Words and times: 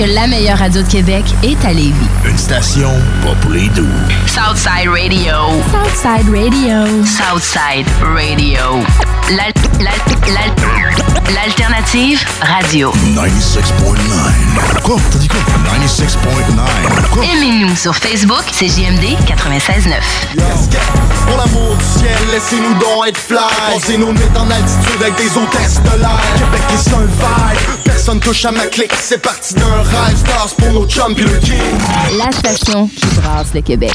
Que 0.00 0.06
la 0.14 0.26
meilleure 0.26 0.56
radio 0.56 0.80
de 0.82 0.88
Québec 0.88 1.26
est 1.42 1.62
à 1.62 1.74
Lévis. 1.74 1.92
Une 2.24 2.38
station 2.38 2.90
pas 3.22 3.34
pour 3.42 3.50
les 3.50 3.68
doux. 3.68 3.84
Southside 4.26 4.88
Radio. 4.88 5.34
Southside 5.70 6.26
Radio. 6.30 7.04
Southside 7.04 7.86
Radio. 8.16 8.82
L'al- 9.28 9.52
l'al- 9.78 10.32
l'al- 10.32 10.79
L'alternative 11.34 12.24
radio. 12.40 12.90
96.9. 13.14 14.82
Quoi? 14.82 14.96
T'as 15.12 15.18
dit 15.18 15.28
quoi? 15.28 15.38
96.9. 15.78 17.10
Quoi? 17.12 17.24
Aimez-nous 17.24 17.76
sur 17.76 17.94
Facebook, 17.94 18.42
c'est 18.52 18.66
JMD 18.66 19.16
96.9. 19.26 20.00
Pour 21.26 21.36
l'amour 21.36 21.76
du 21.76 21.84
ciel, 21.84 22.18
laissez-nous 22.32 22.74
donc 22.74 23.06
être 23.08 23.18
fly 23.18 23.98
nos 23.98 24.12
nuits 24.12 24.22
en 24.36 24.50
altitude 24.50 25.02
avec 25.02 25.16
des 25.16 25.36
hôtesses 25.36 25.80
de 25.82 25.98
l'air 26.00 26.20
Québec 26.36 26.62
est 26.72 26.94
un 26.94 27.04
vibe, 27.04 27.82
personne 27.84 28.20
touche 28.20 28.44
à 28.46 28.52
ma 28.52 28.66
clique 28.66 28.92
C'est 29.00 29.22
parti 29.22 29.54
d'un 29.54 29.82
rêve, 29.82 30.16
stars 30.16 30.54
pour 30.58 30.72
nos 30.72 30.86
chums 30.86 31.14
pis 31.14 31.22
le 31.22 31.36
king 31.38 31.60
La 32.18 32.32
station 32.32 32.88
qui 32.88 33.06
brasse 33.20 33.54
le 33.54 33.60
Québec. 33.60 33.92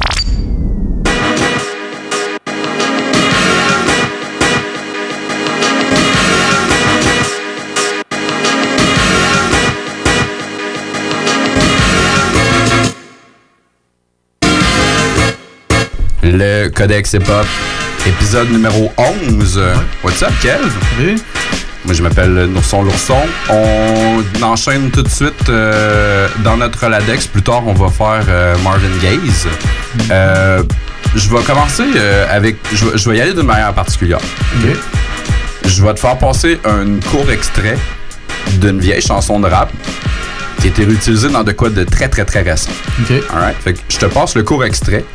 Le 16.27 16.69
Codex 16.69 17.13
Hip-Hop, 17.13 17.45
épisode 18.07 18.49
numéro 18.49 18.91
11. 18.97 19.61
What's 20.03 20.23
up, 20.23 20.31
Kev? 20.41 20.59
Moi, 21.85 21.93
je 21.93 22.01
m'appelle 22.01 22.45
Nourson 22.47 22.81
Lourson. 22.81 23.19
On 23.49 24.23
enchaîne 24.41 24.89
tout 24.89 25.03
de 25.03 25.07
suite 25.09 25.49
euh, 25.49 26.27
dans 26.43 26.57
notre 26.57 26.79
Roladex. 26.79 27.27
Plus 27.27 27.43
tard, 27.43 27.61
on 27.67 27.73
va 27.73 27.89
faire 27.89 28.25
euh, 28.27 28.55
Marvin 28.63 28.87
Gaze. 29.03 29.47
Euh, 30.09 30.63
je 31.15 31.29
vais 31.29 31.43
commencer 31.43 31.83
euh, 31.95 32.25
avec... 32.35 32.55
Je 32.73 32.85
vais- 32.85 32.97
je 32.97 33.07
vais 33.07 33.17
y 33.17 33.21
aller 33.21 33.33
d'une 33.33 33.45
manière 33.45 33.73
particulière. 33.73 34.17
Je 35.63 35.83
vais 35.83 35.93
te 35.93 35.99
faire 35.99 36.17
passer 36.17 36.59
un 36.65 36.99
court 37.11 37.29
extrait 37.29 37.77
d'une 38.59 38.79
vieille 38.79 39.01
chanson 39.01 39.39
de 39.39 39.47
rap 39.47 39.71
qui 40.59 40.67
a 40.67 40.69
été 40.71 40.85
réutilisée 40.85 41.29
dans 41.29 41.43
de 41.43 41.51
quoi 41.51 41.69
de 41.69 41.83
très, 41.83 42.09
très, 42.09 42.25
très 42.25 42.41
récent. 42.41 42.71
OK. 43.01 43.13
Alright? 43.31 43.57
Fait 43.63 43.73
que 43.73 43.79
je 43.89 43.97
te 43.99 44.05
passe 44.07 44.33
le 44.35 44.41
court 44.41 44.63
extrait, 44.65 45.05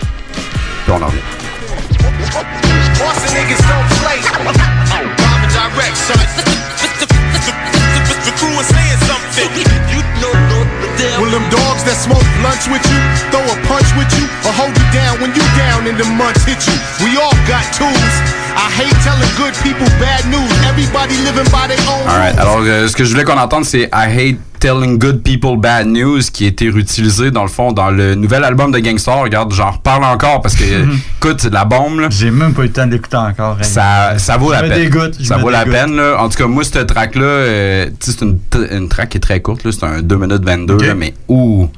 puis 0.90 0.98
on 0.98 1.02
en 1.02 1.06
revient. 1.06 1.22
Boston 2.98 3.30
niggas 3.34 3.62
don't 3.70 3.88
play 4.02 4.18
and 4.18 5.50
direct, 5.54 5.96
son 5.96 6.18
The 8.26 8.32
crew 8.36 8.52
is 8.60 8.66
saying 8.66 9.00
something 9.08 9.48
You 9.88 10.00
know 10.20 10.34
the 10.82 10.88
deal 10.98 11.20
When 11.22 11.30
them 11.30 11.46
dogs 11.48 11.82
that 11.84 11.96
smoke 11.96 12.26
lunch 12.44 12.68
with 12.68 12.84
you 12.84 13.00
Throw 13.32 13.40
a 13.40 13.56
punch 13.64 13.88
with 13.96 14.10
you 14.18 14.26
Or 14.44 14.52
hold 14.52 14.74
you 14.76 14.86
down 14.92 15.20
when 15.22 15.32
you 15.32 15.44
down 15.56 15.86
and 15.88 15.96
the 15.96 16.04
months 16.18 16.44
hit 16.44 16.60
you. 16.66 16.76
We 17.00 17.16
all 17.16 17.32
got 17.48 17.64
tools. 17.72 18.14
I 18.52 18.68
hate 18.76 18.92
telling 19.00 19.30
good 19.40 19.54
people 19.64 19.88
bad 19.96 20.26
news. 20.28 20.50
Everybody 20.68 21.16
living 21.24 21.48
by 21.50 21.68
their 21.68 21.80
own 21.88 22.04
Alright, 22.04 22.36
alors 22.38 22.60
euh, 22.60 22.88
ce 22.88 22.96
que 22.96 23.04
je 23.04 23.10
voulais 23.10 23.24
qu'on 23.24 23.38
entende, 23.38 23.64
c'est 23.64 23.88
I 23.92 24.06
Hate 24.10 24.49
Telling 24.60 24.98
Good 24.98 25.22
People 25.22 25.56
Bad 25.58 25.86
News 25.88 26.20
qui 26.32 26.44
a 26.44 26.48
été 26.48 26.68
réutilisé 26.70 27.30
dans 27.30 27.42
le 27.42 27.48
fond 27.48 27.72
dans 27.72 27.90
le 27.90 28.14
nouvel 28.14 28.44
album 28.44 28.70
de 28.70 28.78
Gangstar. 28.78 29.22
Regarde, 29.22 29.52
j'en 29.52 29.70
reparle 29.72 30.04
encore 30.04 30.40
parce 30.42 30.54
que, 30.54 30.62
écoute, 31.18 31.40
c'est 31.40 31.48
de 31.48 31.54
la 31.54 31.64
bombe 31.64 31.98
là. 32.00 32.08
J'ai 32.10 32.30
même 32.30 32.52
pas 32.54 32.62
eu 32.62 32.66
le 32.66 32.72
temps 32.72 32.86
d'écouter 32.86 33.16
encore. 33.16 33.56
hein. 33.58 33.62
Ça, 33.64 34.18
ça 34.18 34.36
vaut 34.36 34.48
Je 34.48 34.52
la 34.56 34.62
me 34.62 34.68
peine. 34.68 34.78
dégoûte, 34.82 35.14
ça 35.24 35.38
vaut 35.38 35.50
la 35.50 35.64
peine. 35.64 35.96
Là. 35.96 36.16
En 36.22 36.28
tout 36.28 36.36
cas, 36.38 36.46
moi, 36.46 36.62
cette 36.62 36.86
track-là, 36.86 37.22
euh, 37.24 37.90
c'est 38.00 38.20
une, 38.20 38.38
une 38.70 38.88
track 38.88 39.08
qui 39.08 39.16
est 39.16 39.20
très 39.20 39.40
courte. 39.40 39.64
là. 39.64 39.72
C'est 39.72 39.84
un 39.84 40.02
2 40.02 40.16
minutes 40.16 40.44
22. 40.44 40.74
Ok. 40.74 40.86
là, 40.86 40.94
mais 40.94 41.14
ouh, 41.28 41.68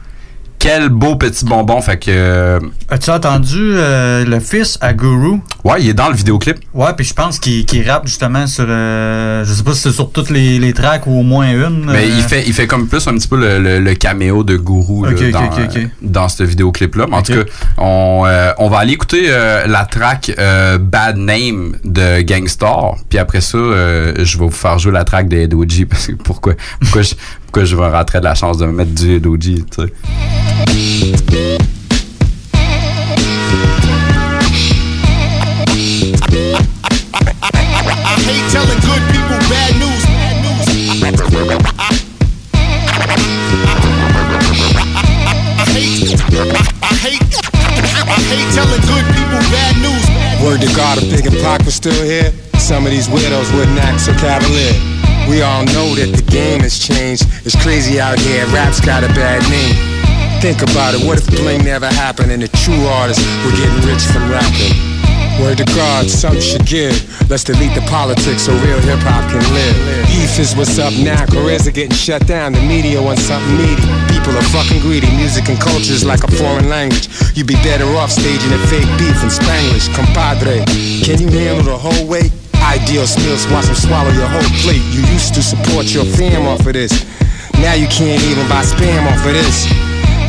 quel 0.62 0.90
beau 0.90 1.16
petit 1.16 1.44
bonbon. 1.44 1.80
Fait 1.82 1.96
que, 1.96 2.04
euh, 2.10 2.60
As-tu 2.88 3.10
entendu 3.10 3.58
euh, 3.74 4.24
le 4.24 4.38
fils 4.38 4.78
à 4.80 4.92
Guru? 4.92 5.40
ouais, 5.64 5.80
il 5.80 5.88
est 5.88 5.94
dans 5.94 6.08
le 6.08 6.14
vidéoclip. 6.14 6.58
Ouais, 6.72 6.92
puis 6.96 7.04
je 7.04 7.12
pense 7.14 7.40
qu'il 7.40 7.66
rappe 7.90 8.06
justement 8.06 8.46
sur. 8.46 8.66
euh, 8.68 9.44
je 9.44 9.52
sais 9.52 9.64
pas 9.64 9.72
si 9.74 9.80
c'est 9.80 9.90
sur 9.92 10.12
toutes 10.12 10.30
les, 10.30 10.60
les 10.60 10.72
tracks 10.72 11.04
ou 11.08 11.18
au 11.18 11.22
moins 11.24 11.50
une. 11.50 11.86
Mais 11.86 12.04
euh, 12.04 12.14
il 12.16 12.22
fait, 12.22 12.44
il 12.46 12.52
fait 12.52 12.68
comme 12.68 12.86
plus 12.86 13.06
un 13.08 13.14
petit 13.14 13.26
peu 13.26 13.36
le, 13.40 13.58
le- 13.58 13.80
le 13.80 13.94
caméo 13.94 14.44
de 14.44 14.56
Guru 14.56 15.04
là, 15.12 15.30
dans, 15.32 16.20
dans 16.22 16.28
ce 16.28 16.44
vidéoclip-là. 16.44 17.06
Mais 17.10 17.16
en 17.16 17.22
tout 17.22 17.32
cas, 17.32 17.42
on, 17.78 18.24
on 18.58 18.68
va 18.68 18.78
aller 18.78 18.92
écouter 18.92 19.28
la 19.66 19.84
track 19.84 20.30
Bad 20.80 21.16
Name 21.16 21.72
de 21.84 22.20
Gangstar. 22.20 22.94
Puis 23.08 23.18
après 23.18 23.40
ça, 23.40 23.58
je 23.58 24.38
vais 24.38 24.44
vous 24.44 24.50
faire 24.50 24.78
jouer 24.78 24.92
la 24.92 25.02
track 25.02 25.26
des 25.26 25.48
Doji. 25.48 25.86
Parce 25.86 26.06
que 26.06 26.12
pourquoi, 26.12 26.54
pourquoi, 26.80 27.02
je, 27.02 27.14
pourquoi 27.52 27.66
je 27.66 27.76
vais 27.76 27.86
rentrer 27.86 28.18
de 28.18 28.24
la 28.24 28.34
chance 28.34 28.56
de 28.56 28.64
me 28.64 28.72
mettre 28.72 28.94
du 28.94 29.20
Doji, 29.20 29.62
tu 29.70 29.82
sais. 29.82 29.92
Word 50.42 50.60
to 50.60 50.74
God, 50.74 50.98
if 50.98 51.10
Big 51.10 51.26
and 51.26 51.36
Pac 51.42 51.64
was 51.64 51.74
still 51.74 51.92
here, 52.02 52.32
some 52.58 52.84
of 52.86 52.90
these 52.90 53.08
widows 53.10 53.52
wouldn't 53.52 53.78
act 53.78 54.00
so 54.00 54.12
cavalier. 54.14 55.01
We 55.28 55.42
all 55.42 55.64
know 55.64 55.94
that 55.94 56.10
the 56.14 56.24
game 56.30 56.60
has 56.60 56.78
changed. 56.78 57.24
It's 57.46 57.56
crazy 57.62 58.00
out 58.00 58.18
here, 58.18 58.46
rap's 58.54 58.80
got 58.80 59.04
a 59.04 59.08
bad 59.14 59.42
name. 59.50 59.74
Think 60.42 60.62
about 60.62 60.94
it, 60.94 61.06
what 61.06 61.18
if 61.18 61.26
bling 61.30 61.64
never 61.64 61.86
happened 61.86 62.32
and 62.32 62.42
the 62.42 62.48
true 62.64 62.84
artists 63.00 63.22
were 63.46 63.54
getting 63.54 63.82
rich 63.86 64.02
from 64.10 64.26
rapping? 64.30 64.74
Word 65.40 65.58
to 65.58 65.64
God, 65.72 66.10
something 66.10 66.42
should 66.42 66.66
give. 66.66 66.92
Let's 67.30 67.44
delete 67.44 67.74
the 67.74 67.80
politics 67.88 68.42
so 68.42 68.52
real 68.60 68.80
hip 68.82 69.00
hop 69.00 69.24
can 69.30 69.40
live. 69.54 69.76
Beef 70.06 70.38
is 70.38 70.54
what's 70.54 70.78
up 70.78 70.92
now, 70.92 71.24
careers 71.26 71.66
are 71.66 71.72
getting 71.72 71.96
shut 71.96 72.26
down. 72.26 72.52
The 72.52 72.60
media 72.60 73.00
wants 73.00 73.22
something 73.22 73.56
meaty. 73.56 73.86
People 74.12 74.36
are 74.36 74.48
fucking 74.52 74.80
greedy. 74.82 75.08
Music 75.16 75.48
and 75.48 75.58
culture 75.58 75.94
is 75.94 76.04
like 76.04 76.24
a 76.24 76.30
foreign 76.30 76.68
language. 76.68 77.08
You'd 77.34 77.46
be 77.46 77.56
better 77.64 77.86
off 77.96 78.10
staging 78.10 78.52
a 78.52 78.60
fake 78.68 78.90
beef 78.98 79.22
in 79.22 79.30
Spanglish. 79.30 79.88
Compadre, 79.94 80.66
can 81.06 81.16
you 81.22 81.30
handle 81.30 81.64
the 81.64 81.78
whole 81.78 82.06
weight? 82.06 82.32
Ideal 82.62 83.06
skills, 83.06 83.46
watch 83.50 83.66
them 83.66 83.74
swallow 83.74 84.10
your 84.10 84.28
whole 84.28 84.50
plate. 84.62 84.82
You 84.94 85.02
used 85.12 85.34
to 85.34 85.42
support 85.42 85.92
your 85.92 86.04
fam 86.04 86.46
off 86.46 86.66
of 86.66 86.72
this. 86.72 86.92
Now 87.58 87.74
you 87.74 87.86
can't 87.88 88.22
even 88.22 88.48
buy 88.48 88.62
spam 88.62 89.06
off 89.10 89.26
of 89.26 89.32
this. 89.32 89.66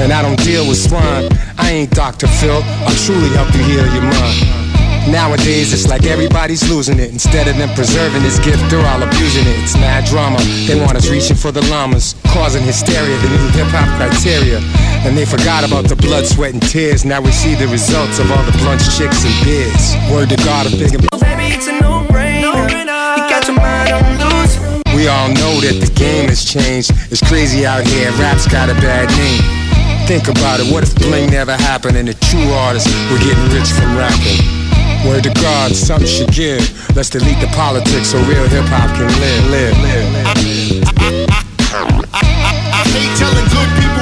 And 0.01 0.11
I 0.11 0.21
don't 0.21 0.41
deal 0.43 0.67
with 0.67 0.81
swine. 0.81 1.29
I 1.57 1.71
ain't 1.71 1.91
Dr. 1.91 2.27
Phil. 2.27 2.61
I'll 2.85 2.99
truly 3.05 3.29
help 3.29 3.53
you 3.53 3.63
heal 3.63 3.85
your 3.93 4.03
mind. 4.03 4.63
Nowadays, 5.11 5.73
it's 5.73 5.87
like 5.87 6.05
everybody's 6.05 6.63
losing 6.69 6.97
it. 6.97 7.11
Instead 7.11 7.47
of 7.47 7.57
them 7.57 7.69
preserving 7.75 8.23
this 8.23 8.39
gift, 8.39 8.63
they're 8.71 8.85
all 8.87 9.03
abusing 9.03 9.45
it. 9.45 9.59
It's 9.61 9.75
mad 9.75 10.05
drama. 10.05 10.39
They 10.65 10.79
want 10.79 10.95
us 10.95 11.09
reaching 11.09 11.35
for 11.35 11.51
the 11.51 11.61
llamas, 11.69 12.15
causing 12.27 12.63
hysteria, 12.63 13.17
the 13.17 13.29
new 13.29 13.47
hip 13.51 13.67
hop 13.67 13.89
criteria. 13.99 14.59
And 15.05 15.17
they 15.17 15.25
forgot 15.25 15.67
about 15.67 15.89
the 15.89 15.97
blood, 15.97 16.25
sweat, 16.25 16.53
and 16.53 16.63
tears. 16.63 17.03
Now 17.03 17.19
we 17.21 17.31
see 17.31 17.53
the 17.53 17.67
results 17.67 18.19
of 18.19 18.31
all 18.31 18.43
the 18.43 18.57
blunts, 18.59 18.97
chicks, 18.97 19.25
and 19.25 19.45
beers. 19.45 19.93
Word 20.09 20.29
to 20.29 20.37
God, 20.37 20.71
big 20.71 20.93
and 20.95 21.03
Baby, 21.19 21.53
it's 21.53 21.67
a 21.67 21.73
no-brainer. 21.73 22.02
We 25.03 25.09
all 25.09 25.27
know 25.27 25.59
that 25.59 25.83
the 25.83 25.91
game 25.99 26.31
has 26.31 26.47
changed. 26.47 26.95
It's 27.11 27.19
crazy 27.19 27.67
out 27.67 27.83
here, 27.83 28.07
rap's 28.15 28.47
got 28.47 28.71
a 28.71 28.73
bad 28.79 29.11
name. 29.19 29.43
Think 30.07 30.31
about 30.31 30.63
it, 30.63 30.71
what 30.71 30.87
if 30.87 30.95
bling 30.95 31.27
never 31.27 31.59
happened 31.59 31.99
and 31.99 32.07
the 32.07 32.15
true 32.31 32.47
artists 32.63 32.87
were 33.11 33.19
getting 33.19 33.43
rich 33.51 33.67
from 33.75 33.99
rapping? 33.99 34.39
Word 35.03 35.27
to 35.27 35.33
God, 35.43 35.75
something 35.75 36.07
should 36.07 36.31
give. 36.31 36.63
Let's 36.95 37.11
delete 37.11 37.43
the 37.43 37.51
politics 37.51 38.15
so 38.15 38.17
real 38.31 38.47
hip 38.47 38.63
hop 38.71 38.95
can 38.95 39.11
live, 39.19 39.43
live, 39.51 39.75
live, 39.83 40.07
live. 40.15 40.87
I 42.15 42.87
hate 42.87 43.11
telling 43.19 43.47
good 43.51 43.69
people 43.75 43.92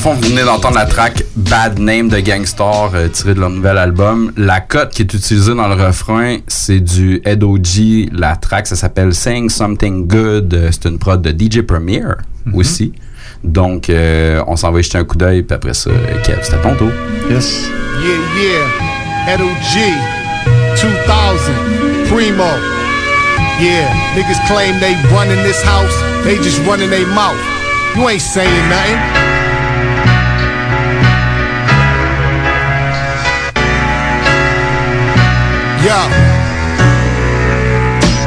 le 0.00 0.02
fond, 0.02 0.14
vous 0.14 0.28
venez 0.30 0.44
d'entendre 0.44 0.76
la 0.76 0.86
track 0.86 1.24
Bad 1.36 1.78
Name 1.78 2.08
de 2.08 2.20
Gangstar 2.20 2.92
euh, 2.94 3.08
tirée 3.08 3.34
de 3.34 3.40
leur 3.40 3.50
nouvel 3.50 3.76
album. 3.76 4.32
La 4.38 4.60
cote 4.60 4.92
qui 4.94 5.02
est 5.02 5.12
utilisée 5.12 5.54
dans 5.54 5.68
le 5.68 5.74
refrain, 5.74 6.38
c'est 6.46 6.80
du 6.80 7.20
Ed 7.26 7.44
O.G. 7.44 8.08
La 8.10 8.36
track, 8.36 8.66
ça 8.66 8.76
s'appelle 8.76 9.12
Saying 9.12 9.50
Something 9.50 10.06
Good. 10.06 10.54
Euh, 10.54 10.70
C'est 10.72 10.88
une 10.88 10.98
prod 10.98 11.20
de 11.20 11.30
DJ 11.30 11.60
Premier 11.60 12.00
aussi. 12.54 12.94
Donc, 13.44 13.90
euh, 13.90 14.42
on 14.46 14.56
s'en 14.56 14.72
va 14.72 14.80
y 14.80 14.82
jeter 14.82 14.96
un 14.96 15.04
coup 15.04 15.18
d'œil, 15.18 15.42
puis 15.42 15.54
après 15.54 15.74
ça, 15.74 15.90
Kev, 16.24 16.38
c'est 16.40 16.54
à 16.54 16.58
ton 16.58 16.74
tour. 16.76 16.90
Yes. 17.28 17.68
Yeah, 18.00 18.42
yeah. 18.42 19.34
Edo 19.34 19.48
G. 19.70 19.80
2000. 20.80 22.08
Primo. 22.08 22.44
Yeah. 23.60 23.92
Niggas 24.16 24.40
claim 24.46 24.80
they 24.80 24.94
running 25.14 25.42
this 25.42 25.62
house. 25.62 25.92
They 26.24 26.36
just 26.36 26.64
running 26.66 26.88
their 26.88 27.06
mouth. 27.08 27.36
You 27.94 28.08
ain't 28.08 28.22
saying 28.22 28.48
nothing. 28.70 29.29
Yeah. 35.80 36.12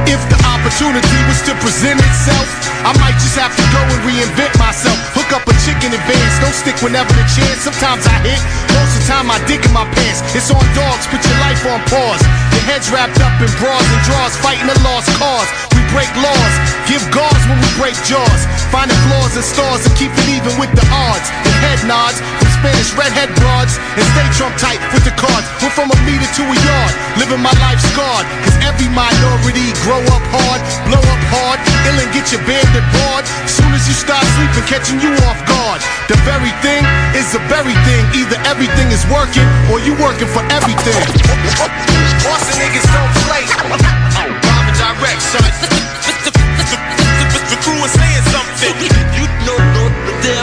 If 0.10 0.18
the 0.26 0.40
opportunity 0.42 1.18
was 1.30 1.38
to 1.46 1.54
present 1.62 2.02
itself, 2.02 2.50
I 2.82 2.98
might 2.98 3.14
just 3.22 3.38
have 3.38 3.54
to 3.54 3.66
go 3.70 3.78
and 3.78 4.02
reinvent 4.10 4.58
myself. 4.58 4.98
Hook 5.14 5.30
up 5.38 5.46
a 5.46 5.54
chick 5.62 5.78
in 5.86 5.94
advance, 5.94 6.34
don't 6.42 6.58
stick 6.58 6.74
whenever 6.82 7.14
the 7.14 7.22
chance. 7.30 7.62
Sometimes 7.62 8.10
I 8.10 8.18
hit, 8.26 8.42
most 8.74 8.98
of 8.98 9.06
the 9.06 9.06
time 9.06 9.30
I 9.30 9.38
dig 9.46 9.62
in 9.62 9.70
my 9.70 9.86
pants. 9.94 10.26
It's 10.34 10.50
on 10.50 10.66
dogs, 10.74 11.06
put 11.14 11.22
your 11.22 11.38
life 11.46 11.62
on 11.70 11.78
pause. 11.94 12.26
Your 12.58 12.66
head's 12.66 12.90
wrapped 12.90 13.22
up 13.22 13.38
in 13.38 13.54
bras 13.62 13.86
and 13.86 14.02
draws, 14.02 14.34
fighting 14.42 14.66
a 14.74 14.78
lost 14.82 15.14
cause. 15.22 15.73
Break 15.94 16.10
laws, 16.18 16.56
give 16.90 17.06
guards 17.14 17.46
when 17.46 17.62
we 17.62 17.70
break 17.78 17.94
jaws. 18.02 18.42
Finding 18.74 18.98
flaws 19.06 19.38
in 19.38 19.46
stars 19.46 19.86
and 19.86 19.94
keep 19.94 20.10
it 20.10 20.42
even 20.42 20.50
with 20.58 20.74
the 20.74 20.82
odds. 20.90 21.30
And 21.46 21.54
head 21.62 21.86
nods 21.86 22.18
from 22.42 22.50
Spanish 22.66 22.90
redhead 22.98 23.30
broads 23.38 23.78
and 23.78 24.02
stay 24.18 24.26
Trump 24.34 24.58
tight 24.58 24.82
with 24.90 25.06
the 25.06 25.14
cards. 25.14 25.46
We're 25.62 25.70
from 25.70 25.94
a 25.94 25.98
meter 26.02 26.26
to 26.26 26.44
a 26.50 26.58
yard, 26.58 26.94
living 27.22 27.46
my 27.46 27.54
life 27.62 27.78
scarred. 27.94 28.26
Cause 28.42 28.58
every 28.66 28.90
minority 28.90 29.70
grow 29.86 30.02
up 30.10 30.26
hard, 30.34 30.66
blow 30.90 30.98
up 30.98 31.24
hard, 31.30 31.62
ill 31.86 32.02
and 32.02 32.10
get 32.10 32.34
your 32.34 32.42
bandit 32.50 32.86
bored. 32.98 33.26
Soon 33.46 33.70
as 33.78 33.86
you 33.86 33.94
start 33.94 34.26
sleeping, 34.34 34.66
catching 34.66 34.98
you 34.98 35.14
off 35.30 35.38
guard. 35.46 35.78
The 36.10 36.18
very 36.26 36.50
thing 36.66 36.82
is 37.14 37.30
the 37.38 37.42
very 37.54 37.78
thing. 37.86 38.02
Either 38.18 38.42
everything 38.50 38.90
is 38.90 39.06
working 39.14 39.46
or 39.70 39.78
you 39.78 39.94
working 40.02 40.26
for 40.34 40.42
everything. 40.50 40.98
Boston 42.26 42.58
niggas 42.58 42.88
don't 42.90 43.14
play. 43.30 43.46
And 44.74 44.78
direct, 44.78 45.22
son. 45.22 45.83
Something. 48.64 49.04
You 49.18 49.28
know. 49.44 49.60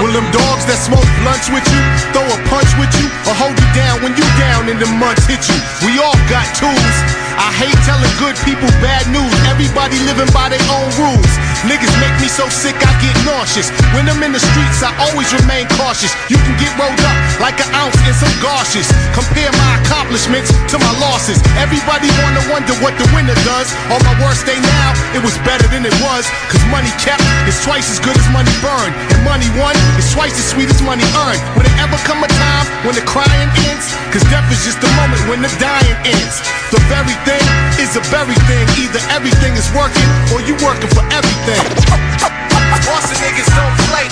Will 0.05 0.13
them 0.13 0.29
dogs 0.29 0.69
that 0.69 0.77
smoke 0.77 1.09
blunts 1.25 1.49
with 1.49 1.65
you, 1.65 1.81
throw 2.13 2.25
a 2.25 2.39
punch 2.53 2.69
with 2.77 2.93
you, 3.01 3.09
or 3.25 3.33
hold 3.33 3.57
you 3.57 3.69
down 3.73 4.05
when 4.05 4.13
you 4.13 4.25
down 4.37 4.69
and 4.69 4.77
the 4.77 4.89
months 5.01 5.25
hit 5.25 5.41
you? 5.49 5.57
We 5.89 5.97
all 5.97 6.17
got 6.29 6.45
tools. 6.53 6.97
I 7.41 7.49
hate 7.57 7.77
telling 7.89 8.13
good 8.21 8.37
people 8.45 8.69
bad 8.85 9.09
news. 9.09 9.33
Everybody 9.49 9.97
living 10.05 10.29
by 10.37 10.53
their 10.53 10.61
own 10.69 10.89
rules. 11.01 11.33
Niggas 11.69 11.93
make 12.01 12.17
me 12.25 12.29
so 12.29 12.49
sick 12.49 12.73
I 12.73 12.93
get 13.05 13.13
nauseous. 13.29 13.69
When 13.93 14.09
I'm 14.09 14.23
in 14.25 14.33
the 14.33 14.41
streets, 14.41 14.81
I 14.81 14.97
always 15.05 15.29
remain 15.37 15.69
cautious. 15.77 16.09
You 16.33 16.41
can 16.41 16.57
get 16.57 16.73
rolled 16.81 16.97
up 17.05 17.17
like 17.37 17.61
an 17.61 17.69
ounce 17.77 18.01
in 18.09 18.17
some 18.17 18.33
gauzes. 18.41 18.89
Compare 19.13 19.53
my 19.53 19.71
accomplishments 19.85 20.49
to 20.73 20.81
my 20.81 20.93
losses. 21.05 21.37
Everybody 21.61 22.09
wanna 22.25 22.41
wonder 22.49 22.73
what 22.81 22.97
the 22.97 23.05
winner 23.13 23.37
does. 23.45 23.69
On 23.93 24.01
my 24.09 24.17
worst 24.25 24.49
day 24.49 24.57
now, 24.57 24.89
it 25.13 25.21
was 25.21 25.37
better 25.45 25.69
than 25.69 25.85
it 25.85 25.93
was. 26.01 26.25
Cause 26.49 26.65
money 26.73 26.89
kept 26.97 27.21
is 27.45 27.61
twice 27.61 27.93
as 27.93 28.01
good 28.01 28.17
as 28.17 28.29
money 28.33 28.53
burned. 28.65 28.97
And 29.13 29.21
money 29.29 29.49
won 29.61 29.77
is 30.01 30.09
twice 30.17 30.33
as 30.41 30.47
sweet 30.49 30.73
as 30.73 30.81
money 30.81 31.05
earned. 31.29 31.45
Will 31.61 31.69
there 31.69 31.81
ever 31.85 32.01
come 32.09 32.25
a 32.25 32.31
time 32.41 32.67
when 32.89 32.97
the 32.97 33.05
crying 33.05 33.53
ends? 33.69 33.93
Cause 34.17 34.25
death 34.33 34.49
is 34.49 34.65
just 34.65 34.81
the 34.81 34.89
moment 34.97 35.21
when 35.29 35.45
the 35.45 35.53
dying 35.61 35.99
ends. 36.09 36.41
The 36.73 36.81
very 36.89 37.17
thing 37.29 37.45
is 37.83 38.01
a 38.01 38.03
very 38.09 38.39
thing. 38.47 38.65
Either 38.81 39.03
everything 39.13 39.53
is 39.61 39.67
working 39.75 40.09
or 40.33 40.41
you 40.47 40.57
working 40.65 40.89
for 40.95 41.05
everything. 41.13 41.50
Boston 41.51 43.19
niggas 43.19 43.51
don't 43.59 43.77
play. 43.91 44.07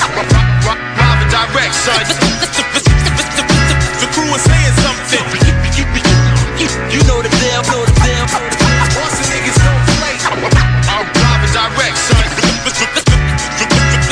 Rob 0.67 0.79
and 1.23 1.31
direct, 1.31 1.75
son. 1.75 2.02
The 4.02 4.08
crew 4.11 4.26
is 4.35 4.43
saying 4.43 4.75
something. 4.82 5.23
You 6.90 6.99
know 7.06 7.23
the 7.23 7.31
deal, 7.38 7.62
know 7.70 7.87
the 7.87 7.94
deal. 8.02 8.26
Boston 8.90 9.26
niggas 9.31 9.58
don't 9.62 9.85
play. 10.02 10.19
Rob 10.90 11.40
and 11.46 11.52
direct, 11.55 11.99
son. 12.11 12.26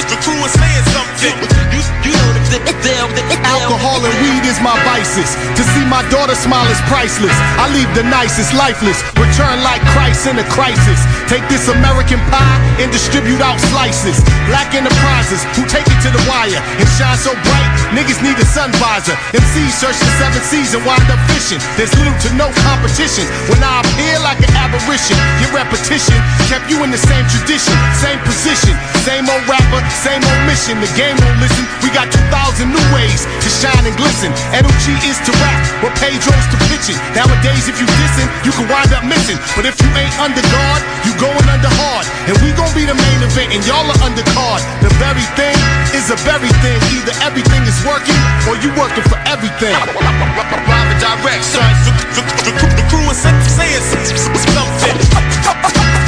The 0.07 0.19
crew 0.23 0.39
is 0.47 0.55
saying 0.55 0.87
something. 0.95 1.35
You, 1.75 1.83
you 2.07 2.13
know 2.15 2.31
the 2.31 2.63
deal. 2.79 3.11
Alcohol 3.43 4.07
and 4.07 4.15
weed 4.15 4.16
is 4.57 4.63
my 4.63 4.77
vices. 4.85 5.37
To 5.57 5.63
see 5.77 5.85
my 5.85 6.01
daughter 6.09 6.35
smile 6.35 6.67
is 6.73 6.81
priceless. 6.89 7.35
I 7.61 7.69
leave 7.73 7.89
the 7.93 8.05
nicest 8.05 8.55
lifeless. 8.55 9.03
Return 9.21 9.61
like 9.63 9.83
Christ 9.93 10.27
in 10.27 10.39
a 10.39 10.47
crisis. 10.49 11.01
Take 11.29 11.45
this 11.49 11.69
American 11.69 12.21
pie 12.33 12.61
and 12.81 12.91
distribute 12.93 13.41
out 13.41 13.61
slices. 13.73 14.17
Black 14.49 14.73
enterprises 14.75 15.45
who 15.57 15.65
take 15.69 15.87
it 15.87 16.01
to 16.05 16.11
the 16.11 16.23
wire 16.29 16.61
and 16.81 16.89
shine 16.97 17.19
so 17.21 17.33
bright. 17.33 17.76
Niggas 17.95 18.19
need 18.25 18.35
a 18.39 18.47
sun 18.49 18.73
visor. 18.83 19.15
MCs 19.31 19.79
search 19.79 19.99
the 19.99 20.11
seven 20.19 20.43
seas 20.43 20.75
and 20.75 20.83
wind 20.83 21.07
up 21.07 21.21
fishing. 21.31 21.63
There's 21.79 21.95
little 21.95 22.17
to 22.27 22.31
no 22.35 22.51
competition. 22.67 23.29
When 23.47 23.63
I 23.63 23.85
appear 23.85 24.19
like 24.27 24.43
an 24.43 24.51
apparition, 24.59 25.15
your 25.39 25.55
repetition 25.55 26.19
kept 26.51 26.67
you 26.67 26.83
in 26.83 26.91
the 26.91 26.99
same 26.99 27.23
tradition, 27.31 27.75
same 27.95 28.19
position, 28.27 28.75
same 29.07 29.31
old 29.31 29.45
rapper, 29.47 29.81
same 30.03 30.19
old 30.19 30.43
mission. 30.51 30.83
The 30.83 30.91
game 30.99 31.15
won't 31.15 31.39
listen. 31.39 31.63
We 31.87 31.95
got 31.95 32.11
2,000 32.11 32.67
new 32.67 32.87
ways 32.91 33.23
to 33.23 33.49
shine 33.51 33.85
and 33.87 33.95
glisten. 33.95 34.35
Energy 34.51 34.97
is 35.07 35.19
to 35.23 35.33
rap, 35.39 35.59
what 35.87 35.95
Pedro's 36.03 36.47
to 36.51 36.59
pitching. 36.67 36.99
Nowadays, 37.15 37.71
if 37.71 37.79
you 37.79 37.87
dissing, 37.87 38.29
you 38.43 38.51
can 38.51 38.67
wind 38.67 38.91
up 38.91 39.07
missing. 39.07 39.39
But 39.55 39.67
if 39.67 39.79
you 39.79 39.89
ain't 39.95 40.15
under 40.19 40.43
guard, 40.51 40.83
you 41.07 41.15
going 41.23 41.47
under 41.47 41.71
hard. 41.79 42.05
And 42.27 42.35
we 42.43 42.51
gon' 42.59 42.71
be 42.75 42.83
the 42.83 42.99
main 42.99 43.21
event, 43.23 43.55
and 43.55 43.63
y'all 43.63 43.87
are 43.87 44.03
under 44.03 44.27
card. 44.35 44.61
The 44.83 44.91
very 44.99 45.27
thing 45.39 45.55
is 45.95 46.11
a 46.11 46.19
very 46.27 46.51
thing. 46.61 46.79
Either 46.99 47.15
everything 47.23 47.63
is 47.65 47.76
working, 47.85 48.17
or 48.49 48.57
you 48.63 48.71
working 48.79 49.05
for 49.11 49.19
everything. 49.27 49.75
Private 49.75 50.99
direct, 51.03 51.45
son. 51.45 51.67
The, 51.85 51.93
the, 52.15 52.23
the, 52.47 52.53
the 52.79 52.85
crew 52.89 53.05
is 53.11 53.19
saying 53.19 53.83
something. 53.83 54.97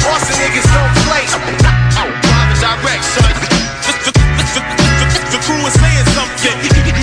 Boston 0.01 0.35
niggas 0.39 0.67
don't 0.71 0.93
play. 1.05 1.25
Private 2.25 2.59
direct, 2.63 3.03
son. 3.03 3.33
The 5.29 5.39
crew 5.45 5.61
is 5.67 5.73
saying 5.77 6.07
something. 6.15 6.98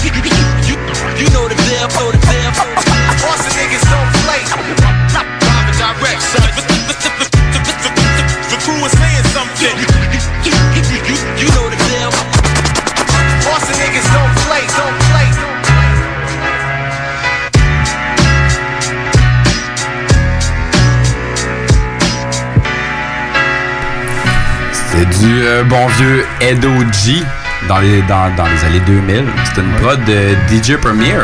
Du 25.26 25.42
euh, 25.42 25.64
bon 25.64 25.88
vieux 25.98 26.24
Edo 26.40 26.68
G 26.92 27.20
dans 27.68 27.78
les, 27.78 28.00
dans, 28.02 28.32
dans 28.36 28.46
les 28.46 28.64
années 28.64 28.82
2000. 28.86 29.24
C'était 29.44 29.62
une 29.62 29.72
prod 29.82 29.98
de 30.04 30.36
DJ 30.48 30.76
Premier. 30.76 31.14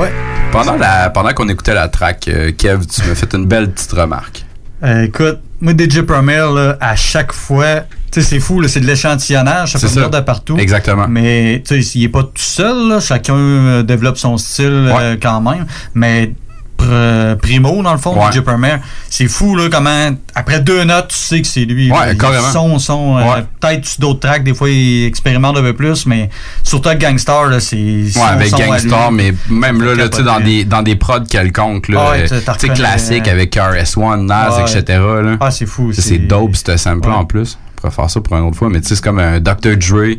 Ouais. 0.00 0.12
Pendant, 0.52 0.76
la, 0.76 1.10
pendant 1.10 1.32
qu'on 1.32 1.48
écoutait 1.48 1.74
la 1.74 1.88
track, 1.88 2.28
euh, 2.28 2.52
Kev, 2.56 2.86
tu 2.86 3.02
m'as 3.08 3.14
fait 3.16 3.34
une 3.34 3.46
belle 3.46 3.72
petite 3.72 3.90
remarque. 3.90 4.44
Euh, 4.84 5.02
écoute, 5.02 5.40
moi, 5.60 5.72
DJ 5.72 6.02
Premier, 6.02 6.46
là, 6.54 6.76
à 6.80 6.94
chaque 6.94 7.32
fois, 7.32 7.80
tu 8.12 8.20
sais, 8.20 8.22
c'est 8.22 8.38
fou, 8.40 8.60
là, 8.60 8.68
c'est 8.68 8.80
de 8.80 8.86
l'échantillonnage, 8.86 9.72
ça 9.72 9.78
ça. 9.80 9.88
venir 9.88 10.10
de 10.10 10.20
partout. 10.20 10.56
Exactement. 10.56 11.06
Mais, 11.08 11.60
tu 11.66 11.82
sais, 11.82 11.98
il 11.98 12.04
est 12.04 12.08
pas 12.08 12.22
tout 12.22 12.30
seul, 12.36 12.88
là, 12.88 13.00
chacun 13.00 13.82
développe 13.82 14.18
son 14.18 14.38
style 14.38 14.92
quand 15.20 15.40
même. 15.40 15.66
Mais 15.94 16.34
pr- 16.80 17.36
Primo, 17.36 17.82
dans 17.82 17.92
le 17.92 17.98
fond, 17.98 18.14
Ouais. 18.16 18.32
DJ 18.32 18.40
Premier, 18.40 18.76
c'est 19.08 19.28
fou, 19.28 19.56
là, 19.56 19.68
comment, 19.70 20.10
après 20.34 20.60
deux 20.60 20.84
notes, 20.84 21.08
tu 21.08 21.16
sais 21.16 21.40
que 21.42 21.46
c'est 21.46 21.64
lui. 21.64 21.90
Ouais, 21.90 22.16
carrément. 22.16 22.50
Son, 22.52 22.78
son, 22.78 23.18
euh, 23.18 23.22
Ouais. 23.22 23.44
peut-être 23.60 23.84
sur 23.86 24.00
d'autres 24.00 24.20
tracks, 24.20 24.42
des 24.44 24.54
fois, 24.54 24.68
il 24.70 25.04
expérimente 25.06 25.56
un 25.56 25.62
peu 25.62 25.72
plus, 25.74 26.06
mais 26.06 26.30
surtout 26.62 26.88
avec 26.88 27.00
Gangstar, 27.00 27.46
là, 27.46 27.60
c'est. 27.60 27.76
Ouais, 27.76 28.12
avec 28.28 28.50
Gangstar, 28.52 29.12
mais 29.12 29.32
même 29.48 29.82
là, 29.82 29.94
là 29.94 30.08
tu 30.08 30.18
sais, 30.18 30.22
dans 30.22 30.40
des, 30.40 30.64
dans 30.64 30.82
des 30.82 30.96
prods 30.96 31.24
quelconques, 31.28 31.88
là, 31.88 32.00
Ah 32.00 32.14
euh, 32.16 32.22
tu- 32.22 32.28
sais, 32.28 32.50
reconnais- 32.50 32.74
classiques 32.74 33.28
avec 33.28 33.50
KRS-One, 33.50 34.26
Nas, 34.26 34.56
Ouais. 34.56 34.62
etc. 34.62 34.98
Là. 34.98 35.36
Ah, 35.40 35.50
c'est 35.50 35.66
fou. 35.66 35.92
C'est 35.92 36.18
dope, 36.18 36.56
ce 36.56 36.76
sample 36.76 37.10
en 37.10 37.24
plus. 37.24 37.58
On 37.76 37.80
pourrait 37.88 37.92
faire 37.94 38.10
ça 38.10 38.20
pour 38.20 38.36
une 38.36 38.44
autre 38.44 38.56
fois, 38.58 38.68
mais 38.68 38.80
tu 38.80 38.88
sais, 38.88 38.94
c'est 38.96 39.02
comme 39.04 39.18
un 39.18 39.40
Dr. 39.40 39.76
Dre. 39.76 40.16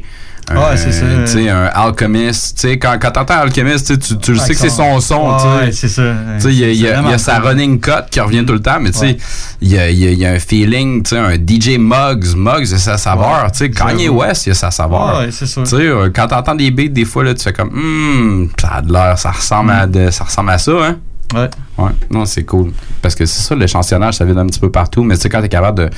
Un, 0.55 0.69
Ouais, 0.71 0.77
c'est 0.77 0.91
ça. 0.91 1.05
tu 1.25 1.31
sais, 1.31 1.49
un 1.49 1.65
Alchemist. 1.65 2.55
Tu 2.59 2.67
sais, 2.69 2.77
quand, 2.79 2.97
quand 3.01 3.11
t'entends 3.11 3.39
Alchemist, 3.41 3.99
tu 3.99 4.17
tu, 4.17 4.31
le 4.33 4.37
sais 4.39 4.53
que 4.53 4.59
c'est 4.59 4.69
son 4.69 4.99
son. 4.99 5.35
tu 5.37 5.41
sais. 5.43 5.47
Ouais, 5.65 5.71
c'est 5.71 5.87
ça. 5.89 6.03
Tu 6.35 6.41
sais, 6.41 6.53
il 6.53 6.75
y 6.81 6.87
a, 6.87 7.17
sa 7.17 7.39
running 7.39 7.79
cut 7.79 7.91
qui 8.09 8.19
revient 8.19 8.45
tout 8.45 8.53
le 8.53 8.61
temps, 8.61 8.79
mais 8.79 8.91
tu 8.91 8.99
sais, 8.99 9.17
il 9.61 9.69
y 9.71 10.25
a, 10.25 10.29
un 10.31 10.39
feeling, 10.39 11.03
tu 11.03 11.09
sais, 11.11 11.17
un 11.17 11.35
DJ 11.35 11.77
Muggs, 11.77 12.35
Muggs, 12.35 12.69
il 12.69 12.75
a 12.75 12.77
sa 12.77 12.97
saveur. 12.97 13.51
Tu 13.51 13.59
sais, 13.59 13.69
Kanye. 13.71 14.09
West, 14.09 14.47
il 14.47 14.51
a 14.51 14.53
sa 14.55 14.71
saveur. 14.71 15.19
Ouais, 15.19 15.29
c'est 15.31 15.45
ça. 15.45 15.61
Tu 15.63 15.69
sais, 15.69 15.75
euh, 15.87 16.09
quand 16.13 16.27
t'entends 16.27 16.55
des 16.55 16.71
beats, 16.71 16.87
des 16.89 17.05
fois, 17.05 17.23
là, 17.23 17.33
tu 17.33 17.43
fais 17.43 17.53
comme, 17.53 17.69
hum, 17.69 18.49
ça 18.59 18.69
a 18.75 18.81
de 18.81 18.91
l'air, 18.91 19.17
ça 19.17 19.31
ressemble, 19.31 19.71
à 19.71 19.87
de- 19.87 20.09
ça 20.11 20.23
ressemble 20.25 20.49
à 20.51 20.57
ça, 20.57 20.71
hein. 20.71 20.97
Ouais. 21.33 21.49
Ouais, 21.77 21.91
non, 22.09 22.25
c'est 22.25 22.43
cool. 22.43 22.71
Parce 23.01 23.15
que 23.15 23.25
c'est 23.25 23.41
ça, 23.41 23.55
l'échantillonnage, 23.55 24.15
ça 24.15 24.25
vient 24.25 24.35
d'un 24.35 24.47
petit 24.47 24.59
peu 24.59 24.69
partout, 24.69 25.03
mais 25.03 25.15
tu 25.15 25.21
sais, 25.21 25.29
quand 25.29 25.41
t'es 25.41 25.49
capable 25.49 25.77
de, 25.79 25.89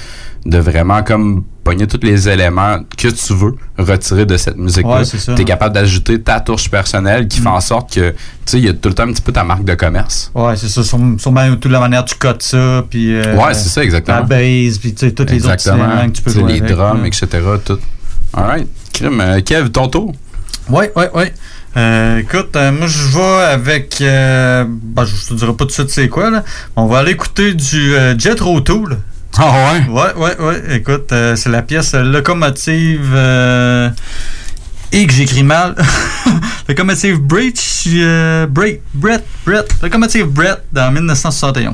de 0.46 0.58
vraiment 0.60 1.02
comme 1.04 1.44
pogner 1.64 1.88
tous 1.88 2.00
les 2.04 2.28
éléments 2.30 2.78
que 2.98 3.08
tu 3.08 3.34
veux 3.34 3.56
retirer 3.78 4.26
de 4.26 4.38
cette 4.38 4.58
musique-là, 4.58 4.98
Ouais, 5.00 5.06
ça. 5.06 5.34
t'es 5.34 5.46
capable 5.46 5.74
d'ajouter 5.76 6.22
ta 6.22 6.40
touche 6.42 6.70
personnelle 6.70 7.28
qui 7.28 7.40
fait 7.40 7.48
en 7.48 7.60
sorte 7.62 7.94
que, 7.94 8.10
tu 8.12 8.16
sais, 8.46 8.58
il 8.60 8.66
y 8.66 8.70
a 8.70 8.74
tout 8.74 8.90
le 8.90 8.96
temps 8.96 9.04
un 9.04 9.14
petit 9.14 9.22
peu 9.22 9.32
ta 9.32 9.44
marque 9.44 9.64
de 9.64 9.74
commerce. 9.76 10.32
Ouais, 10.36 10.56
c'est 10.56 10.68
ça. 10.70 10.84
Sûrement 10.84 11.16
toute 11.56 11.72
la 11.72 11.80
manière 11.80 12.06
tu 12.06 12.16
cotes 12.16 12.44
ça, 12.44 12.84
puis. 12.90 13.14
euh, 13.16 13.36
Ouais, 13.36 13.54
c'est 13.54 13.70
ça, 13.70 13.84
exactement. 13.84 14.18
La 14.18 14.24
bass, 14.24 14.78
puis 14.78 14.94
tu 14.94 15.06
sais, 15.08 15.12
tous 15.14 15.26
les 15.26 15.46
autres 15.46 15.68
éléments 15.68 16.06
que 16.08 16.12
tu 16.12 16.22
peux 16.22 16.32
Tu 16.32 16.40
jouer 16.40 16.52
les 16.54 16.62
avec, 16.62 16.72
drums, 16.76 17.06
etc. 17.06 17.28
Tout. 17.66 17.80
Alright. 18.34 18.68
Crime. 18.94 19.20
Euh, 19.22 19.42
Kev, 19.42 19.70
ton 19.70 19.88
tour? 19.88 20.14
Ouais, 20.70 20.92
ouais, 20.96 21.10
ouais. 21.14 21.34
Euh, 21.76 22.20
écoute, 22.20 22.56
euh, 22.56 22.72
moi 22.72 22.88
je 22.88 23.08
vais 23.08 23.44
avec. 23.46 24.00
Euh, 24.02 24.66
ben, 24.68 25.06
je 25.06 25.28
te 25.28 25.34
dirai 25.34 25.54
pas 25.54 25.58
tout 25.58 25.66
de 25.66 25.72
suite 25.72 25.90
c'est 25.90 26.08
quoi, 26.08 26.30
là. 26.30 26.44
On 26.76 26.86
va 26.86 27.00
aller 27.00 27.12
écouter 27.12 27.54
du 27.54 27.96
euh, 27.96 28.18
Jet 28.18 28.36
Tool. 28.36 28.98
Ah 29.38 29.52
ouais? 29.52 29.90
Ouais, 29.90 30.14
ouais, 30.16 30.40
ouais. 30.40 30.76
Écoute, 30.76 31.08
c'est 31.10 31.50
la 31.50 31.64
pièce 31.64 31.96
Locomotive. 31.96 33.18
Et 34.92 35.08
que 35.08 35.14
j'écris 35.14 35.42
mal. 35.42 35.76
Locomotive 36.70 37.18
Breach. 37.18 37.88
Brett, 38.50 38.84
Brett, 38.94 39.26
Brett. 39.44 39.76
Locomotive 39.82 40.28
Brett 40.28 40.64
dans 40.72 40.92
1961. 40.92 41.74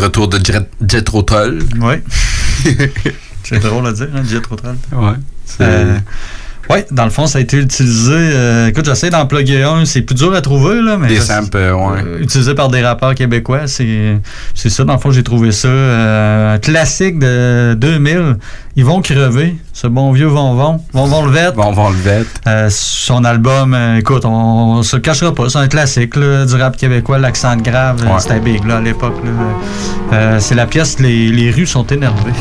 Retour 0.00 0.28
de 0.28 0.38
Jet, 0.44 1.04
Tull. 1.04 1.62
Ouais. 1.80 2.02
c'est 3.44 3.60
drôle 3.60 3.86
à 3.86 3.92
dire, 3.92 4.08
hein, 4.14 4.22
Jet 4.28 4.40
Tool. 4.40 4.58
Ouais. 4.92 5.14
Ouais, 6.70 6.86
dans 6.90 7.04
le 7.04 7.10
fond, 7.10 7.26
ça 7.26 7.38
a 7.38 7.40
été 7.40 7.56
utilisé. 7.58 8.12
euh, 8.14 8.68
écoute, 8.68 8.84
j'essaie 8.86 9.10
d'en 9.10 9.26
plugger 9.26 9.62
un. 9.62 9.84
C'est 9.84 10.02
plus 10.02 10.14
dur 10.14 10.34
à 10.34 10.40
trouver, 10.40 10.80
là. 10.80 10.96
Mais 10.98 11.08
Des 11.08 11.20
samples, 11.20 11.56
euh, 11.56 11.74
ouais. 11.74 12.02
euh, 12.04 12.18
utilisé 12.20 12.54
par 12.54 12.68
des 12.68 12.82
rappeurs 12.82 13.14
québécois. 13.14 13.66
C'est 13.66 14.18
c'est 14.54 14.70
ça, 14.70 14.84
dans 14.84 14.94
le 14.94 14.98
fond, 14.98 15.10
j'ai 15.10 15.22
trouvé 15.22 15.52
ça. 15.52 15.68
euh, 15.68 16.58
classique 16.58 17.18
de 17.18 17.74
2000. 17.78 18.36
Ils 18.76 18.84
vont 18.84 19.00
crever. 19.02 19.56
Ce 19.72 19.86
bon 19.86 20.12
vieux 20.12 20.26
Von 20.26 20.54
Von. 20.54 20.80
Von 20.92 21.06
Von 21.06 21.24
le 21.26 21.30
Vette. 21.32 21.54
Bon, 21.54 21.64
on 21.66 21.72
va 21.72 21.90
le 21.90 21.96
vête. 21.96 22.26
Euh, 22.46 22.68
son 22.70 23.24
album, 23.24 23.74
euh, 23.74 23.96
écoute, 23.98 24.24
on, 24.24 24.30
on 24.78 24.82
se 24.82 24.96
le 24.96 25.02
cachera 25.02 25.34
pas, 25.34 25.48
c'est 25.48 25.58
un 25.58 25.68
classique 25.68 26.16
là, 26.16 26.44
du 26.46 26.54
rap 26.54 26.76
québécois, 26.76 27.18
l'accent 27.18 27.56
grave, 27.56 28.02
Ouais. 28.02 28.20
c'était 28.20 28.40
big 28.40 28.64
là, 28.66 28.76
à 28.76 28.80
l'époque. 28.80 29.16
là. 29.24 29.30
Euh, 30.12 30.36
c'est 30.40 30.54
la 30.54 30.66
pièce 30.66 30.98
les, 31.00 31.28
les 31.30 31.50
rues 31.50 31.66
sont 31.66 31.86
énervées. 31.86 32.32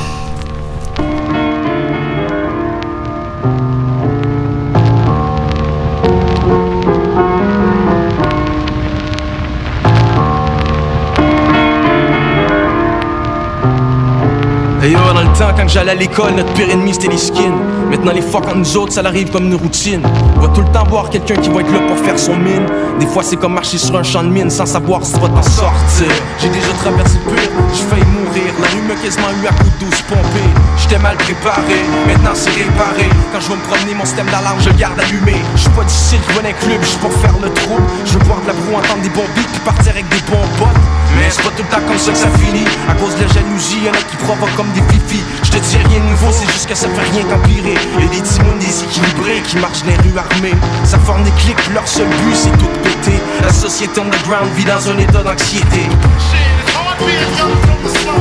Quand 15.60 15.68
j'allais 15.68 15.92
à 15.92 15.96
l'école, 15.96 16.36
notre 16.36 16.54
pire 16.54 16.70
ennemi 16.70 16.94
c'était 16.94 17.10
les 17.10 17.18
skins. 17.18 17.60
Maintenant, 17.90 18.14
les 18.14 18.22
fuck 18.22 18.46
entre 18.46 18.56
nous 18.56 18.78
autres, 18.78 18.94
ça 18.94 19.02
arrive 19.02 19.30
comme 19.30 19.48
une 19.48 19.56
routine. 19.56 20.02
On 20.38 20.40
va 20.40 20.48
tout 20.50 20.62
le 20.62 20.72
temps 20.72 20.86
voir 20.86 21.10
quelqu'un 21.10 21.36
qui 21.36 21.50
va 21.50 21.60
être 21.60 21.72
là 21.74 21.80
pour 21.88 21.98
faire 21.98 22.18
son 22.18 22.38
mine. 22.38 22.66
Des 23.00 23.08
fois, 23.08 23.24
c'est 23.24 23.36
comme 23.36 23.56
marcher 23.56 23.78
sur 23.78 23.98
un 23.98 24.04
champ 24.04 24.24
de 24.24 24.30
mine 24.30 24.50
sans 24.50 24.66
savoir 24.66 25.04
si 25.04 25.14
tu 25.14 25.20
vas 25.20 25.28
t'en 25.28 25.44
sortir. 25.44 26.08
J'ai 26.40 26.50
déjà 26.50 26.72
traversé 26.80 27.18
le 27.26 27.32
pire, 27.32 27.52
j'ai 27.74 27.84
failli 27.84 28.06
mourir. 28.06 28.54
La 28.62 28.68
rue 28.68 28.88
m'a 28.88 28.96
quasiment 28.96 29.32
eu 29.42 29.48
à 29.48 29.52
coups 29.52 29.74
de 29.80 29.86
douce 29.86 30.02
pompé. 30.04 30.44
J'étais 30.78 31.00
mal 31.00 31.18
préparé, 31.18 31.80
maintenant 32.08 32.36
c'est 32.36 32.52
réparé. 32.52 33.10
Quand 33.34 33.42
je 33.42 33.50
vais 33.50 33.56
me 33.56 33.68
promener, 33.68 33.94
mon 33.96 34.06
système 34.06 34.28
d'alarme, 34.28 34.60
je 34.62 34.70
garde 34.80 35.00
allumé. 35.00 35.36
Je 35.56 35.62
suis 35.62 35.70
pas 35.72 35.84
du 35.84 35.92
dans 36.36 36.48
un 36.48 36.54
club, 36.54 36.80
je 36.82 36.98
pour 37.00 37.12
faire 37.20 37.36
le 37.42 37.52
trou. 37.52 37.76
Je 38.06 38.14
veux 38.14 38.24
boire 38.24 38.40
de 38.42 38.48
la 38.48 38.54
broue, 38.54 38.76
entendre 38.80 39.02
des 39.02 39.10
bons 39.10 39.28
beats, 39.36 39.52
puis 39.52 39.62
partir 39.66 39.92
avec 39.92 40.08
des 40.08 40.24
bons 40.32 40.48
potes. 40.56 40.80
Mais 41.16 41.30
c'est 41.30 41.44
pas 41.44 41.50
tout 41.56 41.64
le 41.64 41.70
temps 41.70 41.82
comme 41.88 41.98
ça 41.98 42.12
que 42.12 42.18
ça 42.18 42.30
finit. 42.40 42.66
À 42.88 42.94
cause 42.94 43.16
de 43.16 43.22
la 43.22 43.28
jalousie, 43.28 43.82
y'en 43.86 43.92
a 43.92 44.04
qui 44.04 44.16
provoquent 44.18 44.56
comme 44.56 44.72
des 44.72 44.84
fifis. 44.94 45.24
Je 45.44 45.52
te 45.52 45.58
dis 45.58 45.78
rien 45.78 46.00
de 46.00 46.10
nouveau, 46.10 46.32
c'est 46.32 46.52
juste 46.52 46.68
que 46.68 46.76
ça 46.76 46.88
fait 46.90 47.10
rien 47.12 47.24
qu'empirer. 47.26 47.76
Y'a 48.00 48.08
des 48.08 48.22
timons 48.22 48.58
déséquilibrés 48.60 49.42
qui 49.48 49.58
marchent 49.58 49.84
les 49.86 49.96
rues 49.98 50.18
armées. 50.18 50.56
Ça 50.84 51.00
forme 51.00 51.24
des 51.24 51.32
clics, 51.32 51.74
leur 51.74 51.88
seul 51.88 52.08
but 52.08 52.36
c'est 52.36 52.58
tout 52.58 52.72
péter. 52.84 53.20
La 53.42 53.52
société 53.52 54.00
underground 54.00 54.50
vit 54.56 54.66
dans 54.66 54.90
un 54.90 54.98
état 54.98 55.24
d'anxiété. 55.24 55.88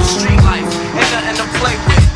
Street 0.04 0.36
life, 0.36 0.64
ain't 0.96 1.10
nothing 1.12 1.36
to 1.36 1.58
play 1.58 1.76
with. 1.88 2.07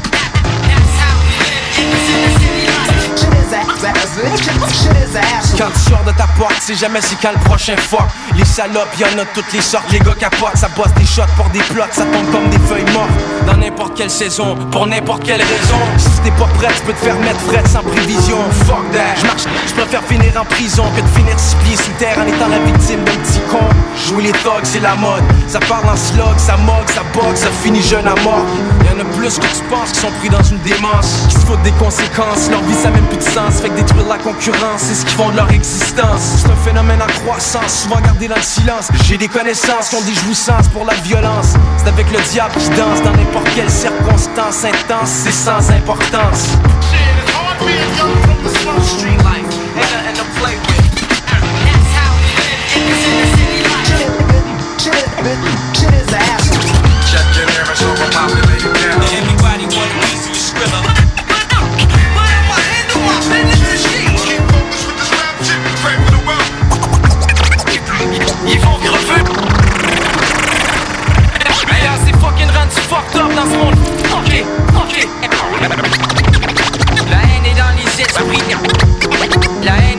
Quand 5.59 5.71
tu 5.75 5.91
sors 5.91 6.05
de 6.05 6.12
ta 6.12 6.27
porte, 6.39 6.55
c'est 6.61 6.75
jamais 6.75 7.01
c'est 7.01 7.21
quand 7.21 7.33
le 7.33 7.39
prochain 7.45 7.77
fuck. 7.77 8.07
Les 8.37 8.45
salopes, 8.45 8.97
y'en 8.99 9.19
a 9.19 9.25
toutes 9.35 9.53
les 9.53 9.61
sortes. 9.61 9.91
Les 9.91 9.99
gars 9.99 10.15
capotent, 10.19 10.57
ça 10.57 10.69
bosse 10.77 10.93
des 10.97 11.05
shots 11.05 11.23
pour 11.37 11.49
des 11.51 11.61
plots, 11.61 11.83
ça 11.91 12.05
tombe 12.05 12.31
comme 12.31 12.49
des 12.49 12.59
feuilles 12.61 12.91
mortes. 12.93 13.11
Dans 13.47 13.57
n'importe 13.57 13.97
quelle 13.97 14.11
saison, 14.11 14.57
pour 14.71 14.87
n'importe 14.87 15.25
quelle 15.25 15.41
raison. 15.43 15.79
Si 15.99 16.21
t'es 16.21 16.31
pas 16.33 16.47
prêt, 16.59 16.69
tu 16.77 16.83
peux 16.83 16.93
te 16.93 17.05
faire 17.05 17.19
mettre 17.19 17.41
fret 17.41 17.62
sans 17.67 17.83
prévision. 17.83 18.39
Fuck 18.67 18.91
that. 18.93 19.21
Je 19.21 19.27
marche, 19.27 19.45
je 19.67 19.73
préfère 19.75 20.03
finir 20.05 20.33
en 20.41 20.45
prison 20.45 20.85
que 20.97 21.01
de 21.01 21.09
finir 21.09 21.39
six 21.39 21.57
pieds 21.57 21.77
sous 21.77 21.93
terre 21.99 22.19
en 22.19 22.27
étant 22.27 22.49
la 22.49 22.59
victime 22.61 23.03
d'un 23.05 23.12
petit 23.12 23.41
con. 23.51 23.67
Jouer 24.07 24.25
les 24.25 24.33
thugs, 24.33 24.65
c'est 24.65 24.81
la 24.81 24.95
mode. 24.95 25.25
Ça 25.49 25.59
parle 25.61 25.89
en 25.89 25.97
slog, 25.97 26.39
ça 26.39 26.57
moque, 26.59 26.89
ça 26.95 27.03
boxe, 27.15 27.41
ça 27.41 27.51
finit 27.62 27.83
jeune 27.83 28.07
à 28.07 28.15
mort. 28.23 28.47
Y'en 28.85 29.01
a 29.01 29.05
plus 29.17 29.39
que 29.39 29.47
tu 29.47 29.65
penses 29.71 29.93
qui 29.93 30.01
sont 30.01 30.12
pris 30.21 30.29
dans 30.29 30.43
une 30.43 30.59
démence. 30.59 31.27
Qui 31.29 31.35
se 31.35 31.47
foutent 31.47 31.62
des 31.62 31.73
conséquences, 31.73 32.49
leur 32.51 32.62
vie 32.62 32.75
ça 32.75 32.89
a 32.89 32.91
même 32.93 33.07
plus 33.07 33.19
de 33.19 33.23
sens. 33.23 33.61
Détruire 33.73 34.07
la 34.09 34.19
concurrence, 34.19 34.83
c'est 34.83 34.95
ce 34.95 35.05
qui 35.05 35.14
font 35.14 35.31
de 35.31 35.37
leur 35.37 35.50
existence. 35.50 36.43
C'est 36.43 36.50
un 36.50 36.57
phénomène 36.57 37.00
en 37.02 37.07
croissance, 37.07 37.83
souvent 37.83 38.00
gardé 38.00 38.29
dans 38.29 38.37
le 38.37 38.43
silence. 38.43 38.88
J'ai 39.05 39.17
des 39.17 39.29
connaissances 39.29 39.88
qui 39.88 39.97
ont 39.97 40.02
des 40.02 40.14
jouissances 40.14 40.69
pour 40.69 40.85
la 40.85 40.95
violence. 40.95 41.55
C'est 41.79 41.88
avec 41.88 42.11
le 42.11 42.21
diable 42.31 42.55
qui 42.57 42.69
danse 42.71 43.02
dans 43.02 43.12
n'importe 43.12 43.49
quelle 43.55 43.71
circonstance 43.71 44.64
intense, 44.64 45.11
c'est 45.11 45.33
sans 45.33 45.71
importance. 45.71 46.57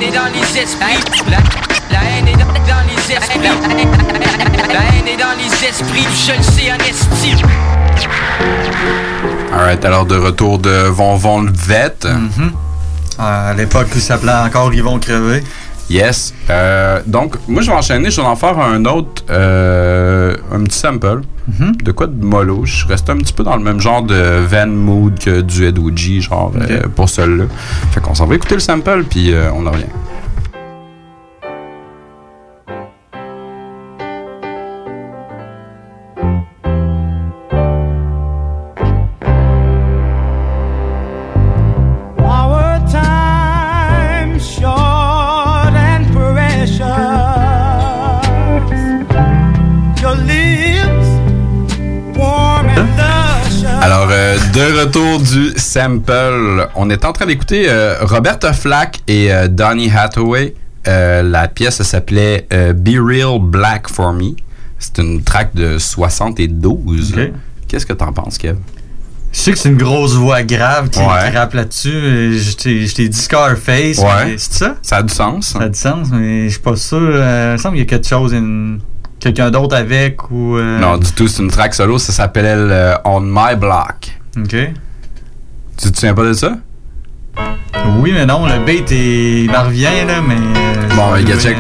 Haine 0.04 0.14
est 0.14 0.16
dans 0.16 0.26
les 0.34 0.60
esprits. 0.60 1.00
La, 1.30 1.38
la 1.92 2.04
haine 2.04 2.28
est 2.28 2.34
dans, 2.34 2.46
dans 2.46 2.84
les 2.88 3.14
esprits. 3.16 3.40
La 4.70 4.80
haine 4.80 5.08
est 5.08 5.18
dans 5.18 5.38
les 5.38 5.68
esprits. 5.68 6.08
Je 6.26 6.38
le 6.38 6.44
sais 6.44 6.72
en 6.72 6.78
estime. 6.78 7.48
Alright, 9.54 9.86
alors 9.86 10.06
de 10.06 10.18
retour 10.18 10.60
de 10.60 10.88
Von 10.88 11.16
Von 11.18 11.42
le 11.44 11.52
vête. 11.54 12.08
À 13.20 13.54
l'époque, 13.54 13.88
il 13.96 14.02
s'appelait 14.02 14.34
encore 14.34 14.74
Ils 14.74 14.84
vont 14.84 15.00
crever. 15.00 15.44
Yes. 15.90 16.34
Euh, 16.50 17.02
donc, 17.06 17.36
moi, 17.48 17.62
je 17.62 17.70
vais 17.70 17.78
enchaîner. 17.78 18.10
Je 18.10 18.22
vais 18.22 18.28
en 18.28 18.36
faire 18.36 18.58
un 18.60 18.86
autre, 18.86 19.24
euh, 19.30 20.36
un 20.52 20.64
petit 20.64 20.78
sample. 20.78 21.22
De 21.84 21.92
quoi 21.92 22.08
de 22.08 22.24
mollo? 22.24 22.62
Je 22.66 22.88
reste 22.88 23.10
un 23.10 23.18
petit 23.18 23.34
peu 23.34 23.44
dans 23.44 23.58
le 23.58 23.64
même 23.64 23.82
genre 23.82 24.02
de 24.02 24.40
Van 24.50 24.66
Mood 24.68 25.20
que 25.20 25.42
du 25.42 25.66
Ed 25.66 25.78
Oji, 25.78 26.22
genre, 26.22 26.54
euh, 26.70 26.84
pour 26.96 27.10
celui-là. 27.10 27.46
Fait 27.92 28.00
qu'on 28.00 28.16
s'en 28.16 28.26
va 28.26 28.36
écouter 28.36 28.56
le 28.56 28.62
sample, 28.62 29.04
puis 29.10 29.34
on 29.54 29.68
en 29.68 29.72
revient. 29.72 29.84
Sample. 55.74 56.68
On 56.76 56.90
est 56.90 57.04
en 57.06 57.14
train 57.14 57.26
d'écouter 57.26 57.66
euh, 57.68 57.98
Roberta 58.02 58.54
Flack 58.54 59.00
et 59.08 59.34
euh, 59.34 59.48
Donny 59.48 59.90
Hathaway. 59.90 60.54
Euh, 60.88 61.24
la 61.24 61.48
pièce 61.48 61.82
s'appelait 61.82 62.46
euh, 62.54 62.74
Be 62.74 62.98
Real 63.00 63.40
Black 63.42 63.90
for 63.90 64.14
Me. 64.14 64.32
C'est 64.80 65.00
une 65.00 65.24
track 65.24 65.56
de 65.56 65.78
72. 65.78 67.14
Ok. 67.18 67.32
Qu'est-ce 67.68 67.86
que 67.86 67.94
t'en 67.94 68.12
penses, 68.12 68.38
Kev? 68.38 68.58
Je 69.32 69.40
sais 69.40 69.52
que 69.52 69.58
c'est 69.58 69.70
une 69.70 69.78
grosse 69.78 70.14
voix 70.14 70.44
grave 70.44 70.90
qui, 70.90 71.00
Ouais. 71.00 71.32
qui 71.32 71.36
rappe 71.38 71.54
là-dessus. 71.56 72.38
Je 72.38 72.56
t'ai 72.94 73.10
dit 73.10 73.18
Scarface. 73.18 73.98
Ouais. 73.98 74.36
C'est 74.38 74.54
ça? 74.54 74.76
Ça 74.84 74.98
a 74.98 75.02
du 75.04 75.12
sens. 75.14 75.54
Ça 75.54 75.60
a 75.62 75.70
du 75.70 75.80
sens, 75.80 76.10
mais 76.12 76.44
je 76.46 76.52
suis 76.52 76.60
pas 76.62 76.76
sûr. 76.76 77.00
Il 77.00 77.54
me 77.54 77.58
semble 77.58 77.76
qu'il 77.76 77.84
y 77.84 77.88
a 77.88 77.90
quelque 77.90 78.08
chose, 78.08 78.34
une- 78.34 78.80
quelqu'un 79.20 79.50
d'autre 79.50 79.76
avec 79.76 80.30
ou. 80.30 80.58
euh, 80.58 80.78
Non, 80.80 80.98
du 80.98 81.12
tout, 81.14 81.28
c'est 81.28 81.42
une 81.42 81.50
track 81.50 81.74
solo. 81.74 81.98
Ça 81.98 82.12
s'appelait 82.12 82.54
euh, 82.56 82.94
On 83.06 83.22
My 83.22 83.56
Block. 83.58 84.12
Ok. 84.38 84.56
Tu 85.78 85.92
te 85.92 85.96
souviens 85.98 86.14
pas 86.14 86.24
de 86.24 86.34
ça? 86.34 86.52
Oui, 88.00 88.12
mais 88.14 88.26
non, 88.26 88.46
le 88.46 88.70
est- 88.72 88.92
il 89.44 89.52
m'en 89.52 89.64
revient, 89.64 89.88
là, 90.08 90.22
mais. 90.26 90.36
euh, 90.36 90.96
Bon, 90.96 91.08
regarde, 91.12 91.40
check. 91.42 91.58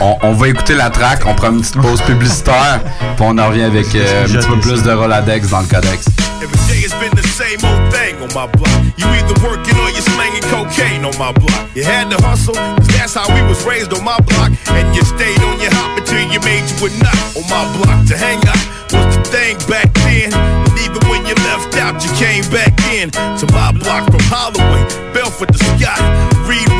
On, 0.00 0.16
on 0.22 0.32
va 0.32 0.48
écouter 0.48 0.74
la 0.74 0.88
track, 0.88 1.20
on 1.26 1.34
prend 1.34 1.50
une 1.50 1.60
petite 1.60 1.78
pause 1.80 2.00
publicitaire, 2.00 2.80
puis 3.16 3.20
on 3.28 3.36
en 3.36 3.48
revient 3.48 3.64
avec 3.64 3.94
euh, 3.94 4.24
un 4.24 4.26
petit 4.28 4.46
peu 4.46 4.56
plus 4.58 4.82
de 4.82 4.90
Roladex 4.90 5.50
dans 5.50 5.60
le 5.60 5.66
codex. 5.66 6.06
Every 6.40 6.56
day 6.72 6.80
has 6.88 6.96
been 6.96 7.12
the 7.12 7.26
same 7.36 7.60
old 7.60 7.92
thing 7.92 8.16
on 8.24 8.32
my 8.32 8.48
block. 8.48 8.72
You 8.96 9.04
either 9.12 9.36
working 9.44 9.76
or 9.76 9.92
you're 9.92 10.08
slanging 10.16 10.40
cocaine 10.48 11.04
on 11.04 11.12
my 11.20 11.32
block. 11.36 11.68
You 11.76 11.84
had 11.84 12.08
to 12.10 12.16
hustle, 12.24 12.56
'cause 12.56 12.88
that's 12.96 13.12
how 13.12 13.28
we 13.28 13.42
was 13.44 13.60
raised 13.64 13.92
on 13.92 14.02
my 14.02 14.16
block. 14.20 14.50
And 14.72 14.88
you 14.96 15.04
stayed 15.04 15.42
on 15.44 15.60
your 15.60 15.68
hop 15.76 15.98
until 16.00 16.24
you 16.32 16.40
made 16.40 16.64
you 16.64 16.86
a 16.86 16.90
nut 17.04 17.18
on 17.36 17.44
my 17.52 17.64
block. 17.76 18.06
To 18.08 18.16
hang 18.16 18.40
out 18.48 18.64
was 18.88 19.16
the 19.16 19.22
thing 19.28 19.56
back 19.68 19.92
then. 20.00 20.32
And 20.32 20.78
even 20.80 21.02
when 21.10 21.26
you 21.28 21.36
left 21.44 21.76
out, 21.76 22.00
you 22.02 22.10
came 22.16 22.44
back 22.48 22.72
in 22.88 23.10
to 23.10 23.44
my 23.52 23.72
block 23.72 24.08
from 24.10 24.24
Holloway, 24.32 24.82
Belford 25.12 25.52
to 25.52 25.58
Scott. 25.60 26.00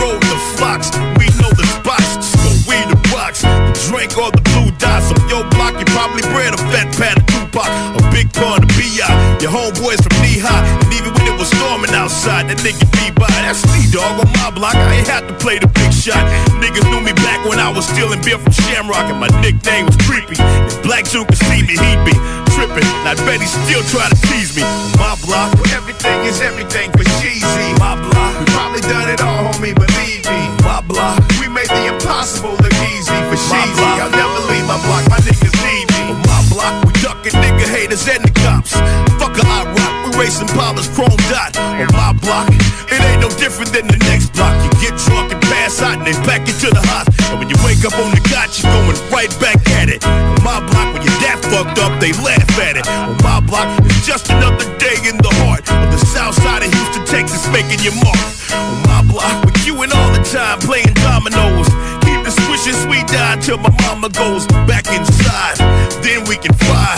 Road 0.00 0.20
the 0.22 0.38
flocks. 0.56 0.90
We 1.18 1.26
know 1.36 1.52
the 1.52 1.66
spots. 1.76 2.16
Just 2.16 2.36
go 2.44 2.50
weed 2.66 2.88
the 2.88 2.98
rocks. 3.12 3.42
Drink 3.88 4.16
all 4.16 4.30
the 4.30 4.40
blue 4.40 4.70
dots 4.78 5.12
on 5.12 5.28
your 5.28 5.44
block. 5.52 5.74
You 5.78 5.84
probably 5.92 6.22
bred 6.32 6.54
a 6.54 6.58
fat 6.72 6.88
pat 6.96 7.18
of 7.18 7.26
Tupac. 7.26 7.99
Big 8.20 8.36
part 8.36 8.60
of 8.60 8.68
B.I. 8.76 9.40
Your 9.40 9.48
homeboys 9.48 9.96
from 10.04 10.12
knee 10.20 10.36
high. 10.36 10.60
And 10.60 10.92
even 10.92 11.08
when 11.16 11.24
it 11.24 11.40
was 11.40 11.48
storming 11.56 11.88
outside, 11.96 12.52
that 12.52 12.60
nigga 12.60 12.84
be 12.92 13.08
by. 13.16 13.24
That's 13.40 13.64
me, 13.72 13.88
dog, 13.88 14.20
on 14.20 14.28
my 14.36 14.52
block. 14.52 14.76
I 14.76 15.00
ain't 15.00 15.08
had 15.08 15.24
to 15.24 15.32
play 15.40 15.56
the 15.56 15.72
big 15.72 15.88
shot. 15.88 16.20
Niggas 16.60 16.84
knew 16.92 17.00
me 17.00 17.16
back 17.24 17.40
when 17.48 17.56
I 17.56 17.72
was 17.72 17.88
stealing 17.88 18.20
beer 18.20 18.36
from 18.36 18.52
Shamrock, 18.52 19.08
and 19.08 19.16
my 19.16 19.32
nickname 19.40 19.88
was 19.88 19.96
Creepy. 20.04 20.36
If 20.36 20.84
Black 20.84 21.08
June 21.08 21.24
could 21.24 21.40
see 21.48 21.64
me, 21.64 21.80
he'd 21.80 22.02
be 22.04 22.12
tripping. 22.52 22.84
And 23.08 23.08
I 23.08 23.16
bet 23.24 23.40
he 23.40 23.48
still 23.48 23.80
try 23.88 24.04
to 24.04 24.18
tease 24.28 24.52
me. 24.52 24.68
My 25.00 25.16
block, 25.24 25.56
where 25.56 25.72
everything 25.72 26.20
is 26.28 26.44
everything 26.44 26.92
for 26.92 27.08
cheesy. 27.24 27.72
My 27.80 27.96
block, 27.96 28.36
we 28.36 28.44
probably 28.52 28.84
done 28.84 29.08
it 29.08 29.24
all, 29.24 29.48
homie, 29.48 29.72
believe 29.72 30.28
me. 30.28 30.40
My 30.60 30.84
block, 30.84 31.24
we 31.40 31.48
made 31.48 31.72
the 31.72 31.88
impossible 31.88 32.52
look 32.52 32.76
easy 32.84 33.16
for 33.32 33.40
cheesy. 33.48 33.88
I'll 33.96 34.12
never 34.12 34.44
leave 34.52 34.68
my 34.68 34.76
block, 34.84 35.08
my 35.08 35.24
niggas 35.24 35.56
need 35.64 35.88
me. 35.88 36.12
On 36.12 36.20
my 36.28 36.40
block, 36.52 36.89
we 37.22 37.30
ducking 37.30 37.40
nigga 37.40 37.66
haters 37.68 38.08
and 38.08 38.24
the 38.24 38.32
cops. 38.40 38.72
Fuck 39.20 39.36
a 39.36 39.44
I 39.44 39.64
rock, 39.76 39.94
we 40.06 40.20
racing 40.20 40.48
bombers, 40.56 40.88
chrome 40.88 41.16
dot. 41.28 41.56
On 41.58 41.88
my 41.92 42.12
block, 42.20 42.48
it 42.88 43.00
ain't 43.00 43.20
no 43.20 43.28
different 43.36 43.72
than 43.72 43.86
the 43.88 43.96
next 44.08 44.32
block. 44.32 44.56
You 44.64 44.70
get 44.80 44.96
drunk 45.06 45.32
and 45.32 45.42
pass 45.42 45.82
out 45.82 45.98
and 45.98 46.06
they 46.06 46.16
back 46.24 46.48
into 46.48 46.70
the 46.70 46.80
hot. 46.80 47.08
And 47.30 47.38
when 47.38 47.48
you 47.48 47.56
wake 47.64 47.84
up 47.84 47.96
on 47.98 48.10
the 48.12 48.22
got, 48.28 48.48
you're 48.56 48.70
going 48.72 48.96
right 49.12 49.32
back 49.40 49.60
at 49.80 49.88
it. 49.88 50.04
On 50.04 50.40
my 50.44 50.60
block, 50.72 50.94
when 50.94 51.02
you're 51.02 51.20
that 51.28 51.40
fucked 51.44 51.78
up, 51.80 52.00
they 52.00 52.12
laugh 52.24 52.48
at 52.60 52.76
it. 52.76 52.86
On 52.88 53.16
my 53.22 53.40
block, 53.44 53.68
it's 53.84 54.06
just 54.06 54.30
another 54.30 54.64
day 54.78 54.96
in 55.04 55.16
the 55.20 55.32
heart 55.44 55.64
of 55.68 55.88
the 55.92 56.00
south 56.00 56.34
side 56.40 56.64
of 56.64 56.72
Houston, 56.72 57.04
Texas, 57.04 57.44
making 57.52 57.80
your 57.84 57.96
mark. 58.00 58.20
On 58.52 58.80
my 58.88 59.00
block, 59.04 59.44
with 59.44 59.66
you 59.66 59.76
and 59.82 59.92
all 59.92 60.10
the 60.12 60.24
time 60.24 60.58
playing 60.60 60.94
dominoes. 61.04 61.68
Keep 62.04 62.24
the 62.24 62.32
swishing 62.32 62.74
sweet 62.74 63.06
die 63.08 63.36
till 63.40 63.58
my 63.58 63.70
mama 63.86 64.08
goes 64.08 64.46
back 64.66 64.88
inside. 64.88 65.58
Then 66.02 66.24
we 66.26 66.36
can 66.36 66.54
fly, 66.54 66.96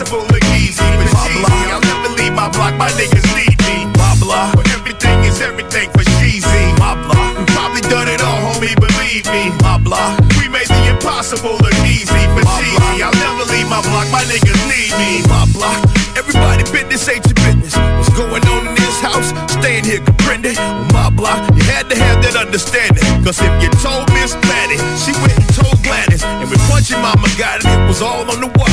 impossible 0.00 0.24
look 0.32 0.44
easy. 0.56 0.80
But 0.80 1.12
my 1.12 1.28
block, 1.28 1.52
I'll 1.68 1.80
never 1.80 2.08
leave 2.16 2.32
my 2.32 2.48
block, 2.50 2.74
my 2.76 2.88
niggas 2.96 3.26
need 3.36 3.56
me. 3.68 3.84
My 4.00 4.16
block, 4.16 4.56
where 4.56 4.66
everything 4.72 5.24
is 5.24 5.40
everything 5.40 5.90
for 5.92 6.04
cheesy. 6.20 6.64
Block, 6.76 7.36
we 7.36 7.44
probably 7.52 7.82
done 7.82 8.08
it 8.08 8.20
all, 8.22 8.40
homie, 8.48 8.74
believe 8.80 9.26
me. 9.28 9.52
My 9.60 9.76
block, 9.78 10.18
we 10.40 10.48
made 10.48 10.68
the 10.68 10.88
impossible 10.88 11.56
look 11.60 11.76
easy. 11.84 12.22
But 12.32 12.48
cheesy, 12.56 13.02
I'll 13.04 13.12
never 13.12 13.44
leave 13.52 13.68
my 13.68 13.82
block, 13.92 14.08
my 14.10 14.24
niggas 14.24 14.60
need 14.72 14.92
me. 14.96 15.20
My 15.28 15.44
block, 15.52 15.76
everybody 16.16 16.64
business 16.72 17.08
ain't 17.08 17.24
your 17.28 17.36
business. 17.44 17.76
What's 17.76 18.12
going 18.16 18.44
on 18.48 18.68
in 18.68 18.74
this 18.74 19.00
house? 19.04 19.28
Staying 19.60 19.84
here, 19.84 20.00
comprende? 20.00 20.56
On 20.56 20.88
my 20.92 21.10
block, 21.10 21.44
you 21.54 21.62
had 21.68 21.90
to 21.90 21.96
have 21.96 22.22
that 22.24 22.36
understanding. 22.36 23.04
Cause 23.24 23.38
if 23.40 23.52
you 23.62 23.68
told 23.84 24.08
Miss 24.16 24.32
Gladys, 24.48 24.80
she 25.04 25.12
went 25.20 25.36
and 25.36 25.50
told 25.52 25.76
Gladys. 25.84 26.24
And 26.24 26.48
when 26.48 26.60
Punchy 26.72 26.96
Mama 26.96 27.28
got 27.36 27.60
it, 27.60 27.68
it 27.68 27.84
was 27.86 28.00
all 28.00 28.24
on 28.24 28.40
the 28.40 28.48
wire. 28.56 28.69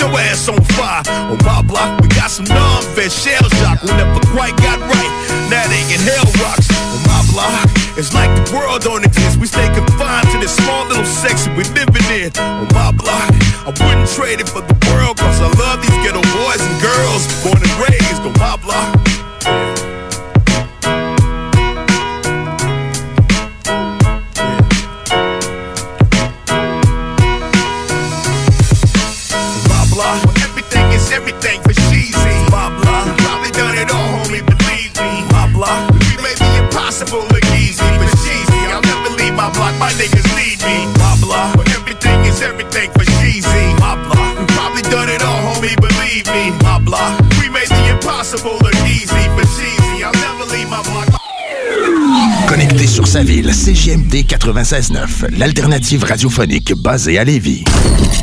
Your 0.00 0.10
ass 0.18 0.48
on 0.48 0.60
fire. 0.74 1.04
On 1.28 1.38
my 1.44 1.60
block, 1.62 2.00
we 2.00 2.08
got 2.08 2.30
some 2.30 2.48
non-vet 2.48 3.12
shell 3.12 3.44
shock. 3.60 3.82
We 3.84 3.92
never 3.92 4.20
quite 4.32 4.56
got 4.64 4.80
right. 4.80 5.12
Now 5.52 5.62
they 5.68 5.84
in 5.92 6.00
hell 6.00 6.24
rocks. 6.40 6.66
On 6.72 7.00
my 7.04 7.20
block, 7.30 7.68
it's 8.00 8.14
like 8.16 8.32
the 8.32 8.44
world 8.56 8.80
don't 8.82 9.04
exist. 9.04 9.38
We 9.38 9.46
stay 9.46 9.68
confined 9.68 10.26
to 10.32 10.38
this 10.40 10.56
small 10.56 10.88
little 10.88 11.04
section 11.04 11.54
we 11.54 11.64
living 11.76 12.08
in. 12.10 12.32
On 12.40 12.66
my 12.72 12.90
block, 12.96 13.30
I 13.68 13.70
wouldn't 13.76 14.08
trade 14.08 14.40
it 14.40 14.48
for 14.48 14.64
the 14.64 14.76
world. 14.88 15.20
Cause 15.20 15.38
I 15.40 15.52
love 15.60 15.84
these 15.84 15.98
ghetto 16.00 16.24
boys 16.32 16.62
and 16.64 16.76
girls. 16.80 17.28
Born 17.44 17.60
sa 53.10 53.24
ville, 53.24 53.50
CJMD 53.50 54.24
96.9, 54.24 55.36
l'alternative 55.36 56.04
radiophonique 56.04 56.74
basée 56.74 57.18
à 57.18 57.24
Lévis. 57.24 57.64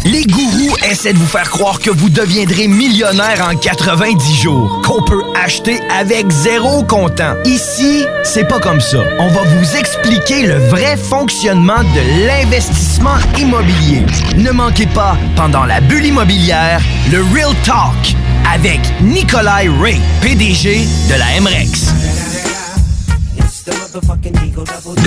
Les 0.06 0.24
gourous 0.24 0.78
essaient 0.90 1.12
de 1.12 1.18
vous 1.18 1.26
faire 1.28 1.50
croire 1.50 1.80
que 1.80 1.90
vous 1.90 2.10
deviendrez 2.10 2.70
millionnaire 2.70 3.46
en 3.52 3.58
90 3.58 4.42
jours, 4.42 4.82
qu'on 4.86 5.04
peut 5.04 5.24
acheter 5.44 5.82
avec 6.00 6.32
zéro 6.32 6.84
comptant. 6.84 7.34
Ici, 7.44 8.06
c'est 8.24 8.48
pas 8.48 8.62
comme 8.62 8.80
ça. 8.80 9.00
On 9.20 9.28
va 9.28 9.42
vous 9.42 9.76
expliquer 9.76 10.48
le 10.48 10.56
vrai 10.70 10.96
fonctionnement 10.96 11.84
de 11.84 12.26
l'investissement 12.26 13.18
immobilier. 13.38 14.06
Ne 14.38 14.52
manquez 14.52 14.88
pas, 14.88 15.18
pendant 15.36 15.66
la 15.66 15.82
bulle 15.82 16.06
immobilière, 16.06 16.82
le 17.12 17.24
Real 17.34 17.54
Talk 17.66 18.16
avec 18.54 18.80
Nikolai 19.02 19.68
Ray, 19.82 20.00
PDG 20.22 20.88
de 21.10 21.16
la 21.16 21.42
MREX. 21.42 21.92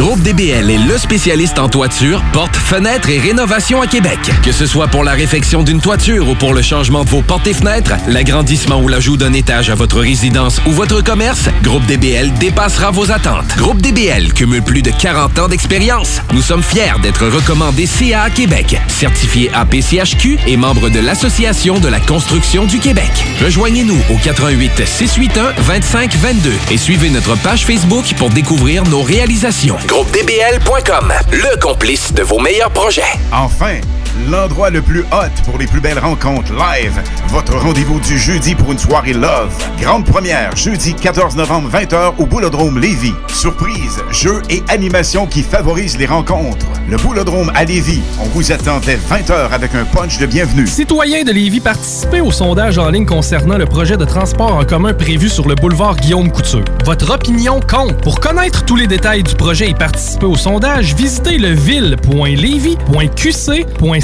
Groupe 0.01 0.23
DBL 0.23 0.71
est 0.71 0.79
le 0.79 0.97
spécialiste 0.97 1.59
en 1.59 1.69
toiture, 1.69 2.23
portes, 2.33 2.57
fenêtres 2.57 3.11
et 3.11 3.19
rénovation 3.19 3.83
à 3.83 3.87
Québec. 3.87 4.19
Que 4.43 4.51
ce 4.51 4.65
soit 4.65 4.89
pour 4.89 5.05
la 5.05 5.13
réfection 5.13 5.63
d'une 5.63 5.83
toiture 5.83 6.27
ou 6.27 6.35
pour 6.35 6.55
le 6.55 6.63
changement 6.63 7.05
de 7.05 7.11
vos 7.11 7.21
portes 7.21 7.47
et 7.47 7.53
fenêtres, 7.53 7.93
l'agrandissement 8.09 8.81
ou 8.81 8.89
l'ajout 8.89 9.19
d'un 9.19 9.35
étage 9.35 9.69
à 9.69 9.75
votre 9.75 10.01
résidence 10.01 10.63
ou 10.67 10.71
votre 10.71 11.03
commerce, 11.03 11.51
Groupe 11.63 11.85
DBL 11.85 12.33
dépassera 12.39 12.91
vos 12.91 13.13
attentes. 13.13 13.55
Groupe 13.59 13.83
DBL 13.83 14.33
cumule 14.33 14.63
plus 14.63 14.81
de 14.81 14.91
40 14.91 15.39
ans 15.39 15.49
d'expérience. 15.49 16.23
Nous 16.33 16.41
sommes 16.41 16.63
fiers 16.63 16.99
d'être 17.03 17.27
recommandés 17.27 17.85
CA 17.85 18.23
à 18.23 18.31
Québec, 18.31 18.81
certifié 18.89 19.51
APCHQ 19.53 20.39
et 20.47 20.57
membre 20.57 20.89
de 20.89 21.01
l'Association 21.01 21.79
de 21.79 21.89
la 21.89 22.01
construction 22.01 22.65
du 22.65 22.79
Québec. 22.79 23.13
Rejoignez-nous 23.45 23.99
au 24.09 24.17
88 24.17 24.83
681 24.87 25.61
25 25.61 26.17
22 26.17 26.53
et 26.71 26.79
suivez 26.79 27.11
notre 27.11 27.37
page 27.37 27.67
Facebook 27.67 28.15
pour 28.17 28.31
découvrir 28.31 28.85
nos 28.85 29.03
réalisations. 29.03 29.77
GroupeDBL.com, 29.91 31.13
le 31.33 31.61
complice 31.61 32.13
de 32.13 32.23
vos 32.23 32.39
meilleurs 32.39 32.71
projets. 32.71 33.03
Enfin, 33.33 33.81
l'endroit 34.29 34.71
le 34.71 34.83
plus 34.83 35.01
hot 35.13 35.43
pour 35.45 35.59
les 35.59 35.67
plus 35.67 35.81
belles 35.81 35.99
rencontres 35.99 36.53
live. 36.53 37.01
Votre 37.29 37.57
rendez-vous 37.57 38.01
du 38.01 38.19
jeudi 38.19 38.55
pour 38.55 38.73
une 38.73 38.79
soirée 38.79 39.13
love. 39.13 39.53
Grande 39.81 40.05
première, 40.05 40.55
jeudi 40.57 40.95
14 40.95 41.37
novembre 41.37 41.71
20h 41.71 42.15
au 42.19 42.27
Boulodrome 42.27 42.79
Lévis. 42.79 43.15
Surprise, 43.29 44.03
jeux 44.11 44.43
et 44.51 44.63
animations 44.69 45.27
qui 45.27 45.43
favorisent 45.43 45.99
les 45.99 46.07
rencontres. 46.07 46.67
Le 46.89 46.97
Boulodrome 46.97 47.53
à 47.55 47.65
Lévis, 47.65 48.03
on 48.21 48.29
vous 48.29 48.53
attend 48.53 48.81
dès 48.81 48.97
20h 48.97 49.51
avec 49.53 49.75
un 49.75 49.85
punch 49.85 50.19
de 50.19 50.27
bienvenue. 50.27 50.67
Citoyens 50.67 51.25
de 51.25 51.33
Lévis, 51.33 51.61
participez 51.61 52.21
au 52.21 52.33
sondage 52.33 52.79
en 52.79 52.91
ligne 52.91 53.07
concernant 53.07 53.59
le 53.59 53.67
projet 53.67 53.97
de 53.97 54.05
transport 54.05 54.57
en 54.57 54.65
commun 54.65 54.95
prévu 54.95 55.29
sur 55.29 55.49
le 55.49 55.55
boulevard 55.55 55.97
Guillaume 55.97 56.31
Couture. 56.31 56.65
Votre 56.85 57.15
opinion 57.15 57.61
compte. 57.61 58.01
Pour 58.03 58.21
connaître 58.21 58.65
tous 58.65 58.77
les 58.77 58.87
détails 58.87 59.23
du 59.23 59.35
projet 59.35 59.71
et 59.71 59.75
participer 59.75 60.27
au 60.27 60.37
sondage, 60.37 60.95
visitez 60.95 61.39
le 61.39 61.51
ville.levy.qc.ca 61.51 64.00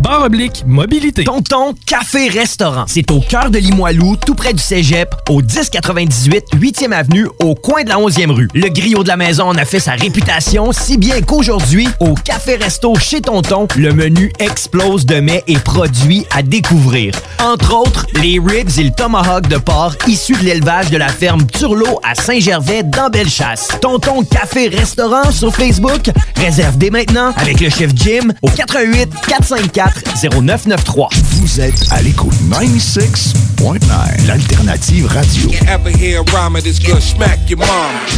barre 0.00 0.24
oblique 0.24 0.64
mobilité. 0.66 1.24
Tonton 1.24 1.74
Café 1.86 2.28
Restaurant. 2.28 2.84
C'est 2.86 3.10
au 3.10 3.20
cœur 3.20 3.50
de 3.50 3.58
Limoilou, 3.58 4.16
tout 4.16 4.34
près 4.34 4.52
du 4.52 4.62
Cégep, 4.62 5.14
au 5.28 5.42
1098 5.42 6.44
8e 6.56 6.92
avenue, 6.92 7.28
au 7.40 7.54
coin 7.54 7.82
de 7.84 7.88
la 7.88 7.96
11e 7.96 8.30
rue. 8.30 8.48
Le 8.54 8.68
griot 8.68 9.02
de 9.02 9.08
la 9.08 9.16
maison 9.16 9.44
en 9.44 9.54
a 9.56 9.64
fait 9.64 9.80
sa 9.80 9.92
réputation, 9.92 10.72
si 10.72 10.96
bien 10.96 11.20
qu'aujourd'hui, 11.20 11.88
au 12.00 12.14
Café 12.14 12.56
Resto 12.56 12.94
chez 12.96 13.20
Tonton, 13.20 13.68
le 13.76 13.92
menu 13.92 14.32
explose 14.38 15.06
de 15.06 15.20
mets 15.20 15.44
et 15.46 15.58
produits 15.58 16.26
à 16.34 16.42
découvrir. 16.42 17.14
Entre 17.40 17.74
autres, 17.74 18.06
les 18.22 18.40
ribs 18.44 18.78
et 18.78 18.84
le 18.84 18.90
tomahawk 18.90 19.48
de 19.48 19.58
porc 19.58 19.96
issus 20.06 20.36
de 20.36 20.44
l'élevage 20.44 20.90
de 20.90 20.96
la 20.96 21.08
ferme 21.08 21.46
Turlot 21.46 22.00
à 22.02 22.14
Saint-Gervais 22.14 22.82
dans 22.82 23.10
Bellechasse. 23.10 23.68
Tonton 23.80 24.24
Café 24.24 24.68
Restaurant 24.68 25.30
sur 25.30 25.54
Facebook. 25.54 26.10
Réserve 26.36 26.76
dès 26.78 26.90
maintenant 26.90 27.32
avec 27.36 27.60
le 27.60 27.70
chef 27.70 27.90
Jim 27.94 28.32
au 28.42 28.48
88 28.48 29.08
454 29.26 30.02
0993. 30.30 31.08
Vous 31.40 31.60
êtes 31.60 31.86
à 31.90 32.00
l'écoute 32.02 32.32
96.9, 32.50 34.26
l'alternative 34.26 35.06
radio. 35.08 35.50
Ever 35.68 35.90
hear 35.90 36.20
a 36.20 36.24
rhyme 36.32 36.54
of 36.56 36.62
this 36.62 36.78
good 36.78 37.00
smack 37.00 37.48
your 37.50 37.58
mom? 37.58 37.66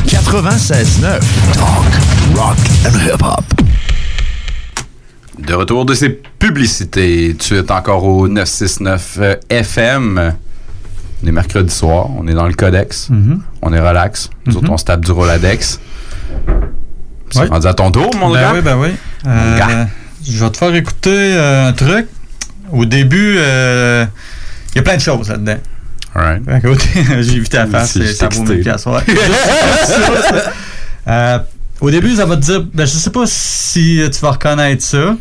96.9, 0.07 1.21
talk, 1.55 2.37
rock 2.37 2.57
and 2.87 2.99
hip-hop. 3.01 3.45
De 5.39 5.55
retour 5.55 5.85
de 5.87 5.95
ces 5.95 6.11
publicités, 6.11 7.35
tu 7.39 7.57
es 7.57 7.73
encore 7.73 8.05
au 8.05 8.29
969 8.29 9.19
euh, 9.21 9.35
FM. 9.49 10.35
On 11.23 11.27
est 11.27 11.33
mercredi 11.33 11.75
soir, 11.75 12.09
on 12.19 12.27
est 12.29 12.35
dans 12.35 12.47
le 12.47 12.55
codex, 12.55 13.09
Mhm. 13.11 13.41
on 13.63 13.73
est 13.73 13.81
relax. 13.81 14.29
Nous 14.47 14.57
autres, 14.57 14.71
on 14.71 14.77
se 14.77 14.85
tape 14.85 15.05
du 15.05 15.11
Roladex. 15.13 15.81
C'est 17.31 17.41
Ouais. 17.41 17.47
rendu 17.49 17.67
à 17.67 17.75
ton 17.75 17.91
tour, 17.91 18.11
mon 18.19 18.31
ben 18.33 18.41
gars? 18.41 18.53
oui, 18.55 18.61
ben 18.63 18.77
oui. 18.79 18.89
Mon 19.25 19.31
Euh, 19.31 19.59
gars. 19.59 19.89
Je 20.27 20.45
vais 20.45 20.51
te 20.51 20.57
faire 20.57 20.75
écouter 20.75 21.11
euh, 21.35 21.69
un 21.69 21.73
truc. 21.73 22.07
Au 22.73 22.85
début, 22.85 23.37
euh, 23.39 24.05
il 24.73 24.77
y 24.77 24.79
a 24.81 24.83
plein 24.83 24.97
de 24.97 25.01
choses 25.01 25.29
là-dedans. 25.29 25.57
Que, 26.61 26.75
J'ai 27.23 27.37
évité 27.37 27.59
je 27.59 27.87
c'est- 27.87 28.13
ça 28.15 28.25
vaut 28.27 28.31
t'excité. 28.31 28.55
1000 28.55 28.63
piastres, 28.63 28.89
ouais. 28.91 29.03
Euh, 31.07 31.39
au 31.81 31.91
début, 31.91 32.15
ça 32.17 32.27
va 32.27 32.37
te 32.37 32.43
dire, 32.43 32.63
ben, 32.75 32.87
je 32.87 32.91
sais 32.93 33.09
pas 33.11 33.25
si 33.27 34.03
tu 34.13 34.21
vas 34.21 34.33
reconnaître 34.33 34.83
ça. 34.85 35.17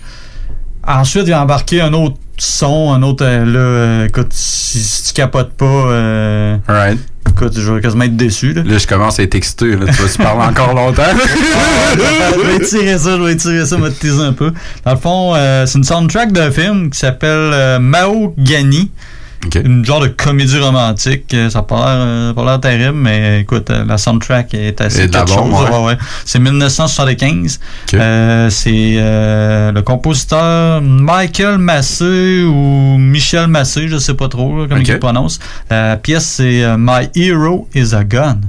Ensuite, 0.85 1.23
il 1.27 1.29
va 1.29 1.41
embarquer 1.41 1.79
un 1.81 1.93
autre 1.93 2.17
son, 2.37 2.91
un 2.93 3.01
autre, 3.03 3.25
là, 3.25 4.05
écoute, 4.05 4.27
si, 4.31 4.79
si 4.79 5.03
tu 5.05 5.13
capotes 5.13 5.53
pas, 5.53 5.65
euh, 5.65 6.57
Alright. 6.67 6.99
Écoute, 7.37 7.59
je 7.59 7.71
vais 7.71 7.81
quasiment 7.81 8.05
être 8.05 8.15
déçu, 8.15 8.53
là. 8.53 8.63
Là, 8.65 8.77
je 8.77 8.87
commence 8.87 9.19
à 9.19 9.23
être 9.23 9.35
excité. 9.35 9.75
Là. 9.75 9.85
Tu 9.85 10.01
vas-tu 10.01 10.17
parler 10.17 10.43
encore 10.43 10.73
longtemps? 10.73 11.03
je 11.93 12.47
vais 12.47 12.55
étirer 12.55 12.97
ça, 12.97 13.17
je 13.17 13.21
vais 13.21 13.33
étirer 13.33 13.65
ça, 13.65 13.77
me 13.77 13.89
teaser 13.89 14.23
un 14.23 14.33
peu. 14.33 14.51
Dans 14.85 14.91
le 14.91 14.97
fond, 14.97 15.33
euh, 15.35 15.65
c'est 15.65 15.77
une 15.77 15.83
soundtrack 15.83 16.31
d'un 16.31 16.51
film 16.51 16.89
qui 16.89 16.97
s'appelle 16.97 17.51
euh, 17.53 17.79
Mao 17.79 18.33
Gani. 18.37 18.91
Une 19.63 19.85
genre 19.85 19.99
de 20.01 20.07
comédie 20.07 20.59
romantique. 20.59 21.33
Euh, 21.33 21.49
Ça 21.49 21.59
n'a 21.59 21.63
pas 21.63 21.75
l'air 21.75 21.85
euh, 21.87 22.33
pas 22.33 22.43
l'air 22.45 22.59
terrible, 22.59 22.97
mais 22.97 23.41
écoute, 23.41 23.69
euh, 23.69 23.85
la 23.85 23.97
soundtrack 23.97 24.53
est 24.53 24.79
assez 24.81 25.03
Et 25.03 25.09
quelque 25.09 25.29
chose. 25.29 25.51
ouais. 25.53 25.69
Ouais, 25.69 25.85
ouais. 25.85 25.97
C'est 26.25 26.39
1975. 26.39 27.59
Euh, 27.93 28.49
c'est 28.49 28.95
euh, 28.97 29.71
le 29.71 29.81
compositeur 29.81 30.81
Michael 30.81 31.57
Massé 31.59 32.43
ou 32.43 32.97
Michel 32.97 33.47
Massé, 33.47 33.87
je 33.87 33.97
sais 33.97 34.13
pas 34.15 34.27
trop 34.27 34.59
là, 34.61 34.65
comment 34.67 34.81
Ok. 34.81 34.87
il 34.87 34.99
prononce. 34.99 35.39
La 35.69 35.97
pièce, 35.97 36.25
c'est 36.25 36.63
My 36.77 37.09
Hero 37.15 37.67
is 37.75 37.93
a 37.95 38.03
Gun. 38.03 38.39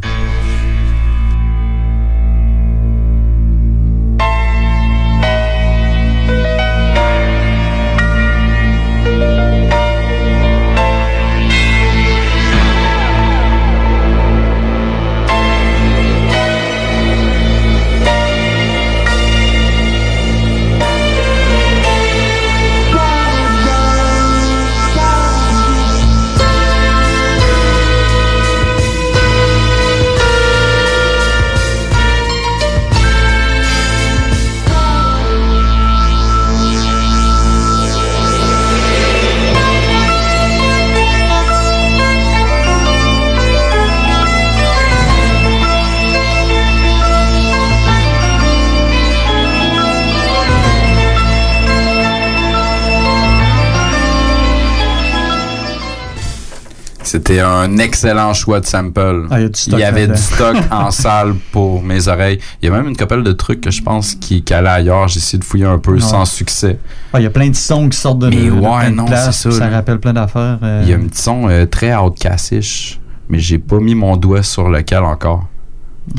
C'était 57.09 57.41
un 57.41 57.79
excellent 57.79 58.35
choix 58.35 58.61
de 58.61 58.67
sample. 58.67 59.27
Ah, 59.31 59.41
il 59.41 59.47
y 59.47 59.51
Il 59.69 59.83
avait 59.83 60.07
du 60.09 60.17
stock 60.17 60.57
en 60.71 60.91
salle 60.91 61.35
pour 61.53 61.83
mes 61.83 62.07
oreilles. 62.09 62.39
Il 62.61 62.67
y 62.67 62.69
a 62.69 62.75
même 62.77 62.87
une 62.89 62.97
couple 62.97 63.23
de 63.23 63.33
trucs 63.33 63.63
que 63.63 63.71
je 63.71 63.83
pense 63.83 64.15
qui, 64.15 64.43
qui 64.43 64.53
allaient 64.53 64.69
ailleurs. 64.69 65.09
J'ai 65.09 65.19
essayé 65.19 65.39
de 65.39 65.45
fouiller 65.45 65.65
un 65.65 65.79
peu 65.79 65.95
Ouais. 65.95 66.01
sans 66.01 66.25
succès. 66.27 66.79
Ah, 67.13 67.21
Il 67.21 67.23
y 67.23 67.27
a 67.27 67.31
plein 67.31 67.49
de 67.49 67.57
sons 67.57 67.89
qui 67.89 67.97
sortent 67.99 68.19
de, 68.19 68.29
Mais 68.29 68.37
de 68.37 68.51
ouais, 68.51 68.91
de 68.91 68.95
non, 68.95 69.07
places, 69.07 69.39
c'est 69.41 69.51
ça, 69.51 69.59
Ça 69.59 69.69
rappelle 69.69 69.99
plein 70.01 70.13
d'affaires. 70.13 70.59
euh. 70.63 70.83
Il 70.85 70.91
y 70.91 70.93
a 70.93 70.97
un 70.97 71.01
petit 71.07 71.23
son 71.23 71.49
euh, 71.49 71.65
très 71.67 71.95
outcastish, 71.97 73.01
mais 73.31 73.39
j'ai 73.39 73.59
pas 73.59 73.79
mis 73.79 73.95
mon 73.95 74.17
doigt 74.17 74.43
sur 74.43 74.69
lequel 74.69 75.03
encore. 75.03 75.47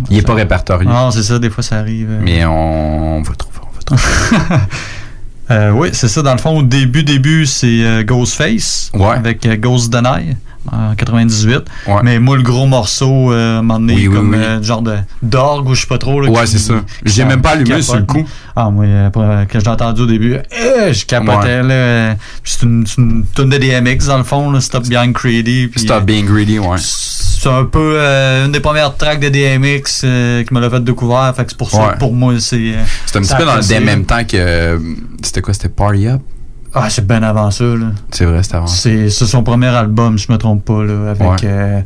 Il 0.09 0.17
est 0.17 0.21
pas 0.21 0.33
répertorié. 0.33 0.87
Non, 0.89 1.11
c'est 1.11 1.23
ça, 1.23 1.37
des 1.39 1.49
fois 1.51 1.63
ça 1.63 1.77
arrive. 1.77 2.09
euh. 2.09 2.19
Mais 2.23 2.45
on, 2.45 3.17
on 3.17 3.21
va 3.21 3.33
trouver, 3.35 3.59
on 3.61 3.75
va 3.75 3.81
trouver. 3.83 4.57
Euh, 5.51 5.71
oui, 5.71 5.89
c'est 5.93 6.07
ça. 6.07 6.21
Dans 6.21 6.33
le 6.33 6.37
fond, 6.37 6.59
au 6.59 6.61
début, 6.61 7.03
début, 7.03 7.47
c'est 7.47 7.83
euh, 7.83 8.03
Ghostface 8.03 8.91
avec 9.15 9.43
euh, 9.47 9.57
Ghost 9.57 9.91
Deny 9.91 10.35
en 10.71 10.93
98. 10.95 11.61
Mais 12.03 12.19
moi, 12.19 12.37
le 12.37 12.43
gros 12.43 12.65
morceau, 12.67 13.31
euh, 13.31 13.55
à 13.55 13.59
un 13.59 13.61
moment 13.61 13.79
donné, 13.79 14.07
Oui, 14.07 14.13
comme 14.15 14.31
oui. 14.31 14.37
euh, 14.37 14.61
genre 14.61 14.81
de 14.81 14.95
d'orgue 15.21 15.69
ou 15.69 15.75
je 15.75 15.81
sais 15.81 15.87
pas 15.87 15.97
trop. 15.97 16.19
là, 16.21 16.29
Ouais, 16.29 16.45
c'est 16.45 16.59
ça. 16.59 16.75
J'ai 17.05 17.25
même 17.25 17.41
pas 17.41 17.51
allumé 17.51 17.69
capote. 17.69 17.83
sur 17.83 17.95
le 17.97 18.03
coup. 18.03 18.25
Ah, 18.55 18.69
moi, 18.69 18.85
euh, 18.85 19.09
euh, 19.15 19.45
quand 19.51 19.59
j'ai 19.59 19.69
entendu 19.69 20.01
au 20.01 20.05
début, 20.05 20.35
euh, 20.35 20.91
je 20.93 21.05
capotais. 21.05 21.61
Ouais. 21.61 22.17
C'est 22.43 22.63
une, 22.63 22.85
tonne 23.33 23.49
de 23.49 23.57
DMX, 23.57 24.07
dans 24.07 24.17
le 24.17 24.23
fond, 24.23 24.51
là, 24.51 24.59
Stop 24.59 24.85
Being 24.87 25.13
Greedy. 25.13 25.67
puis, 25.67 25.79
Stop 25.81 26.03
being 26.03 26.25
greedy, 26.25 26.59
ouais. 26.59 26.77
c'est 26.77 27.47
un 27.49 27.63
peu 27.65 27.97
une 27.99 28.51
des 28.51 28.59
premières 28.59 28.95
tracks 28.97 29.19
de 29.21 29.29
DMX 29.29 30.01
qui 30.01 30.53
me 30.53 30.59
l'a 30.59 30.69
fait 30.69 30.83
découvrir. 30.83 31.33
Fait 31.35 31.45
que 31.45 31.51
c'est 31.51 31.57
pour 31.57 31.73
Ouais. 31.73 31.93
que 31.93 31.99
pour 31.99 32.13
moi, 32.13 32.33
c'est. 32.39 32.73
C'est 33.05 33.17
un 33.17 33.21
petit 33.21 33.35
peu 33.35 33.45
dans 33.45 33.55
le 33.55 33.85
même 33.85 34.03
temps 34.05 34.23
que. 34.25 34.79
C'était 35.23 35.41
quoi 35.41 35.53
C'était 35.53 35.69
Party 35.69 36.07
Up? 36.07 36.21
Ah, 36.73 36.89
c'est 36.89 37.05
bien 37.07 37.23
avant 37.23 37.49
ça, 37.51 37.63
là. 37.63 37.87
C'est 38.11 38.25
vrai, 38.25 38.43
c'était 38.43 38.55
avant. 38.57 38.67
C'est 38.67 39.09
c'est 39.09 39.25
son 39.25 39.43
premier 39.43 39.67
album, 39.67 40.17
je 40.17 40.31
me 40.31 40.37
trompe 40.37 40.63
pas, 40.65 40.83
là, 40.83 41.11
avec 41.11 41.21
Ouais. 41.21 41.37
euh, 41.45 41.81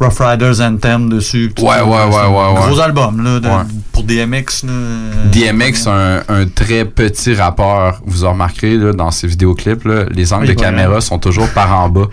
Rough 0.00 0.18
Riders 0.20 0.60
Anthem 0.60 1.08
dessus. 1.10 1.52
Ouais, 1.58 1.64
ouais, 1.64 1.80
ouais, 1.82 1.98
C'est 2.10 2.18
un 2.18 2.28
ouais, 2.30 2.54
Gros 2.66 2.80
album, 2.80 3.22
là, 3.22 3.40
de- 3.40 3.46
Ouais. 3.48 3.62
pour 3.92 4.02
DMX, 4.04 4.64
là. 4.64 4.70
euh, 4.72 5.10
DMX, 5.30 5.86
un, 5.86 6.22
un 6.28 6.46
très 6.46 6.84
petit 6.86 7.34
rappeur. 7.34 8.00
Vous 8.06 8.24
en 8.24 8.32
remarquerez 8.32 8.76
là, 8.78 8.92
dans 8.92 9.10
ses 9.10 9.26
vidéoclips, 9.26 9.84
là, 9.84 10.04
les 10.10 10.32
angles 10.32 10.46
de 10.48 10.54
caméra 10.54 10.92
grand. 10.92 11.00
sont 11.00 11.18
toujours 11.18 11.48
par 11.50 11.72
en 11.78 11.88
bas. 11.88 12.06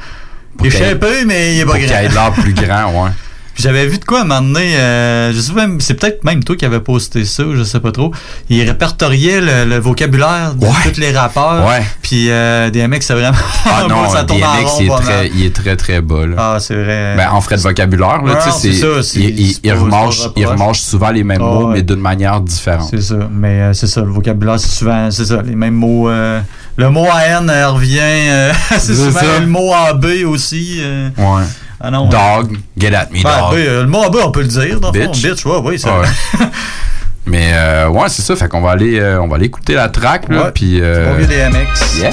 Pour 0.57 0.67
Il 0.67 0.73
est 0.73 0.77
shapé, 0.77 1.23
mais 1.25 1.55
il 1.55 1.59
est 1.61 1.65
pas 1.65 1.71
pour 1.71 1.79
qu'il 1.79 1.87
grand. 1.89 1.97
ait 1.99 2.09
l'air 2.09 2.31
plus 2.33 2.53
grand, 2.53 3.03
ouais. 3.05 3.09
J'avais 3.59 3.85
vu 3.87 3.97
de 3.97 4.05
quoi 4.05 4.19
à 4.19 4.21
un 4.21 4.25
moment 4.25 4.41
donné, 4.41 4.75
euh, 4.77 5.33
je 5.33 5.39
sais 5.39 5.51
pas, 5.51 5.67
c'est 5.79 5.93
peut-être 5.95 6.23
même 6.23 6.43
toi 6.43 6.55
qui 6.55 6.63
avais 6.65 6.79
posté 6.79 7.25
ça, 7.25 7.43
je 7.53 7.63
sais 7.63 7.79
pas 7.81 7.91
trop. 7.91 8.13
Il 8.49 8.61
répertoriait 8.67 9.41
le, 9.41 9.65
le 9.65 9.77
vocabulaire 9.79 10.53
de 10.55 10.65
tous 10.89 10.99
les 10.99 11.11
rappeurs. 11.11 11.67
Ouais. 11.67 11.83
Puis 12.01 12.27
euh, 12.29 12.69
DMX, 12.69 13.01
c'est 13.01 13.13
vraiment. 13.13 13.37
Ah 13.65 13.85
non, 13.89 14.09
ça 14.09 14.23
tourne 14.23 14.39
DMX, 14.39 14.65
rond 14.65 14.79
il 14.79 14.85
est, 14.87 14.95
très, 15.01 15.27
il 15.27 15.45
est 15.45 15.55
très, 15.55 15.75
très 15.75 16.01
bas. 16.01 16.25
Là. 16.25 16.35
Ah, 16.37 16.57
c'est 16.59 16.75
vrai. 16.75 17.15
Ben, 17.17 17.29
en 17.31 17.41
frais 17.41 17.57
de 17.57 17.61
vocabulaire, 17.61 18.21
là, 18.23 18.35
tu 18.35 18.41
sais, 18.43 18.49
non, 18.49 18.55
c'est 18.55 18.73
ça, 18.73 19.03
c'est- 19.03 19.19
il, 19.19 19.73
remange, 19.73 20.79
souvent 20.79 21.09
les 21.11 21.23
mêmes 21.23 21.41
Ah, 21.41 21.45
mots, 21.45 21.67
ouais. 21.67 21.73
mais 21.75 21.81
d'une 21.81 21.99
manière 21.99 22.39
différente. 22.41 22.87
C'est 22.89 23.01
ça, 23.01 23.15
mais 23.31 23.61
euh, 23.61 23.73
c'est 23.73 23.87
ça, 23.87 24.01
le 24.01 24.07
vocabulaire, 24.11 24.59
c'est 24.59 24.69
souvent, 24.69 25.11
c'est 25.11 25.25
ça, 25.25 25.41
les 25.41 25.55
mêmes 25.55 25.73
mots, 25.75 26.09
euh, 26.09 26.39
Le 26.77 26.89
mot 26.89 27.05
AN 27.05 27.49
euh, 27.49 27.69
revient. 27.71 27.99
euh, 28.01 28.53
c'est 28.71 28.79
C'est 28.79 28.95
souvent 28.95 29.19
ça. 29.19 29.39
le 29.39 29.47
mot 29.47 29.73
AB 29.73 30.05
aussi. 30.25 30.81
Ouais. 31.17 31.43
Ah 31.81 31.89
non. 31.91 32.07
Dog, 32.09 32.57
get 32.77 32.93
at 32.93 33.07
me, 33.11 33.23
Ben, 33.23 33.29
dog. 33.39 33.53
B, 33.53 33.57
euh, 33.57 33.81
le 33.83 33.87
mot 33.87 34.03
on 34.03 34.31
peut 34.31 34.41
le 34.41 34.47
dire. 34.47 34.79
Dans 34.79 34.91
le 34.91 35.01
fond. 35.01 35.11
Bitch. 35.11 35.21
Bitch, 35.23 35.45
ouais, 35.45 35.59
oui, 35.63 35.79
ça. 35.79 35.99
Ouais. 35.99 36.07
Mais 37.25 37.51
euh, 37.53 37.87
ouais, 37.89 38.09
c'est 38.09 38.21
ça. 38.21 38.35
Fait 38.35 38.47
qu'on 38.49 38.61
va 38.61 38.71
aller, 38.71 38.99
euh, 38.99 39.21
on 39.21 39.27
va 39.27 39.35
aller 39.35 39.45
écouter 39.45 39.75
la 39.75 39.87
track 39.89 40.27
là, 40.29 40.45
Ouais. 40.45 40.51
puis. 40.53 40.79
euh, 40.81 41.05
Bon 41.11 41.17
vieux 41.17 41.27
DMX. 41.27 41.99
Yeah. 41.99 42.11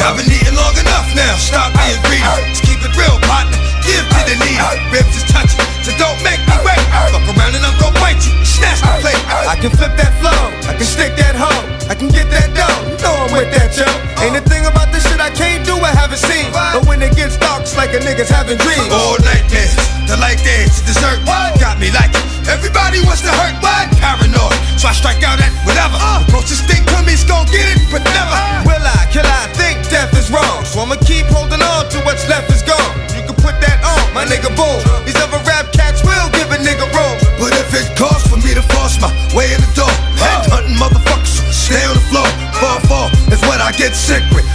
I've 0.00 0.16
been 0.16 0.30
eating 0.32 0.54
long 0.54 0.74
enough 0.78 1.08
now, 1.14 1.36
stop 1.36 1.72
being 1.74 2.00
greedy. 2.06 2.24
Let's 2.24 2.60
keep 2.60 2.80
it 2.80 2.94
real, 2.96 3.18
partner. 3.26 3.57
Give 3.88 4.04
to 4.04 4.20
the 4.28 4.36
needy. 4.44 4.60
Ribs 4.92 5.16
is 5.16 5.24
touching, 5.32 5.64
so 5.80 5.96
don't 5.96 6.20
make 6.20 6.40
me 6.44 6.56
wait. 6.60 6.76
Fuck 7.08 7.24
around 7.24 7.56
and 7.56 7.64
I'm 7.64 7.72
gonna 7.80 7.96
bite 7.96 8.20
you, 8.20 8.36
snatch 8.44 8.84
the 8.84 8.92
plate. 9.00 9.16
I 9.48 9.56
can 9.56 9.72
flip 9.72 9.96
that 9.96 10.12
flow, 10.20 10.36
I 10.68 10.76
can 10.76 10.84
stick 10.84 11.16
that 11.16 11.32
hoe, 11.32 11.64
I 11.88 11.96
can 11.96 12.12
get 12.12 12.28
that 12.28 12.52
dough. 12.52 12.68
You 12.84 13.00
know 13.00 13.16
I'm 13.24 13.32
with 13.32 13.48
that, 13.56 13.72
yo. 13.72 13.88
Uh. 13.88 14.24
Ain't 14.28 14.36
a 14.36 14.44
thing 14.44 14.68
about 14.68 14.92
this 14.92 15.08
shit 15.08 15.16
I 15.16 15.32
can't 15.32 15.64
do, 15.64 15.72
I 15.80 15.96
haven't 15.96 16.20
seen. 16.20 16.52
But 16.52 16.84
when 16.84 17.00
it 17.00 17.16
gets 17.16 17.40
dark, 17.40 17.64
it's 17.64 17.76
like 17.80 17.96
a 17.96 18.00
nigga's 18.04 18.28
having 18.28 18.60
dreams. 18.60 18.92
All 18.92 19.16
nightmares, 19.24 19.72
the 20.04 20.20
light 20.20 20.36
dance, 20.44 20.84
dessert. 20.84 21.24
Got 21.56 21.80
me 21.80 21.88
like 21.96 22.12
it. 22.12 22.24
Everybody 22.44 23.00
wants 23.08 23.24
to 23.24 23.32
hurt, 23.40 23.56
what? 23.64 23.88
Paranoid, 23.96 24.56
so 24.76 24.88
I 24.88 24.92
strike 24.92 25.24
out 25.24 25.40
at 25.40 25.52
whatever. 25.64 25.96
Uh. 25.96 26.24
The 26.28 26.36
closest 26.36 26.68
thing 26.68 26.84
to 26.92 27.00
me's 27.08 27.24
gon' 27.24 27.48
get 27.48 27.64
it, 27.72 27.80
but 27.88 28.04
never. 28.04 28.36
Uh. 28.36 28.68
Will 28.68 28.84
I, 28.84 29.08
kill 29.08 29.24
I 29.24 29.48
think 29.56 29.80
death 29.88 30.12
is 30.12 30.28
wrong. 30.28 30.64
So 30.68 30.84
I'ma 30.84 31.00
keep 31.08 31.24
holding 31.32 31.64
on 31.64 31.88
to 31.88 31.98
what's 32.04 32.28
left 32.28 32.52
is 32.52 32.60
gone. 32.60 32.92
You 33.16 33.24
put 33.42 33.56
that 33.62 33.78
on, 33.82 34.02
my 34.14 34.24
nigga 34.26 34.50
bull. 34.54 34.78
These 35.06 35.18
other 35.22 35.40
rap 35.46 35.70
cats 35.72 36.02
will 36.02 36.28
give 36.34 36.50
a 36.50 36.58
nigga 36.58 36.86
room. 36.92 37.16
But 37.38 37.54
if 37.54 37.70
it 37.74 37.86
costs 37.96 38.26
for 38.26 38.38
me 38.38 38.54
to 38.54 38.64
force 38.74 38.98
my 39.00 39.10
way 39.34 39.54
in 39.54 39.60
the 39.62 39.72
door, 39.74 39.90
head 40.18 40.46
hunting 40.50 40.76
motherfuckers, 40.76 41.38
stay 41.50 41.82
on 41.86 41.94
the 41.94 42.04
floor. 42.10 42.28
Fall, 42.58 42.80
fall, 42.90 43.08
is 43.30 43.40
what 43.46 43.62
I 43.62 43.70
get 43.72 43.94
sick 43.94 44.22
with. 44.34 44.46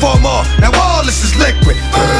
Four 0.00 0.16
more, 0.24 0.42
now 0.58 0.72
all 0.72 1.04
this 1.04 1.22
is 1.22 1.36
liquid. 1.36 1.76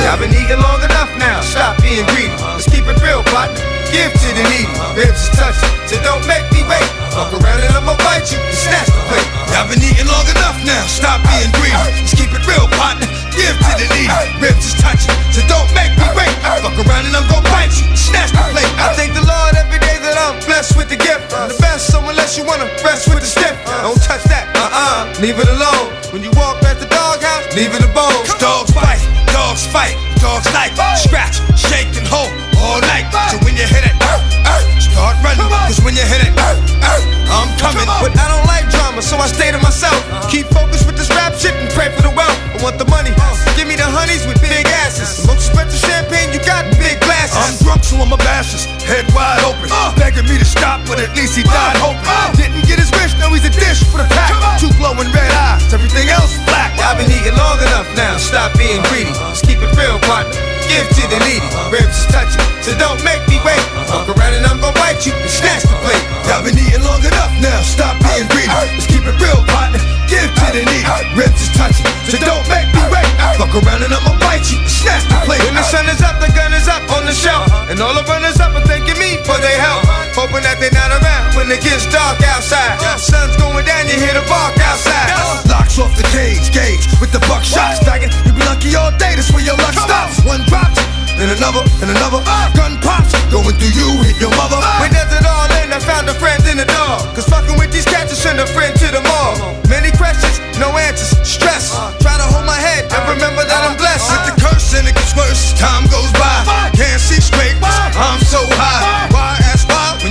I've 0.07 0.21
been 0.21 0.35
eating 0.35 0.61
long 0.61 0.85
enough 0.85 1.09
now, 1.17 1.41
stop 1.41 1.81
being 1.81 2.05
greedy. 2.13 2.37
Let's 2.45 2.69
keep 2.69 2.85
it 2.85 3.01
real, 3.01 3.25
partner. 3.33 3.61
Give 3.89 4.13
to 4.13 4.29
the 4.33 4.45
needy. 4.49 4.73
Ribs 4.97 5.29
is 5.29 5.33
touching, 5.37 5.69
so 5.85 5.97
don't 6.01 6.25
make 6.25 6.45
me 6.53 6.65
wait. 6.65 6.89
Fuck 7.13 7.33
around 7.37 7.61
and 7.61 7.73
I'ma 7.77 7.97
bite 8.01 8.25
you 8.33 8.41
snatch 8.53 8.89
the 8.89 9.03
plate. 9.09 9.29
I've 9.53 9.69
been 9.69 9.85
eating 9.85 10.09
long 10.09 10.25
enough 10.33 10.57
now, 10.65 10.85
stop 10.89 11.21
being 11.29 11.53
greedy. 11.57 11.77
Let's 11.77 12.17
keep 12.17 12.33
it 12.33 12.45
real, 12.49 12.69
partner. 12.77 13.12
Give 13.33 13.57
to 13.57 13.73
the 13.81 13.87
needy. 13.97 14.13
Ribs 14.41 14.73
is 14.73 14.77
touching, 14.81 15.15
so 15.33 15.41
don't 15.49 15.69
make 15.75 15.93
me 15.97 16.07
wait. 16.17 16.33
Fuck 16.63 16.77
around 16.85 17.09
and 17.09 17.17
I'm 17.17 17.27
gonna 17.29 17.49
bite 17.49 17.73
you 17.75 17.89
snatch 17.97 18.31
the 18.33 18.45
plate. 18.53 18.69
I 18.77 18.93
thank 18.95 19.17
the 19.17 19.25
Lord 19.25 19.57
every 19.57 19.81
day 19.81 19.97
that 20.05 20.17
I'm 20.21 20.37
blessed 20.45 20.77
with 20.77 20.89
the 20.93 21.01
gift. 21.01 21.33
I'm 21.33 21.49
the 21.49 21.59
best, 21.59 21.89
so 21.91 21.99
unless 22.05 22.37
you 22.37 22.45
wanna 22.45 22.69
rest 22.85 23.09
with 23.09 23.25
the 23.25 23.27
stiff, 23.27 23.57
don't 23.81 23.97
touch 24.05 24.23
that. 24.29 24.53
Uh-uh, 24.53 25.09
leave 25.25 25.39
it 25.41 25.49
alone. 25.49 25.89
When 26.13 26.23
you 26.23 26.31
walk 26.37 26.61
past 26.61 26.81
the 26.85 26.89
doghouse, 26.93 27.49
leave 27.57 27.73
it 27.73 27.83
alone. 27.83 28.21
Dogs 28.39 28.71
bite, 28.77 29.01
dogs 29.33 29.65
fight, 29.67 29.97
dogs 30.21 30.47
like 30.53 30.77
scratch, 31.01 31.41
shake 31.57 31.89
and 31.97 32.07
hold 32.07 32.31
all 32.61 32.81
night. 32.85 33.09
So 33.33 33.41
when 33.45 33.57
you 33.57 33.65
hit 33.65 33.85
it, 33.89 33.97
uh, 34.05 34.21
uh, 34.45 34.72
start 34.93 35.17
running. 35.25 35.49
Cause 35.49 35.81
when 35.81 35.97
you 35.97 36.05
hit 36.05 36.21
it, 36.21 36.33
uh, 36.37 36.53
uh, 36.85 37.33
I'm 37.33 37.51
coming. 37.57 37.89
But 38.05 38.13
I 38.21 38.29
don't 38.29 38.45
like 38.45 38.69
drama, 38.69 39.01
so 39.01 39.17
I 39.17 39.27
stay 39.27 39.51
to 39.51 39.61
myself. 39.65 39.97
Keep 40.29 40.53
focused 40.53 40.85
with 40.85 40.97
this 41.01 41.09
rap 41.17 41.33
shit 41.35 41.57
and 41.57 41.73
pray 41.73 41.89
for 41.89 42.05
the 42.05 42.13
wealth. 42.13 42.37
I 42.53 42.61
want 42.61 42.77
the 42.77 42.87
money. 42.87 43.11
Give 43.57 43.67
me 43.67 43.77
the 43.77 43.89
honeys 43.89 44.29
with 44.29 44.39
big 44.45 44.69
asses. 44.85 45.25
The 45.25 45.33
most 45.33 45.49
expensive 45.49 45.81
champagne 45.81 46.31
you 46.37 46.41
got 46.45 46.69
in 46.69 46.77
big 46.77 47.01
glasses. 47.01 47.41
I'm 47.41 47.57
drunk, 47.65 47.83
so 47.85 47.97
I'm 47.97 48.13
a 48.13 48.21
bashes. 48.21 48.69
Head 48.85 49.09
wide 49.17 49.41
open. 49.49 49.73
Begging 49.97 50.29
me 50.29 50.37
to 50.37 50.45
stop, 50.45 50.85
but 50.85 51.01
at 51.01 51.17
least 51.17 51.35
he 51.35 51.43
died 51.43 51.81
hoping. 51.81 52.05
Didn't 52.37 52.69
get 52.69 52.79
his 52.79 52.93
wish, 53.01 53.17
now 53.17 53.33
he's 53.33 53.49
a 53.49 53.53
dish 53.53 53.81
for 53.89 53.99
the 53.99 54.09
pack. 54.13 54.61
Two 54.61 54.71
glowing 54.77 55.09
red 55.11 55.33
eyes, 55.33 55.73
everything 55.73 56.13
else 56.13 56.37
black. 56.45 56.77
I've 56.79 56.99
been 57.01 57.09
eating 57.09 57.37
long 57.39 57.59
enough 57.65 57.89
now, 57.97 58.19
stop 58.19 58.53
being 58.59 58.83
greedy. 58.93 59.13
Let's 59.25 59.41
keep 59.41 59.59
it 59.59 59.73
real, 59.79 59.99
partner. 60.05 60.52
Give 60.73 60.89
to 60.89 61.05
the 61.05 61.21
needy. 61.29 61.45
Ribs 61.69 62.01
is 62.01 62.09
touching, 62.09 62.41
so 62.65 62.73
don't 62.81 62.97
make 63.05 63.21
me 63.29 63.37
wait. 63.45 63.61
Fuck 63.93 64.09
around 64.09 64.33
and 64.33 64.49
I'm 64.49 64.57
gonna 64.57 64.73
bite 64.81 65.05
you 65.05 65.13
and 65.13 65.29
snatch 65.29 65.69
the 65.69 65.77
plate. 65.85 66.01
I've 66.33 66.49
been 66.49 66.57
eating 66.57 66.81
long 66.81 67.05
enough 67.05 67.29
now, 67.45 67.61
stop 67.61 68.01
being 68.01 68.25
greedy. 68.33 68.49
Let's 68.49 68.89
keep 68.89 69.05
it 69.05 69.13
real, 69.21 69.45
partner. 69.53 69.85
Give 70.09 70.33
to 70.33 70.47
the 70.49 70.65
needy. 70.65 70.89
Ribs 71.13 71.45
is 71.45 71.53
touching, 71.53 71.85
so 72.09 72.17
don't 72.25 72.49
make 72.49 72.73
me 72.73 72.81
wait. 72.89 73.05
Fuck 73.37 73.53
around 73.53 73.85
and 73.85 73.93
I'ma 73.93 74.17
bite 74.17 74.49
you 74.49 74.57
and 74.65 74.73
snatch 74.73 75.05
the 75.13 75.21
plate. 75.29 75.45
When 75.45 75.61
the 75.61 75.67
sun 75.69 75.85
is 75.93 76.01
up, 76.01 76.17
the 76.25 76.33
gun 76.33 76.57
is 76.57 76.65
up 76.65 76.89
on 76.97 77.05
the 77.05 77.13
shelf. 77.13 77.53
And 77.69 77.77
all 77.77 77.93
the 77.93 78.05
runners 78.09 78.41
up 78.41 78.57
are 78.57 78.65
thanking 78.65 78.97
me 78.97 79.21
for 79.29 79.37
their 79.45 79.61
help. 79.61 80.02
Hoping 80.13 80.45
that 80.45 80.61
they're 80.61 80.71
not 80.77 80.93
around 80.93 81.33
when 81.35 81.49
it 81.49 81.65
gets 81.65 81.89
dark 81.89 82.21
outside. 82.21 82.77
Sun's 83.01 83.33
going 83.41 83.65
down, 83.65 83.89
you 83.89 83.97
hear 83.97 84.13
the 84.13 84.21
bark 84.29 84.53
outside. 84.61 85.09
Locks 85.49 85.81
off 85.81 85.97
the 85.97 86.05
cage, 86.13 86.53
gauge 86.53 86.85
with 87.01 87.17
the 87.17 87.23
buckshot 87.25 87.81
stacking. 87.81 88.13
You 88.29 88.37
be 88.37 88.45
lucky 88.45 88.77
all 88.77 88.93
day, 89.01 89.17
that's 89.17 89.33
where 89.33 89.41
your 89.41 89.57
luck 89.57 89.73
stops. 89.73 90.21
One 90.29 90.45
drops, 90.53 90.77
then 91.17 91.33
another, 91.33 91.65
then 91.81 91.97
another. 91.97 92.21
Ah, 92.29 92.53
gun 92.53 92.77
pops, 92.85 93.17
going 93.33 93.57
through 93.57 93.73
you, 93.73 93.89
hit 94.05 94.21
your 94.21 94.31
mother. 94.37 94.61
Ah. 94.61 94.85
We 94.85 94.93
does 94.93 95.09
it 95.17 95.25
all 95.25 95.49
in, 95.65 95.73
I 95.73 95.81
found 95.81 96.13
a 96.13 96.17
friend 96.21 96.45
in 96.45 96.61
the 96.61 96.69
dog. 96.69 97.09
Cause 97.17 97.25
fucking 97.25 97.57
with 97.57 97.73
these 97.73 97.89
cats, 97.89 98.13
you 98.13 98.19
send 98.21 98.37
a 98.37 98.47
friend 98.47 98.77
to 98.85 98.89
the 98.93 99.01
mall. 99.01 99.33
Many 99.73 99.97
questions, 99.97 100.45
no 100.61 100.77
answers, 100.77 101.17
stress. 101.25 101.73
Uh. 101.73 101.89
Try 102.05 102.21
to 102.21 102.27
hold 102.29 102.45
my 102.45 102.61
head 102.61 102.85
and 102.93 103.03
remember 103.17 103.49
that 103.49 103.65
I'm 103.65 103.75
uh. 103.75 103.81
blessed. 103.81 104.13
With 104.13 104.25
the 104.29 104.37
curse 104.45 104.77
and 104.77 104.85
it 104.85 104.93
gets 104.93 105.17
worse 105.17 105.57
time 105.57 105.89
goes 105.89 106.13
by. 106.21 106.69
Can't 106.77 107.01
see 107.01 107.17
straight, 107.17 107.57
I'm 107.97 108.21
so 108.21 108.45
high. 108.61 109.09
Why 109.09 109.41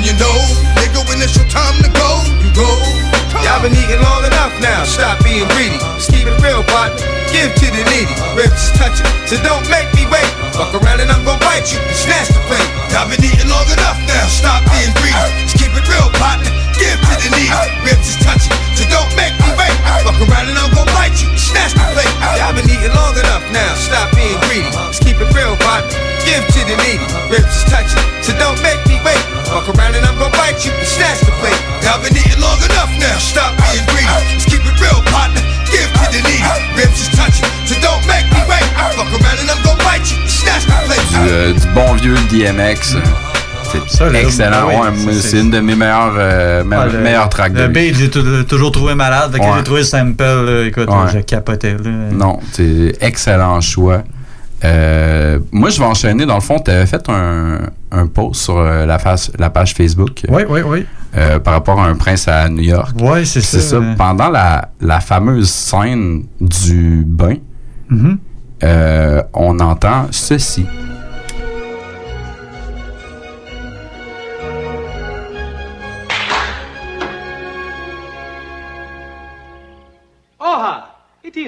why 0.01 0.07
you 0.07 0.17
know, 0.17 0.37
nigga, 0.81 1.05
when 1.07 1.21
it's 1.21 1.35
your 1.37 1.47
time 1.47 1.77
to 1.83 1.89
go, 1.93 2.09
you 2.41 2.49
go. 2.53 2.69
Y'all 3.45 3.61
been 3.61 3.73
eating 3.73 4.01
long 4.01 4.25
enough 4.25 4.53
now, 4.61 4.83
stop 4.83 5.23
being 5.23 5.47
greedy. 5.55 5.77
Just 5.97 6.11
keep 6.11 6.27
it 6.27 6.37
real, 6.41 6.63
partner. 6.63 6.97
Give 7.31 7.53
to 7.53 7.67
the 7.71 7.83
needy. 7.89 8.11
Ribs 8.35 8.71
touching, 8.75 9.07
so 9.25 9.37
don't 9.41 9.63
make 9.69 9.87
me 9.95 10.05
wait. 10.11 10.27
Fuck 10.53 10.73
around 10.75 10.99
and 10.99 11.09
I'm 11.09 11.23
gonna 11.23 11.39
bite 11.39 11.71
you 11.71 11.79
and 11.79 11.95
snatch 11.95 12.27
the 12.27 12.41
plate. 12.49 12.69
Y'all 12.91 13.07
been 13.07 13.23
eating 13.23 13.47
long 13.47 13.65
enough 13.71 13.97
now, 14.07 14.25
stop 14.27 14.65
being 14.73 14.91
greedy. 14.99 15.21
Just 15.45 15.57
keep 15.57 15.71
it 15.71 15.85
real, 15.87 16.09
partner. 16.19 16.51
Give 16.81 16.97
to 16.97 17.13
the 17.21 17.29
needy. 17.37 17.53
Ribs 17.85 18.09
is 18.09 18.17
touching, 18.25 18.49
so 18.73 18.81
don't 18.89 19.13
make 19.13 19.37
me 19.37 19.53
wait. 19.53 19.69
Fuck 20.01 20.17
around 20.17 20.49
and 20.49 20.57
I'm 20.57 20.73
gonna 20.73 20.89
bite 20.97 21.13
you 21.21 21.29
snatch 21.37 21.77
the 21.77 21.85
plate. 21.93 22.09
Y'all 22.41 22.57
been 22.57 22.65
eating 22.65 22.89
long 22.97 23.13
enough 23.13 23.45
now, 23.53 23.69
stop 23.77 24.09
being 24.17 24.33
greedy. 24.49 24.65
Just 24.89 25.05
keep 25.05 25.21
it 25.21 25.29
real, 25.37 25.53
partner. 25.61 25.93
Give 26.25 26.41
to 26.41 26.61
the 26.65 26.73
needy. 26.81 27.05
Ribs 27.29 27.53
is 27.53 27.65
touching, 27.69 28.01
so 28.25 28.33
don't 28.41 28.57
make 28.65 28.81
me 28.89 28.97
wait. 29.05 29.21
Fuck 29.45 29.69
around 29.77 29.93
and 29.93 30.01
I'm 30.09 30.17
gonna 30.17 30.33
bite 30.33 30.65
you 30.65 30.73
snatch 30.81 31.21
the 31.21 31.29
plate. 31.37 31.61
Y'all 31.85 32.01
been 32.01 32.17
eating 32.17 32.41
long 32.41 32.57
enough 32.65 32.89
now, 32.97 33.13
stop 33.21 33.53
being 33.61 33.85
greedy. 33.93 34.09
Just 34.33 34.49
keep 34.49 34.65
it 34.65 34.75
real, 34.81 35.05
partner. 35.13 35.45
Give 35.69 35.85
to 35.85 36.05
the 36.09 36.21
needy. 36.25 36.49
Ribs 36.73 36.97
is 36.97 37.13
touching, 37.13 37.45
so 37.69 37.77
don't 37.85 38.01
make 38.09 38.25
me 38.33 38.41
wait. 38.49 38.65
Fuck 38.97 39.13
around 39.13 39.37
and 39.37 39.53
I'm 39.53 39.61
gonna 39.61 39.85
bite 39.85 40.09
you 40.09 40.17
snatch 40.25 40.65
the 40.65 40.77
plate. 40.89 41.05
Du, 41.13 41.29
euh, 41.29 41.53
du 41.53 41.67
bon 41.77 41.93
vieux 42.01 42.17
DMX. 42.33 42.97
C'est 43.87 44.09
là, 44.11 44.19
excellent. 44.21 44.67
oui, 44.67 44.75
Ouais, 45.07 45.13
c'est- 45.13 45.39
une 45.39 45.51
de 45.51 45.59
mes 45.59 45.75
meilleures, 45.75 46.13
euh, 46.17 46.63
me- 46.63 46.75
Ah, 46.75 46.85
le- 46.87 46.99
meilleures 46.99 47.29
tracks 47.29 47.53
de 47.53 47.61
Le 47.63 47.67
beat, 47.69 47.95
j'ai 47.95 48.09
tou- 48.09 48.43
toujours 48.43 48.71
trouvé 48.71 48.95
malade. 48.95 49.33
Ouais. 49.39 49.47
j'ai 49.57 49.63
trouvé 49.63 49.79
le 49.81 49.85
sample, 49.85 50.23
là, 50.23 50.65
écoute, 50.65 50.89
Ouais. 50.89 51.11
je 51.13 51.19
capotais. 51.19 51.73
Là. 51.73 51.89
Non, 52.11 52.39
c'est 52.51 52.95
excellent 53.01 53.59
choix. 53.61 54.03
Euh, 54.63 55.39
moi, 55.51 55.69
je 55.71 55.79
vais 55.79 55.85
enchaîner. 55.85 56.25
Dans 56.25 56.35
le 56.35 56.41
fond, 56.41 56.59
tu 56.59 56.69
avais 56.69 56.85
fait 56.85 57.03
un, 57.09 57.61
un 57.91 58.07
post 58.07 58.41
sur 58.43 58.57
euh, 58.59 58.85
la, 58.85 58.99
face, 58.99 59.31
la 59.39 59.49
page 59.49 59.73
Facebook. 59.73 60.21
Oui, 60.29 60.43
oui, 60.47 60.61
oui. 60.65 60.85
euh, 61.17 61.39
par 61.39 61.53
rapport 61.55 61.79
à 61.81 61.87
un 61.87 61.95
prince 61.95 62.27
à 62.27 62.47
New 62.47 62.61
York. 62.61 62.91
Oui, 63.01 63.25
c'est 63.25 63.41
ça. 63.41 63.75
Euh. 63.77 63.95
Pendant 63.97 64.29
la, 64.29 64.69
la 64.79 64.99
fameuse 64.99 65.49
scène 65.49 66.25
du 66.39 67.03
bain, 67.05 67.35
Mhm. 67.89 68.17
euh, 68.63 69.21
on 69.33 69.59
entend 69.59 70.07
ceci. 70.11 70.65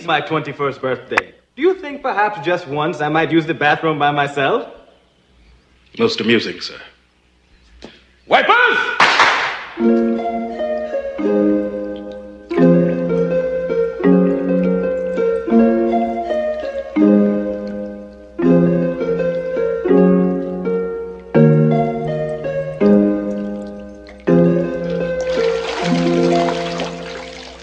It 0.03 0.07
is 0.07 0.09
my 0.09 0.19
21st 0.19 0.81
birthday. 0.81 1.33
Do 1.55 1.61
you 1.61 1.75
think 1.75 2.01
perhaps 2.01 2.45
just 2.45 2.67
once 2.67 2.99
I 2.99 3.07
might 3.07 3.31
use 3.31 3.45
the 3.45 3.53
bathroom 3.53 3.99
by 3.99 4.11
myself? 4.11 4.69
Most 5.97 6.19
amusing, 6.19 6.59
sir. 6.59 6.77
Wipers! 8.27 8.51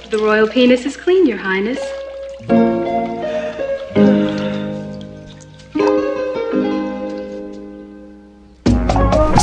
The 0.08 0.18
royal 0.18 0.48
penis 0.48 0.86
is 0.86 0.96
clean, 0.96 1.26
Your 1.26 1.36
Highness. 1.36 1.99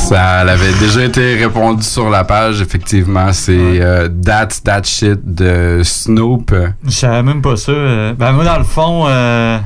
Ça 0.07 0.39
avait 0.39 0.71
déjà 0.79 1.03
été 1.03 1.35
répondu 1.35 1.83
sur 1.83 2.09
la 2.09 2.23
page, 2.23 2.61
effectivement. 2.61 3.33
C'est 3.33 3.51
euh, 3.57 4.07
That's 4.07 4.63
That 4.63 4.83
Shit 4.83 5.19
de 5.25 5.81
Snoop. 5.83 6.55
Je 6.85 6.91
savais 6.91 7.23
même 7.23 7.41
pas 7.41 7.57
ça. 7.57 7.71
euh. 7.73 8.13
Ben, 8.13 8.31
moi, 8.31 8.45
dans 8.45 8.57
le 8.57 8.63
fond, 8.63 9.03
euh, 9.07 9.57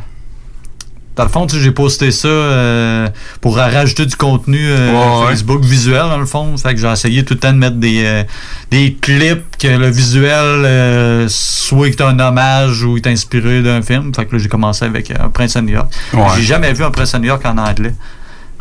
dans 1.16 1.24
le 1.24 1.30
fond, 1.30 1.46
tu 1.46 1.58
sais, 1.58 1.62
j'ai 1.62 1.72
posté 1.72 2.10
ça 2.10 2.28
euh, 2.28 3.08
pour 3.40 3.56
rajouter 3.56 4.08
du 4.08 4.16
contenu 4.16 4.58
ouais. 4.58 5.28
Facebook 5.30 5.64
visuel, 5.64 6.02
dans 6.10 6.18
le 6.18 6.26
fond. 6.26 6.58
Fait 6.58 6.74
que 6.74 6.80
j'ai 6.82 6.92
essayé 6.92 7.24
tout 7.24 7.36
le 7.36 7.40
temps 7.40 7.54
de 7.54 7.58
mettre 7.60 7.78
des, 7.78 8.24
des 8.72 8.96
clips 9.00 9.58
que 9.60 9.68
le 9.68 9.92
visuel 9.92 11.30
soit 11.30 11.88
est 11.90 12.02
un 12.02 12.18
hommage 12.20 12.84
ou 12.84 12.98
est 12.98 13.06
inspiré 13.06 13.62
d'un 13.62 13.84
film. 13.84 14.12
Fait 14.16 14.26
que 14.26 14.36
là, 14.36 14.42
j'ai 14.42 14.50
commencé 14.50 14.86
avec 14.86 15.12
Un 15.12 15.30
Prince 15.30 15.56
à 15.56 15.62
New 15.62 15.74
York. 15.76 15.94
Ouais. 16.14 16.24
J'ai 16.38 16.44
jamais 16.44 16.74
vu 16.74 16.84
Un 16.84 16.90
Prince 16.90 17.14
à 17.14 17.20
New 17.20 17.28
York 17.28 17.44
en 17.46 17.60
anglais. 17.60 17.94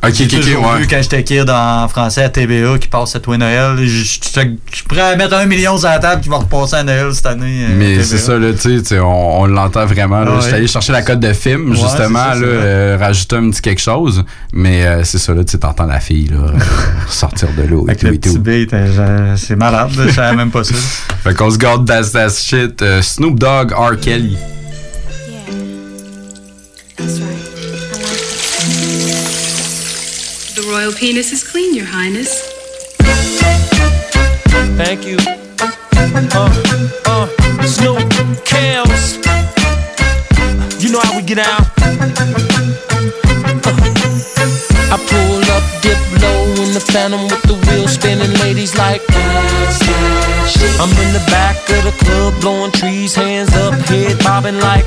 Ok, 0.03 0.15
J'ai 0.15 0.25
ok, 0.25 0.31
ok, 0.33 0.41
toujours 0.41 0.73
ouais. 0.73 0.79
vu 0.81 0.87
quand 0.89 1.03
j'étais 1.03 1.23
kid 1.23 1.51
en 1.51 1.87
français 1.87 2.23
à 2.23 2.31
TVA 2.31 2.79
qui 2.79 2.89
passe 2.89 3.15
à 3.17 3.21
toi 3.21 3.37
Noël. 3.37 3.77
Je 3.81 3.85
je- 3.87 4.05
je- 4.05 4.41
je 4.71 4.77
suis 4.77 4.85
prêt 4.89 5.01
à 5.03 5.15
mettre 5.15 5.35
un 5.35 5.45
million 5.45 5.77
sur 5.77 5.89
la 5.91 5.99
table 5.99 6.23
qui 6.23 6.31
va 6.31 6.39
repasser 6.39 6.77
à 6.77 6.83
Noël 6.85 7.13
cette 7.13 7.27
année. 7.27 7.67
euh, 7.69 7.75
Mais 7.77 8.03
c'est 8.03 8.17
ça, 8.17 8.39
là, 8.39 8.49
tu 8.55 8.83
sais, 8.83 8.99
on, 8.99 9.41
on 9.43 9.47
l'entend 9.47 9.85
vraiment. 9.85 10.21
là. 10.21 10.31
Ah 10.31 10.35
ouais. 10.37 10.41
J'étais 10.43 10.57
allé 10.57 10.67
chercher 10.69 10.93
la 10.93 11.03
cote 11.03 11.21
de 11.21 11.35
film, 11.35 11.71
Ouais, 11.73 11.77
justement, 11.77 12.19
ça, 12.31 12.35
là, 12.37 12.47
euh, 12.47 12.97
rajouter 12.99 13.37
un 13.37 13.51
petit 13.51 13.61
quelque 13.61 13.83
chose. 13.83 14.25
Mais 14.55 14.87
euh, 14.87 15.05
c'est 15.05 15.19
ça, 15.19 15.35
là, 15.35 15.45
tu 15.45 15.53
sais, 15.53 15.59
t'entends 15.59 15.85
la 15.85 16.01
fille, 16.01 16.29
là, 16.31 16.47
sortir 17.07 17.49
de 17.55 17.65
l'eau 17.65 17.87
et 17.91 17.95
tout 17.95 18.07
le 18.07 18.15
et 18.15 18.19
tout. 18.19 18.43
c'est 19.37 19.57
malade, 19.57 19.91
je 19.95 20.09
savais 20.13 20.35
même 20.35 20.51
pas 20.51 20.65
ça. 20.65 20.75
Fait 21.25 21.35
qu'on 21.35 21.51
se 21.51 21.59
garde 21.59 21.87
That's 21.87 22.13
That 22.13 22.31
Shit. 22.31 22.81
euh, 22.81 23.03
Snoop 23.03 23.39
Dogg, 23.39 23.73
R. 23.73 24.01
Kelly. 24.01 24.39
The 26.97 27.03
royal 30.71 30.93
penis 30.93 31.33
is 31.33 31.43
clean, 31.43 31.75
Your 31.75 31.87
Highness. 31.87 32.31
Thank 34.77 35.05
you. 35.05 35.17
Uh, 36.33 36.49
uh, 37.07 37.27
Snoop, 37.67 37.99
Kels. 38.47 39.19
You 40.81 40.93
know 40.93 41.01
how 41.01 41.17
we 41.17 41.23
get 41.23 41.39
out. 41.39 41.67
Uh, 41.83 41.93
I 44.93 44.97
pull 45.11 45.43
up, 45.57 45.65
dip 45.83 45.99
low 46.23 46.63
in 46.63 46.73
the 46.73 46.81
phantom 46.93 47.25
with 47.25 47.43
the 47.43 47.55
wheel 47.67 47.89
spinning. 47.89 48.33
Ladies 48.39 48.77
like, 48.77 49.03
I'm 50.81 50.91
in 51.05 51.13
the 51.13 51.25
back 51.31 51.57
of 51.71 51.85
the 51.85 51.93
club 52.05 52.41
blowing 52.41 52.73
trees, 52.73 53.15
hands 53.15 53.53
up, 53.55 53.75
head 53.89 54.19
bobbing 54.21 54.59
like. 54.59 54.87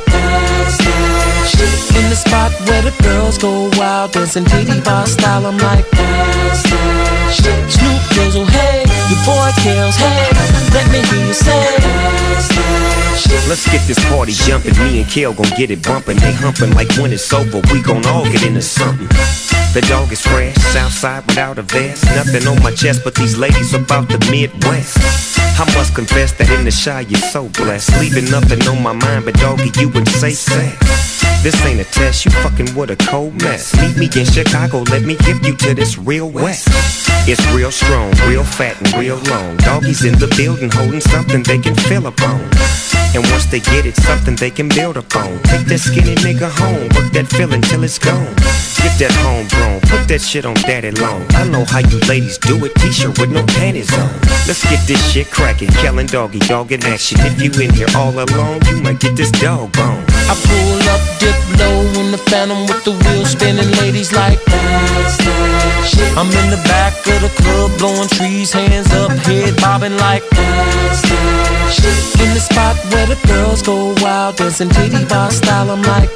In 1.93 2.09
the 2.09 2.15
spot 2.15 2.51
where 2.67 2.81
the 2.81 2.93
girls 3.03 3.37
go 3.37 3.69
wild, 3.77 4.11
dancing 4.11 4.45
titty 4.45 4.81
bar 4.81 5.05
style. 5.05 5.45
I'm 5.45 5.57
like, 5.57 5.89
that. 5.91 7.69
Snoop 7.69 8.01
Dizzle, 8.13 8.49
hey, 8.49 8.92
Kels, 9.63 9.95
hey, 9.95 10.29
let 10.73 10.89
me 10.91 10.99
hear 11.07 11.27
you 11.27 11.33
say. 11.33 12.13
Let's 13.47 13.65
get 13.69 13.85
this 13.87 13.99
party 14.09 14.31
jumping. 14.31 14.73
Me 14.79 15.01
and 15.01 15.09
Kale 15.09 15.33
gon' 15.33 15.49
get 15.57 15.69
it 15.69 15.83
bumping. 15.83 16.17
They 16.17 16.33
humping 16.33 16.73
like 16.73 16.89
when 16.97 17.13
it's 17.13 17.31
over. 17.33 17.61
We 17.71 17.81
gon' 17.81 18.05
all 18.07 18.25
get 18.25 18.43
into 18.43 18.61
something. 18.61 19.07
The 19.73 19.81
dog 19.89 20.11
is 20.11 20.21
fresh, 20.21 20.55
Southside 20.55 21.25
without 21.25 21.57
a 21.57 21.63
vest. 21.63 22.05
Nothing 22.15 22.47
on 22.47 22.61
my 22.63 22.71
chest, 22.71 23.01
but 23.03 23.15
these 23.15 23.37
ladies 23.37 23.73
about 23.73 24.07
the 24.07 24.19
Midwest. 24.31 24.97
I 25.59 25.65
must 25.75 25.93
confess 25.93 26.31
that 26.33 26.49
in 26.49 26.63
the 26.63 26.71
shy 26.71 27.01
you're 27.01 27.19
so 27.19 27.49
blessed. 27.49 27.99
Leaving 27.99 28.29
nothing 28.31 28.61
on 28.67 28.81
my 28.81 28.93
mind, 28.93 29.25
but 29.25 29.35
doggy, 29.35 29.71
you 29.79 29.89
would 29.89 30.07
say 30.07 30.31
sex. 30.31 30.77
This 31.43 31.59
ain't 31.65 31.81
a 31.81 31.83
test, 31.83 32.23
you 32.23 32.31
fucking 32.31 32.73
with 32.73 32.89
a 32.89 32.95
cold 32.95 33.33
mess. 33.41 33.75
Meet 33.75 33.97
me 33.97 34.05
in 34.15 34.25
Chicago, 34.25 34.83
let 34.89 35.01
me 35.01 35.17
give 35.25 35.45
you 35.45 35.53
to 35.57 35.73
this 35.73 35.97
real 35.97 36.29
west. 36.29 36.69
It's 37.27 37.43
real 37.51 37.69
strong, 37.69 38.13
real 38.29 38.45
fat, 38.45 38.79
and 38.79 38.93
real 38.95 39.02
long. 39.11 39.57
Doggies 39.57 40.05
in 40.05 40.17
the 40.19 40.27
building 40.37 40.71
holding 40.71 41.01
something 41.01 41.43
they 41.43 41.57
can 41.57 41.75
feel 41.75 42.07
upon. 42.07 42.39
And 43.13 43.23
once 43.29 43.45
they 43.45 43.59
get 43.59 43.85
it, 43.85 43.95
something 43.95 44.35
they 44.35 44.49
can 44.49 44.69
build 44.69 44.97
upon. 44.97 45.39
Take 45.43 45.67
that 45.67 45.79
skinny 45.79 46.15
nigga 46.15 46.49
home, 46.49 46.87
work 46.95 47.11
that 47.13 47.27
feeling 47.27 47.61
till 47.61 47.83
it's 47.83 47.99
gone. 47.99 48.33
Get 48.81 48.97
that 48.99 49.13
homegrown, 49.21 49.81
put 49.81 50.07
that 50.07 50.21
shit 50.21 50.45
on 50.45 50.55
daddy 50.65 50.91
long. 50.91 51.21
I 51.35 51.47
know 51.47 51.65
how 51.65 51.79
you 51.79 51.99
ladies 52.09 52.37
do 52.37 52.63
it, 52.65 52.73
t-shirt 52.75 53.19
with 53.19 53.29
no 53.29 53.45
panties 53.59 53.93
on. 53.93 54.09
Let's 54.47 54.63
get 54.63 54.81
this 54.87 55.01
shit 55.11 55.29
cracking, 55.29 55.69
Kellen 55.83 56.07
doggy 56.07 56.39
dog 56.39 56.71
in 56.71 56.83
action. 56.85 57.19
If 57.21 57.41
you 57.41 57.51
in 57.61 57.73
here 57.73 57.91
all 57.95 58.17
alone, 58.17 58.59
you 58.69 58.81
might 58.81 58.99
get 58.99 59.15
this 59.15 59.31
dog 59.31 59.71
bone. 59.73 60.03
I 60.31 60.33
pull 60.33 60.81
up, 60.89 61.01
dip 61.19 61.37
low 61.59 62.01
in 62.01 62.11
the 62.11 62.17
phantom 62.17 62.65
with 62.65 62.83
the 62.83 62.91
wheel 62.91 63.25
spinning. 63.25 63.69
Ladies 63.83 64.11
like, 64.13 64.43
that. 64.45 66.13
I'm 66.17 66.29
in 66.29 66.49
the 66.53 66.61
back 66.69 66.93
of 67.07 67.21
the 67.21 67.31
club 67.41 67.71
blowing 67.77 68.09
trees, 68.09 68.53
hands 68.53 68.92
up, 68.93 69.11
head 69.25 69.55
bobbing 69.57 69.97
like. 69.97 70.23
That. 70.29 70.73
Shit 71.73 72.21
in 72.21 72.33
the 72.33 72.39
spot 72.39 72.75
where 72.93 73.07
the 73.07 73.19
girls 73.27 73.61
go 73.61 73.93
wild, 74.01 74.35
dancing 74.35 74.69
titty 74.69 75.05
bar 75.05 75.31
style. 75.31 75.71
I'm 75.71 75.81
like, 75.81 76.09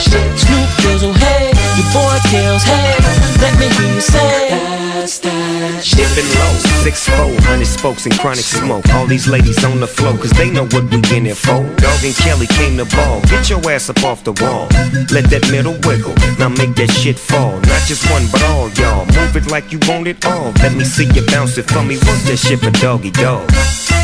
Shit, 0.00 0.28
Snoop 0.40 0.68
Dizzle, 0.80 1.14
hey, 1.14 1.52
your 1.76 1.88
boy 1.92 2.16
Kels, 2.30 2.64
hey, 2.64 2.96
let 3.40 3.54
me 3.60 3.68
hear 3.76 3.94
you 3.94 4.00
say. 4.00 4.86
Dipping 5.06 6.28
low, 6.34 6.54
six 6.82 7.08
four, 7.08 7.30
hundred 7.46 7.66
spokes 7.66 8.06
and 8.06 8.18
chronic 8.18 8.44
smoke. 8.44 8.88
All 8.94 9.06
these 9.06 9.28
ladies 9.28 9.62
on 9.64 9.78
the 9.78 9.86
floor, 9.86 10.16
cause 10.18 10.32
they 10.32 10.50
know 10.50 10.66
what 10.72 10.90
we 10.90 10.98
in 11.16 11.26
it 11.26 11.36
for. 11.36 11.62
Dog 11.76 12.02
and 12.02 12.16
Kelly 12.16 12.46
came 12.48 12.76
to 12.78 12.86
ball. 12.96 13.20
Get 13.30 13.48
your 13.48 13.60
ass 13.70 13.88
up 13.88 14.02
off 14.02 14.24
the 14.24 14.32
wall. 14.42 14.66
Let 15.12 15.30
that 15.30 15.46
middle 15.52 15.76
wiggle. 15.86 16.14
Now 16.38 16.48
make 16.48 16.74
that 16.76 16.90
shit 16.90 17.18
fall. 17.18 17.60
Not 17.76 17.86
just 17.86 18.10
one, 18.10 18.24
but 18.32 18.42
all 18.44 18.70
y'all. 18.70 19.04
Move 19.04 19.36
it 19.36 19.50
like 19.50 19.70
you 19.70 19.78
want 19.86 20.08
it 20.08 20.24
all. 20.24 20.50
Let 20.64 20.74
me 20.74 20.84
see 20.84 21.04
you 21.12 21.24
bounce 21.26 21.58
it 21.58 21.68
for 21.68 21.82
me. 21.82 21.96
Work 22.08 22.24
that 22.24 22.38
shit 22.38 22.58
for 22.58 22.70
doggy 22.70 23.10
dog. 23.10 23.52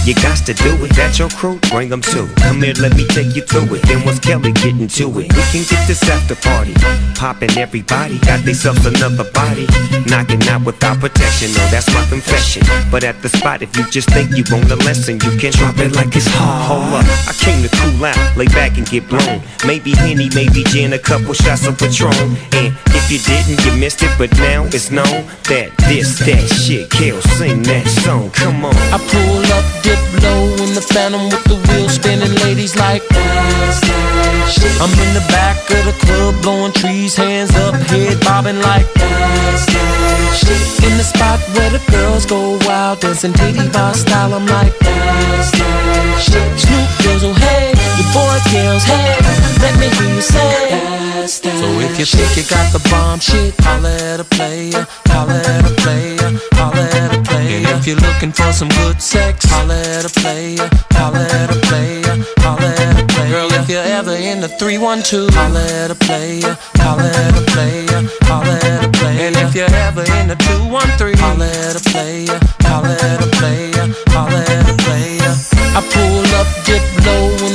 You 0.04 0.14
got 0.14 0.36
to 0.44 0.52
do 0.52 0.74
it. 0.84 0.90
That's 0.92 1.18
your 1.18 1.30
crew. 1.30 1.58
Bring 1.70 1.88
them 1.88 2.02
too. 2.02 2.28
Come 2.42 2.60
here, 2.60 2.74
let 2.82 2.94
me 2.96 3.06
take 3.06 3.34
you 3.34 3.42
through 3.42 3.72
it. 3.76 3.82
Then 3.86 4.04
once 4.04 4.18
Kelly 4.18 4.52
getting 4.52 4.88
to 4.88 5.06
it, 5.20 5.32
we 5.32 5.42
can 5.54 5.64
get 5.64 5.86
this 5.86 6.02
after 6.10 6.34
party. 6.34 6.74
Popping 7.14 7.56
everybody. 7.56 8.18
Got 8.18 8.44
themselves 8.44 8.84
another 8.84 9.24
body. 9.30 9.66
Knocking 10.04 10.42
out 10.48 10.66
without 10.66 10.98
protection. 11.00 11.54
No, 11.54 11.64
that's 11.70 11.88
my 11.94 12.04
confession. 12.10 12.66
But 12.90 13.04
at 13.04 13.22
the 13.22 13.30
spot, 13.30 13.62
if 13.62 13.74
you 13.76 13.88
just 13.88 14.10
think 14.10 14.36
you 14.36 14.44
want 14.50 14.70
a 14.70 14.76
lesson, 14.76 15.14
you 15.22 15.38
can 15.38 15.52
drop 15.52 15.78
it 15.78 15.94
like 15.94 16.14
it's 16.14 16.26
hot. 16.26 16.66
Hold 16.68 16.92
up. 16.98 17.06
I 17.24 17.32
came 17.32 17.62
to 17.62 17.70
cool 17.70 18.04
out, 18.04 18.36
lay 18.36 18.50
back 18.52 18.76
and 18.76 18.86
get 18.90 19.08
blown. 19.08 19.40
Maybe 19.64 19.94
Henny, 19.94 20.28
maybe 20.34 20.64
gin, 20.64 20.92
a 20.92 20.98
couple 20.98 21.32
shots 21.32 21.64
of 21.66 21.78
Patron. 21.78 22.12
And 22.58 22.74
if 22.90 23.06
you 23.06 23.22
didn't, 23.22 23.61
you 23.64 23.72
missed 23.78 24.02
it. 24.02 24.10
But 24.18 24.30
now 24.38 24.64
it's 24.64 24.90
known 24.90 25.26
that 25.50 25.72
this, 25.88 26.18
that 26.26 26.46
shit, 26.48 26.90
Kill, 26.90 27.20
sing 27.38 27.62
that 27.64 27.86
song. 27.88 28.30
Come 28.30 28.64
on. 28.64 28.74
I 28.94 28.98
pull 28.98 29.44
up, 29.56 29.64
dip 29.82 30.00
low 30.22 30.44
in 30.64 30.74
the 30.74 30.84
phantom 30.84 31.28
with 31.30 31.44
the 31.44 31.56
wheel 31.68 31.88
spinning. 31.88 32.34
Ladies 32.46 32.76
like, 32.76 33.02
this, 33.08 33.80
that 33.80 34.46
shit. 34.50 34.74
I'm 34.82 34.92
in 34.92 35.10
the 35.14 35.24
back 35.30 35.56
of 35.70 35.82
the 35.86 35.96
club 36.06 36.34
blowing 36.42 36.72
trees, 36.72 37.16
hands 37.16 37.54
up, 37.56 37.74
head 37.90 38.20
bobbing 38.20 38.60
like. 38.60 38.86
this, 38.94 39.66
that 39.66 40.32
shit. 40.38 40.62
In 40.86 40.96
the 40.98 41.04
spot 41.04 41.38
where 41.54 41.70
the 41.70 41.82
girls 41.90 42.26
go 42.26 42.58
wild, 42.66 43.00
dancing 43.00 43.32
titty 43.32 43.68
bar 43.70 43.94
style. 43.94 44.34
I'm 44.34 44.46
like, 44.46 44.74
this, 44.78 45.50
that 45.52 46.18
shit. 46.20 46.48
Snoop 46.58 46.88
Dizzle, 47.02 47.34
hey, 47.34 47.74
your 47.98 48.08
boy 48.12 48.36
Kels, 48.50 48.84
hey, 48.84 49.18
let 49.62 49.74
me 49.80 49.88
hear 49.88 50.14
you 50.14 50.22
say. 50.22 51.01
So 51.22 51.48
if 51.78 52.00
you 52.00 52.04
think 52.04 52.36
you 52.36 52.42
got 52.50 52.72
the 52.72 52.82
bomb 52.90 53.20
shit, 53.20 53.54
holla 53.60 53.94
at 53.94 54.18
a 54.18 54.24
player, 54.24 54.84
holla 55.06 55.38
at 55.38 55.70
a 55.70 55.74
player, 55.78 56.18
holla 56.58 56.82
at 56.82 57.14
a 57.14 57.22
player. 57.22 57.58
And 57.58 57.66
if 57.78 57.86
you're 57.86 57.96
looking 57.96 58.32
for 58.32 58.52
some 58.52 58.68
good 58.82 59.00
sex, 59.00 59.44
holla 59.44 59.78
at 59.78 60.04
a 60.04 60.10
player, 60.20 60.68
holla 60.90 61.22
at 61.22 61.54
a 61.54 61.60
player, 61.70 62.26
holla 62.42 62.66
at 62.66 63.00
a 63.00 63.06
player. 63.06 63.30
Girl, 63.30 63.52
if 63.52 63.68
you're 63.68 63.86
ever 63.86 64.16
in 64.16 64.40
the 64.40 64.48
312, 64.48 65.30
holla 65.32 65.62
at 65.62 65.92
a 65.92 65.94
player, 65.94 66.58
holla 66.82 67.06
at 67.06 67.38
a 67.38 67.44
player, 67.54 68.02
holla 68.26 68.58
at 68.58 68.84
a 68.84 68.90
player. 68.90 69.20
And 69.22 69.36
if 69.36 69.54
you're 69.54 69.70
ever 69.70 70.02
in 70.18 70.26
the 70.26 70.36
213, 70.58 71.16
holla 71.22 71.46
at 71.46 71.78
a 71.78 71.84
player, 71.86 72.34
holla 72.66 72.98
at 72.98 73.22
a 73.22 73.30
player, 73.38 73.94
holla 74.10 74.38
at 74.38 74.40
a 74.40 74.42
player. 74.42 74.51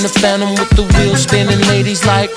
The 0.07 0.19
phantom 0.19 0.51
with 0.51 0.69
the 0.71 0.83
wheel 0.95 1.15
spinning. 1.15 1.59
Ladies 1.67 2.05
like, 2.05 2.31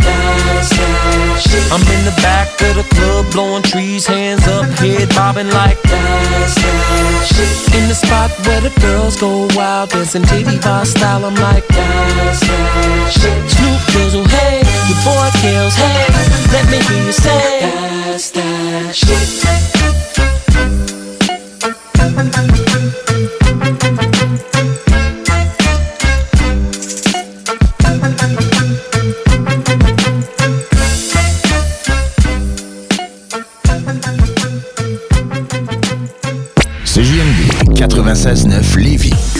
I'm 1.72 1.82
in 1.94 2.04
the 2.04 2.14
back 2.22 2.48
of 2.62 2.76
the 2.76 2.86
club 2.94 3.30
blowing 3.32 3.62
trees, 3.62 4.06
hands 4.06 4.46
up, 4.48 4.64
head 4.78 5.08
bobbing 5.10 5.50
like. 5.50 5.80
That's 5.82 6.54
that 6.54 7.26
shit. 7.30 7.74
In 7.74 7.88
the 7.88 7.94
spot 7.94 8.30
where 8.46 8.60
the 8.60 8.70
girls 8.80 9.16
go 9.20 9.48
wild, 9.54 9.90
dancing 9.90 10.22
titty 10.22 10.58
bar 10.58 10.84
style. 10.84 11.24
I'm 11.24 11.34
like, 11.34 11.66
that 11.68 12.36
Shit 13.10 13.50
Snoop 13.50 13.80
Dizzle, 13.92 14.24
oh, 14.24 14.28
hey, 14.28 14.62
your 14.88 15.00
boy 15.04 15.28
Kels, 15.40 15.74
hey, 15.74 16.06
let 16.52 16.64
me 16.70 16.78
hear 16.88 17.04
you 17.04 17.12
say, 17.12 17.60
that's 18.06 18.30
that 18.30 18.94
shit. 18.94 19.60
96.9 38.14 38.76
Lévis. 38.76 39.39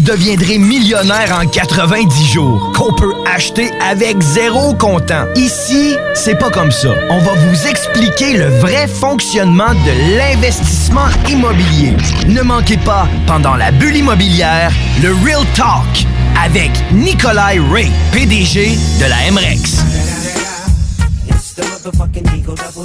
deviendrez 0.00 0.58
millionnaire 0.58 1.38
en 1.40 1.46
90 1.46 2.26
jours, 2.26 2.72
qu'on 2.76 2.92
peut 2.94 3.14
acheter 3.26 3.70
avec 3.80 4.20
zéro 4.20 4.74
comptant. 4.74 5.24
Ici, 5.36 5.96
c'est 6.14 6.38
pas 6.38 6.50
comme 6.50 6.70
ça. 6.70 6.88
On 7.10 7.18
va 7.18 7.32
vous 7.34 7.66
expliquer 7.66 8.34
le 8.36 8.46
vrai 8.58 8.86
fonctionnement 8.86 9.72
de 9.72 10.16
l'investissement 10.16 11.08
immobilier. 11.28 11.94
Ne 12.26 12.42
manquez 12.42 12.78
pas, 12.78 13.08
pendant 13.26 13.56
la 13.56 13.70
bulle 13.70 13.96
immobilière, 13.96 14.72
le 15.02 15.12
Real 15.24 15.44
Talk 15.54 16.06
avec 16.44 16.70
Nikolai 16.92 17.58
Ray, 17.70 17.90
PDG 18.12 18.76
de 19.00 19.06
la 19.06 19.30
MREX. 19.32 19.82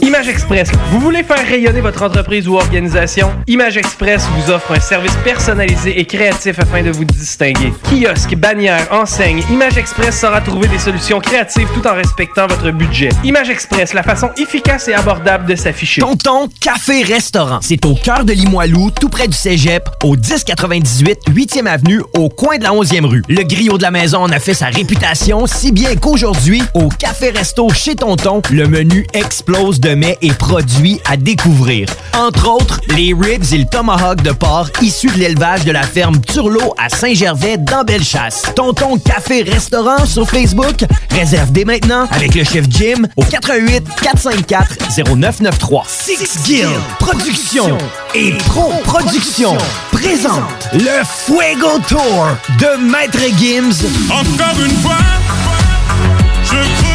Image 0.01 0.27
Express. 0.27 0.69
Vous 0.91 0.99
voulez 0.99 1.23
faire 1.23 1.45
rayonner 1.47 1.81
votre 1.81 2.03
entreprise 2.03 2.47
ou 2.47 2.55
organisation? 2.55 3.31
Image 3.47 3.77
Express 3.77 4.23
vous 4.35 4.51
offre 4.51 4.71
un 4.71 4.79
service 4.79 5.15
personnalisé 5.23 5.99
et 5.99 6.05
créatif 6.05 6.59
afin 6.59 6.83
de 6.83 6.91
vous 6.91 7.05
distinguer. 7.05 7.73
Kiosque, 7.83 8.35
bannière, 8.35 8.87
enseigne, 8.91 9.43
Image 9.49 9.77
Express 9.77 10.19
saura 10.19 10.41
trouver 10.41 10.67
des 10.67 10.79
solutions 10.79 11.19
créatives 11.19 11.67
tout 11.73 11.87
en 11.87 11.95
respectant 11.95 12.47
votre 12.47 12.71
budget. 12.71 13.09
Image 13.23 13.49
Express, 13.49 13.93
la 13.93 14.03
façon 14.03 14.29
efficace 14.37 14.87
et 14.87 14.93
abordable 14.93 15.45
de 15.47 15.55
s'afficher. 15.55 16.01
Tonton 16.01 16.47
Café 16.59 17.03
Restaurant. 17.03 17.59
C'est 17.61 17.85
au 17.85 17.95
cœur 17.95 18.25
de 18.25 18.33
Limoilou, 18.33 18.91
tout 18.91 19.09
près 19.09 19.27
du 19.27 19.35
Cégep, 19.35 19.89
au 20.03 20.15
1098 20.15 21.19
8e 21.29 21.65
avenue, 21.65 22.01
au 22.17 22.29
coin 22.29 22.57
de 22.57 22.63
la 22.63 22.71
11e 22.71 23.05
rue. 23.05 23.23
Le 23.27 23.43
griot 23.43 23.77
de 23.77 23.83
la 23.83 23.91
maison 23.91 24.19
en 24.19 24.29
a 24.29 24.39
fait 24.39 24.53
sa 24.53 24.67
réputation, 24.67 25.47
si 25.47 25.71
bien 25.71 25.95
qu'aujourd'hui, 25.95 26.61
au 26.73 26.89
Café 26.89 27.31
Resto 27.31 27.69
chez 27.69 27.95
Tonton, 27.95 28.41
le 28.51 28.67
menu 28.67 28.92
explose 29.13 29.79
de 29.79 29.95
mets 29.95 30.17
et 30.21 30.31
produits 30.31 30.99
à 31.09 31.17
découvrir. 31.17 31.87
Entre 32.17 32.49
autres, 32.49 32.81
les 32.95 33.13
ribs 33.13 33.51
et 33.51 33.57
le 33.57 33.65
tomahawk 33.65 34.21
de 34.21 34.31
porc 34.31 34.69
issus 34.81 35.09
de 35.09 35.19
l'élevage 35.19 35.65
de 35.65 35.71
la 35.71 35.83
ferme 35.83 36.19
Turlot 36.21 36.73
à 36.77 36.89
Saint-Gervais 36.89 37.57
dans 37.57 37.83
Bellechasse. 37.83 38.43
Tonton 38.55 38.97
Café 38.97 39.43
Restaurant 39.43 40.05
sur 40.05 40.29
Facebook. 40.29 40.85
Réserve 41.11 41.51
dès 41.51 41.65
maintenant 41.65 42.07
avec 42.11 42.35
le 42.35 42.43
chef 42.43 42.65
Jim 42.69 43.03
au 43.15 43.23
88 43.23 43.83
454 44.01 44.77
0993. 44.97 45.81
Six 45.87 46.43
Guild 46.43 46.69
Production 46.99 47.77
et 48.15 48.31
Pro 48.49 48.71
Production 48.83 49.57
présente 49.91 50.69
le 50.73 51.03
Fuego 51.03 51.79
Tour 51.87 52.27
de 52.59 52.91
Maître 52.91 53.19
Gims. 53.37 53.87
Encore 54.09 54.63
une 54.63 54.77
fois, 54.77 54.97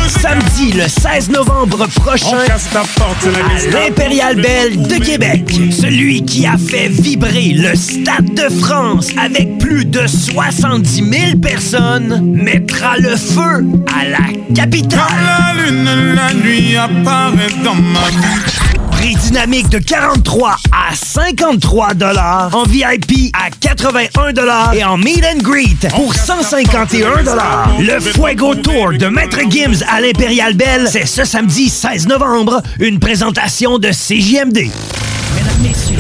Samedi 0.08 0.72
le 0.72 0.88
16 0.88 1.30
novembre 1.30 1.86
prochain 1.88 2.38
à 2.38 3.70
l'Impérial 3.70 4.36
Belle 4.36 4.82
de 4.88 4.96
Québec. 4.96 5.42
Celui 5.70 6.24
qui 6.24 6.46
a 6.46 6.56
fait 6.56 6.88
vibrer 6.88 7.52
le 7.52 7.74
Stade 7.74 8.32
de 8.34 8.48
France 8.48 9.10
avec 9.22 9.58
plus 9.58 9.84
de 9.84 10.06
70 10.06 10.94
000 10.94 11.38
personnes 11.42 12.32
mettra 12.34 12.96
le 12.96 13.16
feu 13.16 13.66
à 13.94 14.04
la 14.06 14.54
capitale. 14.54 15.00
la 15.26 15.62
lune, 15.62 16.14
la 16.14 16.32
nuit 16.32 16.76
apparaît 16.76 17.52
dans 17.62 17.74
ma 17.74 18.08
vie. 18.08 18.77
Prix 19.08 19.16
dynamique 19.16 19.70
de 19.70 19.78
43 19.78 20.56
à 20.70 20.94
53 20.94 21.94
dollars, 21.94 22.54
en 22.54 22.64
VIP 22.64 23.32
à 23.32 23.48
81 23.48 24.34
dollars 24.34 24.74
et 24.74 24.84
en 24.84 24.98
meet 24.98 25.24
and 25.24 25.38
greet 25.38 25.88
pour 25.88 26.14
151 26.14 27.22
dollars. 27.22 27.70
Le 27.80 28.00
Fuego 28.00 28.54
Tour 28.56 28.92
de 28.98 29.06
Maître 29.06 29.38
Gims 29.48 29.82
à 29.88 30.02
l'Impérial 30.02 30.52
Belle, 30.52 30.88
c'est 30.90 31.06
ce 31.06 31.24
samedi 31.24 31.70
16 31.70 32.06
novembre, 32.06 32.60
une 32.80 33.00
présentation 33.00 33.78
de 33.78 33.88
CJMD. 33.88 34.58
Mesdames, 34.58 35.62
messieurs, 35.62 35.96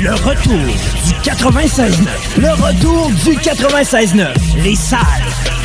le 0.00 0.12
retour 0.12 0.54
du 0.54 1.30
96.9. 1.30 1.90
Le 2.38 2.50
retour 2.50 3.10
du 3.26 3.32
96.9. 3.36 4.28
Les 4.64 4.74
salles 4.74 5.00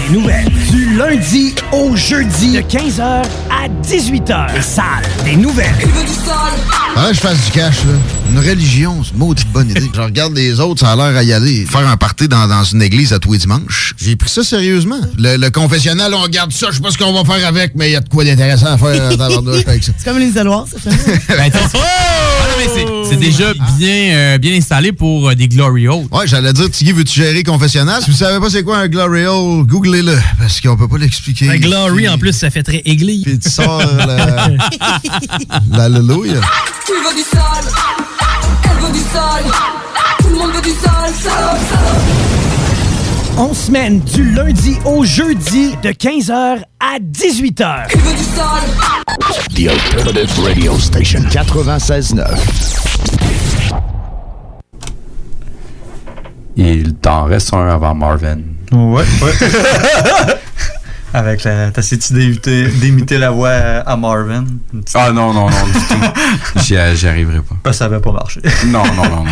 des 0.06 0.14
nouvelles. 0.18 0.52
Lundi 0.98 1.54
au 1.72 1.96
jeudi 1.96 2.54
de 2.54 2.62
15h 2.62 3.02
à 3.02 3.68
18h. 3.84 4.56
Les 4.56 4.62
salles 4.62 4.86
des 5.24 5.36
nouvelles. 5.36 5.68
Ah, 6.96 7.10
je 7.14 7.20
fasse 7.20 7.38
du 7.46 7.52
cash, 7.52 7.76
là. 7.86 7.92
Une 8.32 8.40
religion, 8.40 9.04
c'est 9.04 9.16
maudite 9.16 9.48
bonne 9.52 9.70
idée. 9.70 9.90
Je 9.94 10.02
regarde 10.02 10.36
les 10.36 10.60
autres, 10.60 10.80
ça 10.82 10.94
a 10.94 10.96
l'air 10.96 11.16
à 11.16 11.24
y 11.24 11.32
aller. 11.34 11.66
Faire 11.70 11.88
un 11.88 11.98
party 11.98 12.28
dans, 12.28 12.48
dans 12.48 12.64
une 12.64 12.82
église 12.82 13.14
à 13.14 13.20
tous 13.20 13.34
les 13.34 13.38
dimanches. 13.38 13.94
J'ai 13.98 14.16
pris 14.16 14.30
ça 14.30 14.44
sérieusement. 14.44 15.00
Le, 15.20 15.38
le 15.38 15.50
confessionnal, 15.52 16.14
on 16.16 16.22
regarde 16.22 16.52
ça, 16.52 16.68
je 16.72 16.78
sais 16.78 16.82
pas 16.82 16.90
ce 16.92 16.98
qu'on 16.98 17.14
va 17.14 17.24
faire 17.32 17.48
avec, 17.48 17.74
mais 17.76 17.90
il 17.90 17.94
y 17.94 17.96
a 17.96 18.00
de 18.02 18.10
quoi 18.10 18.24
d'intéressant 18.26 18.74
à 18.74 18.78
faire 18.78 19.16
dans 19.18 19.48
avec 19.48 19.84
ça. 19.84 19.92
C'est 19.98 20.04
comme 20.06 20.18
les 20.18 20.28
isoloirs, 20.28 20.66
ça 20.72 20.80
fait. 20.92 21.22
Ben, 21.38 21.52
t'as- 21.52 21.60
Ah, 21.76 22.48
non, 22.50 22.56
mais 22.58 22.82
c'est- 23.10 23.16
déjà 23.18 23.54
bien, 23.78 24.14
euh, 24.16 24.38
bien 24.38 24.54
installé 24.56 24.92
pour 24.92 25.30
euh, 25.30 25.36
des 25.36 25.48
Glory 25.48 25.88
Hole. 25.88 26.06
Ouais, 26.12 26.26
j'allais 26.28 26.54
dire, 26.54 26.70
Tiggy, 26.70 26.92
veux-tu 26.92 27.14
gérer 27.22 27.44
confessionnal? 27.44 28.02
Si 28.04 28.12
vous 28.12 28.18
savez 28.18 28.40
pas 28.40 28.50
c'est 28.50 28.64
quoi 28.64 28.78
un 28.80 28.88
Glory 28.88 29.26
Hole, 29.26 29.66
googlez-le, 29.66 30.18
parce 30.40 30.62
qu'on 30.62 30.76
peut 30.78 30.88
pas 30.88 30.98
l'expliquer. 30.98 31.50
Un 31.50 31.58
glory, 31.58 32.08
en 32.10 32.18
plus, 32.18 32.34
ça 32.34 32.50
fait 32.50 32.64
très 32.64 32.82
église. 32.86 33.24
Puis 33.24 33.40
tu 33.40 33.50
sors 33.50 33.82
la... 33.98 34.50
L'alléluia. 35.72 36.42
Tu 36.86 36.94
veux 36.94 37.16
du 37.16 37.22
sale, 37.24 37.66
elle 38.64 38.86
veut 38.86 38.94
du 38.94 39.00
sale, 39.00 39.52
tout 40.20 40.30
le 40.30 40.36
monde 40.38 40.52
veut 40.54 40.62
du 40.62 40.70
sale, 40.70 41.14
sale, 41.22 41.58
sale. 41.70 42.27
On 43.40 43.54
semaine 43.54 44.00
du 44.00 44.32
lundi 44.32 44.80
au 44.84 45.06
jeudi 45.06 45.76
de 45.84 45.90
15h 45.90 46.64
à 46.80 46.98
18h. 47.00 47.88
Tu 47.88 47.98
veux 48.00 48.14
du 48.16 48.24
sale, 48.24 48.64
The 49.54 49.70
Alternative 49.70 50.44
Radio 50.44 50.80
Station 50.80 51.20
96.9. 51.20 52.26
Il 56.56 56.96
t'en 56.96 57.26
reste 57.26 57.54
un 57.54 57.70
avant 57.70 57.94
Marvin. 57.94 58.40
Ouais, 58.72 59.04
ouais. 59.22 59.32
Avec 61.14 61.44
la. 61.44 61.70
T'essaies-tu 61.70 62.14
d'imiter, 62.14 62.68
d'imiter 62.70 63.20
la 63.20 63.30
voix 63.30 63.52
à 63.52 63.96
Marvin? 63.96 64.46
Ah 64.96 65.12
non, 65.12 65.32
non, 65.32 65.48
non, 65.52 65.66
du 65.68 65.74
tout. 65.74 66.02
J'y, 66.66 66.76
arriverai 66.76 67.42
pas. 67.62 67.72
Ça 67.72 67.88
n'avait 67.88 68.02
pas 68.02 68.14
marché. 68.14 68.42
Non, 68.66 68.84
non, 68.96 69.04
non, 69.04 69.24
non. 69.26 69.32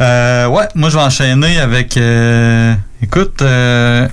Euh, 0.00 0.46
ouais, 0.46 0.64
moi 0.74 0.90
je 0.90 0.96
vais 0.96 1.02
enchaîner 1.02 1.58
avec. 1.58 1.96
euh, 1.96 2.74
écoute, 3.02 3.42
euh, 3.42 4.06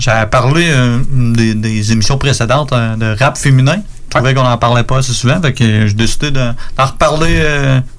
j'avais 0.00 0.26
parlé 0.26 0.66
euh, 0.68 0.98
des, 1.12 1.54
des 1.54 1.92
émissions 1.92 2.18
précédentes 2.18 2.70
de 2.72 3.16
rap 3.18 3.36
féminin. 3.38 3.76
Je 4.10 4.16
trouvais 4.16 4.32
qu'on 4.32 4.42
n'en 4.42 4.56
parlait 4.56 4.84
pas 4.84 4.98
assez 4.98 5.12
souvent, 5.12 5.38
que 5.40 5.52
j'ai 5.86 5.92
décidé 5.92 6.30
de- 6.30 6.40
d'en 6.78 6.86
reparler 6.86 7.42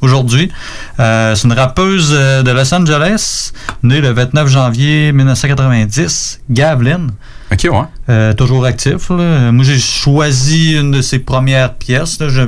aujourd'hui. 0.02 0.52
C'est 0.98 1.44
une 1.44 1.54
rappeuse 1.54 2.10
de 2.12 2.50
Los 2.52 2.74
Angeles, 2.74 3.52
née 3.84 4.02
le 4.02 4.10
29 4.10 4.48
janvier 4.48 5.12
1990, 5.12 6.40
Gavlin. 6.50 7.08
Ok, 7.52 7.68
ouais. 7.72 8.34
Toujours 8.36 8.66
actif. 8.66 9.12
là. 9.12 9.52
Moi, 9.52 9.64
j'ai 9.64 9.78
choisi 9.78 10.74
une 10.78 10.90
de 10.92 11.02
ses 11.04 11.20
premières 11.20 11.76
pièces. 11.76 12.20
là. 12.20 12.28
Je- 12.30 12.42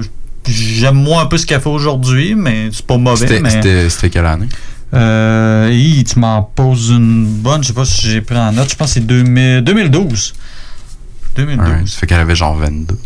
J'aime 0.47 0.95
moins 0.95 1.21
un 1.21 1.25
peu 1.27 1.37
ce 1.37 1.45
qu'elle 1.45 1.61
fait 1.61 1.69
aujourd'hui, 1.69 2.33
mais 2.33 2.69
c'est 2.73 2.87
pas 2.87 2.97
mauvais. 2.97 3.27
C'était, 3.27 3.39
mais- 3.41 3.51
c'était, 3.51 3.89
c'était 3.91 4.09
quelle 4.09 4.25
année? 4.25 4.49
Euh, 4.93 6.03
tu 6.03 6.19
m'en 6.19 6.43
poses 6.43 6.89
une 6.89 7.25
bonne, 7.25 7.63
je 7.63 7.69
sais 7.69 7.73
pas 7.73 7.85
si 7.85 8.07
j'ai 8.07 8.21
pris 8.21 8.37
en 8.37 8.51
note, 8.51 8.69
je 8.69 8.75
pense 8.75 8.89
que 8.89 8.93
c'est 8.95 9.05
2000 9.07 9.63
2012. 9.63 10.33
2012 11.35 11.69
Ouais, 11.69 11.83
ça 11.85 11.99
fait 11.99 12.07
qu'elle 12.07 12.19
avait 12.19 12.35
genre 12.35 12.55
22. 12.55 12.97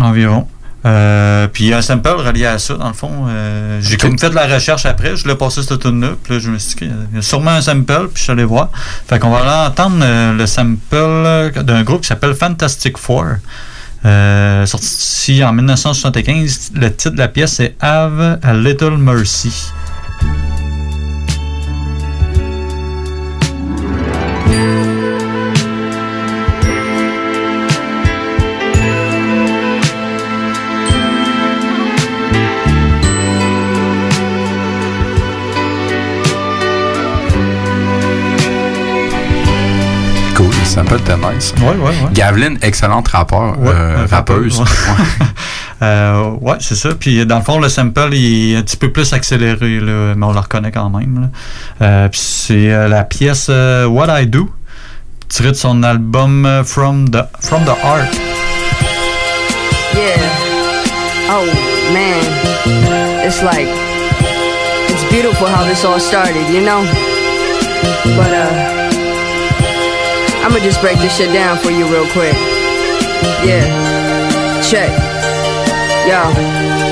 environ. 0.00 0.46
Euh, 0.86 1.46
puis 1.48 1.64
il 1.64 1.70
y 1.70 1.74
a 1.74 1.78
un 1.78 1.82
sample 1.82 2.08
relié 2.08 2.46
à 2.46 2.58
ça, 2.58 2.74
dans 2.74 2.88
le 2.88 2.94
fond. 2.94 3.26
Euh, 3.28 3.80
j'ai 3.82 3.98
comme 3.98 4.18
fait 4.18 4.30
de 4.30 4.34
la 4.34 4.46
recherche 4.46 4.86
après, 4.86 5.14
je 5.14 5.28
l'ai 5.28 5.34
passé 5.34 5.62
cette 5.62 5.78
tune 5.78 6.00
là 6.00 6.12
puis 6.22 6.34
là, 6.34 6.38
je 6.38 6.50
me 6.50 6.58
suis 6.58 6.70
dit 6.70 6.76
qu'il 6.76 6.94
y 7.14 7.18
a 7.18 7.22
sûrement 7.22 7.50
un 7.50 7.60
sample, 7.60 8.08
puis 8.08 8.16
je 8.16 8.22
suis 8.22 8.32
allé 8.32 8.44
voir. 8.44 8.70
Fait 9.06 9.18
qu'on 9.18 9.30
va 9.30 9.38
aller 9.38 9.70
entendre 9.70 9.98
euh, 10.02 10.32
le 10.32 10.46
sample 10.46 11.62
d'un 11.64 11.82
groupe 11.82 12.02
qui 12.02 12.08
s'appelle 12.08 12.34
Fantastic 12.34 12.96
Four. 12.96 13.26
Sorti 14.02 15.44
en 15.44 15.52
1975, 15.52 16.70
le 16.74 16.88
titre 16.94 17.10
de 17.10 17.18
la 17.18 17.28
pièce 17.28 17.52
c'est 17.54 17.76
Have 17.80 18.38
a 18.42 18.54
Little 18.54 18.96
Mercy. 18.96 19.52
Sample 40.70 40.94
était 40.98 41.16
nice. 41.16 41.52
Ouais, 41.60 41.68
ouais, 41.68 41.76
ouais. 41.78 41.94
Gavlin, 42.12 42.54
excellente 42.62 43.08
rappeur, 43.08 43.58
Ouais, 43.58 43.72
euh, 43.74 44.06
rappeuse. 44.10 44.62
Euh, 45.82 46.32
ouais, 46.42 46.56
c'est 46.60 46.74
ça. 46.74 46.90
Puis 46.90 47.24
dans 47.24 47.38
le 47.38 47.42
fond, 47.42 47.58
le 47.58 47.70
sample 47.70 48.10
il 48.12 48.52
est 48.52 48.56
un 48.58 48.62
petit 48.62 48.76
peu 48.76 48.92
plus 48.92 49.14
accéléré, 49.14 49.80
là, 49.80 50.12
mais 50.14 50.26
on 50.26 50.32
le 50.34 50.38
reconnaît 50.38 50.70
quand 50.72 50.90
même. 50.90 51.22
là. 51.80 51.86
Euh, 51.86 52.08
puis 52.08 52.20
c'est 52.22 52.70
euh, 52.70 52.86
la 52.86 53.02
pièce 53.04 53.46
euh, 53.48 53.86
What 53.86 54.20
I 54.20 54.26
Do, 54.26 54.50
tirée 55.30 55.52
de 55.52 55.56
son 55.56 55.82
album 55.82 56.44
euh, 56.44 56.64
From 56.64 57.08
the, 57.08 57.22
From 57.40 57.64
the 57.64 57.70
Heart. 57.82 58.12
Yeah. 59.94 60.20
Oh 61.30 61.46
man. 61.94 63.26
It's 63.26 63.42
like 63.42 63.68
it's 64.90 65.04
beautiful 65.10 65.48
how 65.48 65.64
this 65.64 65.82
all 65.86 65.98
started, 65.98 66.46
you 66.52 66.60
know? 66.60 66.84
But 68.04 68.32
uh 68.34 68.79
I'ma 70.42 70.58
just 70.58 70.80
break 70.80 70.98
this 70.98 71.16
shit 71.16 71.32
down 71.32 71.58
for 71.58 71.70
you 71.70 71.86
real 71.86 72.06
quick. 72.12 72.34
Yeah. 73.44 74.60
Check. 74.62 74.90
Yo. 76.08 76.89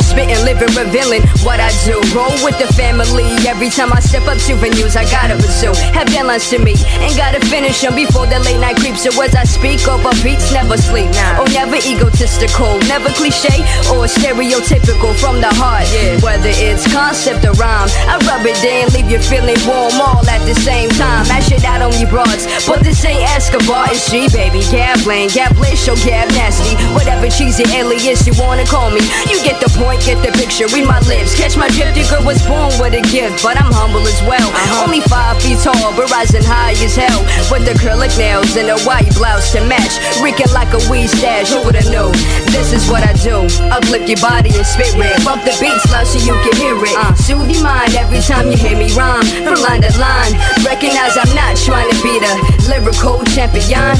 Just 0.00 0.16
spitting, 0.16 0.40
living, 0.48 0.72
revealing 0.72 1.20
what 1.44 1.60
I 1.60 1.68
do. 1.84 2.00
Roll 2.16 2.32
with 2.40 2.56
the 2.56 2.64
family. 2.72 3.28
Every 3.44 3.68
time 3.68 3.92
I 3.92 4.00
step 4.00 4.24
up 4.24 4.40
to 4.48 4.56
venues, 4.56 4.96
I 4.96 5.04
gotta 5.12 5.36
pursue. 5.36 5.76
Have 5.92 6.08
deadlines 6.08 6.48
to 6.56 6.58
meet, 6.58 6.80
and 7.04 7.12
gotta 7.20 7.36
finish 7.52 7.84
them 7.84 7.92
before 7.92 8.24
the 8.24 8.40
late 8.40 8.56
night 8.64 8.80
creeps. 8.80 9.04
So 9.04 9.12
as 9.20 9.36
I 9.36 9.44
speak 9.44 9.84
over 9.84 10.08
beats, 10.24 10.56
never 10.56 10.80
sleep. 10.80 11.12
Oh, 11.36 11.44
never 11.52 11.76
egotistical, 11.76 12.80
never 12.88 13.12
cliche 13.12 13.60
or 13.92 14.08
stereotypical 14.08 15.12
from 15.20 15.44
the 15.44 15.52
heart. 15.60 15.84
Yeah. 15.92 16.16
Whether 16.24 16.48
it's 16.48 16.88
concept 16.88 17.44
or 17.44 17.52
rhyme, 17.60 17.92
I 18.08 18.16
rub 18.24 18.48
it 18.48 18.56
in, 18.64 18.88
leave 18.96 19.12
you 19.12 19.20
feeling 19.20 19.60
warm 19.68 20.00
all 20.00 20.24
at 20.24 20.40
the 20.48 20.56
same 20.64 20.88
time. 20.96 21.28
Mash 21.28 21.52
it 21.52 21.60
out 21.68 21.84
on 21.84 21.92
you 22.00 22.08
broads, 22.08 22.48
but 22.64 22.80
this 22.80 23.04
ain't 23.04 23.20
Escobar, 23.36 23.92
it's 23.92 24.08
G, 24.08 24.32
baby. 24.32 24.64
Gambling, 24.72 25.28
Gablish, 25.36 25.92
or 25.92 25.98
Gab 26.00 26.32
Nasty. 26.32 26.72
Whatever 26.96 27.28
cheesy 27.28 27.68
alias 27.76 28.24
you 28.24 28.32
wanna 28.40 28.64
call 28.64 28.88
me. 28.88 29.04
You 29.28 29.36
get 29.44 29.60
the 29.60 29.68
point, 29.76 29.89
get 29.98 30.22
the 30.22 30.30
picture, 30.36 30.66
read 30.70 30.86
my 30.86 31.00
lips. 31.10 31.34
Catch 31.34 31.56
my 31.56 31.68
drift, 31.74 31.96
your 31.96 32.06
girl 32.06 32.24
was 32.26 32.42
born 32.46 32.70
with 32.78 32.94
a 32.94 33.02
gift, 33.10 33.42
but 33.42 33.58
I'm 33.58 33.72
humble 33.72 34.04
as 34.06 34.20
well. 34.28 34.46
Only 34.82 35.00
five 35.10 35.40
feet 35.42 35.58
tall, 35.58 35.94
but 35.96 36.10
rising 36.10 36.44
high 36.44 36.76
as 36.78 36.94
hell. 36.94 37.20
With 37.50 37.66
acrylic 37.66 38.14
nails 38.18 38.54
and 38.56 38.68
a 38.70 38.78
white 38.86 39.10
blouse 39.16 39.52
to 39.56 39.64
match. 39.66 39.98
Reeking 40.22 40.52
like 40.52 40.70
a 40.76 40.80
weed 40.90 41.08
stash, 41.10 41.50
who 41.50 41.64
would've 41.64 41.90
known? 41.90 42.12
This 42.54 42.70
is 42.76 42.86
what 42.90 43.02
I 43.02 43.12
do. 43.24 43.46
Uplift 43.72 44.06
your 44.06 44.20
body 44.22 44.52
and 44.54 44.66
spirit. 44.66 45.16
Bump 45.24 45.42
the 45.42 45.54
beats 45.58 45.86
loud 45.90 46.06
so 46.06 46.18
you 46.22 46.36
can 46.44 46.54
hear 46.60 46.76
it. 46.76 46.94
Uh, 46.94 47.14
soothe 47.14 47.50
your 47.50 47.64
mind 47.64 47.94
every 47.96 48.20
time 48.20 48.50
you 48.50 48.58
hear 48.58 48.76
me 48.76 48.92
rhyme. 48.94 49.24
From 49.42 49.58
line 49.64 49.82
to 49.82 49.92
line. 49.98 50.34
Recognize 50.62 51.16
I'm 51.16 51.32
not 51.34 51.56
trying 51.56 51.88
to 51.90 51.98
be 52.04 52.14
the 52.20 52.32
lyrical 52.68 53.22
champion. 53.32 53.96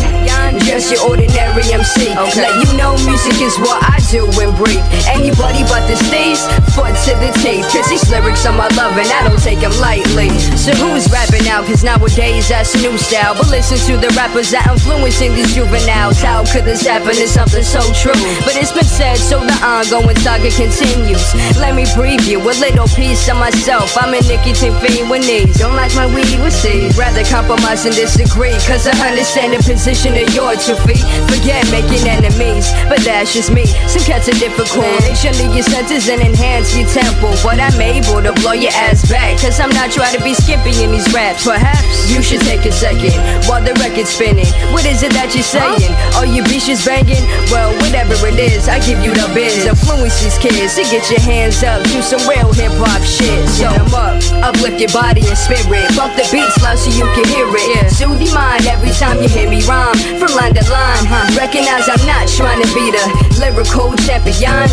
Just 0.63 0.93
your 0.93 1.03
ordinary 1.09 1.67
MC. 1.73 2.15
Let 2.15 2.55
you 2.63 2.69
know 2.77 2.95
music 3.09 3.41
is 3.41 3.57
what 3.59 3.81
I 3.83 3.99
do 4.11 4.27
and 4.41 4.53
breathe. 4.57 4.85
Anybody 5.09 5.63
but 5.67 5.80
the 5.87 5.97
stage, 5.97 6.41
foot 6.75 6.95
to 7.07 7.13
the 7.21 7.31
tape. 7.43 7.65
Cause 7.71 7.89
these 7.89 8.05
lyrics 8.11 8.45
are 8.47 8.57
my 8.57 8.69
love 8.77 8.97
and 8.97 9.09
I 9.09 9.27
don't 9.29 9.41
take 9.41 9.61
them 9.61 9.75
lightly. 9.81 10.31
So 10.57 10.73
who's 10.77 11.11
rapping 11.11 11.45
now? 11.45 11.63
Cause 11.63 11.85
nowadays 11.85 12.49
that's 12.49 12.75
new 12.81 12.97
style. 12.99 13.35
But 13.35 13.49
listen 13.49 13.79
to 13.89 13.95
the 14.01 14.13
rappers 14.17 14.51
that 14.51 14.67
influencing 14.69 15.35
these 15.35 15.55
juveniles. 15.55 16.21
How 16.21 16.45
could 16.45 16.65
this 16.65 16.87
happen? 16.87 17.15
It's 17.17 17.33
something 17.33 17.65
so 17.65 17.81
true. 17.97 18.17
But 18.45 18.57
it's 18.57 18.73
been 18.73 18.89
said, 18.89 19.17
so 19.17 19.41
the 19.41 19.57
ongoing 19.61 20.17
saga 20.21 20.51
continues. 20.51 21.25
Let 21.57 21.75
me 21.75 21.85
preview 21.97 22.41
a 22.43 22.55
little 22.59 22.89
piece 22.93 23.29
of 23.29 23.37
myself. 23.37 23.97
I'm 23.97 24.15
a 24.15 24.21
nicotine 24.25 24.75
fiend 24.81 25.11
with 25.11 25.27
knees. 25.27 25.59
Don't 25.59 25.77
like 25.77 25.95
my 25.95 26.07
weed 26.09 26.41
with 26.41 26.55
seeds. 26.55 26.97
Rather 26.97 27.25
compromise 27.25 27.87
and 27.87 27.95
disagree. 27.95 28.57
Cause 28.67 28.87
I 28.87 28.95
understand 29.09 29.55
the 29.55 29.61
position 29.63 30.17
of 30.17 30.29
your 30.35 30.57
two 30.57 30.77
feet. 30.87 31.05
Forget 31.29 31.65
making 31.71 32.07
enemies. 32.07 32.71
But 32.89 33.01
that's 33.05 33.33
just 33.33 33.53
me. 33.53 33.67
Some 33.87 34.05
cats 34.05 34.29
are 34.29 34.39
difficult. 34.39 34.87
They 35.01 35.15
your 35.61 35.69
senses 35.77 36.09
and 36.09 36.23
enhance 36.25 36.73
your 36.73 36.89
tempo. 36.89 37.29
But 37.45 37.61
I'm 37.61 37.77
able 37.77 38.25
to 38.25 38.33
blow 38.41 38.57
your 38.57 38.73
ass 38.73 39.05
back. 39.05 39.37
Cause 39.37 39.61
I'm 39.61 39.69
not 39.77 39.93
trying 39.93 40.17
to 40.17 40.23
be 40.25 40.33
skimpy 40.33 40.73
in 40.81 40.91
these 40.91 41.05
raps. 41.13 41.45
Perhaps 41.45 42.09
you 42.09 42.23
should 42.25 42.41
take 42.49 42.65
a 42.65 42.73
second 42.73 43.13
while 43.45 43.61
the 43.61 43.77
record's 43.77 44.09
spinning. 44.09 44.49
What 44.73 44.89
is 44.89 45.05
it 45.05 45.13
that 45.13 45.37
you're 45.37 45.45
saying? 45.45 45.93
Are 46.17 46.25
your 46.25 46.49
bitches 46.49 46.81
banging? 46.81 47.21
Well, 47.53 47.77
whatever 47.85 48.17
it 48.25 48.41
is, 48.41 48.73
I 48.73 48.81
give 48.89 49.05
you 49.05 49.13
the 49.13 49.29
biz. 49.37 49.69
Influence 49.69 50.17
these 50.25 50.39
kids 50.41 50.81
to 50.81 50.85
get 50.89 51.05
your 51.13 51.21
hands 51.21 51.61
up. 51.61 51.85
Do 51.93 52.01
some 52.01 52.25
real 52.25 52.49
hip 52.57 52.73
hop 52.81 53.05
shit. 53.05 53.45
So 53.53 53.69
I'm 53.69 53.93
up, 53.93 54.17
uplift 54.41 54.81
your 54.81 54.93
body 54.97 55.21
and 55.29 55.37
spirit. 55.37 55.85
Bump 55.93 56.17
the 56.17 56.25
beats 56.33 56.57
loud 56.65 56.81
so 56.81 56.89
you 56.89 57.05
can 57.13 57.27
hear 57.29 57.45
it. 57.53 57.93
Soothe 57.93 58.23
your 58.23 58.33
mind 58.33 58.65
every 58.65 58.97
time 58.97 59.21
you 59.21 59.29
hear 59.29 59.49
me 59.51 59.61
rhyme. 59.69 59.97
From 60.17 60.33
line 60.33 60.57
to 60.57 60.65
line, 60.73 61.05
recognize 61.37 61.85
I'm 61.85 62.01
not 62.09 62.25
trying 62.33 62.65
to 62.65 62.69
be 62.73 62.89
the 62.89 63.05
lyrical 63.37 63.93
champion. 64.09 64.65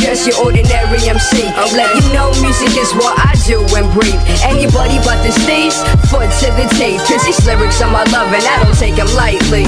Just 0.00 0.13
your 0.22 0.38
ordinary 0.46 1.02
MC. 1.10 1.42
I'm 1.58 1.74
let 1.74 1.90
you 1.98 2.06
know 2.14 2.30
music 2.38 2.70
is 2.78 2.94
what 2.94 3.18
I 3.18 3.34
do 3.50 3.58
and 3.74 3.90
breathe. 3.90 4.14
Anybody 4.46 5.02
but 5.02 5.18
the 5.26 5.34
stage, 5.34 5.74
foot 6.06 6.30
to 6.38 6.54
the 6.54 6.70
tape. 6.78 7.02
Cause 7.10 7.26
these 7.26 7.42
lyrics 7.44 7.82
are 7.82 7.90
my 7.90 8.04
love 8.14 8.30
and 8.30 8.46
I 8.46 8.62
don't 8.62 8.78
take 8.78 8.94
them 8.94 9.10
lightly. 9.18 9.66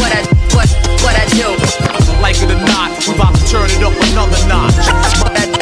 What 0.00 0.08
I, 0.16 0.24
what, 0.56 0.68
what 1.04 1.14
I 1.20 1.26
do. 1.36 1.52
Like 2.24 2.40
it 2.40 2.48
or 2.48 2.60
not, 2.64 2.96
we 3.06 3.14
about 3.14 3.36
to 3.36 3.44
turn 3.44 3.68
it 3.68 3.82
up 3.84 3.92
another 4.08 4.40
notch. 4.48 5.55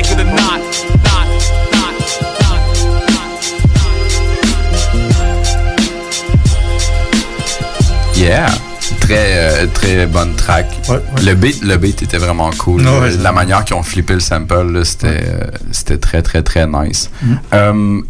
Like 0.00 0.12
it 0.12 0.18
or 0.18 0.24
not, 0.24 0.60
not, 1.04 1.28
not, 1.74 1.94
Yeah. 8.16 8.48
Très, 9.00 9.14
euh, 9.18 9.66
très 9.74 10.06
bonne 10.06 10.34
track. 10.36 10.66
Le, 11.22 11.34
beat, 11.34 11.62
le 11.62 11.76
beat 11.76 12.02
était 12.02 12.16
vraiment 12.16 12.48
cool. 12.56 12.80
Ouais, 12.80 12.98
ouais, 12.98 13.16
la 13.18 13.32
manière 13.32 13.62
qu'ils 13.66 13.76
ont 13.76 13.82
flippé 13.82 14.14
le 14.14 14.20
sample, 14.20 14.72
là, 14.72 14.84
c'était 14.86 15.20
euh, 15.22 15.50
c'était 15.70 15.98
très, 15.98 16.22
très, 16.22 16.42
très 16.42 16.66
nice. 16.66 17.10
Mhm. 17.22 17.38
Euh, 17.52 18.00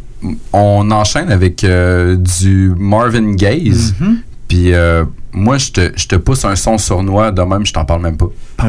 on 0.52 0.90
enchaîne 0.92 1.32
avec 1.32 1.64
euh, 1.64 2.14
du 2.14 2.72
Marvin 2.78 3.32
Gaze. 3.32 3.94
Mhm. 3.98 4.18
Puis 4.46 4.74
euh, 4.74 5.04
moi, 5.32 5.58
je 5.58 5.72
te, 5.72 5.92
je 5.96 6.06
te 6.06 6.14
pousse 6.14 6.44
un 6.44 6.54
son 6.54 6.78
sournois, 6.78 7.32
de 7.32 7.42
même, 7.42 7.66
je 7.66 7.72
t'en 7.72 7.84
parle 7.84 8.02
même 8.02 8.16
pas. 8.16 8.28
Ah. 8.58 8.68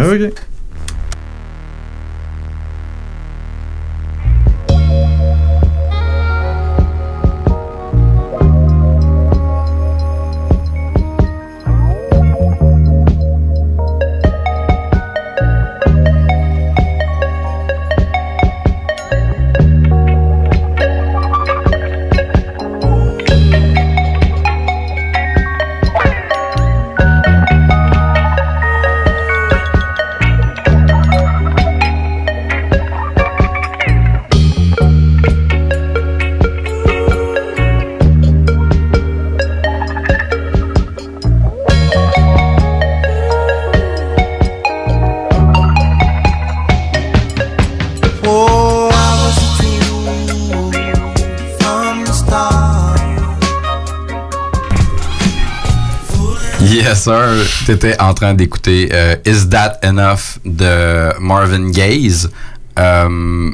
T'étais 57.72 58.02
en 58.02 58.14
train 58.14 58.34
d'écouter 58.34 58.90
euh, 58.92 59.16
Is 59.26 59.48
That 59.48 59.80
Enough 59.82 60.40
de 60.44 61.18
Marvin 61.22 61.72
Gaze. 61.72 62.30
Euh, 62.78 63.50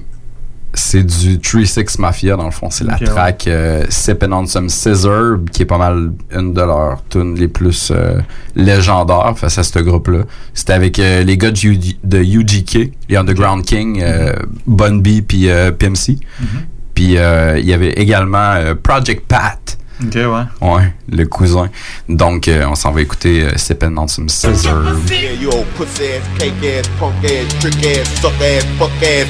c'est 0.73 1.03
du 1.03 1.37
3-6 1.37 2.01
Mafia, 2.01 2.35
dans 2.35 2.45
le 2.45 2.51
fond. 2.51 2.71
C'est 2.71 2.83
la 2.83 2.95
Ok, 2.95 3.01
ouais. 3.01 3.05
track 3.05 3.45
euh, 3.45 3.85
Sippin' 3.89 4.31
on 4.31 4.47
Some 4.47 4.69
Scissor, 4.69 5.37
qui 5.51 5.61
est 5.61 5.65
pas 5.65 5.77
mal 5.77 6.13
une 6.31 6.51
de 6.51 6.61
leurs 6.61 7.03
tunes 7.09 7.35
les 7.35 7.47
plus 7.47 7.91
euh, 7.91 8.19
légendaires 8.55 9.33
face 9.37 9.59
à 9.59 9.63
ce 9.63 9.77
groupe-là. 9.77 10.23
C'était 10.55 10.73
avec 10.73 10.97
euh, 10.97 11.21
les 11.21 11.37
gars 11.37 11.51
de, 11.51 11.57
UG 11.67 11.97
de 12.03 12.17
UGK, 12.17 12.91
les 13.09 13.17
Underground 13.17 13.63
King, 13.65 14.01
euh, 14.01 14.33
Bun 14.65 14.97
B 14.97 15.21
puis 15.27 15.47
Pimp 15.77 15.95
C. 15.95 16.17
Puis 16.95 17.13
il 17.13 17.65
y 17.65 17.73
avait 17.73 17.91
également 17.91 18.55
Project 18.81 19.27
Pat 19.27 19.77
Ok, 20.03 20.13
ouais. 20.15 20.43
Ouais, 20.61 20.93
le 21.09 21.25
cousin. 21.25 21.69
Donc, 22.07 22.47
euh, 22.47 22.65
on 22.67 22.75
s'en 22.75 22.91
va 22.91 23.01
écouter 23.01 23.43
euh, 23.43 23.57
Sippin' 23.57 23.97
on 23.97 24.07
some 24.07 24.29
scissors. 24.29 24.83
Yeah, 25.09 25.33
you 25.33 25.49
old 25.49 25.65
pussy 25.75 26.03
ass, 26.13 26.23
cake 26.37 26.63
ass, 26.63 26.87
punk 26.99 27.15
ass, 27.23 27.59
trick 27.59 27.83
ass, 27.85 28.07
suck 28.21 28.33
ass, 28.41 28.63
fuck 28.77 28.91
ass, 29.01 29.27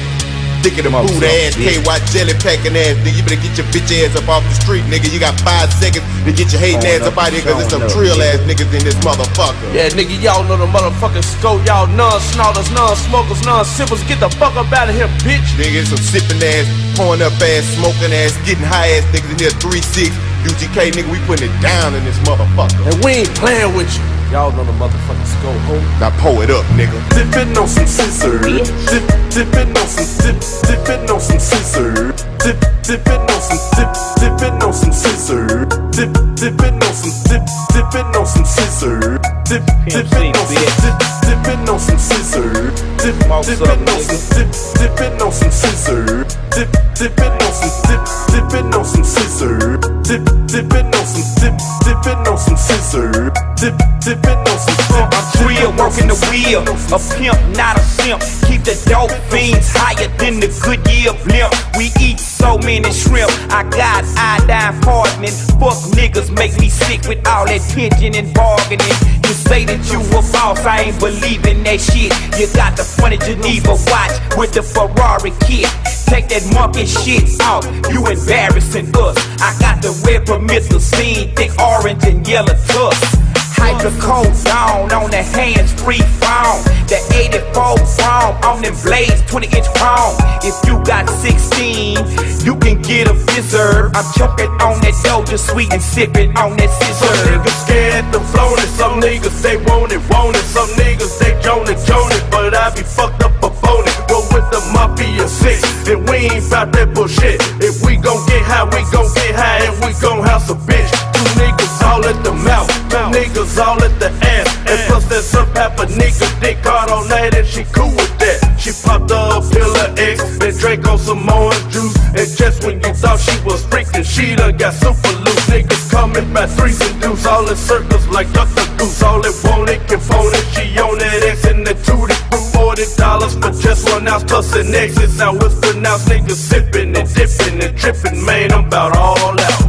dick 0.68 0.84
in 0.84 0.84
the 0.84 0.92
boot 0.92 1.24
ass, 1.24 1.56
KY 1.56 1.96
jelly 2.12 2.36
packing 2.44 2.76
ass, 2.76 3.00
nigga. 3.00 3.16
You 3.16 3.24
better 3.24 3.40
get 3.40 3.56
your 3.56 3.68
bitch 3.72 3.88
ass 4.04 4.12
up 4.16 4.28
off 4.28 4.44
the 4.44 4.56
street, 4.60 4.84
nigga. 4.92 5.08
You 5.08 5.16
got 5.16 5.40
five 5.40 5.72
seconds 5.72 6.04
to 6.24 6.30
get 6.32 6.52
your 6.52 6.60
hating 6.60 6.84
ass 6.84 7.08
up 7.08 7.16
out 7.16 7.32
here, 7.32 7.40
cause 7.40 7.56
it's 7.64 7.72
some 7.72 7.84
trill 7.88 8.20
ass 8.20 8.40
niggas 8.44 8.68
in 8.76 8.84
this 8.84 8.98
motherfucker. 9.00 9.56
Yeah, 9.72 9.88
nigga, 9.96 10.20
y'all 10.20 10.44
know 10.44 10.60
the 10.60 10.68
motherfucking 10.68 11.24
scope. 11.24 11.64
Y'all 11.64 11.88
non-snorters, 11.88 12.68
non-smokers, 12.76 13.40
non-sippers. 13.48 14.04
Get 14.04 14.20
the 14.20 14.28
fuck 14.36 14.56
up 14.60 14.68
out 14.72 14.92
of 14.92 14.94
here, 14.94 15.08
bitch. 15.24 15.48
Nigga, 15.56 15.88
some 15.88 16.02
sipping 16.02 16.42
ass, 16.44 16.68
pouring 16.96 17.24
up 17.24 17.32
ass, 17.40 17.64
smoking 17.80 18.12
ass, 18.12 18.36
getting 18.44 18.64
high 18.68 19.00
ass 19.00 19.04
niggas 19.08 19.32
in 19.32 19.38
here 19.40 19.56
3-6. 19.56 20.12
UGK, 20.44 20.92
nigga, 20.92 21.10
we 21.10 21.18
putting 21.24 21.48
it 21.48 21.56
down 21.62 21.94
in 21.94 22.04
this 22.04 22.18
motherfucker. 22.28 22.92
And 22.92 23.04
we 23.04 23.24
ain't 23.24 23.34
playing 23.40 23.74
with 23.74 23.88
you. 23.96 24.17
Y'all 24.30 24.52
know 24.52 24.62
the 24.62 24.72
motherfucking 24.72 25.24
scope, 25.24 25.56
ho. 25.64 25.80
Now 26.00 26.12
pour 26.20 26.44
it 26.44 26.50
up, 26.50 26.62
nigga. 26.76 27.00
Dipping 27.16 27.56
on 27.56 27.66
some 27.66 27.86
scissors. 27.86 28.44
Dip, 28.44 29.00
dipping 29.32 29.72
on 29.72 29.88
some 29.88 30.04
dip, 30.20 30.36
dipping 30.68 31.08
on 31.08 31.18
some 31.18 31.40
scissors. 31.40 32.12
Dip, 32.44 32.60
dipping 32.84 33.24
on 33.24 33.40
some 33.40 33.62
dip, 33.72 33.88
dipping 34.20 34.60
on 34.60 34.72
some 34.74 34.92
scissors. 34.92 35.64
Dip, 35.96 36.12
dipping 36.36 36.76
on 36.76 36.92
some 36.92 37.16
dip, 37.24 37.40
dipping 37.72 38.12
on 38.12 38.26
some 38.28 38.44
scissors. 38.44 39.16
Dip, 39.48 39.64
dipping 39.88 40.36
on 40.36 40.44
some 40.44 40.68
dip, 40.76 41.00
dipping 41.24 41.64
on 41.64 41.78
some 41.80 41.96
scissors. 41.96 42.76
Dip, 43.00 43.16
dipping 43.32 43.32
on 43.32 43.48
some 43.48 44.20
dip, 44.36 44.52
dipping 44.76 45.22
on 45.24 45.32
some 45.32 45.50
scissors. 45.50 46.36
Dip, 46.52 46.68
dipping 47.00 47.32
on 47.32 47.52
some 47.56 47.72
dip, 47.88 48.04
dipping 48.28 48.74
on 48.76 48.84
some 48.84 49.04
scissors. 49.04 49.80
Dip, 50.04 50.20
dipping 50.52 50.92
on 50.92 51.06
some 51.08 51.24
dip, 51.40 51.56
dipping 51.80 52.28
on 52.28 52.36
some 52.36 52.56
scissors. 52.60 53.32
Dip, 53.56 53.72
dipping 53.72 53.72
on 53.72 53.78
some 53.80 54.04
dip. 54.04 54.17
I'm 54.24 55.46
real, 55.46 55.70
working 55.76 56.08
the 56.08 56.18
wheel. 56.30 56.62
A 56.92 56.98
pimp, 57.16 57.38
not 57.56 57.78
a 57.78 57.82
simp. 57.82 58.20
Keep 58.48 58.64
the 58.64 58.76
dope 58.88 59.12
fiends 59.30 59.70
higher 59.72 60.08
than 60.18 60.40
the 60.40 60.48
good 60.64 60.82
Goodyear 60.84 61.14
blimp. 61.24 61.52
We 61.76 61.92
eat 62.00 62.18
so 62.18 62.58
many 62.58 62.90
shrimp. 62.92 63.30
I 63.50 63.62
got 63.68 64.04
iodine 64.16 64.80
poisoning. 64.82 65.36
Fuck 65.60 65.78
niggas 65.94 66.34
make 66.36 66.58
me 66.58 66.68
sick 66.68 67.06
with 67.08 67.26
all 67.26 67.46
that 67.46 67.62
pigeon 67.74 68.14
and 68.14 68.32
bargaining. 68.34 68.96
You 69.28 69.34
say 69.34 69.64
that 69.64 69.80
you 69.92 70.00
a 70.16 70.22
boss, 70.32 70.64
I 70.64 70.88
ain't 70.88 70.98
believing 70.98 71.62
that 71.64 71.80
shit. 71.80 72.12
You 72.38 72.46
got 72.54 72.76
the 72.76 72.84
funny 72.84 73.18
Geneva 73.18 73.76
watch 73.92 74.14
with 74.36 74.52
the 74.52 74.62
Ferrari 74.62 75.32
kit. 75.44 75.68
Take 76.08 76.28
that 76.32 76.44
monkey 76.54 76.86
shit 76.86 77.28
off, 77.42 77.68
you 77.92 78.00
embarrassing 78.06 78.88
us. 78.96 79.16
I 79.40 79.52
got 79.60 79.82
the 79.82 79.92
red 80.08 80.24
promethazine, 80.24 81.36
thick 81.36 81.52
orange 81.60 82.04
and 82.04 82.26
yellow 82.26 82.56
tusk. 82.72 83.18
Hydrocodone 83.58 84.34
down 84.44 84.92
on 84.92 85.10
the 85.10 85.22
hands 85.22 85.72
free 85.82 86.02
phone. 86.22 86.62
The 86.88 86.98
84 87.12 87.76
chrome 88.18 88.36
on 88.44 88.62
them 88.62 88.74
blades, 88.82 89.22
20 89.26 89.46
inch 89.56 89.68
chrome. 89.76 90.16
If 90.42 90.56
you 90.66 90.82
got 90.84 91.08
16, 91.08 91.98
you 92.44 92.56
can 92.56 92.80
get 92.82 93.08
a 93.08 93.14
visitor. 93.34 93.90
I'm 93.94 94.06
choking 94.16 94.50
on 94.64 94.80
that 94.82 94.94
doja 95.04 95.38
sweet 95.38 95.72
and 95.72 95.82
sipping 95.82 96.36
on 96.36 96.56
that 96.56 96.70
Some 96.70 96.94
scissor. 96.94 97.14
niggas 97.28 97.58
scared 97.64 98.06
to 98.12 98.20
flown 98.32 98.58
it, 98.58 98.70
some 98.80 99.00
niggas 99.00 99.42
they 99.42 99.56
want 99.68 99.92
it, 99.92 100.02
want 100.10 100.36
it. 100.36 100.46
Some 100.48 100.68
niggas 100.80 101.18
they 101.18 101.34
joan 101.42 101.68
it, 101.68 101.78
joan 101.86 102.10
it, 102.12 102.24
but 102.30 102.54
I 102.54 102.70
be 102.74 102.82
fucked 102.82 103.22
up 103.22 103.36
a 103.42 103.50
phony. 103.50 103.92
Go 104.08 104.24
with 104.32 104.48
the 104.50 104.60
mafia 104.72 105.28
six, 105.28 105.62
and 105.88 106.08
we 106.08 106.30
ain't 106.32 106.48
bout 106.50 106.72
that 106.72 106.94
bullshit. 106.94 107.40
If 107.60 107.84
we 107.84 107.96
gon' 107.96 108.24
get 108.26 108.42
high, 108.42 108.64
we 108.64 108.80
gon' 108.92 109.08
get 109.14 109.34
high, 109.34 109.66
and 109.68 109.76
we 109.84 109.92
gon' 110.00 110.24
house 110.24 110.48
a 110.50 110.54
bitch. 110.54 110.90
Two 111.12 111.26
niggas 111.40 111.82
all 111.84 112.04
at 112.04 112.18
the 112.24 112.32
mouth, 112.32 112.67
niggas 113.12 113.58
all 113.58 113.82
at 113.82 113.94
the 113.98 114.10
ass, 114.24 114.48
and 114.68 114.80
plus 114.88 115.04
there's 115.08 115.24
some 115.24 115.48
of 115.48 115.88
nigga 115.94 116.28
dick 116.40 116.58
hard 116.62 116.90
all 116.90 117.06
night, 117.08 117.34
and 117.34 117.46
she 117.46 117.64
cool 117.72 117.90
with 117.90 118.12
that. 118.18 118.38
She 118.58 118.70
popped 118.84 119.10
up 119.10 119.44
pill 119.50 119.74
of 119.76 119.98
X, 119.98 120.38
then 120.38 120.54
drank 120.56 120.86
on 120.88 120.98
some 120.98 121.28
orange 121.28 121.62
juice, 121.72 121.96
and 122.14 122.28
just 122.36 122.64
when 122.64 122.80
you 122.80 122.92
thought 122.94 123.20
she 123.20 123.36
was 123.44 123.64
freaking, 123.66 124.04
she 124.04 124.34
done 124.34 124.56
got 124.56 124.74
super 124.74 125.14
loose. 125.24 125.46
Niggas 125.48 125.90
coming 125.90 126.32
by 126.32 126.46
threes 126.46 126.80
and 126.80 127.00
deuce, 127.00 127.26
all 127.26 127.48
in 127.48 127.56
circles 127.56 128.06
like 128.08 128.30
Dr. 128.32 128.66
Goose. 128.76 129.02
All 129.02 129.24
it 129.24 129.34
want 129.44 129.70
it 129.70 129.86
can 129.88 130.00
phone 130.00 130.32
it. 130.34 130.44
She 130.52 130.78
on 130.78 130.98
that 130.98 131.22
X 131.24 131.44
and 131.46 131.66
the 131.66 131.74
tootie. 131.86 132.18
Forty 132.52 132.84
dollars 132.96 133.34
for 133.34 133.52
just 133.62 133.88
one 133.88 134.08
ounce 134.08 134.24
plus 134.24 134.54
an. 134.54 134.70
Now 135.18 135.34
it's 135.34 135.58
pronounced 135.60 136.08
niggas 136.08 136.42
sipping 136.50 136.96
and 136.96 137.08
dipping 137.14 137.62
and 137.62 137.76
tripping. 137.76 138.24
Man, 138.24 138.52
I'm 138.52 138.66
about 138.66 138.96
all 138.96 139.40
out. 139.40 139.67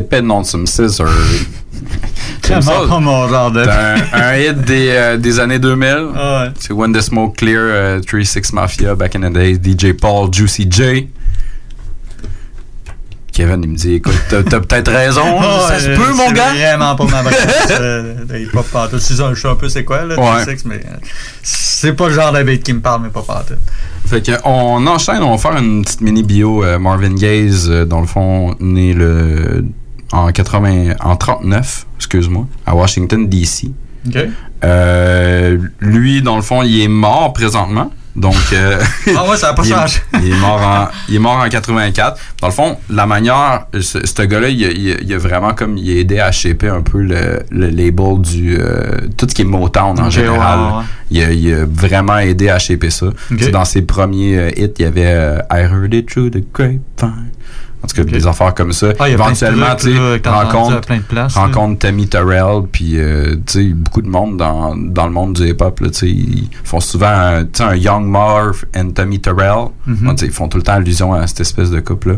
Sippin' 0.00 0.30
on 0.30 0.44
some 0.44 0.66
scissors. 0.66 1.08
Vraiment 2.44 2.86
pas 2.88 3.00
mon 3.00 3.28
genre 3.28 3.50
de- 3.50 3.64
C'est 3.64 3.70
un, 3.70 4.22
un 4.22 4.36
hit 4.38 4.60
des, 4.62 4.88
euh, 4.90 5.16
des 5.16 5.38
années 5.40 5.58
2000. 5.58 6.08
Ah 6.16 6.42
ouais. 6.44 6.50
C'est 6.58 6.72
When 6.72 6.92
the 6.92 7.00
Smoke 7.00 7.36
Clear, 7.36 7.60
euh, 7.60 8.00
3-6 8.00 8.52
Mafia, 8.54 8.94
back 8.94 9.16
in 9.16 9.20
the 9.28 9.32
days, 9.32 9.58
DJ 9.62 9.92
Paul, 9.92 10.32
Juicy 10.32 10.66
J. 10.70 11.08
Kevin, 13.32 13.60
il 13.62 13.68
me 13.70 13.76
dit, 13.76 13.94
écoute, 13.94 14.14
t'as 14.28 14.42
peut-être 14.42 14.90
raison, 14.90 15.22
Ah, 15.40 15.66
ça 15.68 15.78
se 15.78 15.88
peut, 15.90 16.12
mon 16.12 16.28
c'est 16.28 16.34
gars. 16.34 16.52
vraiment 16.54 16.96
pas 16.96 17.04
ma 17.04 17.22
partout. 18.72 18.98
Si 18.98 19.14
je 19.14 19.34
sais 19.34 19.48
un 19.48 19.54
peu 19.54 19.68
c'est 19.68 19.84
quoi, 19.84 20.04
là, 20.04 20.16
Ouais. 20.18 20.44
3-6, 20.44 20.62
mais 20.64 20.76
euh, 20.76 20.96
c'est 21.42 21.92
pas 21.92 22.08
le 22.08 22.14
genre 22.14 22.32
de 22.32 22.42
beat 22.42 22.64
qui 22.64 22.72
me 22.72 22.80
parle, 22.80 23.02
mais 23.02 23.10
pas 23.10 23.22
partout. 23.22 23.54
Fait 24.06 24.22
que 24.26 24.32
on 24.44 24.84
enchaîne, 24.88 25.22
on 25.22 25.30
va 25.32 25.38
faire 25.38 25.56
une 25.62 25.82
petite 25.84 26.00
mini 26.00 26.22
bio. 26.24 26.64
euh, 26.64 26.78
Marvin 26.80 27.14
Gaye, 27.14 27.52
euh, 27.68 27.84
dans 27.84 28.00
le 28.00 28.06
fond, 28.08 28.56
né 28.58 28.92
le 28.94 29.64
en 30.12 30.30
80, 30.32 30.94
en 31.00 31.16
39, 31.16 31.86
excuse-moi, 31.96 32.46
à 32.66 32.74
Washington 32.74 33.28
D.C. 33.28 33.72
Euh, 34.64 35.58
lui, 35.80 36.22
dans 36.22 36.36
le 36.36 36.42
fond, 36.42 36.62
il 36.62 36.80
est 36.80 36.88
mort 36.88 37.32
présentement. 37.32 37.92
Donc, 38.16 38.34
euh, 38.52 38.80
Ah 39.16 39.28
ouais, 39.30 39.36
ça 39.36 39.50
a 39.50 39.52
pas 39.54 39.62
il 39.64 39.72
changé. 39.72 40.00
il, 40.20 40.32
est 40.32 40.36
mort 40.40 40.60
en, 40.60 40.88
il 41.08 41.14
est 41.16 41.18
mort 41.20 41.36
en 41.36 41.48
84. 41.48 42.18
Dans 42.40 42.48
le 42.48 42.52
fond, 42.52 42.76
la 42.90 43.06
manière, 43.06 43.66
ce, 43.80 44.04
ce 44.04 44.22
gars-là, 44.22 44.48
il, 44.48 44.64
a- 44.64 44.70
il 44.70 44.96
il 45.02 45.14
a 45.14 45.18
vraiment 45.18 45.54
comme 45.54 45.76
il 45.78 45.88
a 45.96 46.00
aidé 46.00 46.18
à 46.18 46.32
shaper 46.32 46.70
un 46.74 46.82
peu 46.82 47.00
le, 47.00 47.40
le 47.50 47.68
label 47.68 48.20
du 48.20 48.56
euh, 48.58 49.06
tout 49.16 49.26
ce 49.28 49.34
qui 49.34 49.42
est 49.42 49.44
Motown 49.44 50.00
en 50.00 50.10
général. 50.10 50.58
ouais, 50.58 50.78
ouais. 50.78 50.84
Il, 51.10 51.22
a, 51.22 51.32
il 51.32 51.54
a 51.54 51.64
vraiment 51.66 52.18
aidé 52.18 52.48
à 52.48 52.58
shaper 52.58 52.90
ça. 52.90 53.06
Dans 53.52 53.64
ses 53.64 53.82
premiers 53.82 54.48
hits, 54.56 54.72
il 54.78 54.82
y 54.82 54.84
avait 54.86 55.38
I 55.52 55.60
heard 55.60 55.94
it 55.94 56.08
through 56.10 56.30
the 56.32 56.42
grapevine. 56.52 57.30
En 57.82 57.86
tout 57.86 57.94
cas, 57.96 58.04
des 58.04 58.26
affaires 58.26 58.54
comme 58.54 58.72
ça. 58.72 58.88
Ah, 58.98 59.08
Éventuellement, 59.08 59.74
tu 59.78 59.96
entendu 59.96 60.74
rencontre, 61.38 61.78
Tammy 61.78 62.08
Terrell, 62.08 62.62
puis 62.72 62.98
euh, 62.98 63.36
tu 63.46 63.52
sais, 63.52 63.64
beaucoup 63.72 64.02
de 64.02 64.08
monde 64.08 64.36
dans, 64.36 64.76
dans 64.76 65.06
le 65.06 65.12
monde 65.12 65.34
du 65.34 65.48
hip-hop, 65.48 65.80
là, 65.80 65.88
tu 65.90 65.94
sais, 65.98 66.08
ils 66.08 66.48
font 66.64 66.80
souvent 66.80 67.06
un, 67.08 67.44
un 67.60 67.74
Young 67.76 68.04
Marv 68.06 68.64
and 68.76 68.90
Tammy 68.90 69.20
Terrell. 69.20 69.68
Tu 69.86 69.92
sais, 70.16 70.26
ils 70.26 70.32
font 70.32 70.48
tout 70.48 70.56
le 70.58 70.64
temps 70.64 70.72
allusion 70.74 71.12
à 71.14 71.26
cette 71.28 71.40
espèce 71.40 71.70
de 71.70 71.78
couple-là. 71.80 72.16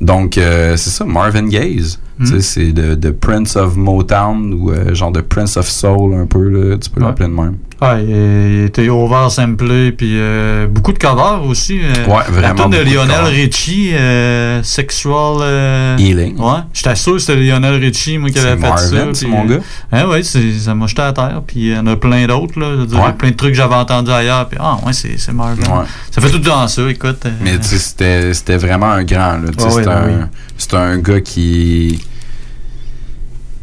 Donc, 0.00 0.38
euh, 0.38 0.76
c'est 0.76 0.90
ça, 0.90 1.04
Marvin 1.04 1.46
Gaye. 1.48 1.82
Tu 2.20 2.26
sais, 2.26 2.34
Mhm. 2.34 2.40
c'est 2.40 2.72
de, 2.72 2.94
de 2.94 3.10
Prince 3.10 3.56
of 3.56 3.76
Motown 3.76 4.54
ou 4.54 4.70
euh, 4.70 4.94
genre 4.94 5.10
de 5.10 5.20
Prince 5.20 5.56
of 5.56 5.68
Soul 5.68 6.14
un 6.14 6.26
peu, 6.26 6.48
là, 6.48 6.76
tu 6.78 6.88
peux 6.88 7.00
Ouais. 7.00 7.06
l'appeler 7.08 7.28
de 7.28 7.34
même. 7.34 7.56
Ouais, 7.84 8.04
il, 8.06 8.64
était 8.66 8.88
oversamplé, 8.88 9.92
puis 9.92 10.12
euh, 10.14 10.66
beaucoup 10.66 10.92
de 10.92 10.98
covers 10.98 11.42
aussi. 11.44 11.80
euh, 11.82 12.06
Ouais, 12.06 12.22
La 12.26 12.30
vraiment 12.32 12.62
tune 12.64 12.70
de 12.72 12.78
de 12.78 12.82
Lionel 12.94 13.16
covers. 13.16 13.30
Richie, 13.32 13.90
euh, 13.94 14.62
Sexual 14.62 15.36
euh, 15.40 15.96
Healing. 15.98 16.38
Ouais, 16.38 16.58
j'étais 16.72 16.94
sûr 16.96 17.12
que 17.14 17.18
c'était 17.18 17.36
Lionel 17.36 17.74
Richie, 17.82 18.18
moi, 18.18 18.30
qui 18.30 18.38
C'est 18.38 18.46
avait 18.48 18.60
fait 18.60 18.66
ça. 18.78 18.94
Marvin, 18.94 19.14
c'est 19.14 19.26
puis, 19.26 19.34
mon 19.34 19.44
euh, 19.44 19.56
gars. 19.56 19.62
Hein, 19.92 20.06
ouais, 20.08 20.22
c'est- 20.22 20.58
ça 20.58 20.74
m'a 20.74 20.86
jeté 20.86 21.02
à 21.02 21.12
terre, 21.12 21.42
puis 21.46 21.56
il 21.60 21.68
y 21.74 21.76
en 21.78 21.86
a 21.86 21.96
plein 21.96 22.26
d'autres, 22.26 22.58
là. 22.58 22.84
Dire, 22.86 23.00
Ouais. 23.00 23.12
plein 23.12 23.30
de 23.30 23.34
trucs 23.36 23.50
que 23.52 23.56
j'avais 23.56 23.74
entendus 23.74 24.10
ailleurs, 24.10 24.48
puis 24.48 24.58
ah, 24.60 24.76
ouais, 24.86 24.92
c'est 24.92 25.18
c'est 25.18 25.32
Marvin. 25.32 25.62
Ouais. 25.62 25.84
Ça 26.10 26.20
fait 26.20 26.30
tout 26.30 26.38
dans 26.38 26.66
ça, 26.68 26.88
écoute. 26.90 27.26
euh, 27.26 27.30
Mais 27.42 27.58
tu 27.58 27.64
sais, 27.64 27.78
c'était 27.78 28.34
c'était 28.34 28.56
vraiment 28.56 28.90
un 28.90 29.04
grand. 29.04 29.38
là. 29.38 29.50
Sais, 29.58 29.64
Ouais, 29.64 29.70
c'est 29.70 29.88
ouais, 29.88 29.94
un, 29.94 30.06
oui. 30.06 30.24
c'est 30.56 30.74
un 30.74 30.96
gars 30.98 31.20
qui. 31.20 32.00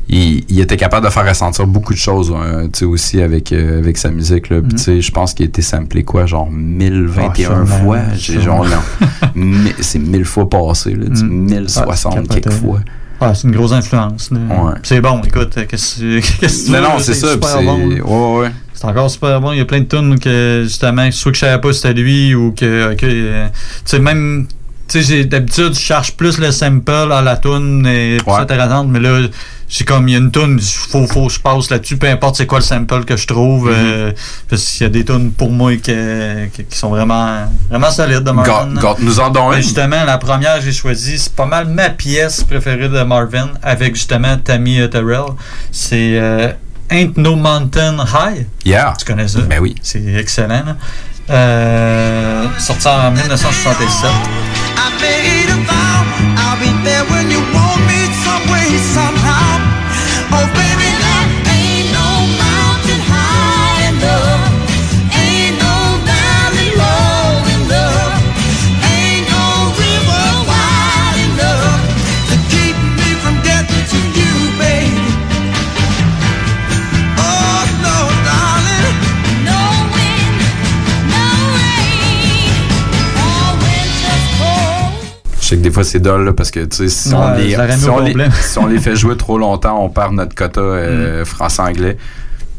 Il, 0.09 0.43
il 0.49 0.59
était 0.59 0.75
capable 0.77 1.05
de 1.05 1.11
faire 1.11 1.25
ressentir 1.25 1.65
beaucoup 1.67 1.93
de 1.93 1.97
choses 1.97 2.33
hein, 2.35 2.63
tu 2.73 2.79
sais, 2.79 2.85
aussi 2.85 3.21
avec, 3.21 3.53
euh, 3.53 3.79
avec 3.79 3.97
sa 3.97 4.09
musique. 4.11 4.49
Là. 4.49 4.57
Puis, 4.61 4.73
Mhm. 4.73 4.77
tu 4.77 4.83
sais, 4.83 5.01
je 5.01 5.11
pense 5.11 5.33
qu'il 5.33 5.45
a 5.45 5.47
été 5.47 5.61
samplé 5.61 6.03
quoi, 6.03 6.25
genre 6.25 6.49
1021 6.51 7.61
Ah, 7.63 7.65
fois. 7.65 7.99
J'ai 8.17 8.41
genre, 8.41 8.65
c'est 9.79 9.99
1000 9.99 10.25
fois 10.25 10.49
passé, 10.49 10.95
là, 10.95 11.05
tu 11.09 11.15
sais, 11.17 11.23
Mhm. 11.23 11.49
1060 11.49 12.17
Ah, 12.29 12.33
quelques 12.33 12.51
fois. 12.51 12.79
Ouais, 13.21 13.35
c'est 13.35 13.47
une 13.47 13.53
grosse 13.55 13.71
influence. 13.71 14.31
Ouais. 14.31 14.39
C'est 14.83 14.99
bon, 14.99 15.21
écoute, 15.21 15.55
euh, 15.57 15.65
qu'est-ce 15.69 15.99
que 15.99 16.19
que 16.41 16.45
tu 16.65 16.71
Non, 16.71 16.77
veux, 16.77 16.83
non, 16.83 16.99
c'est 16.99 17.13
ça. 17.13 17.27
c'est- 17.33 17.37
bon, 17.63 17.87
ouais, 17.87 18.39
ouais. 18.41 18.51
C'est 18.73 18.85
encore 18.87 19.11
super 19.11 19.39
bon. 19.39 19.51
Il 19.51 19.59
y 19.59 19.61
a 19.61 19.65
plein 19.65 19.81
de 19.81 19.85
tunes 19.85 20.17
que, 20.19 20.61
justement, 20.63 21.09
soit 21.11 21.31
que 21.31 21.35
je 21.37 21.41
savais 21.41 21.61
pas 21.61 21.71
c'était 21.71 21.93
lui 21.93 22.33
ou 22.33 22.51
que, 22.51 22.93
ok, 22.93 23.03
euh, 23.03 23.47
tu 23.47 23.51
sais, 23.85 23.99
même, 23.99 24.47
tu 24.91 25.01
sais, 25.01 25.07
j'ai- 25.07 25.25
d'habitude, 25.25 25.73
je 25.73 25.79
cherche 25.79 26.11
plus 26.17 26.37
le 26.37 26.51
sample 26.51 26.91
à 27.11 27.21
la 27.21 27.37
tune 27.37 27.85
et 27.87 28.17
plus 28.17 28.33
intéressante, 28.33 28.87
mais 28.89 28.99
là, 28.99 29.21
j'ai 29.69 29.85
comme, 29.85 30.07
il 30.09 30.11
y 30.11 30.15
a 30.15 30.17
une 30.19 30.31
tune, 30.31 30.59
faut, 30.59 31.07
faut 31.07 31.27
que 31.27 31.33
je 31.33 31.39
passe 31.39 31.69
là-dessus, 31.69 31.95
peu 31.95 32.07
importe 32.09 32.35
c'est 32.35 32.45
quoi 32.45 32.59
le 32.59 32.65
sample 32.65 33.05
que 33.05 33.15
je 33.15 33.25
trouve, 33.25 33.69
Mhm. 33.69 33.75
euh, 33.77 34.11
parce 34.49 34.63
qu'il 34.69 34.81
y 34.83 34.85
a 34.85 34.89
des 34.89 35.05
tunes 35.05 35.31
pour 35.31 35.49
moi 35.49 35.71
qui, 35.77 35.93
qui, 36.53 36.65
qui 36.65 36.77
sont 36.77 36.89
vraiment, 36.89 37.45
vraiment 37.69 37.89
solides 37.91 38.19
de 38.23 38.31
Marvin. 38.31 38.73
Gâte-nous 38.81 39.19
en 39.21 39.31
Mais 39.49 39.55
une. 39.57 39.61
Justement, 39.63 40.03
la 40.03 40.17
première 40.17 40.55
que 40.57 40.65
j'ai 40.65 40.73
choisie, 40.73 41.17
c'est 41.19 41.33
pas 41.33 41.45
mal 41.45 41.67
ma 41.67 41.89
pièce 41.89 42.43
préférée 42.43 42.89
de 42.89 43.01
Marvin, 43.03 43.49
avec 43.63 43.95
justement 43.95 44.37
Tammy 44.37 44.89
Terrell. 44.89 45.31
C'est 45.71 46.17
euh, 46.19 46.51
Ain't 46.89 47.13
No 47.15 47.37
Mountain 47.37 47.95
High. 48.13 48.45
Yeah. 48.65 48.93
Tu 48.99 49.05
connais 49.05 49.29
ça? 49.29 49.39
Ben 49.41 49.59
oui. 49.61 49.75
C'est 49.81 50.03
excellent. 50.15 50.63
là. 50.65 50.75
Euh, 51.29 52.45
sorti 52.59 52.87
en 52.89 53.11
1967. 53.11 54.09
I 54.83 54.89
made 54.97 55.49
a 55.53 55.59
vow 55.69 55.99
I'll 56.41 56.59
be 56.59 56.71
there 56.83 57.05
when 57.13 57.29
you 57.29 57.41
want 57.53 57.81
me 57.85 58.01
somehow. 58.93 59.61
Oh, 60.35 60.47
baby, 60.57 60.89
sais 85.51 85.57
que 85.57 85.61
des 85.63 85.71
fois 85.71 85.83
c'est 85.83 85.99
dole 85.99 86.25
là, 86.25 86.33
parce 86.33 86.51
que 86.51 86.61
tu 86.65 86.75
sais, 86.77 86.89
si, 86.89 87.13
on 87.13 87.33
les, 87.35 87.55
si, 87.77 87.87
au 87.87 87.93
on 87.93 87.99
les, 87.99 88.11
complet. 88.13 88.29
si 88.41 88.57
on 88.59 88.65
les 88.67 88.79
fait 88.79 88.95
jouer 88.95 89.15
trop 89.17 89.37
longtemps, 89.45 89.83
on 89.83 89.89
perd 89.89 90.13
notre 90.13 90.35
quota 90.35 90.59
euh, 90.61 91.23
français-anglais. 91.25 91.97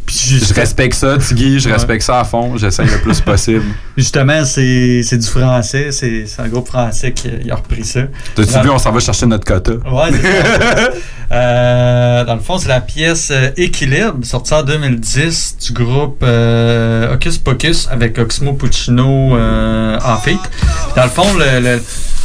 je 0.08 0.52
respecte 0.54 0.94
ça, 0.94 1.16
Tiggy, 1.16 1.58
je 1.60 1.68
Ouais. 1.68 1.74
respecte 1.74 2.02
ça 2.02 2.20
à 2.20 2.24
fond, 2.24 2.56
j'essaye 2.56 2.86
le 2.86 2.98
plus 2.98 3.20
possible. 3.32 3.64
Justement, 3.96 4.44
c'est 4.44 5.16
du 5.16 5.26
français. 5.26 5.90
C'est 5.92 6.26
un 6.38 6.48
groupe 6.48 6.66
français 6.68 7.12
qui 7.12 7.28
a 7.50 7.54
repris 7.54 7.84
ça. 7.84 8.00
T'as-tu 8.34 8.58
vu, 8.60 8.68
on 8.70 8.78
s'en 8.78 8.90
va 8.92 9.00
chercher 9.00 9.26
notre 9.26 9.44
quota? 9.46 9.72
Ouais, 9.72 10.10
ça. 10.12 10.90
Euh, 11.34 12.24
dans 12.24 12.34
le 12.34 12.40
fond, 12.40 12.58
c'est 12.58 12.68
la 12.68 12.82
pièce 12.82 13.30
euh, 13.32 13.50
Équilibre, 13.56 14.18
sortie 14.22 14.52
en 14.52 14.62
2010 14.64 15.56
du 15.66 15.72
groupe 15.72 16.22
euh, 16.22 17.14
Hocus 17.14 17.38
Pocus 17.38 17.88
avec 17.90 18.18
Oxmo 18.18 18.52
Puccino 18.52 19.34
euh, 19.34 19.98
en 20.04 20.16
feat. 20.18 20.38
Dans 20.94 21.04
le 21.04 21.08
fond, 21.08 21.26
le, 21.38 21.60
le- 21.60 21.82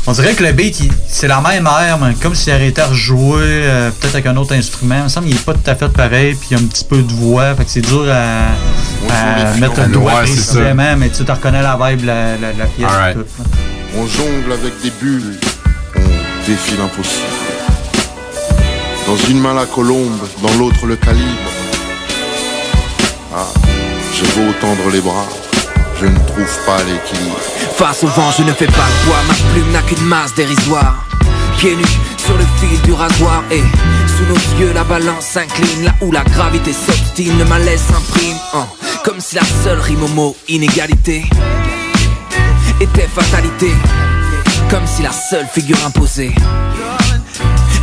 on 0.08 0.14
dirait 0.14 0.34
que 0.34 0.43
le 0.43 0.53
beat, 0.53 0.89
c'est 1.08 1.28
la 1.28 1.41
même 1.41 1.68
air, 1.68 1.97
mais 1.99 2.14
comme 2.16 2.34
s'il 2.34 2.53
aurait 2.53 2.68
été 2.68 2.82
rejoué 2.82 3.41
euh, 3.43 3.89
peut-être 3.91 4.16
avec 4.16 4.26
un 4.26 4.38
autre 4.38 4.53
instrument. 4.55 4.95
Il 4.99 5.03
me 5.03 5.10
semble 5.10 5.28
qu'il 5.28 5.36
n'est 5.36 5.41
pas 5.41 5.53
tout 5.53 5.70
à 5.70 5.76
fait 5.76 5.89
pareil, 5.89 6.34
puis 6.36 6.47
il 6.51 6.58
y 6.58 6.60
a 6.60 6.64
un 6.64 6.68
petit 6.68 6.86
peu 6.86 7.01
de 7.01 7.12
voix. 7.12 7.53
Fait 7.55 7.66
que 7.66 7.70
c'est 7.70 7.82
dur 7.82 8.05
à, 8.10 8.47
à 9.14 9.53
mettre 9.58 9.82
le 9.82 9.88
doigt 9.88 10.14
précisément, 10.22 10.95
mais 10.97 11.10
tu 11.10 11.26
te 11.26 11.32
reconnais 11.32 11.62
la 11.62 11.78
vibe 11.80 12.01
de 12.01 12.08
la, 12.08 12.38
la, 12.38 12.53
la 12.58 12.66
pièce. 12.66 12.89
Alright. 12.89 13.18
tout. 13.18 13.43
On 13.97 14.08
jongle 14.08 14.51
avec 14.53 14.82
des 14.82 14.91
bulles, 14.91 15.39
on 15.95 16.47
défie 16.47 16.78
l'impossible. 16.78 17.26
Dans 19.05 19.18
une 19.30 19.39
main 19.39 19.53
la 19.53 19.66
colombe, 19.66 20.20
dans 20.41 20.53
l'autre 20.58 20.86
le 20.86 20.95
calibre. 20.95 21.51
Ah, 23.36 23.45
j'ai 24.14 24.26
beau 24.39 24.51
tendre 24.60 24.89
les 24.91 24.99
bras, 25.01 25.26
je 26.00 26.06
ne 26.06 26.18
trouve 26.28 26.66
pas 26.66 26.78
l'équilibre. 26.84 27.38
Face 27.76 28.04
au 28.04 28.08
vent, 28.08 28.32
je 28.38 28.43
ne 28.43 28.54
fais 28.54 28.68
pas 28.68 28.72
le 28.74 29.06
poids, 29.08 29.18
ma 29.28 29.34
plume 29.54 29.72
n'a 29.72 29.82
qu'une 29.82 30.06
masse 30.06 30.34
dérisoire. 30.36 31.06
Pieds 31.58 31.76
nus 31.76 31.98
sur 32.18 32.38
le 32.38 32.45
fil 32.60 32.82
du 32.82 32.93
rasoir 32.93 33.43
et 33.52 33.64
sous 34.16 34.26
nos 34.26 34.60
yeux 34.60 34.74
la 34.74 34.84
balance 34.84 35.26
s'incline 35.26 35.86
là 35.86 35.91
où 36.02 36.12
la 36.12 36.24
gravité 36.24 36.72
s'obstine, 36.74 37.38
le 37.39 37.45
malaise 37.45 37.82
s'imprime. 37.82 38.38
hein, 38.54 38.68
comme 39.04 39.20
si 39.20 39.36
la 39.36 39.43
seule 39.64 39.80
rime 39.80 40.04
au 40.04 40.08
mot 40.10 40.36
inégalité 40.48 41.24
était 42.80 43.08
fatalité, 43.08 43.72
comme 44.70 44.86
si 44.86 45.02
la 45.02 45.12
seule 45.12 45.48
figure 45.52 45.78
imposée 45.86 46.32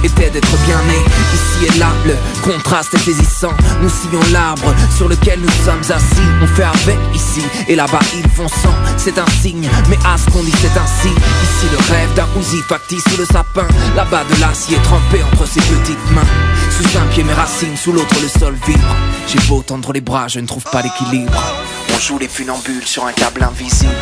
était 0.04 0.30
d'être 0.30 0.56
bien 0.66 0.80
né. 0.82 0.98
Ici 1.34 1.74
et 1.74 1.78
là, 1.78 1.88
le 2.06 2.14
contraste 2.42 2.94
est 2.94 2.98
saisissant. 2.98 3.52
Nous 3.80 3.88
sillons 3.88 4.20
l'arbre 4.32 4.74
sur 4.96 5.08
lequel 5.08 5.40
nous 5.40 5.64
sommes 5.64 5.82
assis. 5.90 6.28
On 6.42 6.46
fait 6.46 6.64
avec 6.64 6.98
ici 7.14 7.42
et 7.68 7.74
là-bas 7.74 8.00
ils 8.14 8.30
font 8.30 8.48
sans. 8.48 8.74
C'est 8.96 9.18
un 9.18 9.26
signe, 9.42 9.68
mais 9.88 9.98
à 10.04 10.16
ce 10.18 10.30
qu'on 10.30 10.42
dit 10.42 10.54
c'est 10.60 10.78
ainsi. 10.78 11.08
Ici 11.08 11.66
le 11.72 11.78
rêve 11.92 12.14
d'un 12.14 12.28
Uzi 12.38 12.60
factice 12.68 13.02
sous 13.10 13.16
le 13.16 13.24
sapin. 13.24 13.66
Là-bas 13.96 14.24
de 14.24 14.40
l'acier 14.40 14.76
trempé 14.82 15.22
entre 15.32 15.46
ses 15.46 15.60
petites 15.60 16.10
mains. 16.10 16.22
Sous 16.70 16.98
un 16.98 17.06
pied 17.12 17.24
mes 17.24 17.32
racines, 17.32 17.76
sous 17.76 17.92
l'autre 17.92 18.16
le 18.20 18.28
sol 18.28 18.54
vibre. 18.66 18.96
J'ai 19.26 19.38
beau 19.48 19.62
tendre 19.62 19.92
les 19.92 20.00
bras, 20.00 20.28
je 20.28 20.40
ne 20.40 20.46
trouve 20.46 20.64
pas 20.64 20.82
l'équilibre. 20.82 21.32
On 21.94 21.98
joue 21.98 22.18
les 22.18 22.28
funambules 22.28 22.86
sur 22.86 23.06
un 23.06 23.12
câble 23.12 23.42
invisible. 23.42 23.92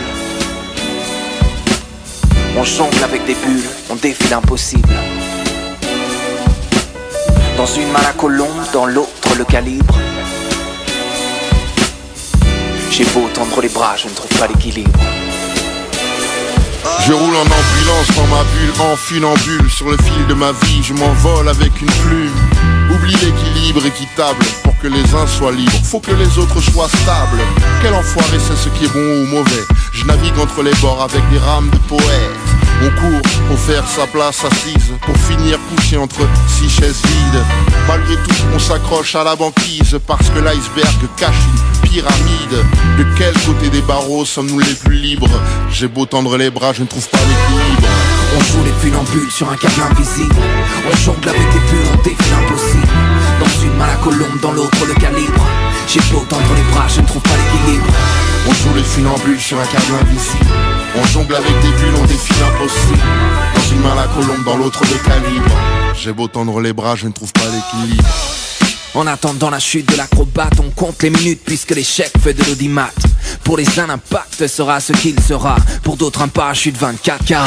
On 2.57 2.65
jongle 2.65 3.03
avec 3.03 3.25
des 3.25 3.35
bulles, 3.35 3.69
on 3.89 3.97
défie 3.97 4.29
l'impossible. 4.29 4.89
Dans 7.63 7.75
une 7.75 7.93
main 7.93 8.03
la 8.03 8.13
colombe, 8.15 8.61
dans 8.73 8.87
l'autre 8.87 9.37
le 9.39 9.45
calibre. 9.45 9.95
J'ai 12.91 13.05
beau 13.05 13.29
tendre 13.33 13.61
les 13.61 13.69
bras, 13.69 13.95
je 13.97 14.09
ne 14.09 14.15
trouve 14.15 14.37
pas 14.37 14.49
l'équilibre. 14.49 14.99
Je 17.07 17.13
roule 17.13 17.37
en 17.37 17.43
ambulance 17.43 18.17
dans 18.17 18.27
ma 18.27 18.43
bulle, 18.43 18.73
en 18.81 18.97
funambule. 18.97 19.71
Sur 19.71 19.91
le 19.91 19.97
fil 19.97 20.27
de 20.27 20.35
ma 20.35 20.51
vie, 20.51 20.83
je 20.83 20.93
m'envole 20.93 21.49
avec 21.49 21.81
une 21.81 21.93
plume. 22.03 22.35
Oublie 22.91 23.15
l'équilibre 23.15 23.87
équitable 23.87 24.45
Pour 24.65 24.77
que 24.81 24.89
les 24.89 25.15
uns 25.15 25.29
soient 25.29 25.53
libres, 25.53 25.85
faut 25.85 26.01
que 26.01 26.11
les 26.11 26.39
autres 26.39 26.61
soient 26.61 26.89
stables. 26.89 27.43
Quel 27.81 27.95
enfoiré 27.95 28.39
c'est 28.41 28.57
ce 28.57 28.71
qui 28.71 28.87
est 28.87 28.93
bon 28.93 29.23
ou 29.23 29.27
mauvais. 29.27 29.65
Je 29.93 30.05
navigue 30.05 30.37
entre 30.41 30.65
les 30.65 30.75
bords 30.81 31.01
avec 31.01 31.23
des 31.31 31.39
rames 31.39 31.71
de 31.71 31.79
poète 31.87 32.62
On 32.81 32.91
court 33.01 33.23
pour 33.49 33.59
faire 33.59 33.87
sa 33.87 34.07
place 34.07 34.45
assise 34.45 34.93
Pour 35.03 35.17
finir 35.17 35.59
couché 35.75 35.97
entre 35.97 36.21
six 36.49 36.71
chaises 36.71 37.03
vides 37.05 37.43
Malgré 37.87 38.15
tout, 38.17 38.35
on 38.55 38.59
s'accroche 38.59 39.15
à 39.15 39.25
la 39.25 39.37
banquise 39.37 39.99
Parce 40.07 40.29
que 40.31 40.39
l'iceberg 40.39 41.09
cache 41.17 41.35
une 41.35 41.91
pyramide 41.91 42.65
De 42.99 43.05
quel 43.17 43.35
côté 43.41 43.69
des 43.71 43.83
barreaux 43.83 44.25
sommes-nous 44.25 44.61
les 44.61 44.75
plus 44.75 44.97
libres? 44.97 45.31
J'ai 45.71 45.89
beau 45.89 46.07
tendre 46.07 46.37
les 46.37 46.51
bras, 46.51 46.73
je 46.73 46.83
ne 46.83 46.87
trouve 46.87 47.09
pas 47.09 47.19
l'équilibre 47.19 47.89
On 48.37 48.41
joue 48.41 48.65
les 48.65 48.73
funambules 48.81 49.31
sur 49.31 49.51
un 49.51 49.57
câble 49.57 49.83
invisible. 49.91 50.35
On 50.91 50.97
jongle 50.97 51.29
avec 51.29 51.41
des 51.53 51.61
bulles, 51.71 51.87
on 51.93 52.03
défie 52.03 52.31
l'impossible. 52.31 52.89
Dans 53.41 53.63
une 53.63 53.77
main 53.77 53.87
la 53.87 53.97
colombe, 53.97 54.41
dans 54.41 54.53
l'autre 54.53 54.87
le 54.87 54.95
calibre. 54.95 55.47
J'ai 55.87 56.01
beau 56.13 56.25
tendre 56.29 56.55
les 56.57 56.75
bras, 56.75 56.87
je 56.89 57.01
ne 57.01 57.07
trouve 57.07 57.23
pas 57.23 57.31
l'équilibre. 57.31 57.87
On 58.49 58.53
joue 58.53 58.75
les 58.75 58.83
funambules 58.83 59.41
sur 59.41 59.59
un 59.61 59.67
câble 59.67 59.95
invisible 60.01 60.72
On 60.95 61.05
jongle 61.07 61.35
avec 61.35 61.61
des 61.61 61.69
bulles, 61.69 61.95
on 62.03 62.05
défie 62.05 62.35
l'impossible 62.41 63.01
Dans 63.55 63.75
une 63.75 63.81
main 63.81 63.95
la 63.95 64.07
colombe, 64.09 64.45
dans 64.45 64.57
l'autre 64.57 64.83
le 64.83 64.99
calibre 64.99 65.51
J'ai 65.95 66.13
beau 66.13 66.29
tendre 66.29 66.61
les 66.61 66.73
bras, 66.73 66.97
je 66.97 67.07
ne 67.07 67.13
trouve 67.13 67.33
pas 67.33 67.47
l'équilibre 67.47 68.05
En 68.95 69.07
attendant 69.07 69.49
la 69.49 69.59
chute 69.59 69.91
de 69.91 69.97
l'acrobate, 69.97 70.53
on 70.61 70.71
compte 70.71 71.03
les 71.03 71.11
minutes 71.11 71.41
puisque 71.45 71.71
l'échec 71.71 72.11
fait 72.23 72.35
de 72.35 72.45
l'audimat. 72.45 72.91
Pour 73.45 73.57
les 73.57 73.79
uns, 73.79 73.87
l'impact 73.87 74.47
sera 74.47 74.81
ce 74.81 74.93
qu'il 74.93 75.19
sera. 75.21 75.57
Pour 75.83 75.97
d'autres, 75.97 76.23
un 76.23 76.29
parachute 76.29 76.77
24 76.77 77.25
carats. 77.25 77.47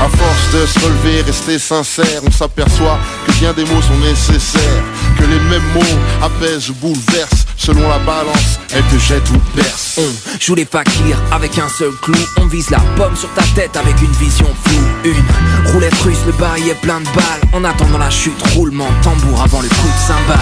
À 0.00 0.08
force 0.08 0.52
de 0.54 0.66
se 0.66 0.78
relever, 0.80 1.22
rester 1.22 1.58
sincère, 1.58 2.22
on 2.26 2.30
s'aperçoit 2.30 2.98
que 3.26 3.32
bien 3.32 3.52
des 3.52 3.64
mots 3.64 3.82
sont 3.82 3.98
nécessaires. 3.98 4.82
Que 5.18 5.24
les 5.24 5.40
mêmes 5.40 5.72
mots 5.74 6.22
apaisent 6.22 6.70
ou 6.70 6.74
bouleversent. 6.74 7.45
Selon 7.56 7.88
la 7.88 7.98
balance, 8.00 8.60
elles 8.72 8.84
te 8.84 8.98
jettent 8.98 9.30
ou 9.30 9.38
te 9.38 9.56
bercent. 9.56 9.98
On 9.98 10.38
joue 10.40 10.54
les 10.54 10.64
fakirs 10.64 11.20
avec 11.32 11.58
un 11.58 11.68
seul 11.68 11.92
clou. 12.02 12.18
On 12.38 12.46
vise 12.46 12.70
la 12.70 12.78
pomme 12.96 13.16
sur 13.16 13.32
ta 13.34 13.42
tête 13.54 13.76
avec 13.76 14.00
une 14.00 14.12
vision 14.12 14.46
floue. 14.64 14.86
Une 15.04 15.72
roulette 15.72 15.98
russe, 16.02 16.18
le 16.26 16.32
barillet 16.32 16.74
plein 16.82 17.00
de 17.00 17.06
balles. 17.06 17.40
En 17.52 17.64
attendant 17.64 17.98
la 17.98 18.10
chute, 18.10 18.40
roulement 18.54 18.88
tambour 19.02 19.42
avant 19.42 19.62
le 19.62 19.68
coup 19.68 19.74
de 19.74 20.06
cymbale. 20.06 20.38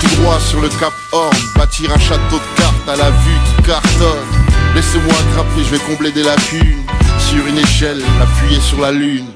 Tout 0.00 0.16
droit 0.16 0.40
sur 0.40 0.60
le 0.60 0.68
cap 0.68 0.92
Horn, 1.12 1.36
bâtir 1.54 1.92
un 1.92 1.98
château 1.98 2.36
de 2.36 2.60
cartes 2.60 2.88
à 2.88 2.96
la 2.96 3.10
vue 3.10 3.38
qui 3.56 3.62
cartonne. 3.62 4.26
Laissez-moi 4.74 5.14
grimper, 5.34 5.64
je 5.64 5.70
vais 5.70 5.78
combler 5.78 6.12
des 6.12 6.24
lacunes. 6.24 6.82
Sur 7.18 7.46
une 7.46 7.58
échelle, 7.58 8.02
appuyé 8.20 8.60
sur 8.60 8.80
la 8.80 8.90
lune. 8.90 9.26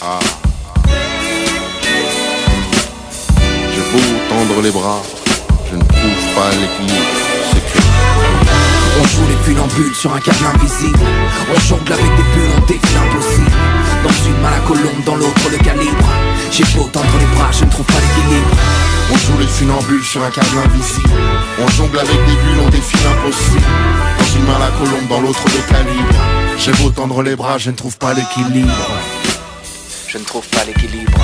Ah. 0.00 0.18
J'ai 3.74 3.92
beau 3.92 4.02
tendre 4.28 4.62
les 4.62 4.70
bras, 4.70 5.02
je 5.16 5.21
pas 6.42 6.50
l'équilibre. 6.50 7.18
C'est 7.52 7.64
que 7.72 7.78
On 9.00 9.06
joue 9.06 9.26
les 9.28 9.40
funambules 9.44 9.94
sur 9.94 10.12
un 10.12 10.20
câble 10.20 10.46
invisible. 10.54 10.98
On 11.54 11.60
jongle 11.60 11.92
avec 11.92 12.10
des 12.18 12.26
bulles, 12.34 12.54
on 12.56 12.66
défie 12.66 12.94
l'impossible. 12.94 13.56
Dans 14.04 14.16
une 14.28 14.38
main 14.42 14.50
la 14.50 14.62
colombe, 14.66 15.04
dans 15.06 15.16
l'autre 15.16 15.46
le 15.50 15.58
calibre. 15.58 16.08
J'ai 16.50 16.64
beau 16.74 16.88
tendre 16.92 17.16
les 17.18 17.30
bras, 17.36 17.50
je 17.52 17.64
ne 17.64 17.70
trouve 17.70 17.86
pas 17.86 18.00
l'équilibre. 18.04 18.54
On 19.12 19.16
joue 19.16 19.38
les 19.38 19.46
funambules 19.46 20.04
sur 20.04 20.22
un 20.22 20.30
câble 20.30 20.58
invisible. 20.64 21.10
On 21.62 21.68
jongle 21.68 21.98
avec 21.98 22.18
des 22.26 22.36
bulles, 22.42 22.62
on 22.66 22.70
défie 22.70 22.98
l'impossible. 23.04 23.70
Dans 24.18 24.30
une 24.36 24.46
main 24.46 24.58
la 24.58 24.70
colombe 24.78 25.08
dans 25.08 25.20
l'autre 25.20 25.44
de 25.44 25.60
calibre. 25.72 26.18
J'ai 26.58 26.72
beau 26.72 26.90
tendre 26.90 27.22
les 27.22 27.36
bras, 27.36 27.58
je 27.58 27.70
ne 27.70 27.76
trouve 27.76 27.96
pas 27.98 28.14
l'équilibre. 28.14 28.88
Je 30.08 30.18
ne 30.18 30.24
trouve 30.24 30.46
pas 30.48 30.64
l'équilibre, 30.66 31.18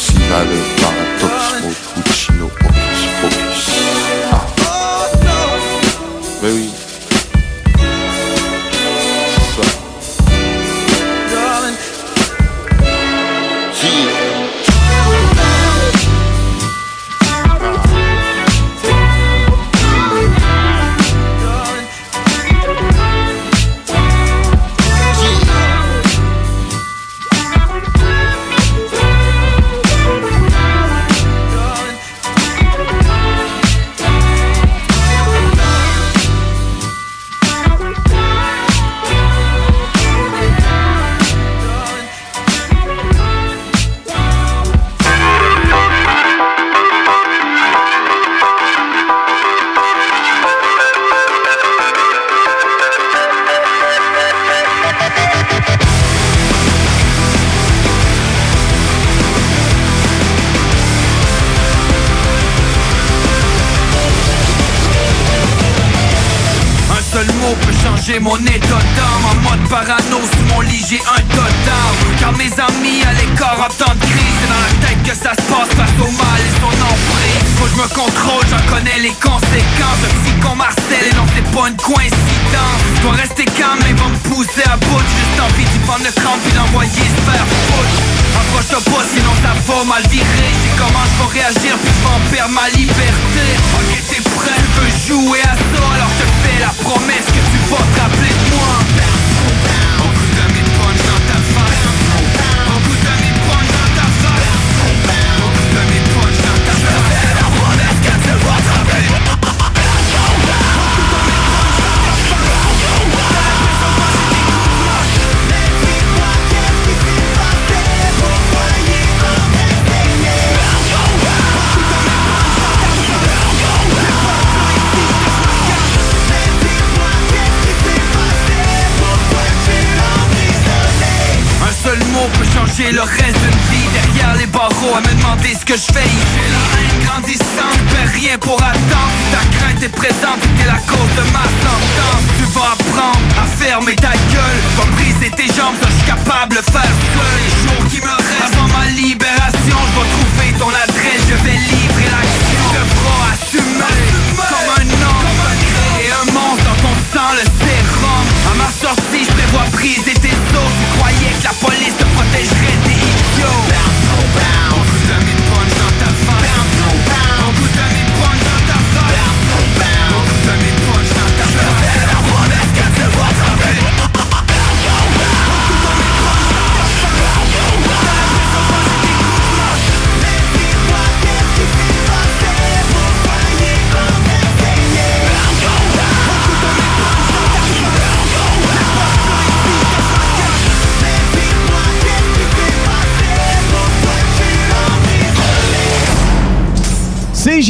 I 0.00 0.12
he 0.12 0.18
not 0.30 0.46
a 0.46 0.60
lot 0.80 0.96
of 1.20 1.42
smoke, 1.60 2.04
Gucci 2.06 2.38
no 2.38 2.48
focus, 2.48 3.04
focus 3.20 4.19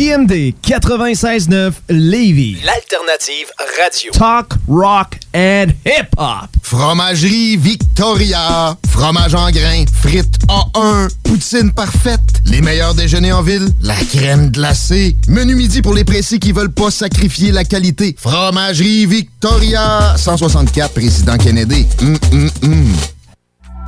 CJMD 0.01 0.55
96.9 0.62 1.72
Lévis. 1.90 2.57
L'alternative 2.64 3.48
radio. 3.78 4.11
Talk, 4.12 4.55
rock 4.66 5.18
and 5.34 5.74
hip-hop. 5.84 6.48
Fromagerie 6.62 7.59
Victoria. 7.59 8.78
Fromage 8.88 9.34
en 9.34 9.51
grains. 9.51 9.84
Frites 9.92 10.38
A1. 10.48 11.09
Poutine 11.22 11.70
parfaite. 11.72 12.40
Les 12.46 12.62
meilleurs 12.62 12.94
déjeuners 12.94 13.32
en 13.32 13.42
ville. 13.42 13.68
La 13.82 13.96
crème 14.11 14.51
glacée. 14.51 15.18
Menu 15.28 15.55
midi 15.55 15.82
pour 15.82 15.92
les 15.92 16.05
pressés 16.05 16.38
qui 16.38 16.53
veulent 16.53 16.72
pas 16.72 16.90
sacrifier 16.90 17.53
la 17.53 17.64
qualité. 17.64 18.16
Fromagerie 18.18 19.05
Victoria. 19.05 20.14
164 20.16 20.94
Président 20.94 21.36
Kennedy. 21.36 21.86
Hum, 22.01 22.16
hum, 22.32 22.51
hum. 22.62 22.94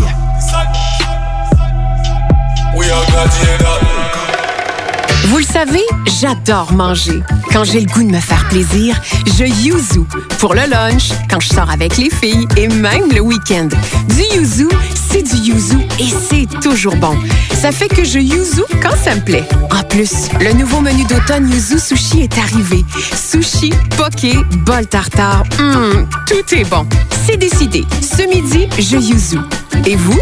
Vous 5.26 5.38
le 5.38 5.44
savez, 5.44 5.84
j'adore 6.20 6.74
manger. 6.74 7.22
Quand 7.52 7.64
j'ai 7.64 7.80
le 7.80 7.86
goût 7.86 8.04
de 8.04 8.10
me 8.10 8.20
faire 8.20 8.48
plaisir, 8.50 9.00
je 9.38 9.46
yuzu 9.46 10.02
pour 10.40 10.54
le 10.56 10.62
lunch, 10.70 11.10
quand 11.30 11.40
je 11.40 11.50
sors 11.50 11.70
avec 11.70 11.98
les 11.98 12.10
filles 12.10 12.48
et 12.58 12.68
même 12.68 13.12
le 13.14 13.22
week-end. 13.22 13.70
Du 14.10 14.38
yuzu, 14.40 14.68
c'est 15.10 15.22
du 15.22 15.36
yuzu 15.52 15.78
et 16.00 16.08
c'est 16.30 16.48
toujours 16.62 16.96
bon. 16.96 17.16
Ça 17.54 17.72
fait 17.72 17.88
que 17.88 18.04
je 18.04 18.20
yuzu 18.20 18.62
quand 18.82 18.96
ça 19.04 19.16
me 19.16 19.22
plaît. 19.22 19.48
En 19.72 19.84
plus, 19.84 20.30
le 20.40 20.54
nouveau 20.54 20.82
menu 20.82 21.04
d'automne 21.06 21.50
Yuzu 21.50 21.80
Sushi 21.80 22.22
est 22.22 22.38
arrivé. 22.38 22.84
Sushi, 23.16 23.72
poké, 23.98 24.36
bol 24.66 24.86
tartare, 24.88 25.44
hum, 25.60 26.08
tout 26.28 26.56
est 26.56 26.68
bon. 26.70 26.88
C'est 27.28 27.38
décidé. 27.38 27.86
Ce 28.02 28.24
midi, 28.24 28.68
je 28.80 28.98
yuzu. 28.98 29.38
Et 29.86 29.96
vous? 29.96 30.20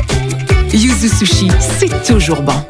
Yuzu 0.74 1.08
Sushi, 1.10 1.47
c'est 1.80 2.04
toujours 2.04 2.41
bon. 2.41 2.62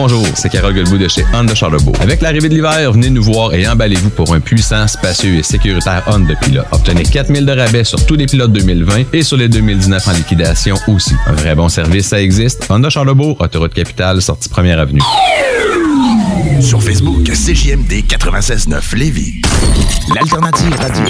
Bonjour, 0.00 0.24
c'est 0.36 0.48
Carole 0.48 0.74
Guilbeault 0.74 0.96
de 0.96 1.08
chez 1.08 1.24
Honda 1.34 1.56
Charlebourg. 1.56 1.96
Avec 2.00 2.22
l'arrivée 2.22 2.48
de 2.48 2.54
l'hiver, 2.54 2.92
venez 2.92 3.10
nous 3.10 3.20
voir 3.20 3.52
et 3.52 3.66
emballez-vous 3.66 4.10
pour 4.10 4.32
un 4.32 4.38
puissant, 4.38 4.86
spacieux 4.86 5.34
et 5.34 5.42
sécuritaire 5.42 6.04
Honda 6.06 6.36
Pilot. 6.36 6.62
Obtenez 6.70 7.02
4000 7.02 7.44
de 7.44 7.50
rabais 7.50 7.82
sur 7.82 8.06
tous 8.06 8.14
les 8.14 8.26
pilotes 8.26 8.52
2020 8.52 9.12
et 9.12 9.22
sur 9.24 9.36
les 9.36 9.48
2019 9.48 10.06
en 10.06 10.12
liquidation 10.12 10.76
aussi. 10.86 11.14
Un 11.26 11.32
vrai 11.32 11.56
bon 11.56 11.68
service, 11.68 12.06
ça 12.06 12.22
existe. 12.22 12.64
Honda 12.70 12.90
Charlebourg, 12.90 13.40
autoroute 13.40 13.74
capitale, 13.74 14.22
sortie 14.22 14.48
première 14.48 14.78
avenue. 14.78 15.02
Sur 16.60 16.82
Facebook, 16.82 17.24
CJMD 17.24 18.04
96.9 18.08 18.96
Lévis. 18.96 19.40
L'alternative 20.14 20.74
radio. 20.76 21.04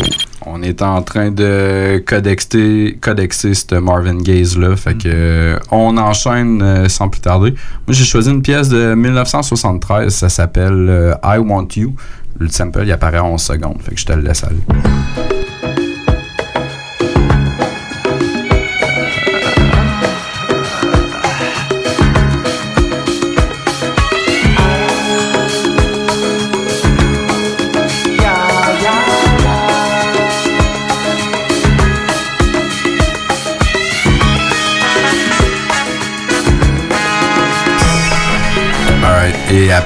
On 0.44 0.62
est 0.62 0.82
en 0.82 1.02
train 1.02 1.30
de 1.30 2.02
codexer, 2.06 2.98
codexer 3.00 3.54
ce 3.54 3.74
Marvin 3.76 4.18
Gaze-là. 4.18 4.76
Fait 4.76 4.94
que 4.94 5.08
euh, 5.08 5.58
on 5.70 5.96
enchaîne 5.96 6.62
euh, 6.62 6.88
sans 6.88 7.08
plus 7.08 7.20
tarder. 7.20 7.50
Moi, 7.86 7.94
j'ai 7.94 8.04
choisi 8.04 8.30
une 8.30 8.42
pièce 8.42 8.68
de 8.68 8.94
1973. 8.94 10.14
Ça 10.14 10.28
s'appelle 10.28 10.86
euh, 10.88 11.14
I 11.24 11.38
Want 11.38 11.68
You. 11.76 11.94
Le 12.38 12.48
sample, 12.48 12.82
il 12.84 12.92
apparaît 12.92 13.18
en 13.18 13.30
11 13.32 13.40
secondes. 13.40 13.78
Fait 13.82 13.94
que 13.94 14.00
je 14.00 14.06
te 14.06 14.12
le 14.12 14.22
laisse 14.22 14.44
aller. 14.44 15.37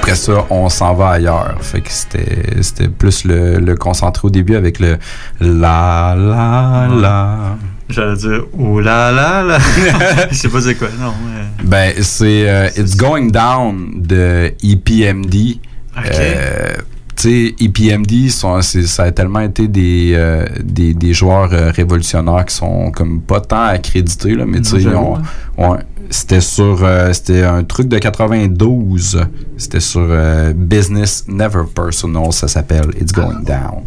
Après 0.03 0.15
ça, 0.15 0.45
on 0.49 0.67
s'en 0.69 0.93
va 0.95 1.09
ailleurs. 1.11 1.55
Fait 1.61 1.79
que 1.81 1.89
c'était 1.91 2.61
c'était 2.61 2.89
plus 2.89 3.23
le, 3.23 3.57
le 3.59 3.75
concentré 3.75 4.27
au 4.27 4.29
début 4.29 4.55
avec 4.55 4.79
le 4.79 4.97
la 5.39 6.13
la 6.17 6.87
la. 6.93 7.37
J'allais 7.89 8.15
dire 8.17 8.43
oh 8.57 8.79
là 8.81 9.11
là 9.11 9.43
là. 9.43 9.57
Je 10.29 10.35
sais 10.35 10.49
pas 10.49 10.61
c'est 10.61 10.75
quoi, 10.75 10.89
non. 10.99 11.13
mais- 11.25 11.65
Ben, 11.65 11.93
c'est 12.01 12.49
euh, 12.49 12.69
It's 12.77 12.97
Going 12.97 13.27
Down 13.31 14.01
de 14.01 14.51
EPMD. 14.63 15.59
Ok. 15.97 16.05
Euh, 16.11 16.73
tu 17.15 17.53
sais, 17.55 17.55
EPMD, 17.63 18.29
sont, 18.29 18.59
ça 18.63 19.03
a 19.03 19.11
tellement 19.11 19.41
été 19.41 19.67
des, 19.67 20.13
euh, 20.15 20.45
des, 20.63 20.95
des 20.95 21.13
joueurs 21.13 21.53
euh, 21.53 21.69
révolutionnaires 21.69 22.43
qui 22.45 22.55
sont 22.55 22.89
comme 22.91 23.21
pas 23.21 23.39
tant 23.39 23.65
accrédités, 23.65 24.33
là, 24.33 24.45
mais 24.47 24.59
tu 24.61 24.69
sais, 24.69 24.77
ils 24.81 24.87
ont- 24.89 25.19
ouais, 25.59 25.77
c'était 26.09 26.41
sur. 26.41 26.83
euh, 26.83 27.11
c'était 27.13 27.43
un 27.43 27.63
truc 27.63 27.87
de 27.87 27.97
92. 27.97 29.21
C'était 29.57 29.79
sur 29.79 30.05
euh, 30.09 30.53
Business 30.55 31.25
Never 31.27 31.63
Personal, 31.73 32.31
ça 32.31 32.47
s'appelle 32.47 32.89
It's 32.99 33.11
Going 33.11 33.43
Down. 33.43 33.83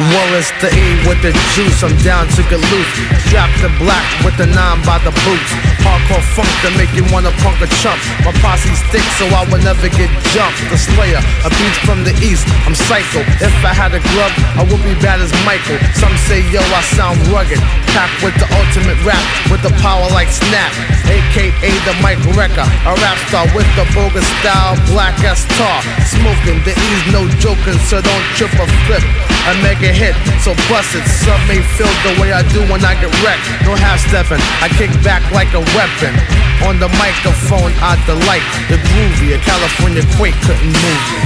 Wallace 0.00 0.48
the 0.64 0.72
E 0.72 1.04
with 1.04 1.20
the 1.20 1.28
juice, 1.52 1.84
I'm 1.84 1.92
down 2.00 2.24
to 2.32 2.40
get 2.48 2.56
loose. 2.56 2.92
Strap 3.28 3.52
the 3.60 3.68
black 3.76 4.00
with 4.24 4.32
the 4.40 4.48
nine 4.48 4.80
by 4.88 4.96
the 5.04 5.12
boots. 5.28 5.52
Hardcore 5.84 6.24
funk 6.32 6.48
to 6.64 6.72
make 6.80 6.88
you 6.96 7.04
wanna 7.12 7.28
punk 7.44 7.60
a 7.60 7.68
chump. 7.84 8.00
My 8.24 8.32
posse's 8.40 8.80
thick, 8.88 9.04
so 9.20 9.28
I 9.28 9.44
will 9.52 9.60
never 9.60 9.92
get 9.92 10.08
jumped. 10.32 10.56
The 10.72 10.80
Slayer, 10.80 11.20
a 11.44 11.52
beast 11.52 11.84
from 11.84 12.00
the 12.00 12.16
east. 12.24 12.48
I'm 12.64 12.72
psycho. 12.72 13.20
If 13.44 13.52
I 13.60 13.76
had 13.76 13.92
a 13.92 14.00
glove, 14.16 14.32
I 14.56 14.64
would 14.64 14.80
be 14.88 14.96
bad 15.04 15.20
as 15.20 15.36
Michael. 15.44 15.76
Some 15.92 16.16
say, 16.24 16.40
yo, 16.48 16.64
I 16.64 16.80
sound 16.96 17.20
rugged. 17.28 17.60
Packed 17.92 18.24
with 18.24 18.36
the 18.40 18.48
ultimate 18.56 18.96
rap, 19.04 19.20
with 19.52 19.60
the 19.60 19.72
power 19.84 20.08
like 20.16 20.32
Snap. 20.32 20.72
AKA 21.12 21.76
the 21.84 21.92
Mike 22.00 22.22
Wrecker, 22.32 22.64
a 22.64 22.92
rap 23.04 23.18
star 23.28 23.44
with 23.52 23.68
the 23.76 23.84
bogus 23.92 24.24
style, 24.40 24.80
black 24.88 25.18
as 25.28 25.44
tar. 25.60 25.84
Smoking, 26.08 26.64
the 26.64 26.72
E's 26.72 27.04
no 27.12 27.28
joking, 27.36 27.76
so 27.84 28.00
don't 28.00 28.26
trip 28.38 28.52
or 28.56 28.70
flip. 28.88 29.04
I 29.44 29.58
make 29.60 29.82
a 29.90 29.92
hit, 29.92 30.14
so 30.38 30.54
bust 30.70 30.94
it. 30.94 31.02
Some 31.26 31.40
may 31.50 31.58
feel 31.74 31.90
the 32.06 32.14
way 32.22 32.30
I 32.32 32.46
do 32.54 32.62
when 32.70 32.84
I 32.84 32.94
get 32.94 33.10
wrecked. 33.22 33.42
No 33.66 33.74
half 33.74 33.98
stepping, 33.98 34.38
I 34.62 34.70
kick 34.78 34.90
back 35.02 35.22
like 35.34 35.50
a 35.54 35.62
weapon. 35.74 36.14
On 36.62 36.78
the 36.78 36.88
microphone, 36.94 37.72
I 37.82 37.98
delight 38.06 38.46
the 38.70 38.78
groovy. 38.78 39.34
A 39.34 39.38
California 39.42 40.02
quake 40.16 40.38
couldn't 40.46 40.70
move 40.70 41.02
me. 41.10 41.20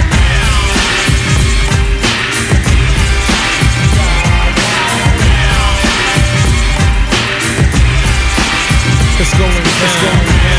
It's 9.20 9.32
going. 9.38 9.64
It's 9.84 9.96
going. 10.02 10.53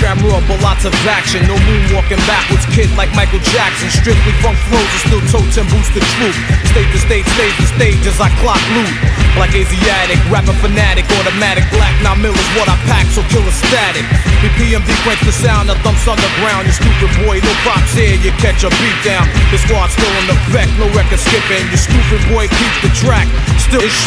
Camera, 0.00 0.40
but 0.48 0.58
lots 0.64 0.88
of 0.88 0.92
action. 1.04 1.44
No 1.44 1.54
moonwalking 1.54 2.20
backwards, 2.24 2.64
kid 2.72 2.88
like 2.96 3.12
Michael 3.12 3.38
Jackson. 3.52 3.92
Strictly 3.92 4.32
funk 4.40 4.56
flows 4.72 4.88
and 4.88 5.02
still 5.06 5.24
totes 5.28 5.56
and 5.60 5.68
boost 5.68 5.92
the 5.92 6.02
truth. 6.16 6.36
State 6.72 6.88
to 6.90 6.98
state, 6.98 7.26
stage 7.36 7.56
to 7.60 7.68
stage 7.76 8.02
as 8.08 8.18
I 8.18 8.32
clock 8.40 8.60
loot. 8.72 8.96
Like 9.38 9.54
Asiatic, 9.54 10.18
rapper 10.32 10.56
fanatic, 10.58 11.06
automatic, 11.20 11.62
black 11.70 11.94
nine 12.02 12.18
mil 12.18 12.34
is 12.34 12.50
what 12.58 12.66
I 12.66 12.74
pack, 12.88 13.06
so 13.12 13.22
kill 13.30 13.44
a 13.44 13.54
static. 13.54 14.02
BPMD 14.42 14.88
quench 15.04 15.22
the 15.22 15.36
sound 15.36 15.68
that 15.68 15.78
thumps 15.84 16.08
underground. 16.08 16.66
You 16.66 16.74
stupid 16.74 17.12
boy, 17.22 17.38
no 17.44 17.52
props 17.62 17.94
here, 17.94 18.16
you 18.18 18.32
catch 18.42 18.64
a 18.64 18.72
beat 18.80 18.98
down. 19.04 19.28
The 19.52 19.60
squad's 19.60 19.94
still 19.94 20.10
in 20.24 20.26
effect, 20.32 20.72
no 20.80 20.88
record 20.96 21.20
skipping. 21.20 21.62
You 21.70 21.78
stupid 21.78 22.24
boy, 22.32 22.48
keep 22.48 22.74
the 22.82 22.90
track. 22.96 23.28
Still 23.70 23.86
it's. 23.86 24.02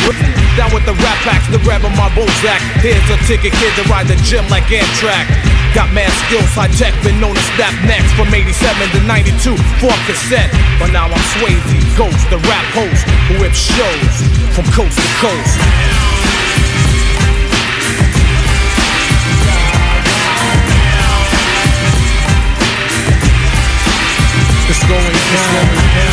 Down 0.59 0.75
with 0.75 0.83
the 0.83 0.91
rap 0.99 1.15
packs, 1.23 1.47
the 1.47 1.57
grab 1.63 1.87
on 1.87 1.95
my 1.95 2.11
Bozak. 2.11 2.59
Here's 2.83 2.99
a 3.07 3.15
ticket, 3.23 3.55
kid, 3.55 3.71
to 3.79 3.87
ride 3.87 4.11
the 4.11 4.19
gym 4.27 4.43
like 4.51 4.67
Amtrak. 4.67 5.23
Got 5.71 5.87
mad 5.95 6.11
skills, 6.27 6.51
high 6.51 6.67
tech, 6.67 6.91
been 6.99 7.15
known 7.23 7.33
to 7.33 7.45
snap 7.55 7.71
next 7.87 8.11
from 8.19 8.27
87 8.27 8.51
to 8.91 8.99
92, 9.07 9.55
four 9.79 9.95
cassette. 10.03 10.51
But 10.83 10.91
now 10.91 11.07
I'm 11.07 11.25
Swayze, 11.39 11.63
Ghost, 11.95 12.27
the 12.27 12.43
rap 12.43 12.67
host 12.75 13.07
who 13.31 13.39
whips 13.39 13.63
shows 13.63 14.13
from 14.51 14.67
coast 14.75 14.99
to 14.99 15.09
coast. 15.23 15.55
It's 24.67 24.83
going 24.91 25.15
down. 25.31 26.12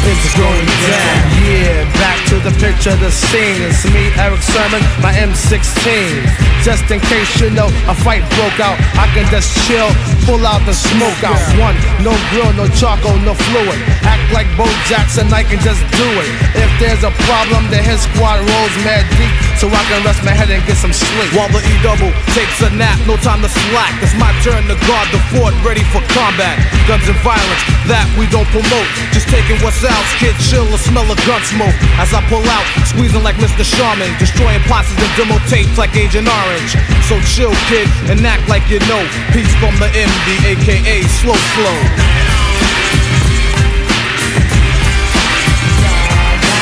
It's 0.00 0.32
going 0.32 0.64
down. 0.64 1.20
Yeah, 1.44 1.84
back 2.00 2.16
to 2.32 2.40
the 2.40 2.52
picture, 2.56 2.96
the 2.96 3.12
scene. 3.12 3.60
It's 3.60 3.84
me, 3.84 4.08
Eric 4.16 4.40
Sermon, 4.40 4.80
my 5.04 5.12
M16. 5.12 6.24
Just 6.64 6.88
in 6.90 7.00
case 7.00 7.28
you 7.40 7.50
know 7.50 7.68
a 7.88 7.94
fight 7.94 8.24
broke 8.36 8.60
out, 8.60 8.80
I 8.96 9.08
can 9.12 9.28
just 9.28 9.52
chill, 9.68 9.88
pull 10.24 10.40
out 10.44 10.64
the 10.64 10.72
smoke 10.72 11.20
out. 11.24 11.40
One, 11.60 11.76
no 12.00 12.16
grill, 12.32 12.52
no 12.56 12.68
charcoal, 12.76 13.16
no 13.24 13.34
fluid. 13.34 13.80
Act 14.04 14.24
like 14.32 14.48
Bo 14.56 14.64
Jackson, 14.88 15.28
I 15.32 15.44
can 15.44 15.60
just 15.60 15.80
do 15.96 16.08
it. 16.20 16.28
If 16.56 16.70
there's 16.80 17.04
a 17.04 17.12
problem, 17.28 17.68
then 17.68 17.84
his 17.84 18.00
squad 18.00 18.40
rolls 18.40 18.74
mad 18.84 19.04
deep, 19.16 19.32
so 19.60 19.68
I 19.68 19.84
can 19.92 20.00
rest 20.08 20.24
my 20.24 20.32
head 20.32 20.48
and 20.48 20.64
get 20.64 20.80
some 20.80 20.88
sleep. 20.88 21.36
While 21.36 21.52
the 21.52 21.60
E 21.60 21.74
double 21.84 22.08
takes 22.32 22.64
a 22.64 22.72
nap, 22.80 22.96
no 23.04 23.20
time 23.20 23.44
to 23.44 23.50
slack. 23.52 23.92
It's 24.00 24.16
my 24.16 24.32
turn 24.40 24.64
to 24.72 24.76
guard 24.88 25.04
the 25.12 25.20
fort, 25.28 25.52
ready 25.60 25.84
for 25.92 26.00
combat. 26.16 26.56
Guns 26.88 27.04
and 27.04 27.20
violence, 27.20 27.62
that 27.84 28.08
we 28.16 28.24
don't 28.32 28.48
promote. 28.48 28.88
Just 29.12 29.28
taking 29.28 29.60
what's 29.60 29.84
out, 29.84 30.06
kid, 30.16 30.32
chill 30.48 30.64
or 30.64 30.80
smell 30.80 31.04
a 31.04 31.16
gun 31.28 31.44
smoke. 31.44 31.76
As 32.00 32.08
I 32.16 32.24
pull 32.32 32.40
out, 32.48 32.64
squeezing 32.88 33.20
like 33.20 33.36
Mr. 33.36 33.60
Sharman, 33.60 34.08
destroying 34.16 34.64
posses 34.64 34.96
and 34.96 35.12
demo 35.20 35.36
tapes 35.52 35.76
like 35.76 35.92
Agent 35.92 36.24
Orange. 36.24 36.72
So 37.04 37.20
chill, 37.28 37.52
kid, 37.68 37.84
and 38.08 38.24
act 38.24 38.48
like 38.48 38.64
you 38.72 38.80
know. 38.88 39.04
Peace 39.36 39.52
from 39.60 39.76
the 39.76 39.92
MD, 39.92 40.56
aka 40.56 41.04
Slow 41.20 41.36
Flow. 41.36 41.78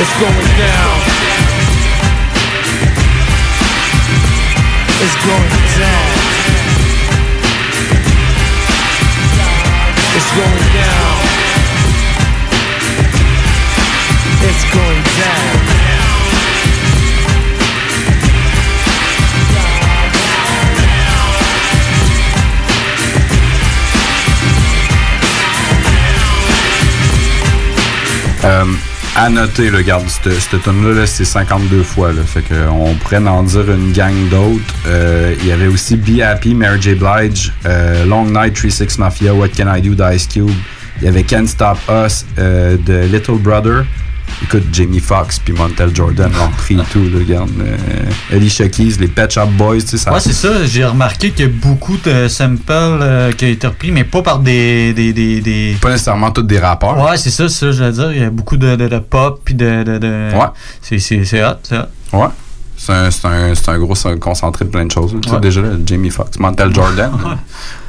It's 0.02 0.14
going 0.18 0.50
down. 0.58 1.57
is 5.00 5.14
going 5.14 5.58
down. 5.78 6.08
It's 10.16 10.30
going 10.34 10.66
down. 10.74 11.18
It's 14.42 14.64
going 14.74 15.02
down. 15.18 15.78
Um, 28.40 28.78
à 29.18 29.28
noter, 29.30 29.70
le 29.70 29.82
garde, 29.82 30.06
cette, 30.06 30.32
cette 30.32 30.62
tune-là, 30.62 31.00
là, 31.00 31.06
c'est 31.06 31.24
52 31.24 31.82
fois. 31.82 32.12
Là, 32.12 32.22
fait 32.22 32.42
que 32.42 32.54
on 32.70 32.94
pourrait 32.94 33.16
en 33.26 33.42
dire 33.42 33.68
une 33.70 33.92
gang 33.92 34.14
d'autres. 34.30 34.74
Euh, 34.86 35.34
Il 35.40 35.46
y 35.46 35.52
avait 35.52 35.66
aussi 35.66 35.96
Be 35.96 36.20
Happy, 36.20 36.54
Mary 36.54 36.80
J. 36.80 36.94
Blige, 36.94 37.52
euh, 37.66 38.04
Long 38.04 38.26
Night, 38.26 38.54
36 38.54 38.98
Mafia, 38.98 39.34
What 39.34 39.48
Can 39.56 39.74
I 39.74 39.80
Do, 39.80 39.94
d'Ice 39.94 40.28
Cube. 40.28 40.50
Il 41.00 41.04
y 41.04 41.08
avait 41.08 41.24
Can't 41.24 41.46
Stop 41.48 41.78
Us, 41.88 42.24
euh, 42.38 42.76
de 42.76 43.06
Little 43.12 43.38
Brother. 43.38 43.84
Écoute, 44.42 44.64
Jamie 44.72 45.00
Foxx 45.00 45.38
puis 45.40 45.52
Montel 45.52 45.94
Jordan 45.94 46.30
l'ont 46.32 46.48
pris 46.56 46.74
et 46.74 46.82
tout, 46.92 47.00
là, 47.02 47.18
regarde. 47.18 47.50
Euh, 47.60 47.76
Alicia 48.36 48.68
Keys, 48.68 48.94
les 49.00 49.08
Pet 49.08 49.30
Shop 49.30 49.46
Boys, 49.46 49.80
tu 49.80 49.88
sais, 49.88 49.98
ça. 49.98 50.12
Ouais, 50.12 50.20
c'est 50.20 50.32
ça. 50.32 50.64
J'ai 50.64 50.84
remarqué 50.84 51.30
qu'il 51.32 51.46
y 51.46 51.48
a 51.48 51.52
beaucoup 51.52 51.96
de 51.96 52.28
samples 52.28 52.62
euh, 52.70 53.32
qui 53.32 53.44
ont 53.46 53.48
été 53.48 53.66
repris, 53.66 53.90
mais 53.90 54.04
pas 54.04 54.22
par 54.22 54.38
des. 54.38 54.92
des, 54.94 55.12
des, 55.12 55.40
des... 55.40 55.76
Pas 55.80 55.90
nécessairement 55.90 56.30
tous 56.30 56.42
des 56.42 56.58
rappeurs. 56.60 56.96
Ouais, 56.98 57.16
c'est 57.16 57.30
ça, 57.30 57.48
c'est 57.48 57.66
ça, 57.66 57.72
je 57.72 57.82
veux 57.84 57.92
dire. 57.92 58.12
Il 58.12 58.20
y 58.20 58.24
a 58.24 58.30
beaucoup 58.30 58.56
de, 58.56 58.76
de, 58.76 58.86
de 58.88 58.98
pop 58.98 59.40
puis 59.44 59.54
de, 59.54 59.82
de, 59.82 59.98
de- 59.98 60.30
Ouais. 60.34 60.46
C'est 60.80 61.42
hot, 61.42 61.56
c'est 61.62 61.78
hot. 61.78 61.86
Ouais. 62.12 62.28
C'est 62.80 62.92
un, 62.92 63.06
un, 63.24 63.54
c'est 63.54 63.68
un 63.70 63.78
gros 63.78 63.94
concentré 64.20 64.64
de 64.64 64.70
plein 64.70 64.86
de 64.86 64.90
choses. 64.92 65.14
Tu 65.20 65.28
sais, 65.28 65.34
Ouais. 65.34 65.40
déjà, 65.40 65.60
là, 65.60 65.70
Jamie 65.84 66.10
Foxx, 66.10 66.38
Montel 66.38 66.72
Jordan. 66.72 67.10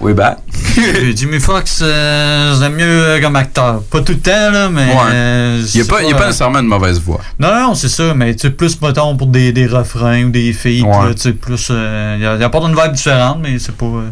We 0.02 0.16
back. 0.16 0.40
Puis 0.52 1.16
Jimmy 1.16 1.40
Fox, 1.40 1.80
euh, 1.84 2.60
j'aime 2.60 2.74
mieux 2.74 2.84
euh, 2.86 3.22
comme 3.22 3.36
acteur. 3.36 3.82
Pas 3.84 4.02
tout 4.02 4.14
le 4.14 4.20
temps, 4.20 4.52
là, 4.52 4.68
mais. 4.70 4.88
Ouais. 4.88 4.96
euh, 5.14 5.64
Il 5.74 5.82
n'y 5.82 5.88
a, 5.88 5.90
pas- 5.90 6.02
il 6.02 6.10
y 6.10 6.12
a 6.12 6.16
pas 6.16 6.24
euh, 6.24 6.26
nécessairement 6.28 6.60
une 6.60 6.66
mauvaise 6.68 7.00
voix. 7.00 7.22
Non, 7.40 7.54
non, 7.54 7.76
c'est 7.76 7.88
ça, 7.88 8.14
mais 8.16 8.34
tu 8.34 8.42
sais, 8.42 8.50
plus, 8.50 8.82
mettons, 8.82 9.16
pour 9.16 9.28
des, 9.28 9.52
des 9.54 9.68
refrains 9.68 10.24
ou 10.26 10.30
des 10.32 10.52
filles, 10.54 10.82
Ouais. 10.84 11.14
tu 11.16 11.22
sais, 11.22 11.34
plus. 11.34 11.68
euh, 11.70 12.16
Il 12.18 12.22
y, 12.40 12.42
y 12.42 12.44
apporte 12.44 12.68
une 12.68 12.76
vibe 12.76 12.94
différente, 12.94 13.38
mais 13.42 13.60
c'est 13.60 13.76
pas. 13.76 13.86
euh, 13.86 14.10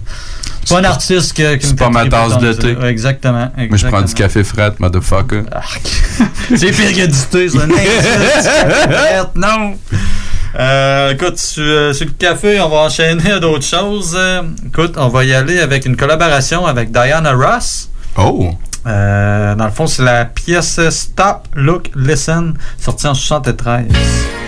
c'est 0.63 0.75
pas 0.75 0.81
un 0.81 0.83
artiste 0.83 1.35
que, 1.35 1.55
qui 1.55 1.67
C'est 1.67 1.75
pas 1.79 1.89
ma 1.89 2.05
tasse 2.07 2.37
de 2.37 2.53
thé. 2.53 2.75
Ouais, 2.75 2.89
Exactement. 2.89 3.51
Moi, 3.57 3.67
je 3.77 3.87
prends 3.87 3.99
exactement. 3.99 4.01
du 4.01 4.13
café 4.13 4.43
fret, 4.43 4.73
motherfucker. 4.79 5.43
C'est 6.55 6.71
pire 6.71 6.91
que 6.93 7.05
du 7.07 7.17
thé, 7.31 7.49
ça. 7.49 7.65
Non! 9.35 9.75
Euh, 10.55 11.13
écoute, 11.13 11.37
sur, 11.37 11.63
euh, 11.63 11.93
sur 11.93 12.05
le 12.05 12.11
café, 12.13 12.59
on 12.61 12.69
va 12.69 12.77
enchaîner 12.77 13.31
à 13.31 13.39
d'autres 13.39 13.65
choses. 13.65 14.15
Euh, 14.17 14.43
écoute, 14.65 14.93
on 14.97 15.07
va 15.09 15.23
y 15.23 15.33
aller 15.33 15.59
avec 15.59 15.85
une 15.85 15.95
collaboration 15.95 16.65
avec 16.65 16.91
Diana 16.91 17.33
Ross. 17.33 17.89
Oh! 18.17 18.51
Dans 18.85 19.65
le 19.65 19.71
fond, 19.71 19.85
c'est 19.85 20.03
la 20.03 20.23
pièce 20.23 20.79
Stop, 20.89 21.47
Look, 21.55 21.91
Listen, 21.95 22.53
sortie 22.79 23.07
en 23.07 23.13
73. 23.13 24.46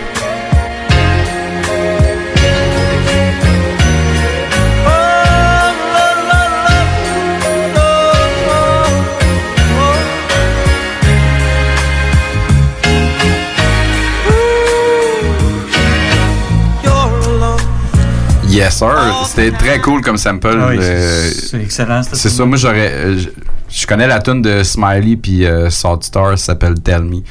Yes, 18.60 18.76
sir. 18.76 19.24
C'était 19.26 19.50
très 19.56 19.80
cool 19.80 20.02
comme 20.02 20.16
sample. 20.18 20.48
Ah 20.60 20.66
oui, 20.70 20.76
euh, 20.80 21.30
c'est- 21.32 21.46
c'est 21.48 21.62
excellent, 21.62 22.02
C'est 22.12 22.28
ça. 22.28 22.44
Moi, 22.44 22.56
j'aurais. 22.58 22.90
euh, 22.92 23.18
je- 23.18 23.86
connais 23.86 24.06
la 24.06 24.20
tune 24.20 24.42
de 24.42 24.62
Smiley 24.62 25.16
puis 25.16 25.46
euh, 25.46 25.70
Salt 25.70 26.02
Star, 26.02 26.30
ça 26.36 26.46
s'appelle 26.46 26.74
Tell 26.80 27.02
Me. 27.02 27.22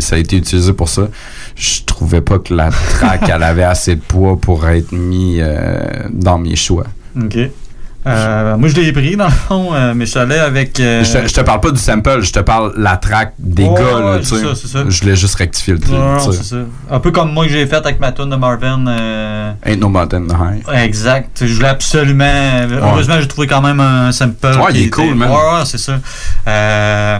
Ça 0.00 0.16
a 0.16 0.18
été 0.18 0.36
utilisé 0.36 0.72
pour 0.72 0.88
ça. 0.88 1.08
Je 1.56 1.82
trouvais 1.84 2.20
pas 2.20 2.38
que 2.38 2.54
la 2.54 2.70
track, 2.70 3.28
elle 3.28 3.42
avait 3.42 3.64
assez 3.64 3.96
de 3.96 4.00
poids 4.00 4.36
pour 4.40 4.68
être 4.68 4.92
mis 4.92 5.38
euh, 5.40 5.80
dans 6.10 6.38
mes 6.38 6.54
choix. 6.56 6.84
OK. 7.20 7.38
Euh, 8.06 8.56
moi, 8.56 8.68
je 8.68 8.74
l'ai 8.76 8.92
pris, 8.92 9.16
dans 9.16 9.26
le 9.26 9.30
fond, 9.30 9.70
euh, 9.74 9.92
mais 9.94 10.06
je 10.06 10.10
suis 10.12 10.20
allé 10.20 10.36
avec... 10.36 10.78
euh, 10.80 11.04
Je, 11.04 11.12
te, 11.12 11.28
je 11.28 11.34
te 11.34 11.40
parle 11.42 11.60
pas 11.60 11.70
du 11.72 11.78
sample, 11.80 12.22
je 12.22 12.32
te 12.32 12.38
parle 12.38 12.72
la 12.76 12.96
track 12.96 13.34
des 13.38 13.64
gars. 13.64 14.00
Là, 14.00 14.18
tu 14.20 14.24
sais. 14.26 14.36
ça, 14.42 14.54
ça. 14.54 14.84
Je 14.88 15.00
voulais 15.00 15.16
juste 15.16 15.34
rectifier 15.34 15.74
le 15.74 15.80
truc. 15.80 15.92
Non, 15.94 16.12
non, 16.14 16.32
ça. 16.32 16.56
Un 16.90 17.00
peu 17.00 17.10
comme 17.10 17.32
moi 17.32 17.44
que 17.46 17.52
j'ai 17.52 17.66
fait 17.66 17.76
avec 17.76 18.00
ma 18.00 18.12
tune 18.12 18.30
de 18.30 18.36
Marvin. 18.36 18.84
Ain't 19.64 19.76
no 19.78 19.88
mountain 19.88 20.24
high. 20.28 20.62
Exact. 20.84 21.44
Je 21.44 21.52
voulais 21.52 21.68
absolument. 21.68 22.66
Heureusement, 22.82 23.20
j'ai 23.20 23.28
trouvé 23.28 23.46
quand 23.46 23.60
même 23.60 23.80
un 23.80 24.12
sample. 24.12 24.46
Ouais, 24.46 24.70
il 24.70 24.76
est 24.76 24.80
était- 24.82 24.90
cool, 24.90 25.14
man. 25.14 25.28
Ouais, 25.30 25.36
ouais, 25.36 25.64
c'est 25.66 25.78
ça. 25.78 25.98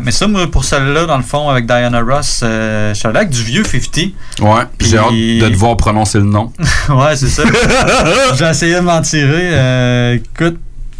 Mais 0.02 0.10
ça, 0.12 0.26
moi, 0.28 0.46
pour 0.50 0.64
celle-là, 0.64 1.06
dans 1.06 1.16
le 1.18 1.22
fond, 1.24 1.48
avec 1.50 1.66
Diana 1.66 2.00
Ross, 2.00 2.38
je 2.42 2.92
suis 2.94 3.06
allé 3.08 3.16
avec 3.18 3.30
du 3.30 3.42
vieux 3.42 3.64
50. 3.64 4.12
Ouais, 4.40 4.62
Puis- 4.78 4.88
j'ai 4.88 4.98
hâte 4.98 5.10
de 5.12 5.48
te 5.48 5.56
voir 5.56 5.76
prononcer 5.76 6.18
le 6.18 6.24
nom. 6.24 6.52
ouais, 6.88 7.16
c'est 7.16 7.28
ça. 7.28 7.42
j'ai 8.38 8.44
essayé 8.46 8.74
de 8.76 8.80
m'en 8.80 9.02
tirer. 9.02 10.14
Écoute, 10.14 10.58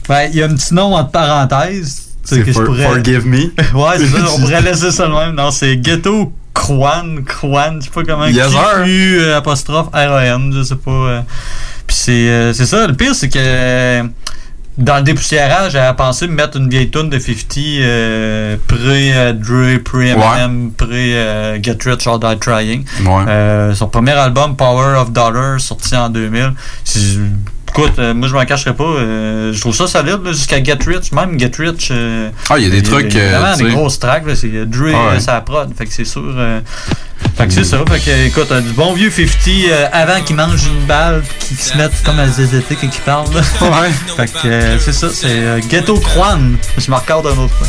ben, 0.08 0.28
il 0.32 0.36
y 0.38 0.42
a 0.42 0.46
un 0.46 0.54
petit 0.54 0.74
nom 0.74 0.94
entre 0.94 1.10
parenthèses. 1.10 2.04
C'est 2.24 2.42
que 2.42 2.52
je 2.52 2.60
pourrais- 2.60 2.82
Forgive 2.84 3.26
Me. 3.26 3.38
ouais, 3.74 3.98
c'est 3.98 4.06
ça. 4.06 4.24
On 4.36 4.40
pourrait 4.40 4.60
laisser 4.62 4.90
ça 4.90 5.06
de 5.06 5.12
même. 5.12 5.34
Non, 5.34 5.50
c'est 5.50 5.76
Ghetto 5.78 6.32
Kwan. 6.52 7.24
Kwan, 7.24 7.78
je 7.80 7.84
sais 7.86 7.90
pas 7.90 8.02
comment. 8.04 8.26
Yes. 8.26 8.48
Q, 8.84 9.18
euh, 9.20 9.38
apostrophe 9.38 9.88
R-A-N, 9.92 10.52
je 10.54 10.62
sais 10.62 10.76
pas. 10.76 10.90
euh. 10.90 11.20
Puis 11.86 11.96
c'est 11.98 12.12
euh, 12.28 12.52
c'est 12.52 12.66
ça. 12.66 12.86
Le 12.86 12.92
pire, 12.94 13.14
c'est 13.14 13.28
que 13.30 13.38
euh, 13.38 14.02
dans 14.76 14.96
le 14.98 15.02
dépoussiérage, 15.02 15.74
a 15.74 15.94
pensé 15.94 16.26
me 16.28 16.34
mettre 16.34 16.58
une 16.58 16.68
vieille 16.68 16.90
tune 16.90 17.08
de 17.08 17.18
50 17.18 17.58
euh, 17.80 18.56
pré-Dre, 18.66 19.82
pré-Eminem, 19.82 20.70
pré-Get 20.76 21.78
Rich 21.84 22.06
or 22.06 22.18
Die 22.20 22.38
Trying. 22.38 22.84
Ouais. 23.06 23.74
Son 23.74 23.88
premier 23.88 24.12
album, 24.12 24.54
Power 24.54 24.96
of 24.98 25.12
Dollar, 25.12 25.58
sorti 25.60 25.96
en 25.96 26.10
2000. 26.10 26.52
C'est- 26.84 26.98
Écoute, 27.68 27.98
euh, 27.98 28.14
moi 28.14 28.28
je 28.28 28.34
m'en 28.34 28.44
cacherai 28.44 28.74
pas. 28.74 28.84
euh, 28.84 29.52
je 29.52 29.60
trouve 29.60 29.74
ça 29.74 29.86
solide 29.86 30.20
jusqu'à 30.26 30.62
Get 30.62 30.78
Rich. 30.86 31.12
Même 31.12 31.38
Get 31.38 31.52
Rich. 31.58 31.88
euh, 31.90 32.30
Ah, 32.50 32.58
il 32.58 32.64
y 32.64 32.66
a 32.66 32.70
des 32.70 32.82
trucs, 32.82 33.12
Il 33.12 33.18
y 33.18 33.20
a 33.20 33.38
vraiment 33.38 33.56
des 33.56 33.64
grosses 33.74 33.98
tracks. 33.98 34.24
C'est 34.34 34.48
Dre, 34.66 34.92
Ah 34.94 35.14
ouais. 35.14 35.20
sa 35.20 35.40
prod. 35.40 35.70
Fait 35.76 35.86
que 35.86 35.92
c'est 35.92 36.04
sûr. 36.04 36.22
euh, 36.36 36.60
fait 37.36 37.46
que 37.46 37.52
c'est 37.52 37.64
ça. 37.64 37.78
Fait 37.88 38.00
que 38.00 38.26
écoute, 38.26 38.52
du 38.52 38.72
bon 38.72 38.94
vieux 38.94 39.10
50 39.10 39.28
euh, 39.68 39.86
avant 39.92 40.20
qu'il 40.22 40.34
mange 40.36 40.64
une 40.66 40.86
balle, 40.86 41.22
qu'il 41.40 41.56
se 41.56 41.76
mette 41.76 41.92
comme 42.04 42.18
à 42.18 42.26
ZZT 42.26 42.76
quand 42.80 42.88
il 42.94 43.00
parle. 43.04 43.34
là. 43.34 43.42
Ouais. 43.80 43.90
fait 44.16 44.32
que 44.32 44.48
euh, 44.48 44.78
c'est 44.80 44.92
ça. 44.92 45.08
C'est 45.12 45.26
euh, 45.28 45.60
Ghetto 45.68 45.98
Kwan. 46.00 46.56
Je 46.78 46.90
me 46.90 46.96
regarde 46.96 47.26
un 47.26 47.38
autre 47.38 47.54
fois. 47.54 47.66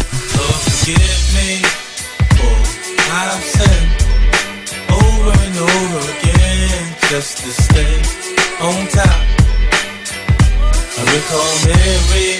I 11.00 11.04
recall 11.16 11.56
Mary 11.66 12.36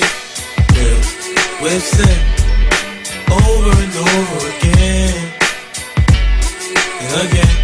filled 0.76 1.08
with 1.64 1.82
sin 1.82 2.20
over 3.32 3.72
and 3.72 3.96
over 3.96 4.40
again. 4.50 5.32
And 7.00 7.32
again. 7.32 7.59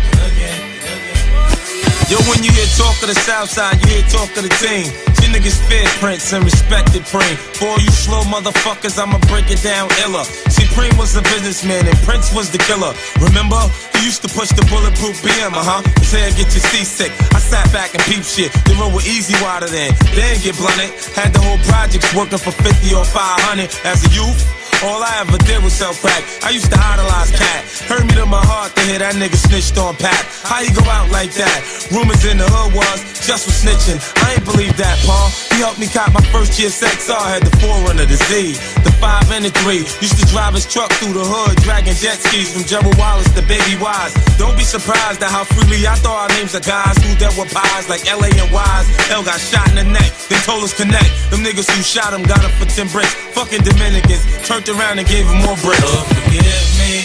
Yo, 2.06 2.22
when 2.30 2.44
you 2.46 2.52
hear 2.54 2.70
talk 2.78 2.94
of 3.02 3.10
the 3.10 3.18
South 3.18 3.50
Side, 3.50 3.82
you 3.82 3.98
hear 3.98 4.06
talk 4.14 4.30
of 4.38 4.46
the 4.46 4.54
team. 4.62 4.86
You 5.26 5.34
niggas 5.34 5.58
fear 5.66 5.82
Prince 5.98 6.34
and 6.34 6.46
respected 6.46 7.02
Preem. 7.10 7.34
For 7.58 7.74
you 7.82 7.90
slow 7.90 8.22
motherfuckers, 8.30 9.02
I'ma 9.02 9.18
break 9.26 9.50
it 9.50 9.58
down 9.66 9.90
iller. 10.06 10.24
See, 10.54 10.70
Preem 10.78 10.94
was 11.02 11.18
a 11.18 11.24
businessman 11.34 11.88
and 11.88 11.98
Prince 12.06 12.30
was 12.30 12.52
the 12.52 12.60
killer. 12.60 12.94
Remember? 13.18 13.58
He 13.98 14.06
used 14.06 14.22
to 14.22 14.30
push 14.30 14.54
the 14.54 14.62
bulletproof 14.70 15.18
BM, 15.26 15.58
uh 15.58 15.66
huh. 15.66 15.82
Say 16.06 16.22
I 16.22 16.30
get 16.38 16.54
you 16.54 16.62
seasick. 16.70 17.10
I 17.34 17.40
sat 17.42 17.66
back 17.74 17.96
and 17.98 18.04
peep 18.06 18.22
shit. 18.22 18.54
The 18.70 18.78
road 18.78 18.94
was 18.94 19.10
easy 19.10 19.34
wider 19.42 19.66
then. 19.66 19.90
Then 20.14 20.38
get 20.46 20.54
blunted. 20.62 20.94
Had 21.18 21.34
the 21.34 21.42
whole 21.42 21.58
projects 21.66 22.14
working 22.14 22.38
for 22.38 22.54
50 22.54 22.94
or 22.94 23.04
500 23.04 23.66
as 23.82 24.06
a 24.06 24.10
youth. 24.14 24.46
All 24.84 25.00
I 25.00 25.24
ever 25.24 25.38
did 25.48 25.64
was 25.64 25.74
sell 25.74 25.94
crack. 25.94 26.24
I 26.44 26.50
used 26.52 26.72
to 26.72 26.80
idolize 26.80 27.32
Cat. 27.32 27.64
Hurt 27.88 28.04
me 28.04 28.14
to 28.20 28.26
my 28.26 28.44
heart 28.44 28.76
to 28.76 28.82
hear 28.84 29.00
that 29.00 29.16
nigga 29.16 29.38
snitched 29.38 29.78
on 29.78 29.96
Pat. 29.96 30.20
How 30.44 30.60
you 30.60 30.74
go 30.76 30.84
out 30.90 31.10
like 31.12 31.32
that? 31.40 31.60
Rumors 31.94 32.26
in 32.26 32.38
the 32.38 32.48
hood 32.50 32.76
was 32.76 33.00
just 33.24 33.48
was 33.48 33.56
snitching. 33.56 33.98
I 34.22 34.36
ain't 34.36 34.46
believe 34.46 34.76
that, 34.78 35.00
Paul. 35.08 35.32
He 35.56 35.64
helped 35.64 35.80
me 35.80 35.88
cop 35.88 36.12
my 36.12 36.22
first 36.30 36.60
year 36.60 36.70
XR. 36.70 37.16
Had 37.16 37.44
the 37.48 37.54
forerunner, 37.64 38.06
the 38.06 38.20
Z, 38.30 38.58
the 38.84 38.92
five 39.00 39.26
and 39.32 39.46
the 39.46 39.54
three. 39.64 39.88
Used 40.04 40.20
to 40.20 40.26
drive 40.30 40.54
his 40.54 40.68
truck 40.68 40.92
through 41.00 41.14
the 41.14 41.24
hood, 41.24 41.56
dragging 41.64 41.96
jet 41.96 42.20
skis 42.20 42.52
from 42.52 42.68
Gerald 42.68 42.98
Wallace 43.00 43.30
to 43.34 43.42
Baby 43.48 43.80
Wise. 43.80 44.14
Don't 44.38 44.58
be 44.58 44.64
surprised 44.68 45.24
at 45.24 45.32
how 45.32 45.46
freely 45.46 45.88
I 45.88 45.96
throw 46.04 46.14
our 46.14 46.30
names 46.38 46.54
of 46.54 46.66
guys 46.66 46.98
who 47.02 47.16
dealt 47.16 47.38
with 47.40 47.54
pies 47.54 47.88
like 47.90 48.04
LA 48.06 48.30
and 48.36 48.52
Wise. 48.52 48.86
L 49.10 49.24
got 49.24 49.40
shot 49.40 49.66
in 49.72 49.80
the 49.80 49.88
neck, 49.88 50.12
then 50.30 50.42
told 50.44 50.62
us 50.64 50.74
connect. 50.76 51.10
Them 51.32 51.42
niggas 51.42 51.70
who 51.72 51.82
shot 51.82 52.14
him 52.14 52.24
got 52.24 52.44
him 52.44 52.54
for 52.60 52.68
10 52.70 52.92
bricks. 52.94 53.14
Fucking 53.34 53.64
Dominicans 53.66 54.24
turned 54.66 54.80
around 54.80 55.00
and 55.00 55.08
gave 55.08 55.26
him 55.28 55.38
more 55.44 55.56
bricks. 55.58 55.82
Forgive 55.82 56.66
me 56.80 57.02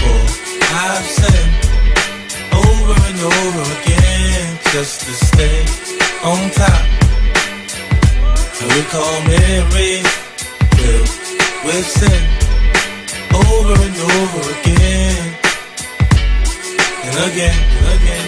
for 0.00 0.20
I've 0.76 1.06
sinned 1.06 1.54
over 2.52 2.94
and 3.08 3.20
over 3.20 3.64
again 3.80 4.58
just 4.72 5.00
to 5.00 5.12
stay 5.12 5.60
on 6.24 6.50
top. 6.50 6.84
I 8.60 8.64
recall 8.76 9.16
Mary 9.28 10.02
filled 10.76 11.08
with 11.64 11.86
sin 11.86 12.22
over 13.32 13.74
and 13.86 13.96
over 14.18 14.42
again 14.60 15.34
and 17.04 17.32
again 17.32 17.58
and 17.78 18.02
again. 18.02 18.23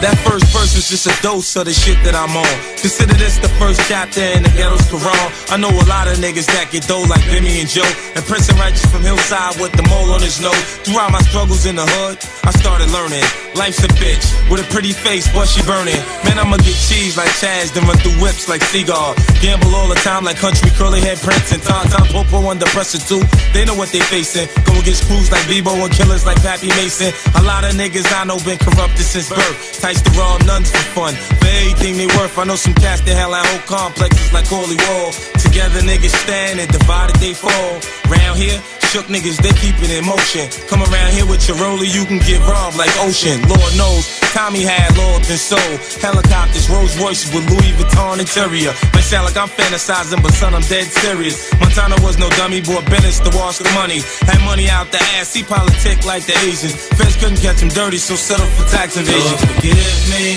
That 0.00 0.16
first 0.24 0.48
verse 0.48 0.72
was 0.72 0.88
just 0.88 1.04
a 1.04 1.14
dose 1.20 1.56
of 1.56 1.68
the 1.68 1.76
shit 1.76 2.00
that 2.08 2.16
I'm 2.16 2.32
on. 2.32 2.56
Consider 2.80 3.12
this 3.20 3.36
the 3.36 3.52
first 3.60 3.84
chapter 3.84 4.24
in 4.24 4.40
the 4.40 4.48
ghetto's 4.56 4.80
Quran. 4.88 5.52
I 5.52 5.60
know 5.60 5.68
a 5.68 5.86
lot 5.92 6.08
of 6.08 6.16
niggas 6.16 6.48
that 6.56 6.72
get 6.72 6.88
dough 6.88 7.04
like 7.04 7.20
Jimmy 7.28 7.60
and 7.60 7.68
Joe. 7.68 7.84
And 8.16 8.24
Prince 8.24 8.48
and 8.48 8.56
Righteous 8.56 8.88
from 8.88 9.04
Hillside 9.04 9.60
with 9.60 9.76
the 9.76 9.84
mole 9.92 10.08
on 10.16 10.24
his 10.24 10.40
nose. 10.40 10.56
Throughout 10.88 11.12
my 11.12 11.20
struggles 11.28 11.68
in 11.68 11.76
the 11.76 11.84
hood, 11.84 12.16
I 12.48 12.50
started 12.56 12.88
learning. 12.96 13.20
Life's 13.52 13.84
a 13.84 13.92
bitch 14.00 14.24
with 14.48 14.64
a 14.64 14.66
pretty 14.72 14.96
face, 14.96 15.28
but 15.36 15.44
she 15.44 15.60
burning. 15.68 16.00
Man, 16.24 16.40
I'ma 16.40 16.56
get 16.64 16.72
cheese 16.80 17.20
like 17.20 17.28
Chaz, 17.36 17.68
then 17.76 17.84
run 17.84 18.00
through 18.00 18.16
whips 18.24 18.48
like 18.48 18.64
Seagull. 18.72 19.12
Gamble 19.44 19.76
all 19.76 19.88
the 19.88 20.00
time 20.00 20.24
like 20.24 20.40
country 20.40 20.72
curly 20.80 21.04
head 21.04 21.20
Prince 21.20 21.52
and 21.52 21.60
Tom 21.60 21.84
Popo 22.08 22.48
under 22.48 22.64
pressure 22.72 23.02
too. 23.04 23.20
They 23.52 23.68
know 23.68 23.76
what 23.76 23.92
they 23.92 24.00
facing. 24.00 24.48
Go 24.64 24.72
against 24.80 25.04
crews 25.04 25.28
like 25.28 25.44
Bebo 25.44 25.76
and 25.76 25.92
killers 25.92 26.24
like 26.24 26.40
Pappy 26.40 26.72
Mason. 26.80 27.12
A 27.36 27.42
lot 27.44 27.68
of 27.68 27.76
niggas 27.76 28.08
I 28.08 28.24
know 28.24 28.40
been 28.48 28.56
corrupted 28.56 29.04
since 29.04 29.28
birth. 29.28 29.56
To 29.90 30.10
raw 30.12 30.38
nuns 30.46 30.70
for 30.70 30.78
fun. 30.94 31.14
For 31.14 31.50
everything 31.50 31.96
they 31.96 32.06
worth, 32.06 32.38
I 32.38 32.44
know 32.44 32.54
some 32.54 32.74
cats 32.74 33.00
that 33.00 33.16
hell 33.16 33.34
out 33.34 33.44
whole 33.44 33.66
complexes 33.66 34.32
like 34.32 34.46
Holy 34.46 34.78
Wall. 34.86 35.10
Together 35.42 35.80
niggas 35.80 36.14
stand 36.22 36.60
and 36.60 36.70
divided 36.70 37.16
they 37.16 37.34
fall. 37.34 37.74
Round 38.06 38.38
here, 38.38 38.62
shook 38.90 39.06
niggas, 39.06 39.38
they 39.38 39.54
keep 39.54 39.78
it 39.78 39.90
in 39.94 40.02
motion. 40.02 40.50
Come 40.66 40.82
around 40.82 41.14
here 41.14 41.22
with 41.22 41.46
your 41.46 41.54
roller, 41.62 41.86
you 41.86 42.02
can 42.10 42.18
get 42.26 42.42
robbed 42.42 42.74
like 42.74 42.90
ocean. 43.06 43.38
Lord 43.46 43.72
knows, 43.78 44.02
Tommy 44.34 44.66
had 44.66 44.90
Lord 44.98 45.22
and 45.30 45.38
soul. 45.38 45.72
Helicopters, 46.02 46.66
Rolls 46.66 46.98
Royces 46.98 47.30
with 47.30 47.46
Louis 47.46 47.70
Vuitton 47.78 48.18
interior. 48.18 48.74
Might 48.90 49.06
sound 49.06 49.30
like 49.30 49.38
I'm 49.38 49.46
fantasizing, 49.46 50.18
but 50.20 50.34
son, 50.34 50.58
I'm 50.58 50.66
dead 50.66 50.90
serious. 50.90 51.38
Montana 51.62 52.02
was 52.02 52.18
no 52.18 52.28
dummy, 52.34 52.60
boy, 52.60 52.82
Bennett's 52.90 53.22
to 53.22 53.30
wash 53.38 53.58
the 53.62 53.70
money. 53.78 54.02
Had 54.26 54.42
money 54.42 54.66
out 54.68 54.90
the 54.90 54.98
ass, 55.14 55.32
he 55.32 55.44
politic 55.44 56.02
like 56.04 56.26
the 56.26 56.34
Asians. 56.42 56.74
Feds 56.98 57.14
couldn't 57.14 57.38
catch 57.38 57.62
him 57.62 57.70
dirty, 57.70 57.98
so 57.98 58.16
settle 58.18 58.46
for 58.58 58.66
tax 58.74 58.98
evasion. 58.98 59.22
Lord, 59.22 59.38
forgive 59.54 59.98
me 60.10 60.34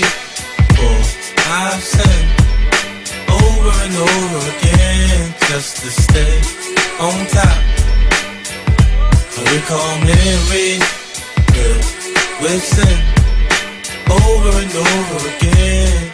for 0.78 0.94
I've 1.58 1.82
sinned 1.82 2.30
over 3.34 3.74
and 3.82 3.96
over 3.98 4.42
again 4.54 5.34
just 5.50 5.82
to 5.82 5.90
stay 5.90 6.38
on 7.02 7.26
top. 7.34 7.73
I 9.36 9.42
recall 9.42 9.98
memories 10.06 10.84
filled 11.54 11.86
with 12.42 12.64
sin 12.64 13.00
over 14.12 14.52
and 14.62 14.74
over 14.76 15.28
again. 15.36 16.14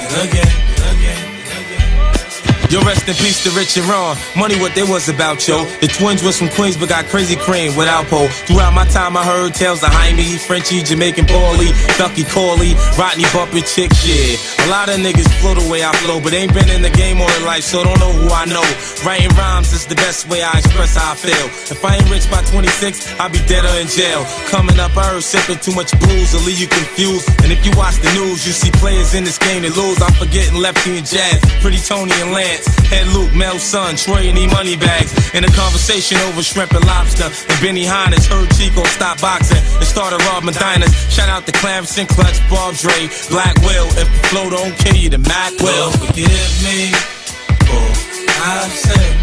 And 0.00 0.28
again 0.28 0.52
and 0.74 0.98
again. 0.98 1.23
Yo, 2.74 2.82
rest 2.82 3.06
in 3.06 3.14
peace 3.14 3.38
to 3.44 3.50
Rich 3.54 3.76
and 3.76 3.86
Ron. 3.86 4.18
Money 4.34 4.58
what 4.58 4.74
they 4.74 4.82
was 4.82 5.08
about, 5.08 5.46
yo. 5.46 5.62
The 5.78 5.86
twins 5.86 6.24
was 6.24 6.36
from 6.36 6.48
Queens, 6.58 6.76
but 6.76 6.88
got 6.88 7.04
crazy 7.06 7.36
cream 7.36 7.76
without 7.76 8.04
pole. 8.06 8.26
Throughout 8.50 8.74
my 8.74 8.84
time, 8.86 9.16
I 9.16 9.22
heard 9.22 9.54
tales 9.54 9.84
of 9.84 9.90
Jaime, 9.94 10.34
Frenchie, 10.42 10.82
Jamaican 10.82 11.26
Paulie, 11.26 11.70
Ducky 11.98 12.24
Corley, 12.24 12.74
Rodney 12.98 13.30
Bumpin' 13.30 13.62
Chick, 13.62 13.94
yeah. 14.02 14.66
A 14.66 14.74
lot 14.74 14.90
of 14.90 14.98
niggas 14.98 15.30
flow 15.38 15.54
the 15.54 15.62
way 15.70 15.84
I 15.84 15.94
flow, 16.02 16.18
but 16.18 16.34
ain't 16.34 16.52
been 16.52 16.68
in 16.68 16.82
the 16.82 16.90
game 16.90 17.20
all 17.20 17.28
their 17.28 17.46
life, 17.46 17.62
so 17.62 17.84
don't 17.84 18.00
know 18.00 18.10
who 18.10 18.26
I 18.34 18.42
know. 18.50 18.66
Writing 19.06 19.30
rhymes 19.38 19.70
is 19.72 19.86
the 19.86 19.94
best 19.94 20.26
way 20.26 20.42
I 20.42 20.58
express 20.58 20.96
how 20.96 21.12
I 21.12 21.14
feel. 21.14 21.46
If 21.70 21.78
I 21.84 21.94
ain't 21.94 22.10
rich 22.10 22.26
by 22.28 22.42
26, 22.42 23.20
I'll 23.20 23.30
be 23.30 23.38
dead 23.46 23.62
or 23.62 23.76
in 23.78 23.86
jail. 23.86 24.26
Coming 24.50 24.80
up, 24.80 24.96
I 24.96 25.14
heard 25.14 25.22
sipping 25.22 25.62
too 25.62 25.78
much 25.78 25.94
booze 26.02 26.34
will 26.34 26.42
leave 26.42 26.58
you 26.58 26.66
confused. 26.66 27.30
And 27.46 27.52
if 27.52 27.62
you 27.62 27.70
watch 27.78 28.02
the 28.02 28.10
news, 28.18 28.42
you 28.42 28.50
see 28.50 28.72
players 28.82 29.14
in 29.14 29.22
this 29.22 29.38
game 29.38 29.62
that 29.62 29.76
lose. 29.78 30.02
I'm 30.02 30.16
forgetting 30.18 30.58
Lefty 30.58 30.98
and 30.98 31.06
Jazz, 31.06 31.38
Pretty 31.62 31.78
Tony 31.78 32.10
and 32.18 32.32
Lance, 32.32 32.63
Head 32.88 33.08
Luke, 33.08 33.34
Mel 33.34 33.58
Son, 33.58 33.96
Troy 33.96 34.28
and 34.28 34.38
E 34.38 34.46
Money 34.46 34.76
Bags. 34.76 35.12
In 35.34 35.44
a 35.44 35.52
conversation 35.52 36.18
over 36.28 36.42
shrimp 36.42 36.72
and 36.72 36.84
lobster, 36.86 37.26
and 37.26 37.58
Benny 37.60 37.84
Hannes 37.84 38.26
heard 38.26 38.50
Chico 38.54 38.84
stop 38.84 39.20
boxing 39.20 39.58
and 39.58 39.84
started 39.84 40.22
robbing 40.26 40.54
diners. 40.54 40.92
Shout 41.10 41.28
out 41.28 41.46
to 41.46 41.52
and 41.64 42.08
Clutch, 42.08 42.38
Bob 42.50 42.74
Dre, 42.74 43.08
Black 43.30 43.56
Will. 43.62 43.86
If 43.98 44.08
the 44.08 44.28
flow 44.28 44.50
don't 44.50 44.76
kill 44.78 44.96
you, 44.96 45.08
the 45.08 45.18
Mac 45.18 45.52
will. 45.60 45.90
Forgive 45.92 46.52
me 46.62 46.92
for 47.66 47.88
I've 48.46 48.72
sinned 48.72 49.20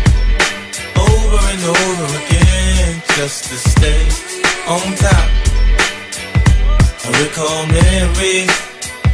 over 0.97 1.37
and 1.37 1.63
over 1.69 2.05
again 2.25 3.01
just 3.15 3.45
to 3.45 3.55
stay 3.55 4.01
on 4.67 4.95
top. 4.97 5.29
I 7.03 7.09
recall 7.21 7.65
memories 7.67 8.51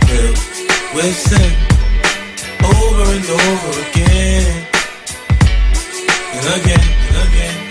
filled 0.08 0.38
with 0.95 1.16
sin 1.16 1.77
over 2.63 3.03
and 3.11 3.29
over 3.29 3.71
again 3.89 4.65
and 6.34 6.61
again 6.61 6.79
and 7.07 7.17
again. 7.27 7.67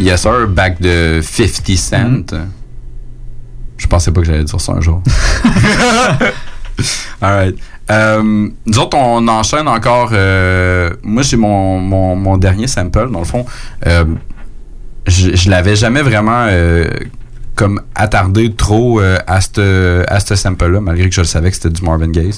Yes 0.00 0.22
sir, 0.22 0.46
back 0.46 0.80
de 0.80 1.20
50 1.22 1.76
Cent. 1.76 2.34
Je 3.76 3.86
pensais 3.86 4.10
pas 4.10 4.20
que 4.20 4.26
j'allais 4.26 4.44
dire 4.44 4.60
ça 4.60 4.72
un 4.72 4.80
jour. 4.80 5.02
Alright. 7.20 7.56
Euh, 7.90 8.48
nous 8.66 8.78
autres, 8.78 8.96
on 8.96 9.26
enchaîne 9.28 9.66
encore. 9.68 10.10
euh, 10.12 10.90
moi, 11.02 11.22
j'ai 11.22 11.36
mon, 11.36 11.78
mon, 11.78 12.16
mon 12.16 12.36
dernier 12.36 12.66
sample, 12.66 13.10
dans 13.10 13.20
le 13.20 13.24
fond. 13.24 13.46
Euh, 13.86 14.04
je 15.06 15.34
je 15.34 15.48
l'avais 15.50 15.74
jamais 15.74 16.02
vraiment 16.02 16.46
euh, 16.48 16.86
comme 17.54 17.80
attardé 17.94 18.52
trop 18.52 19.00
euh, 19.00 19.16
à 19.26 19.40
ce 19.40 20.04
à 20.06 20.20
sample-là, 20.20 20.80
malgré 20.80 21.08
que 21.08 21.14
je 21.14 21.22
le 21.22 21.26
savais 21.26 21.48
que 21.50 21.56
c'était 21.56 21.70
du 21.70 21.82
Marvin 21.82 22.08
Gaye. 22.10 22.34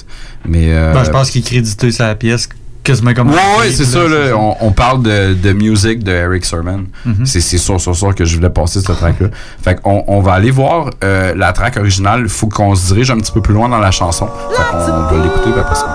Mais 0.47 0.73
euh, 0.73 0.93
Ben, 0.93 1.03
je 1.03 1.11
pense 1.11 1.29
qu'il 1.31 1.43
créditait 1.43 1.91
sa 1.91 2.15
pièce 2.15 2.47
quasiment 2.83 3.13
comme 3.13 3.29
Ouais, 3.29 3.35
ouais, 3.59 3.71
c'est 3.71 3.85
ça, 3.85 4.07
là. 4.07 4.35
On, 4.35 4.55
on 4.61 4.71
parle 4.71 5.03
de, 5.03 5.33
de 5.33 5.53
musique 5.53 6.03
de 6.03 6.11
Eric 6.11 6.45
Sermon. 6.45 6.85
Mhm. 7.05 7.25
C'est 7.25 7.41
c'est 7.41 7.57
sûr, 7.57 7.79
sûr, 7.79 7.95
sûr 7.95 8.15
que 8.15 8.25
je 8.25 8.35
voulais 8.35 8.49
passer 8.49 8.81
cette 8.81 8.97
track-là. 8.97 9.27
Fait 9.63 9.75
qu'on 9.81 10.03
on 10.07 10.21
va 10.21 10.33
aller 10.33 10.51
voir 10.51 10.89
euh, 11.03 11.33
la 11.35 11.53
track 11.53 11.77
originale. 11.77 12.21
Il 12.23 12.29
faut 12.29 12.47
qu'on 12.47 12.75
se 12.75 12.87
dirige 12.87 13.11
un 13.11 13.17
petit 13.17 13.31
peu 13.31 13.41
plus 13.41 13.53
loin 13.53 13.69
dans 13.69 13.79
la 13.79 13.91
chanson. 13.91 14.27
Fait 14.55 14.63
qu'on 14.71 14.77
va 14.77 15.23
l'écouter, 15.23 15.51
puis 15.51 15.59
après 15.59 15.75
ça. 15.75 15.87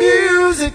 Music! 0.00 0.74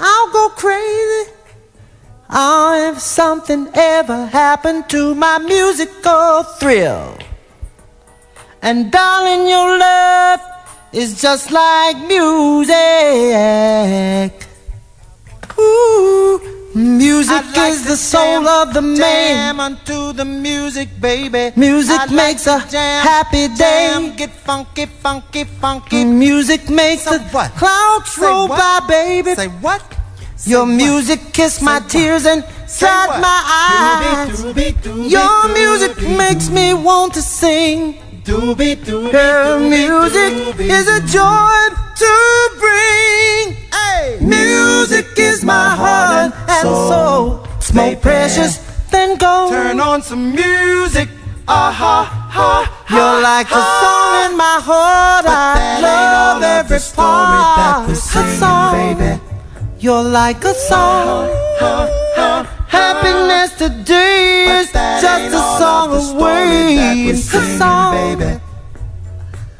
I'll 0.00 0.30
go 0.32 0.48
crazy. 0.56 1.30
Oh, 2.30 2.90
if 2.92 3.00
something 3.00 3.68
ever 3.74 4.26
happened 4.26 4.88
to 4.90 5.14
my 5.14 5.38
musical 5.38 6.44
thrill. 6.44 7.16
And 8.60 8.90
darling, 8.90 9.48
your 9.48 9.78
love 9.78 10.40
is 10.92 11.20
just 11.22 11.52
like 11.52 11.96
music. 12.08 12.74
Ooh, 15.58 16.40
music 16.74 17.44
is 17.56 17.84
the 17.84 17.96
soul 17.96 18.46
of 18.48 18.74
the 18.74 18.82
man. 18.82 19.60
Unto 19.60 20.12
the 20.12 20.24
music, 20.24 20.88
baby. 21.00 21.52
Music 21.56 22.10
makes 22.10 22.46
a 22.46 22.58
happy 22.58 23.48
day. 23.54 24.12
Get 24.16 24.30
funky, 24.30 24.86
funky, 24.86 25.44
funky. 25.44 26.04
Music 26.04 26.68
makes 26.68 27.04
the 27.04 27.20
clouds 27.56 28.18
roll 28.18 28.48
by, 28.48 28.80
baby. 28.88 29.34
Say 29.34 29.48
what? 29.48 29.82
Your 30.44 30.66
music 30.66 31.32
kiss 31.32 31.60
my 31.60 31.80
tears 31.80 32.24
and 32.26 32.44
dry 32.78 33.06
my 33.20 33.40
eyes. 33.70 34.42
Your 35.10 35.48
music 35.52 36.00
makes 36.16 36.48
me 36.48 36.74
want 36.74 37.14
to 37.14 37.22
sing. 37.22 37.98
Her 38.28 39.58
music 39.58 40.60
is 40.60 40.86
a 40.86 41.00
joy 41.06 41.60
to 41.96 42.50
bring. 42.58 43.56
Music 44.20 45.06
is 45.16 45.42
my 45.42 45.70
heart 45.74 46.34
and 46.46 46.62
soul. 46.62 47.46
It's 47.56 47.72
more 47.72 47.96
precious 47.96 48.58
than 48.90 49.16
gold. 49.16 49.52
Turn 49.52 49.80
on 49.80 50.02
some 50.02 50.34
music. 50.34 51.08
Ah 51.48 51.72
ha 51.72 52.04
ha. 52.30 52.68
You're 52.90 53.22
like 53.22 53.48
a 53.48 53.64
song 53.80 54.30
in 54.30 54.36
my 54.36 54.60
heart. 54.60 55.24
I 55.26 55.80
love 55.80 56.42
every 56.42 56.80
part. 56.94 57.88
A 57.88 57.96
song. 57.96 58.72
Baby. 58.76 59.20
You're 59.78 60.02
like 60.04 60.44
a 60.44 60.52
song. 60.52 61.30
Happiness 62.68 63.56
today 63.56 64.60
is 64.60 64.70
just 64.72 65.34
a 65.34 65.40
song 65.58 65.90
away. 65.90 67.08
It's 67.08 67.32
a 67.32 67.42
song. 67.58 67.96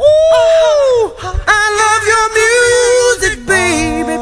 Ooh, 0.01 1.12
I 1.48 1.62
love 1.80 2.05
your 2.12 2.28
music, 2.40 3.47
baby. 3.47 4.14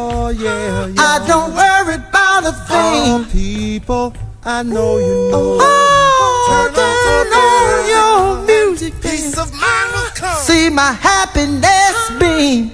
I 0.99 1.25
don't 1.27 1.53
worry 1.55 1.97
about 1.97 2.47
a 2.47 2.53
thing. 2.53 3.25
people, 3.31 4.15
I 4.45 4.63
know 4.63 4.99
you 4.99 5.31
know. 5.31 5.59
Oh, 5.61 6.71
turn 6.75 7.33
on 7.45 7.89
your 7.95 8.47
music, 8.47 8.95
peace 9.03 9.37
of 9.37 9.53
mind 9.53 9.93
will 9.93 10.11
come. 10.15 10.39
See 10.39 10.71
my 10.71 10.93
happiness 10.93 12.11
beam. 12.21 12.71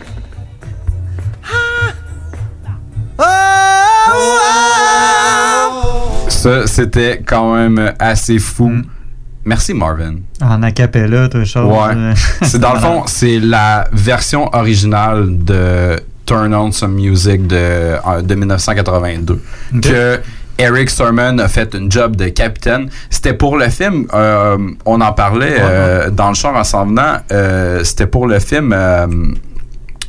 Oh, 3.19 3.25
oh, 4.15 5.22
c'était 6.67 7.23
quand 7.25 7.55
même 7.55 7.93
assez 7.99 8.39
fou. 8.39 8.73
Merci 9.45 9.75
Marvin. 9.75 10.17
En 10.41 10.63
acapella, 10.63 11.29
tout 11.29 11.45
chose. 11.45 11.67
Ouais. 11.67 12.15
c'est 12.43 12.61
dans 12.61 12.75
le 12.75 12.81
fond, 12.81 13.03
c'est 13.07 13.41
la 13.41 13.89
version 13.93 14.49
originale 14.55 15.45
de 15.45 15.97
Turn 16.27 16.55
On 16.55 16.71
Some 16.71 16.95
Music 16.95 17.47
de, 17.47 18.23
de 18.23 18.35
1982. 18.35 19.43
Que 19.83 20.21
Eric 20.59 20.91
Sermon 20.91 21.39
a 21.39 21.49
fait 21.49 21.75
une 21.75 21.91
job 21.91 22.15
de 22.17 22.29
capitaine. 22.29 22.89
C'était 23.11 23.35
pour 23.35 23.57
le 23.57 23.69
film, 23.69 24.07
euh, 24.15 24.57
on 24.85 25.01
en 25.01 25.13
parlait 25.13 25.57
euh, 25.59 26.11
dans 26.11 26.29
le 26.29 26.35
char 26.35 26.55
en 26.55 26.63
s'en 26.65 26.87
venant, 26.87 27.17
euh, 27.33 27.83
c'était 27.85 28.07
pour 28.07 28.27
le 28.29 28.39
film, 28.39 28.73
euh, 28.73 29.07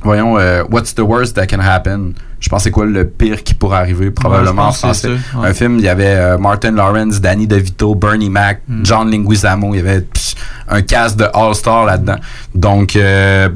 voyons, 0.04 0.38
euh, 0.38 0.64
What's 0.70 0.94
the 0.94 1.00
Worst 1.00 1.36
That 1.36 1.48
Can 1.48 1.60
Happen? 1.60 2.14
Je 2.44 2.50
pense 2.50 2.64
c'est 2.64 2.72
quoi 2.72 2.86
le 2.86 3.08
pire 3.08 3.42
qui 3.42 3.54
pourrait 3.54 3.78
arriver, 3.78 4.12
probablement 4.12 4.68
en 4.68 4.72
français. 4.74 5.08
ça, 5.32 5.40
ouais. 5.40 5.48
Un 5.48 5.54
film, 5.54 5.78
il 5.80 5.86
y 5.86 5.88
avait 5.88 6.08
euh, 6.16 6.38
Martin 6.38 6.72
Lawrence, 6.72 7.22
Danny 7.22 7.48
DeVito, 7.48 7.96
Bernie 7.96 8.30
Mac, 8.30 8.62
Hmm. 8.68 8.84
John 8.84 9.10
Linguizamo. 9.10 9.74
Il 9.74 9.78
y 9.78 9.80
avait 9.80 10.02
pff, 10.02 10.36
un 10.68 10.82
cast 10.82 11.18
de 11.18 11.26
All-Star 11.34 11.86
là-dedans. 11.86 12.18
Donc, 12.54 12.98
euh, 12.98 13.48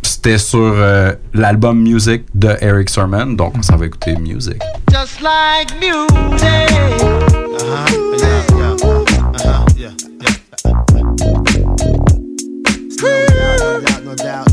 c'était 0.00 0.38
sur 0.38 0.60
euh, 0.60 1.12
l'album 1.34 1.80
Music 1.82 2.22
de 2.36 2.50
Eric 2.60 2.88
Sermon. 2.88 3.26
Donc, 3.26 3.54
on 3.58 3.62
s'en 3.62 3.74
va 3.76 3.86
écouter 3.86 4.14
Music. 4.16 4.62
Just 4.92 5.20
like 5.20 5.74
music. 5.80 6.40
Yeah, 6.40 6.66
yeah. 8.56 8.76
Yeah, 9.76 9.76
yeah. 12.56 14.00
No 14.04 14.14
doubt, 14.14 14.45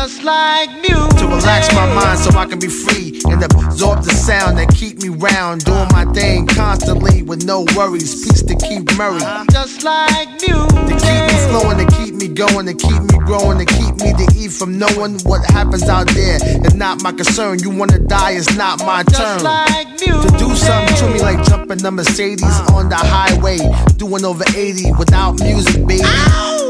Just 0.00 0.24
like 0.24 0.70
music. 0.80 1.18
To 1.18 1.26
relax 1.26 1.74
my 1.74 1.84
mind 1.94 2.18
so 2.20 2.30
I 2.30 2.46
can 2.46 2.58
be 2.58 2.68
free 2.68 3.20
and 3.28 3.44
absorb 3.44 4.02
the 4.02 4.14
sound 4.14 4.56
that 4.56 4.72
keep 4.74 5.02
me 5.02 5.10
round. 5.10 5.66
Doing 5.66 5.88
my 5.92 6.06
thing 6.14 6.46
constantly 6.46 7.22
with 7.22 7.44
no 7.44 7.66
worries. 7.76 8.24
Peace 8.24 8.42
to 8.44 8.54
keep 8.54 8.96
Murray. 8.96 9.20
Just 9.52 9.84
like 9.84 10.26
music. 10.40 10.72
To 10.88 10.96
keep 10.96 11.20
me 11.28 11.36
flowing, 11.52 11.76
to 11.84 11.86
keep 12.00 12.14
me 12.14 12.28
going, 12.28 12.64
to 12.64 12.72
keep 12.72 13.02
me 13.12 13.18
growing, 13.28 13.58
to 13.58 13.66
keep 13.66 13.94
me 14.00 14.16
to 14.16 14.26
eat 14.40 14.52
from 14.52 14.78
knowing 14.78 15.20
what 15.28 15.44
happens 15.50 15.86
out 15.86 16.08
there. 16.16 16.38
It's 16.40 16.72
not 16.72 17.02
my 17.02 17.12
concern. 17.12 17.58
You 17.58 17.68
wanna 17.68 17.98
die, 17.98 18.40
it's 18.40 18.56
not 18.56 18.78
my 18.78 19.02
turn. 19.02 19.42
Like 19.44 19.98
To 19.98 20.28
do 20.40 20.56
something 20.56 20.96
to 20.96 21.06
me 21.12 21.20
like 21.20 21.44
jumping 21.44 21.84
a 21.84 21.90
Mercedes 21.90 22.56
on 22.72 22.88
the 22.88 22.96
highway, 22.96 23.58
doing 23.98 24.24
over 24.24 24.44
80 24.56 24.92
without 24.92 25.38
music, 25.40 25.86
baby. 25.86 26.00
Crazy, 26.00 26.69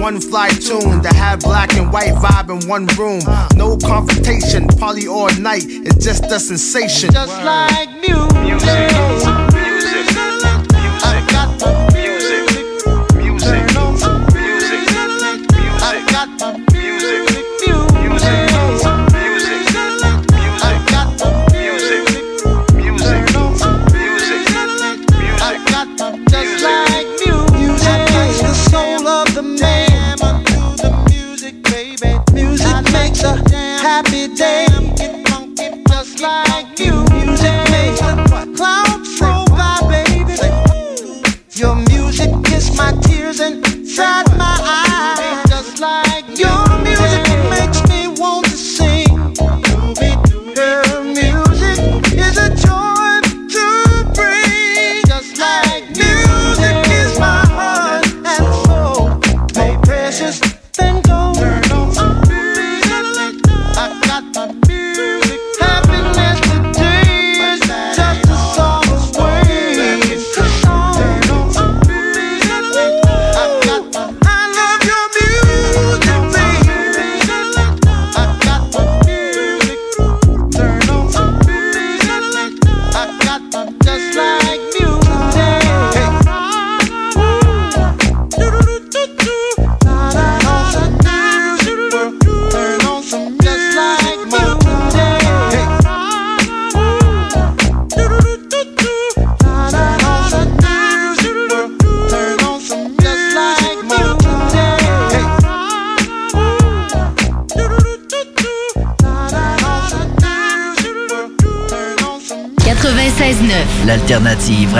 One 0.00 0.18
fly 0.18 0.48
tune 0.48 1.02
to 1.02 1.08
have 1.14 1.40
black 1.40 1.74
and 1.74 1.92
white 1.92 2.14
vibe 2.14 2.62
in 2.62 2.66
one 2.66 2.86
room. 2.98 3.20
No 3.54 3.76
confrontation, 3.76 4.66
party 4.66 5.06
all 5.06 5.30
night. 5.38 5.64
It's 5.66 6.02
just 6.02 6.24
a 6.24 6.40
sensation. 6.40 7.12
Just 7.12 7.36
like 7.44 7.90
music. 8.00 9.49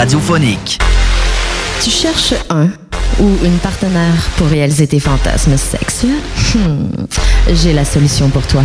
Radiophonique. 0.00 0.78
Tu 1.84 1.90
cherches 1.90 2.32
un 2.48 2.68
ou 3.20 3.28
une 3.44 3.58
partenaire 3.58 4.14
pour 4.38 4.46
réaliser 4.46 4.86
tes 4.86 4.98
fantasmes 4.98 5.58
sexuels? 5.58 6.22
Hmm, 6.54 6.86
J'ai 7.52 7.74
la 7.74 7.84
solution 7.84 8.30
pour 8.30 8.46
toi. 8.46 8.62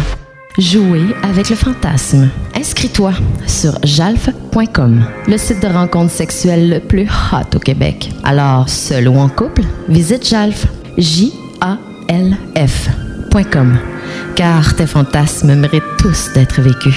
Jouer 0.57 1.01
avec 1.23 1.49
le 1.49 1.57
fantasme. 1.57 2.29
Inscris-toi 2.55 3.11
sur 3.47 3.73
jalf.com, 3.83 5.05
le 5.27 5.37
site 5.37 5.61
de 5.61 5.67
rencontre 5.67 6.13
sexuelle 6.13 6.69
le 6.69 6.79
plus 6.79 7.05
hot 7.33 7.53
au 7.53 7.59
Québec. 7.59 8.11
Alors, 8.23 8.69
seul 8.69 9.09
ou 9.09 9.17
en 9.19 9.27
couple, 9.27 9.63
visite 9.89 10.25
jalf. 10.25 10.67
J-A-L-F.com. 10.97 11.37
Car 14.37 14.73
tes 14.77 14.87
fantasmes 14.87 15.53
méritent 15.55 15.83
tous 15.99 16.31
d'être 16.33 16.61
vécus. 16.61 16.95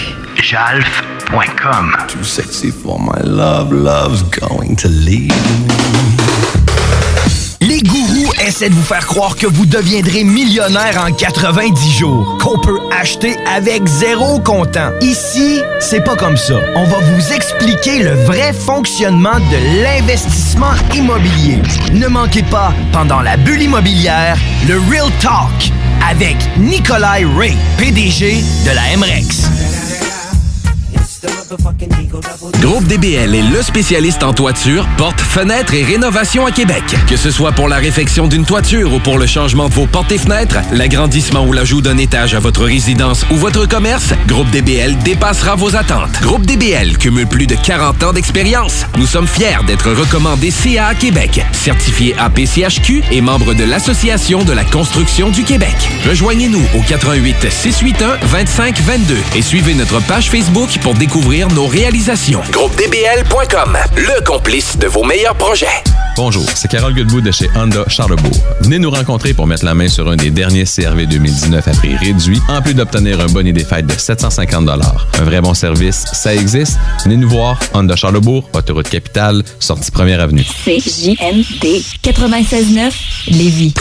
Jalf.com. 1.31 1.95
Too 2.09 2.25
sexy 2.25 2.71
for 2.71 2.99
my 2.99 3.21
love, 3.23 3.73
love's 3.73 4.23
going 4.23 4.77
to 4.77 4.89
leave 4.89 5.33
Les 7.61 7.81
gourous 7.83 8.33
essaie 8.47 8.69
de 8.69 8.75
vous 8.75 8.83
faire 8.83 9.07
croire 9.07 9.37
que 9.37 9.47
vous 9.47 9.67
deviendrez 9.67 10.25
millionnaire 10.25 11.05
en 11.07 11.13
90 11.13 11.99
jours, 11.99 12.39
qu'on 12.41 12.59
peut 12.61 12.79
acheter 12.99 13.37
avec 13.47 13.87
zéro 13.87 14.39
comptant. 14.39 14.91
Ici, 15.01 15.61
c'est 15.81 16.03
pas 16.03 16.17
comme 16.17 16.37
ça. 16.37 16.55
On 16.77 16.85
va 16.85 16.99
vous 16.99 17.33
expliquer 17.33 18.03
le 18.03 18.15
vrai 18.25 18.53
fonctionnement 18.53 19.39
de 19.39 19.83
l'investissement 19.83 20.73
immobilier. 20.95 21.59
Ne 21.93 22.07
manquez 22.07 22.45
pas, 22.45 22.73
pendant 22.93 23.21
la 23.21 23.37
bulle 23.37 23.63
immobilière, 23.63 24.39
le 24.67 24.79
Real 24.91 25.11
Talk 25.21 25.73
avec 26.09 26.37
Nikolai 26.59 27.27
Ray, 27.37 27.57
PDG 27.77 28.43
de 28.65 28.71
la 28.71 28.97
MREX. 28.97 29.78
Groupe 32.61 32.85
DBL 32.85 33.35
est 33.35 33.43
le 33.43 33.63
spécialiste 33.63 34.23
en 34.23 34.35
toiture, 34.35 34.87
portes, 34.99 35.21
fenêtres 35.21 35.73
et 35.73 35.83
rénovation 35.83 36.45
à 36.45 36.51
Québec. 36.51 36.83
Que 37.09 37.17
ce 37.17 37.31
soit 37.31 37.53
pour 37.53 37.69
la 37.69 37.77
réfection 37.77 38.27
d'une 38.27 38.45
toiture 38.45 38.93
ou 38.93 38.99
pour 38.99 39.17
le 39.17 39.27
changement 39.27 39.69
de 39.69 39.73
vos 39.73 39.87
portes 39.87 40.13
et 40.13 40.19
fenêtres, 40.19 40.59
l'agrandissement 40.73 41.47
ou 41.47 41.55
l'ajout 41.55 41.81
d'un 41.81 41.97
étage 41.97 42.35
à 42.35 42.39
votre 42.39 42.65
résidence 42.65 43.25
ou 43.31 43.37
votre 43.37 43.67
commerce, 43.67 44.13
Groupe 44.27 44.51
DBL 44.51 44.99
dépassera 44.99 45.55
vos 45.55 45.75
attentes. 45.75 46.21
Groupe 46.21 46.45
DBL 46.45 46.99
cumule 46.99 47.27
plus 47.27 47.47
de 47.47 47.55
40 47.55 48.03
ans 48.03 48.13
d'expérience. 48.13 48.85
Nous 48.99 49.07
sommes 49.07 49.29
fiers 49.29 49.65
d'être 49.67 49.91
recommandés 49.91 50.51
CA 50.51 50.95
Québec, 50.95 51.43
certifié 51.53 52.15
APCHQ 52.19 53.05
et 53.11 53.23
membre 53.23 53.55
de 53.55 53.65
l'Association 53.65 54.45
de 54.45 54.53
la 54.53 54.65
construction 54.65 55.31
du 55.31 55.45
Québec. 55.45 55.77
Rejoignez-nous 56.07 56.63
au 56.77 56.83
88 56.87 57.51
681 57.51 58.19
25 58.27 58.81
22 58.81 59.17
et 59.35 59.41
suivez 59.43 59.73
notre 59.73 60.01
page 60.01 60.29
Facebook 60.31 60.79
pour 60.83 60.93
découvrir 60.93 61.38
nos 61.47 61.67
réalisations. 61.67 62.41
GroupeDBL.com, 62.51 63.79
le 63.97 64.25
complice 64.25 64.77
de 64.77 64.89
vos 64.89 65.05
meilleurs 65.05 65.37
projets. 65.37 65.67
Bonjour, 66.17 66.45
c'est 66.57 66.69
Carole 66.69 66.95
Goodwood 66.95 67.23
de 67.23 67.31
chez 67.31 67.49
Honda 67.55 67.85
Charlebourg. 67.87 68.33
Venez 68.63 68.81
nous 68.81 68.91
rencontrer 68.91 69.35
pour 69.35 69.47
mettre 69.47 69.65
la 69.65 69.73
main 69.73 69.87
sur 69.87 70.09
un 70.09 70.17
des 70.17 70.31
derniers 70.31 70.65
CRV 70.65 71.07
2019 71.07 71.69
à 71.69 71.71
prix 71.71 71.95
réduit, 71.95 72.41
en 72.49 72.61
plus 72.61 72.75
d'obtenir 72.75 73.21
un 73.21 73.27
bonnet 73.27 73.53
des 73.53 73.63
fêtes 73.65 73.87
de 73.87 73.93
750 73.93 74.69
Un 74.69 75.25
vrai 75.25 75.41
bon 75.41 75.55
service, 75.55 76.07
ça 76.13 76.35
existe. 76.35 76.77
Venez 77.05 77.17
nous 77.17 77.29
voir, 77.29 77.57
Honda 77.73 77.95
Charlebourg, 77.95 78.49
autoroute 78.53 78.89
capitale, 78.89 79.45
sortie 79.61 79.93
première 79.93 80.21
avenue. 80.21 80.43
CJMD 80.43 81.85
96.9 82.03 82.93
Lévis. 83.29 83.75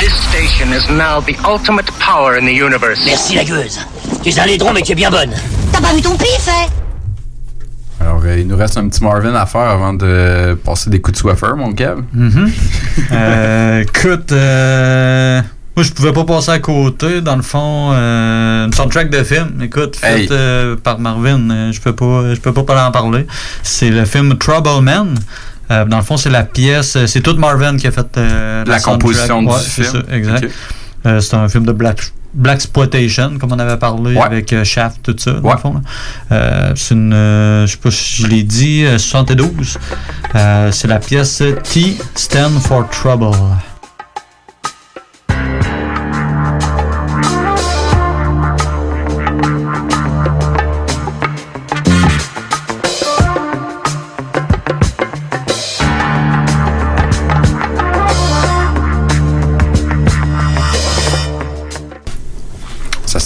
This 0.00 0.12
station 0.28 0.72
is 0.72 0.90
now 0.90 1.20
the 1.20 1.36
ultimate 1.46 1.86
power 2.00 2.36
in 2.36 2.46
the 2.46 2.52
universe. 2.52 2.98
Merci 3.06 3.36
la 3.36 3.44
gueuse. 3.44 3.78
Tu 4.24 4.30
es 4.30 4.40
un 4.40 4.46
laidron 4.46 4.72
mais 4.72 4.82
tu 4.82 4.90
es 4.90 4.96
bien 4.96 5.10
bonne. 5.10 5.30
T'as 5.72 5.80
pas 5.80 5.94
vu 5.94 6.02
ton 6.02 6.16
pif, 6.16 6.48
hein? 6.48 6.79
Alors, 8.00 8.22
euh, 8.24 8.38
il 8.38 8.46
nous 8.46 8.56
reste 8.56 8.76
un 8.78 8.88
petit 8.88 9.02
Marvin 9.04 9.34
à 9.34 9.46
faire 9.46 9.60
avant 9.62 9.92
de 9.92 10.54
passer 10.64 10.88
des 10.90 11.00
coups 11.00 11.14
de 11.14 11.18
Swiffer, 11.18 11.54
mon 11.56 11.72
Kev. 11.72 12.00
Mhm. 12.12 12.50
Euh, 13.12 13.80
écoute, 13.80 14.30
euh, 14.32 15.40
moi 15.76 15.84
je 15.84 15.90
pouvais 15.92 16.12
pas 16.12 16.24
passer 16.24 16.50
à 16.52 16.58
côté. 16.60 17.20
Dans 17.22 17.34
le 17.36 17.42
fond, 17.42 17.90
euh, 17.92 18.66
une 18.66 18.72
soundtrack 18.72 19.10
de 19.10 19.22
film. 19.24 19.60
Écoute, 19.62 19.96
faite 19.96 20.18
Hey. 20.20 20.28
euh, 20.30 20.76
par 20.76 20.98
Marvin. 20.98 21.72
je 21.72 21.80
peux 21.80 21.94
pas, 21.94 22.34
je 22.34 22.40
peux 22.40 22.52
pas 22.52 22.86
en 22.86 22.90
parler. 22.92 23.26
C'est 23.62 23.90
le 23.90 24.04
film 24.04 24.36
Trouble 24.38 24.82
Man. 24.82 25.14
Euh, 25.70 25.84
dans 25.86 25.96
le 25.98 26.02
fond, 26.04 26.16
c'est 26.16 26.30
la 26.30 26.42
pièce. 26.44 26.96
C'est 27.06 27.20
toute 27.20 27.38
Marvin 27.38 27.76
qui 27.76 27.86
a 27.86 27.90
fait 27.90 28.16
La 28.16 28.78
soundtrack. 28.78 28.82
composition 28.82 29.42
du 29.42 29.48
Ouais, 29.48 29.58
film. 29.58 29.86
ça, 29.88 29.98
exact. 30.14 30.48
C'est 31.20 31.34
un 31.34 31.48
film 31.48 31.64
de 31.64 31.72
Black 31.72 32.12
Black 32.32 32.56
Exploitation, 32.56 33.38
comme 33.38 33.52
on 33.52 33.58
avait 33.58 33.76
parlé 33.78 34.14
Ouais. 34.16 34.22
avec 34.22 34.52
euh, 34.52 34.62
Shaft, 34.64 35.02
tout 35.02 35.16
ça, 35.18 35.32
dans 35.32 35.40
Ouais. 35.48 35.54
le 35.54 35.58
fond. 35.60 35.82
Euh, 36.30 36.72
c'est 36.76 36.94
une, 36.94 37.12
euh, 37.12 37.66
je 37.66 37.72
sais 37.72 37.78
pas 37.78 37.90
si 37.90 38.22
je 38.22 38.26
l'ai 38.28 38.42
dit, 38.42 38.84
euh, 38.84 38.98
72. 38.98 39.78
Euh, 40.34 40.70
c'est 40.72 40.88
la 40.88 40.98
pièce 41.00 41.42
T 41.64 41.96
Stand 42.14 42.52
for 42.60 42.88
Trouble. 42.90 43.36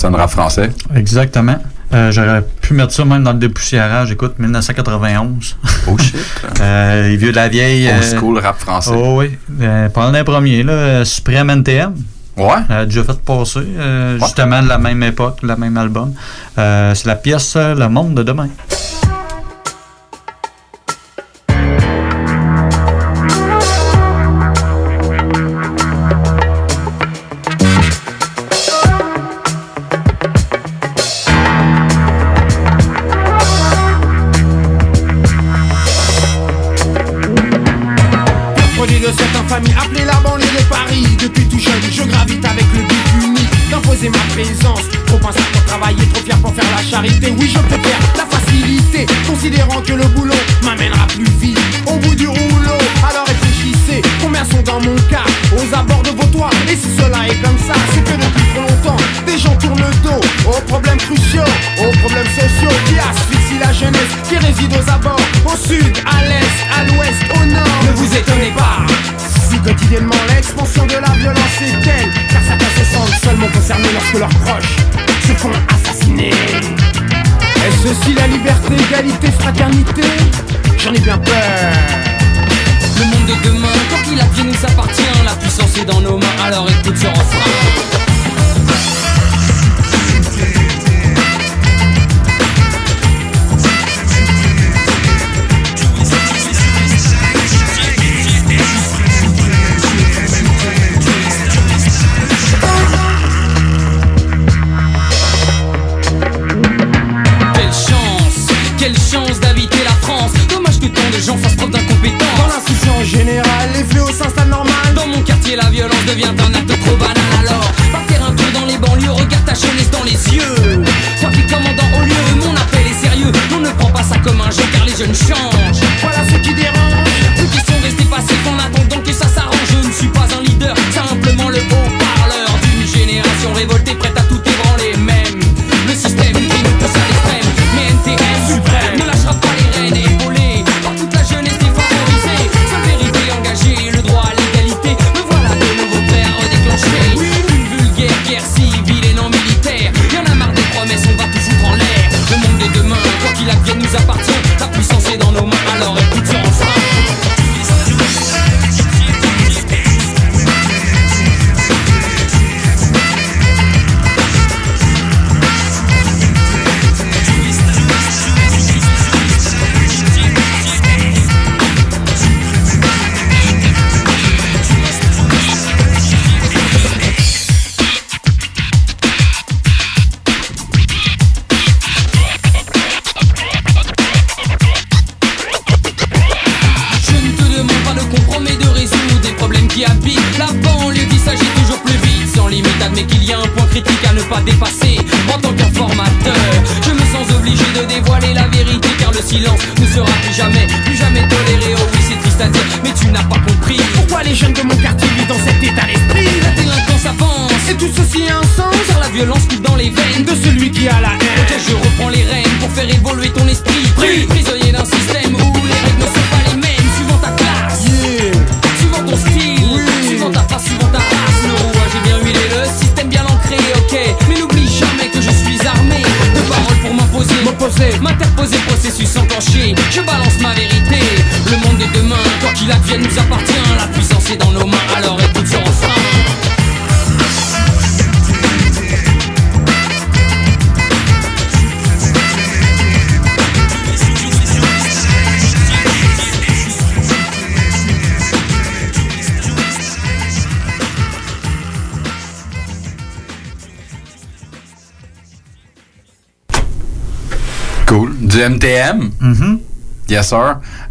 Sonnera 0.05 0.28
français. 0.28 0.70
Exactement. 0.94 1.56
Euh, 1.94 2.10
J'aurais 2.12 2.43
pu 2.60 2.74
mettre 2.74 2.93
ça 2.93 3.05
même 3.06 3.24
dans 3.24 3.32
le 3.32 3.39
dépoussiérage. 3.39 4.10
Écoute, 4.12 4.39
1991. 4.39 5.56
Oh 5.89 5.97
shit. 5.98 6.16
euh, 6.60 7.09
les 7.09 7.16
vieux 7.16 7.31
de 7.31 7.36
la 7.36 7.48
vieille. 7.48 7.89
Old 7.89 8.02
euh, 8.02 8.18
school 8.18 8.39
rap 8.39 8.59
français. 8.59 8.90
Oh 8.94 9.20
oui. 9.20 9.31
Euh, 9.62 9.89
pendant 9.89 10.10
les 10.10 10.24
premiers, 10.24 10.62
là, 10.62 10.72
euh, 10.72 11.05
Supreme 11.05 11.48
NTM. 11.48 11.94
Ouais. 12.36 12.52
Elle 12.68 12.76
a 12.76 12.85
déjà 12.85 13.05
fait 13.05 13.18
passer, 13.20 13.60
euh, 13.78 14.18
justement, 14.18 14.60
de 14.62 14.68
la 14.68 14.76
même 14.78 15.02
époque, 15.05 15.39
le 15.43 15.56
même 15.56 15.76
album. 15.78 16.12
Euh, 16.59 16.93
C'est 16.94 17.06
la 17.06 17.14
pièce 17.14 17.55
euh, 17.56 17.74
Le 17.74 17.89
Monde 17.89 18.14
de 18.14 18.22
demain. 18.24 18.48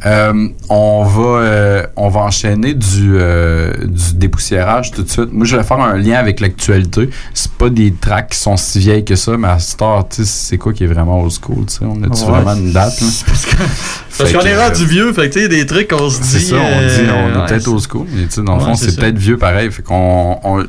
Euh, 0.05 0.47
on, 0.69 1.03
va, 1.03 1.21
euh, 1.39 1.83
on 1.95 2.09
va 2.09 2.21
enchaîner 2.21 2.73
du, 2.73 3.15
euh, 3.17 3.71
du 3.85 4.13
dépoussiérage 4.15 4.91
tout 4.91 5.03
de 5.03 5.09
suite. 5.09 5.31
Moi, 5.31 5.45
je 5.45 5.55
vais 5.57 5.63
faire 5.63 5.79
un 5.79 5.97
lien 5.97 6.17
avec 6.17 6.39
l'actualité. 6.39 7.09
C'est 7.33 7.51
pas 7.51 7.69
des 7.69 7.93
tracks 7.93 8.29
qui 8.29 8.37
sont 8.37 8.57
si 8.57 8.79
vieilles 8.79 9.05
que 9.05 9.15
ça, 9.15 9.37
mais 9.37 9.47
à 9.47 9.59
Star, 9.59 10.07
tu 10.07 10.17
sais, 10.17 10.25
c'est 10.25 10.57
quoi 10.57 10.73
qui 10.73 10.83
est 10.83 10.87
vraiment 10.87 11.21
old 11.21 11.31
school? 11.31 11.65
On 11.81 12.03
a-tu 12.03 12.23
Ouais. 12.23 12.29
vraiment 12.29 12.53
une 12.55 12.71
date, 12.71 12.99
là? 13.01 13.07
Parce 14.17 14.31
qu'on 14.31 14.39
que, 14.39 14.45
est 14.47 14.57
rendu 14.67 14.85
vieux, 14.85 15.11
fait 15.11 15.27
que 15.29 15.33
tu 15.33 15.41
sais, 15.41 15.47
des 15.49 15.65
trucs 15.65 15.87
qu'on 15.89 16.09
se 16.09 16.21
dit. 16.21 16.27
C'est 16.27 16.39
ça, 16.39 16.55
on 16.57 16.79
dit, 16.81 17.09
on 17.11 17.43
est 17.43 17.47
peut-être 17.47 17.67
old 17.67 17.81
school, 17.81 18.05
mais 18.13 18.25
tu 18.25 18.31
sais, 18.31 18.41
dans 18.43 18.55
le 18.57 18.59
Ouais, 18.61 18.65
fond, 18.69 18.75
c'est 18.75 18.95
peut-être 18.95 19.17
vieux 19.17 19.37
pareil. 19.37 19.71
Fait 19.71 19.81
qu'on, 19.81 20.39
on- 20.43 20.63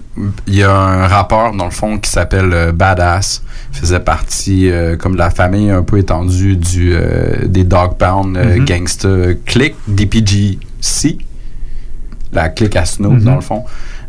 il 0.46 0.54
y 0.56 0.62
a 0.62 0.72
un 0.74 1.06
rappeur, 1.06 1.52
dans 1.52 1.66
le 1.66 1.70
fond, 1.70 1.98
qui 1.98 2.08
s'appelle 2.10 2.72
Badass. 2.74 3.42
Faisait 3.84 4.00
partie, 4.00 4.70
euh, 4.70 4.96
comme 4.96 5.12
de 5.12 5.18
la 5.18 5.28
famille 5.28 5.68
un 5.68 5.82
peu 5.82 5.98
étendue 5.98 6.56
du, 6.56 6.94
euh, 6.94 7.46
des 7.46 7.64
Dog 7.64 7.98
Pound 7.98 8.34
euh, 8.34 8.56
Mhm. 8.56 8.64
Gangsta 8.64 9.08
Click, 9.44 9.74
DPGC. 9.86 11.18
La 12.32 12.48
clique 12.48 12.76
à 12.76 12.86
Snoop, 12.86 13.12
Mhm. 13.12 13.24
dans 13.24 13.34
le 13.34 13.42
fond. 13.42 13.62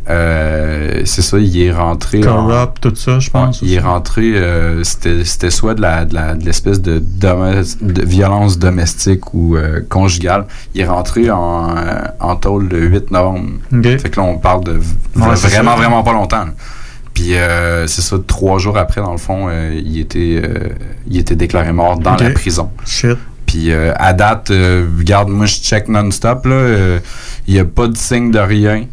Euh, 0.08 1.02
c'est 1.04 1.20
ça, 1.20 1.38
il 1.38 1.60
est 1.60 1.72
rentré. 1.72 2.20
en- 2.26 2.46
Corrupt, 2.48 2.80
tout 2.80 2.94
ça, 2.96 3.18
je 3.18 3.28
pense. 3.28 3.60
il 3.60 3.74
est 3.74 3.78
rentré, 3.80 4.22
euh, 4.36 4.82
c'était 4.82 5.24
c'était 5.26 5.50
soit 5.50 5.74
de 5.74 5.82
la 5.82 6.06
de 6.06 6.14
la- 6.14 6.34
de 6.34 6.44
l'espèce 6.46 6.80
de, 6.80 7.02
violence 7.82 8.58
domestique 8.58 9.34
ou 9.34 9.56
euh, 9.56 9.80
conjugale. 9.90 10.46
Il 10.74 10.80
est 10.80 10.86
rentré 10.86 11.30
en, 11.30 11.74
en 12.20 12.36
tôle 12.36 12.68
le 12.70 12.86
8 12.86 13.10
novembre. 13.10 13.50
Ok. 13.74 13.82
Fait 13.98 14.08
que 14.10 14.18
là, 14.20 14.26
on 14.26 14.38
parle 14.38 14.64
de 14.64 14.72
Ouais, 14.72 14.80
vraiment, 15.34 15.36
ça. 15.72 15.76
vraiment 15.76 16.02
pas 16.02 16.12
longtemps. 16.14 16.44
là. 16.46 16.52
Puis 17.16 17.34
euh, 17.34 17.86
c'est 17.86 18.02
ça, 18.02 18.16
trois 18.26 18.58
jours 18.58 18.76
après, 18.76 19.00
dans 19.00 19.12
le 19.12 19.16
fond, 19.18 19.46
euh, 19.48 19.72
il, 19.82 19.98
était, 19.98 20.38
euh, 20.44 20.68
il 21.08 21.16
était 21.16 21.34
déclaré 21.34 21.72
mort 21.72 21.98
dans 21.98 22.14
la 22.14 22.28
prison. 22.30 22.68
Shit. 22.84 23.16
Puis 23.46 23.70
euh, 23.72 23.94
à 23.96 24.12
date, 24.12 24.48
regarde, 24.50 25.30
moi 25.30 25.46
je 25.46 25.54
check 25.54 25.88
non-stop, 25.88 26.46
Il 27.48 27.54
n'y 27.54 27.58
a 27.58 27.64
pas 27.64 27.86
de 27.86 27.96
signe 27.96 28.30
de 28.30 28.38
rien. 28.38 28.84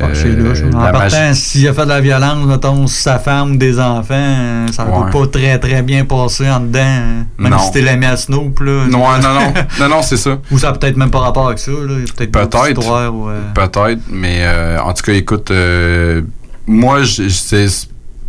Ah, 0.00 0.04
Euh, 0.14 0.72
En 0.74 0.92
partant, 0.92 1.34
s'il 1.34 1.66
a 1.66 1.72
fait 1.74 1.82
de 1.82 1.88
la 1.88 2.00
violence, 2.00 2.46
mettons, 2.46 2.86
sur 2.86 3.00
sa 3.02 3.18
femme 3.18 3.54
ou 3.54 3.56
des 3.56 3.80
enfants, 3.80 4.66
ça 4.70 4.84
ne 4.84 4.90
Ouais. 4.92 5.10
peut 5.10 5.18
pas 5.22 5.26
très 5.26 5.58
très 5.58 5.82
bien 5.82 6.04
passer 6.04 6.48
en 6.48 6.60
dedans. 6.60 6.78
euh, 6.78 7.22
Même 7.38 7.50
Non. 7.50 7.58
si 7.58 7.72
t'es 7.72 7.80
l'ami 7.80 8.06
à 8.06 8.16
Snoop, 8.16 8.60
là. 8.60 8.84
Non, 8.88 8.98
non, 9.20 9.34
non. 9.34 9.52
non, 9.80 9.88
non, 9.88 10.02
c'est 10.02 10.16
ça. 10.16 10.38
Ou 10.52 10.58
ça 10.60 10.70
peut-être 10.70 10.96
même 10.96 11.10
pas 11.10 11.18
rapport 11.18 11.48
avec 11.48 11.58
ça, 11.58 11.72
peut-être 12.16 12.30
Peut-être. 12.30 12.78
histoires 12.78 13.12
ou, 13.12 13.28
euh, 13.28 13.40
Peut-être, 13.54 14.02
mais 14.08 14.36
euh, 14.42 14.78
en 14.80 14.92
tout 14.94 15.02
cas, 15.02 15.14
écoute, 15.14 15.50
euh, 15.50 16.22
moi, 16.68 17.00
c'est 17.04 17.66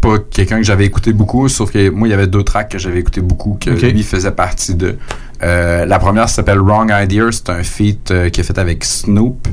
pas 0.02 0.18
quelqu'un 0.18 0.58
que 0.58 0.64
j'avais 0.64 0.86
écouté 0.86 1.14
beaucoup, 1.14 1.50
sauf 1.50 1.72
que 1.72 1.90
moi, 1.90 2.08
il 2.08 2.12
y 2.12 2.14
avait 2.14 2.28
deux 2.28 2.44
tracks 2.44 2.70
que 2.70 2.78
j'avais 2.78 3.00
écouté 3.00 3.22
beaucoup, 3.22 3.58
que 3.60 3.70
lui 3.70 4.04
faisait 4.04 4.32
partie 4.32 4.76
de. 4.76 4.98
Euh, 5.44 5.86
la 5.86 6.00
première 6.00 6.28
s'appelle 6.30 6.60
Wrong 6.60 6.92
Idea, 6.92 7.32
c'est 7.32 7.50
un 7.50 7.64
feat 7.64 8.12
euh, 8.12 8.30
qui 8.30 8.42
est 8.42 8.44
fait 8.44 8.58
avec 8.58 8.84
Snoop. 8.84 9.48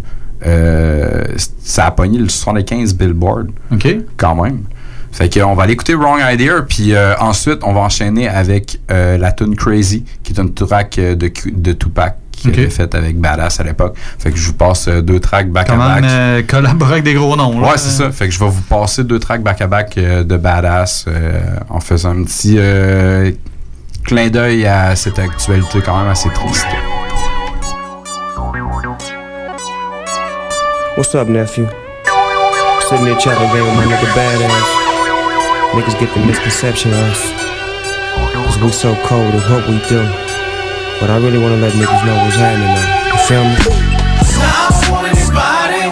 Euh, 0.44 1.24
ça 1.62 1.86
a 1.86 1.90
pogné 1.90 2.18
le 2.18 2.28
75 2.28 2.94
Billboard. 2.94 3.50
OK. 3.72 3.96
Quand 4.16 4.42
même. 4.42 4.64
Fait 5.12 5.32
qu'on 5.32 5.54
va 5.54 5.62
aller 5.62 5.72
écouter 5.72 5.94
Wrong 5.94 6.20
Idea, 6.20 6.62
puis 6.62 6.92
ensuite, 7.18 7.60
on 7.62 7.72
va 7.72 7.80
enchaîner 7.80 8.28
avec 8.28 8.80
la 8.88 9.32
tune 9.32 9.56
Crazy, 9.56 10.04
qui 10.22 10.34
est 10.34 10.38
une 10.38 10.52
track 10.52 10.96
de, 10.96 11.14
de 11.54 11.72
Tupac 11.72 12.18
qui 12.36 12.48
Ok. 12.48 12.58
avait 12.58 12.70
fait 12.70 12.94
avec 12.94 13.18
Badass 13.18 13.60
à 13.60 13.64
l'époque. 13.64 13.96
Fait 14.18 14.30
que 14.30 14.36
je 14.36 14.46
vous 14.46 14.52
passe 14.54 14.88
euh, 14.88 15.00
deux 15.02 15.20
tracks 15.20 15.50
back 15.50 15.68
même 15.70 15.78
back. 15.78 16.04
euh, 16.04 16.42
collaborer 16.46 16.92
avec 16.92 17.04
des 17.04 17.14
gros 17.14 17.34
noms, 17.36 17.58
là. 17.60 17.68
Ouais, 17.68 17.78
c'est 17.78 17.90
ça. 17.90 18.10
Fait 18.12 18.26
que 18.28 18.34
je 18.34 18.38
vais 18.38 18.48
vous 18.48 18.62
passer 18.62 19.04
deux 19.04 19.18
tracks 19.18 19.42
back-à-back 19.42 19.96
euh, 19.98 20.22
de 20.24 20.36
Badass 20.36 21.06
euh, 21.08 21.40
en 21.70 21.80
faisant 21.80 22.10
un 22.10 22.24
petit 22.24 22.56
euh, 22.58 23.30
clin 24.04 24.28
d'œil 24.28 24.66
à 24.66 24.94
cette 24.96 25.18
actualité 25.18 25.80
quand 25.84 25.98
même 25.98 26.08
assez 26.10 26.28
triste. 26.30 26.66
What's 30.96 31.14
up, 31.14 31.28
nephew? 31.28 31.66
Sitting 32.88 33.04
there 33.04 33.18
chatting 33.20 33.48
game 33.52 33.66
with 33.66 33.76
my 33.76 33.84
nigga 33.84 34.08
Badass. 34.14 34.68
Niggas 35.74 35.98
get 36.00 36.14
the 36.14 36.20
misconception 36.24 36.90
of 36.92 36.98
us. 37.10 37.32
Cause 38.32 38.58
we 38.62 38.70
so 38.72 38.94
cold 39.04 39.34
at 39.34 39.50
what 39.50 39.68
we 39.68 39.78
do? 39.88 40.25
But 41.00 41.10
I 41.10 41.18
really 41.18 41.38
wanna 41.38 41.56
let 41.56 41.72
niggas 41.72 42.06
know 42.06 42.16
what's 42.24 42.36
happening 42.36 42.72
now. 42.72 42.86
You 43.12 43.18
feel 43.28 43.44
me? 43.44 43.56
I 44.38 44.68
don't 44.72 44.90
want 44.92 45.06
anybody 45.12 45.84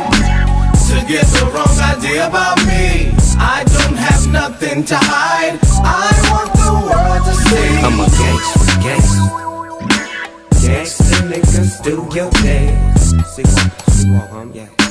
to 0.88 0.96
get 1.06 1.26
the 1.26 1.44
wrong 1.52 1.76
idea 1.92 2.26
about 2.26 2.56
me. 2.66 3.12
I 3.38 3.64
don't 3.64 3.96
have 3.96 4.26
nothing 4.32 4.84
to 4.84 4.96
hide. 4.96 5.58
I 5.84 6.12
want 6.30 6.52
the 6.56 6.72
world 6.88 7.22
to 7.26 7.34
see. 7.46 7.68
I'm 7.84 8.00
a 8.00 8.08
gangster, 8.16 8.80
gangster. 8.84 9.44
Gangster 10.66 11.22
niggas 11.28 11.82
do 11.82 11.94
your 12.16 12.30
dance. 12.42 13.10
See 13.34 13.42
what? 13.42 13.90
See 13.90 14.10
what, 14.10 14.30
um, 14.32 14.52
yeah. 14.54 14.83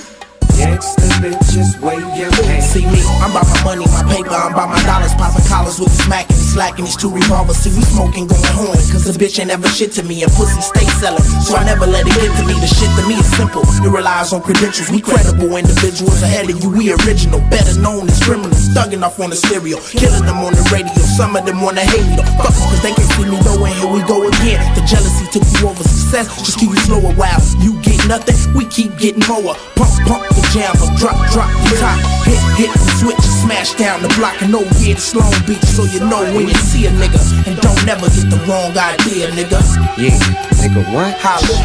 See 2.73 2.89
me, 2.89 3.05
I'm 3.21 3.29
about 3.29 3.45
my 3.45 3.77
money, 3.77 3.85
my 3.85 4.01
paper, 4.09 4.33
I'm 4.33 4.49
about 4.49 4.73
my 4.73 4.81
dollars, 4.81 5.13
popping 5.13 5.45
collars 5.45 5.77
with 5.77 5.93
smacking, 5.93 6.35
slacking 6.35 6.85
these 6.85 6.97
two 6.97 7.13
revolvers. 7.13 7.57
See, 7.61 7.69
we 7.69 7.85
smoking, 7.85 8.25
going 8.25 8.41
horn, 8.57 8.73
cause 8.89 9.05
the 9.05 9.13
bitch 9.13 9.37
ain't 9.37 9.53
never 9.53 9.67
shit 9.69 9.93
to 9.93 10.03
me, 10.03 10.23
and 10.23 10.31
pussy 10.33 10.57
stay 10.61 10.89
selling. 10.97 11.21
So 11.45 11.53
I 11.53 11.65
never 11.69 11.85
let 11.85 12.01
it 12.01 12.17
get 12.17 12.33
to 12.33 12.43
me. 12.49 12.57
The 12.57 12.65
shit 12.65 12.89
to 12.97 13.05
me 13.05 13.13
is 13.13 13.29
simple, 13.37 13.61
it 13.61 13.93
relies 13.93 14.33
on 14.33 14.41
credentials. 14.41 14.89
We 14.89 15.05
credible 15.05 15.53
individuals 15.53 16.17
ahead 16.25 16.49
of 16.49 16.57
you, 16.65 16.69
we 16.73 16.89
original, 17.05 17.45
better 17.53 17.77
known 17.77 18.09
as 18.09 18.17
criminals. 18.25 18.73
Thugging 18.73 19.05
off 19.05 19.19
on 19.21 19.29
the 19.29 19.37
stereo, 19.37 19.77
killing 19.93 20.25
them 20.25 20.41
on 20.41 20.57
the 20.57 20.65
radio. 20.73 20.97
Some 21.13 21.37
of 21.37 21.45
them 21.45 21.61
wanna 21.61 21.85
hate 21.85 22.09
me 22.09 22.17
though, 22.17 22.25
fuck 22.41 22.57
cause 22.57 22.81
they 22.81 22.89
can't 22.97 23.11
see 23.13 23.29
me 23.29 23.37
though, 23.45 23.61
and 23.61 23.73
here 23.77 23.91
we 23.93 24.01
go 24.09 24.25
again. 24.25 24.57
The 24.73 24.81
jealousy 24.89 25.29
took 25.29 25.45
you 25.61 25.69
over 25.69 25.85
success, 25.85 26.25
just 26.41 26.57
keep 26.57 26.73
you 26.73 26.81
slow 26.89 27.05
a 27.05 27.13
while. 27.13 27.37
You 27.61 27.77
get 27.85 28.01
nothing, 28.09 28.33
we 28.57 28.65
keep 28.65 28.97
getting 28.97 29.21
more. 29.29 29.53
Pump, 29.77 29.93
pump 30.09 30.25
the 30.33 30.41
jammer, 30.53 30.93
drop, 31.01 31.17
drop 31.33 31.49
the 31.65 31.73
top. 31.81 31.97
Hit, 32.29 32.37
hit 32.55 32.71
the 32.71 32.91
switch, 33.01 33.17
and 33.17 33.37
smash 33.41 33.73
down 33.73 34.01
the 34.01 34.13
block. 34.13 34.39
And 34.41 34.53
oh 34.53 34.61
yeah, 34.77 34.93
it's 34.93 35.15
Long 35.15 35.33
Beach, 35.49 35.65
so 35.65 35.83
you 35.83 35.99
know 36.05 36.21
when 36.37 36.47
you 36.47 36.53
see 36.69 36.85
a 36.85 36.91
nigga. 36.91 37.19
And 37.49 37.57
don't 37.59 37.81
never 37.85 38.07
get 38.13 38.29
the 38.29 38.37
wrong 38.45 38.77
idea, 38.77 39.33
nigga. 39.33 39.59
Yeah, 39.97 40.13
nigga, 40.61 40.85
what? 40.93 41.17
Holla. 41.17 41.57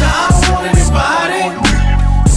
I 0.00 0.30
don't 0.30 0.46
want 0.54 0.70
anybody 0.70 1.42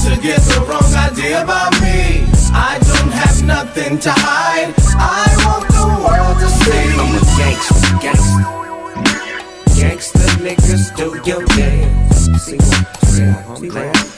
to 0.04 0.12
get 0.22 0.42
the 0.42 0.66
wrong 0.66 0.90
idea 0.98 1.44
about 1.44 1.72
me. 1.80 2.26
I 2.52 2.82
don't 2.82 3.14
have 3.14 3.44
nothing 3.46 4.00
to 4.00 4.12
hide. 4.12 4.74
I 4.98 5.30
want 5.46 5.70
the 5.70 5.86
world 6.02 6.38
to 6.42 6.50
see. 6.50 6.90
I'm 6.98 7.14
a 7.14 7.22
gangster, 7.38 7.78
gangster. 8.02 8.44
Gangster 9.80 10.28
niggas 10.42 10.96
do 10.98 11.22
your 11.30 11.46
dance. 11.46 12.26
See 12.44 12.58
what? 12.58 13.60
See 13.60 13.70
what? 13.70 14.13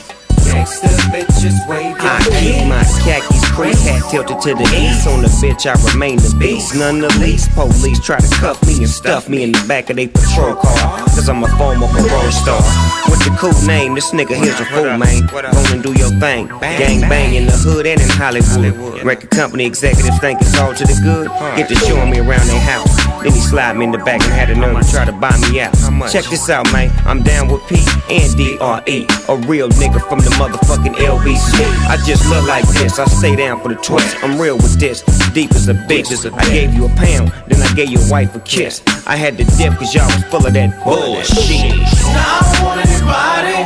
I 0.57 2.21
keep 2.39 2.67
my 2.67 2.83
khakis 3.03 3.45
crease 3.51 3.83
hat 3.83 4.09
tilted 4.09 4.41
to 4.41 4.53
the 4.53 4.63
east. 4.75 5.07
On 5.07 5.21
the 5.21 5.27
bitch, 5.27 5.65
I 5.65 5.75
remain 5.91 6.17
the 6.17 6.35
beast. 6.39 6.75
None 6.75 6.99
the 6.99 7.09
least. 7.19 7.51
Police 7.51 7.99
try 7.99 8.19
to 8.19 8.35
cuff 8.35 8.65
me 8.65 8.77
and 8.77 8.89
stuff 8.89 9.29
me 9.29 9.43
in 9.43 9.51
the 9.51 9.63
back 9.67 9.89
of 9.89 9.97
their 9.97 10.07
patrol 10.07 10.55
car. 10.55 10.99
Cause 11.15 11.29
I'm 11.29 11.43
a 11.43 11.47
former 11.57 11.87
parole 11.87 12.31
star. 12.31 12.61
With 13.09 13.23
the 13.23 13.35
cool 13.37 13.55
name, 13.67 13.95
this 13.95 14.11
nigga 14.11 14.35
here's 14.35 14.59
a 14.59 14.65
fool, 14.65 14.97
man. 14.97 15.27
Go 15.27 15.63
and 15.73 15.83
do 15.83 15.93
your 15.93 16.09
thing. 16.19 16.47
Gang 16.59 17.01
bang 17.01 17.35
in 17.35 17.45
the 17.45 17.51
hood 17.53 17.85
and 17.85 18.01
in 18.01 18.09
Hollywood. 18.09 19.03
Record 19.03 19.31
company 19.31 19.65
executives 19.65 20.17
think 20.19 20.41
it's 20.41 20.57
all 20.57 20.73
to 20.73 20.83
the 20.83 20.99
good. 21.03 21.27
Get 21.57 21.69
to 21.69 21.75
showing 21.75 22.09
me 22.09 22.19
around 22.19 22.47
their 22.47 22.59
house. 22.59 23.04
Then 23.25 23.33
he 23.33 23.41
slide 23.41 23.75
me 23.75 23.85
in 23.85 23.91
the 23.91 23.97
back 23.97 24.21
and 24.21 24.31
had 24.31 24.49
the 24.49 24.55
nerve 24.55 24.85
to 24.85 24.91
try 24.91 25.03
to 25.03 25.11
buy 25.11 25.35
me 25.49 25.59
out. 25.59 25.73
Check 26.11 26.25
this 26.25 26.47
out, 26.47 26.71
man. 26.71 26.93
I'm 27.07 27.23
down 27.23 27.47
with 27.47 27.65
P 27.65 27.81
and 28.07 28.29
DRE. 28.37 29.09
A 29.25 29.35
real 29.49 29.67
nigga 29.69 29.97
from 30.07 30.19
the 30.19 30.29
motherfucking 30.37 30.93
LBC. 30.93 31.57
I 31.89 31.97
just 32.05 32.29
look 32.29 32.45
like 32.47 32.67
this. 32.77 32.99
I 32.99 33.05
stay 33.05 33.35
down 33.35 33.61
for 33.61 33.69
the 33.69 33.81
twist. 33.81 34.15
I'm 34.23 34.39
real 34.39 34.57
with 34.57 34.79
this. 34.79 35.01
Deep 35.33 35.49
as 35.55 35.67
a 35.69 35.73
bitch. 35.73 36.05
I 36.37 36.49
gave 36.51 36.75
you 36.75 36.85
a 36.85 36.89
pound, 36.89 37.33
then 37.47 37.59
I 37.63 37.73
gave 37.73 37.89
your 37.89 38.07
wife 38.11 38.35
a 38.35 38.39
kiss. 38.41 38.83
I 39.07 39.15
had 39.15 39.39
to 39.39 39.43
dip 39.57 39.73
cause 39.73 39.95
y'all 39.95 40.05
was 40.05 40.23
full 40.25 40.45
of 40.45 40.53
that 40.53 40.83
bullshit. 40.83 41.81
Now 42.13 42.29
I 42.29 42.53
don't 42.53 42.61
want 42.61 42.85
anybody 42.85 43.57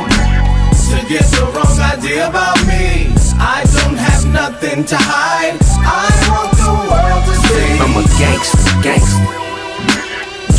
to 0.88 1.06
get 1.06 1.24
the 1.36 1.44
wrong 1.52 1.78
idea 1.84 2.30
about 2.30 2.56
me. 2.64 3.12
I 3.36 3.68
don't 3.76 3.98
have 3.98 4.24
nothing 4.24 4.86
to 4.86 4.96
hide. 4.96 5.58
I 5.84 6.08
want 6.32 6.56
the 6.56 6.72
world 6.88 7.28
to 7.28 7.34
see. 7.44 7.76
I'm 7.76 7.92
a 8.00 8.08
gangster, 8.16 8.82
gangster. 8.82 9.49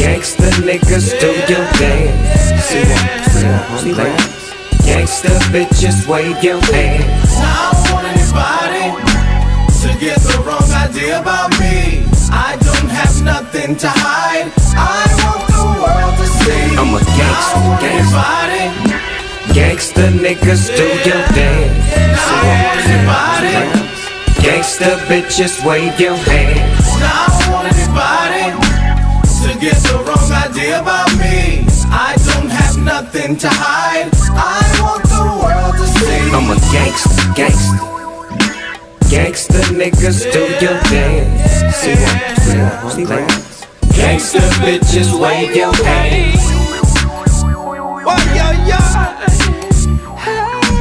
Gangsta 0.02 0.50
niggas 0.66 1.14
do 1.22 1.30
your 1.46 1.66
dance. 1.78 2.66
See 2.66 2.82
what? 2.90 3.82
See 3.82 3.94
what? 3.94 4.10
What? 4.10 4.18
Gangsta 4.82 5.30
bitches 5.54 6.08
wave 6.08 6.44
your 6.44 6.60
hands. 6.74 7.38
Now 7.38 7.70
I 7.70 7.78
don't 7.78 7.94
want 7.94 8.08
anybody 8.10 8.86
to 9.82 9.90
get 10.02 10.18
the 10.26 10.42
wrong 10.42 10.66
idea 10.74 11.22
about 11.22 11.52
me. 11.60 12.02
I 12.34 12.58
don't 12.66 12.90
have 12.90 13.14
nothing 13.22 13.76
to 13.78 13.90
hide. 13.90 14.50
I 14.74 15.06
want 15.22 15.46
the 15.54 15.66
world 15.78 16.18
to 16.18 16.26
see. 16.26 16.74
I'm 16.82 16.98
a 16.98 17.02
want 17.70 17.84
anybody. 17.86 18.66
Gangsta 19.54 20.10
niggas 20.18 20.76
do 20.76 20.88
your 21.06 21.24
dance. 21.38 21.78
See 22.26 22.42
what? 22.50 22.78
See 22.90 23.02
what? 23.06 23.92
Gangsta 24.42 24.98
bitches 25.06 25.64
wave 25.64 26.00
your 26.00 26.18
hands. 26.18 26.88
Now 26.98 27.26
I 27.26 27.40
don't 27.40 27.54
want 27.54 27.68
anybody 27.68 27.81
to 29.62 29.68
get 29.68 29.78
the 29.84 29.94
wrong 30.06 30.32
idea 30.32 30.82
about 30.82 31.12
me. 31.18 31.66
I 31.94 32.16
don't 32.34 32.50
have 32.50 32.78
nothing 32.78 33.38
to 33.38 33.50
hide. 33.50 34.10
I 34.34 34.62
want 34.82 35.04
the 35.06 35.22
world 35.42 35.76
to 35.78 35.86
see. 35.86 36.32
I'm 36.34 36.50
a 36.50 36.58
gangster, 36.72 37.34
gangster. 37.36 37.78
Gangsta 39.12 39.62
niggas 39.76 40.32
do 40.32 40.44
your 40.64 40.80
dance. 40.90 41.78
See 41.78 41.94
what? 41.94 42.38
See 42.42 42.58
what? 42.58 42.92
See 42.94 43.06
what? 43.06 43.30
Gangsta 43.94 44.42
bitches 44.64 45.14
wave 45.20 45.56
your 45.56 45.74
hands. 45.84 46.42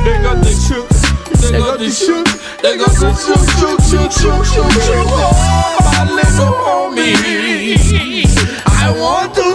They 0.03 0.17
got 0.23 0.39
the 0.43 0.51
shook, 0.51 0.89
they 1.41 1.59
got 1.59 1.79
the 1.79 1.91
shook, 1.91 2.27
they 2.63 2.79
got 2.79 2.89
the 2.89 3.13
shook, 3.15 3.45
shook, 3.61 3.81
shook, 3.85 4.11
shook, 4.11 4.45
shook, 4.47 4.73
shook. 4.73 5.07
Oh, 5.13 5.77
my 5.85 6.05
little 6.11 6.53
homie, 6.65 8.00
I 8.91 8.93
want 8.99 9.35
to 9.37 9.50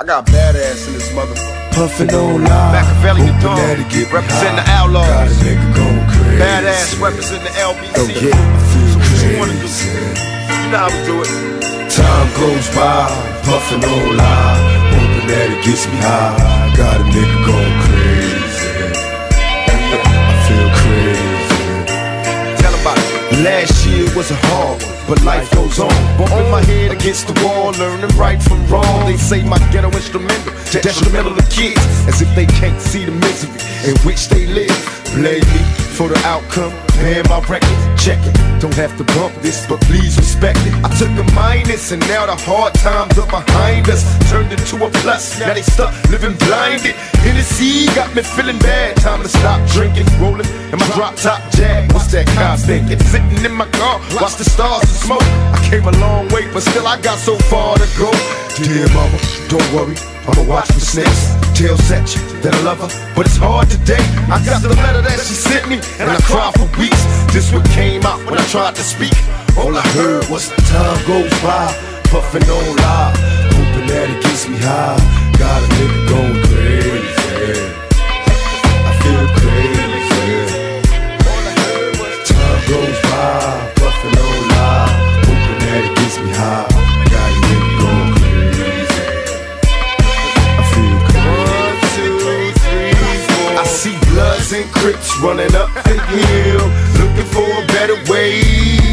I 0.00 0.04
got 0.04 0.26
badass 0.26 0.86
in 0.86 0.94
this 0.94 1.10
motherfucker. 1.10 1.74
Puffin' 1.74 2.14
on 2.14 2.44
live. 2.44 2.70
Machiavelli 2.72 3.26
the 3.26 3.34
Dawn, 3.42 3.56
that 3.58 3.78
it 3.82 3.90
get 3.90 4.06
me 4.06 4.14
represent 4.14 4.54
the. 4.54 4.62
Outlaws. 4.70 5.10
Got 5.10 5.26
a 5.26 5.34
nigga 5.42 5.66
going 5.74 6.04
crazy. 6.06 6.38
Badass 6.38 6.90
represent 7.02 7.42
the 7.42 7.50
LBC. 7.58 7.98
Go. 7.98 8.06
I 8.06 8.62
feel 8.70 8.86
So 8.94 8.98
what 8.98 9.10
you 9.10 9.26
crazy. 9.26 9.38
wanna 9.42 9.58
do? 9.58 9.66
You 9.66 10.68
know 10.70 10.86
how 10.86 10.94
we 10.94 11.00
do 11.02 11.16
it. 11.26 11.30
Time 11.90 12.28
goes 12.38 12.66
by, 12.78 13.10
puffin' 13.42 13.82
on 13.82 14.06
live, 14.14 14.62
hoping 14.94 15.26
that 15.34 15.46
it 15.50 15.60
gets 15.66 15.82
me 15.90 15.98
high. 15.98 16.70
Got 16.78 17.02
a 17.02 17.06
nigga 17.10 17.36
going 17.42 17.74
crazy. 17.82 18.70
I 19.98 20.34
feel 20.46 20.68
crazy. 20.78 21.58
Tell 22.62 22.74
about 22.78 22.98
it. 23.02 23.42
Last 23.42 23.74
year 23.86 24.06
was 24.14 24.30
a 24.30 24.38
hard 24.46 24.78
one, 24.78 24.94
but 25.08 25.22
life 25.24 25.50
goes 25.52 25.80
on. 25.80 26.18
Bumping 26.18 26.50
my 26.50 26.62
head 26.62 26.92
against 26.92 27.26
the 27.26 27.34
wall, 27.42 27.72
learning 27.72 28.14
right 28.16 28.40
from 28.42 28.64
wrong. 28.68 29.06
They 29.06 29.16
say 29.16 29.42
my 29.42 29.58
ghetto 29.72 29.90
instrumental, 29.90 30.52
detrimental 30.70 31.34
to 31.34 31.42
kids, 31.50 31.80
as 32.06 32.20
if 32.20 32.32
they 32.36 32.46
can't 32.46 32.80
see 32.80 33.06
the 33.06 33.12
misery 33.12 33.90
in 33.90 33.96
which 34.06 34.28
they 34.28 34.46
live. 34.46 34.78
Blame 35.14 35.40
me 35.40 35.87
for 35.98 36.06
the 36.06 36.18
outcome, 36.22 36.70
paying 37.02 37.26
my 37.26 37.42
record, 37.50 37.74
check 37.98 38.22
it. 38.22 38.34
Don't 38.62 38.78
have 38.78 38.96
to 38.98 39.04
bump 39.18 39.34
this, 39.42 39.66
but 39.66 39.80
please 39.90 40.16
respect 40.16 40.62
it. 40.62 40.72
I 40.86 40.88
took 40.94 41.10
a 41.10 41.26
minus, 41.34 41.90
and 41.90 42.00
now 42.06 42.24
the 42.24 42.36
hard 42.36 42.72
times 42.74 43.18
are 43.18 43.26
behind 43.26 43.90
us. 43.90 44.06
Turned 44.30 44.52
into 44.52 44.78
a 44.78 44.88
plus, 45.02 45.40
now 45.40 45.52
they 45.52 45.62
stuck 45.62 45.90
living 46.08 46.38
blinded. 46.46 46.94
Hennessy 47.26 47.86
got 47.98 48.14
me 48.14 48.22
feeling 48.22 48.60
bad. 48.60 48.96
Time 48.98 49.22
to 49.24 49.28
stop 49.28 49.58
drinking, 49.74 50.06
rolling 50.22 50.46
in 50.70 50.78
my 50.78 50.86
drop 50.94 51.16
top 51.16 51.42
jag. 51.58 51.90
What's 51.92 52.06
that 52.14 52.30
cop 52.38 52.60
thinking? 52.60 53.00
Sitting 53.10 53.44
in 53.44 53.54
my 53.54 53.66
car, 53.74 53.98
watch 54.22 54.36
the 54.38 54.46
stars 54.46 54.86
and 54.86 54.98
smoke. 55.02 55.26
I 55.50 55.58
came 55.68 55.82
a 55.82 55.96
long 55.98 56.28
way, 56.28 56.46
but 56.54 56.62
still 56.62 56.86
I 56.86 57.00
got 57.00 57.18
so 57.18 57.34
far 57.50 57.74
to 57.74 57.88
go. 57.98 58.10
Dear 58.54 58.86
mama, 58.94 59.18
don't 59.50 59.66
worry, 59.74 59.98
I'ma 60.28 60.44
watch 60.44 60.68
for 60.68 60.80
snakes. 60.80 61.32
Tell 61.56 61.76
Satch 61.88 62.20
that 62.42 62.54
I 62.54 62.60
love 62.62 62.78
her, 62.84 62.90
but 63.16 63.26
it's 63.26 63.36
hard 63.36 63.68
today. 63.70 64.04
I 64.28 64.38
got 64.44 64.60
the 64.62 64.68
letter 64.68 65.00
that 65.02 65.18
she 65.24 65.34
sent 65.34 65.68
me, 65.68 65.80
and 65.98 66.10
I 66.10 66.20
cried 66.28 66.52
for 66.54 66.68
weeks. 66.78 67.00
This 67.32 67.50
what 67.52 67.64
came 67.70 68.04
out 68.04 68.20
when 68.28 68.38
I 68.38 68.44
tried 68.46 68.76
to 68.76 68.84
speak. 68.84 69.16
All 69.56 69.74
I 69.74 69.82
heard 69.96 70.28
was 70.28 70.50
the 70.52 70.60
time 70.68 71.00
goes 71.08 71.32
by, 71.40 71.72
puffing 72.12 72.44
on 72.44 72.76
live, 72.76 73.16
hoping 73.56 73.86
that 73.88 74.06
it 74.12 74.22
gets 74.22 74.46
me 74.46 74.58
high. 74.58 75.00
Got 75.40 75.64
a 75.64 75.68
nigga 75.74 76.08
going 76.08 76.47
running 95.20 95.54
up 95.54 95.72
the 95.74 95.98
hill, 95.98 96.66
looking 96.98 97.26
for 97.32 97.62
a 97.62 97.66
better 97.66 97.96
way. 98.12 98.87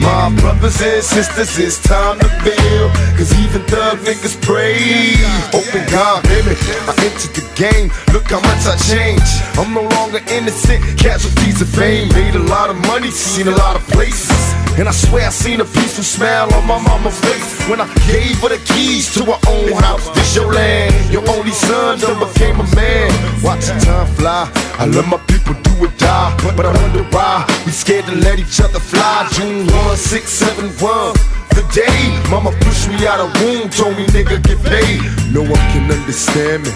My 0.00 0.30
brothers 0.40 0.80
and 0.80 1.02
sisters, 1.02 1.58
it's 1.58 1.82
time 1.82 2.18
to 2.20 2.28
build. 2.44 2.92
Cause 3.16 3.32
even 3.38 3.62
thug 3.66 3.98
niggas 3.98 4.40
pray. 4.42 5.14
Open 5.52 5.84
God, 5.90 6.22
baby. 6.24 6.54
I 6.86 6.94
entered 7.02 7.34
the 7.34 7.44
game. 7.54 7.90
Look 8.12 8.30
how 8.30 8.40
much 8.40 8.66
I 8.66 8.76
changed. 8.88 9.34
I'm 9.58 9.74
no 9.74 9.82
longer 9.96 10.20
innocent. 10.30 10.82
Casualties 10.98 11.60
of 11.60 11.68
fame. 11.68 12.08
Made 12.14 12.34
a 12.34 12.44
lot 12.44 12.70
of 12.70 12.76
money, 12.86 13.10
seen 13.10 13.48
a 13.48 13.56
lot 13.56 13.76
of 13.76 13.86
places. 13.88 14.48
And 14.78 14.86
I 14.88 14.92
swear 14.92 15.26
I 15.26 15.30
seen 15.30 15.60
a 15.60 15.64
peaceful 15.64 16.04
smile 16.04 16.54
on 16.54 16.64
my 16.64 16.78
mama's 16.78 17.18
face 17.18 17.68
when 17.68 17.80
I 17.80 17.86
gave 18.06 18.38
her 18.38 18.48
the 18.48 18.62
keys 18.62 19.12
to 19.14 19.24
her 19.24 19.40
own 19.50 19.72
house. 19.82 20.08
This 20.14 20.36
your 20.36 20.52
land. 20.52 20.94
Your 21.12 21.28
only 21.30 21.50
son 21.50 21.98
done 21.98 22.18
became 22.20 22.60
a 22.60 22.66
man. 22.76 23.10
Watching 23.42 23.78
time 23.80 24.06
fly. 24.14 24.48
I 24.78 24.84
love 24.86 25.08
my 25.08 25.18
people 25.26 25.54
do 25.66 25.84
or 25.84 25.90
die. 25.98 26.30
But 26.56 26.66
I 26.66 26.72
wonder 26.80 27.02
why 27.10 27.44
we 27.66 27.72
scared 27.72 28.04
to 28.06 28.14
let 28.14 28.38
each 28.38 28.60
other 28.60 28.78
fly. 28.78 29.26
June 29.32 29.66
1, 29.66 29.87
6, 29.96 30.30
7, 30.30 30.68
1. 30.68 31.14
The 31.56 31.64
day 31.72 32.00
mama 32.30 32.52
pushed 32.60 32.88
me 32.88 33.06
out 33.06 33.20
of 33.20 33.32
womb, 33.40 33.68
told 33.70 33.96
me 33.96 34.04
nigga 34.14 34.42
get 34.42 34.58
paid. 34.62 35.00
No 35.32 35.42
one 35.42 35.62
can 35.72 35.90
understand 35.90 36.64
me. 36.64 36.70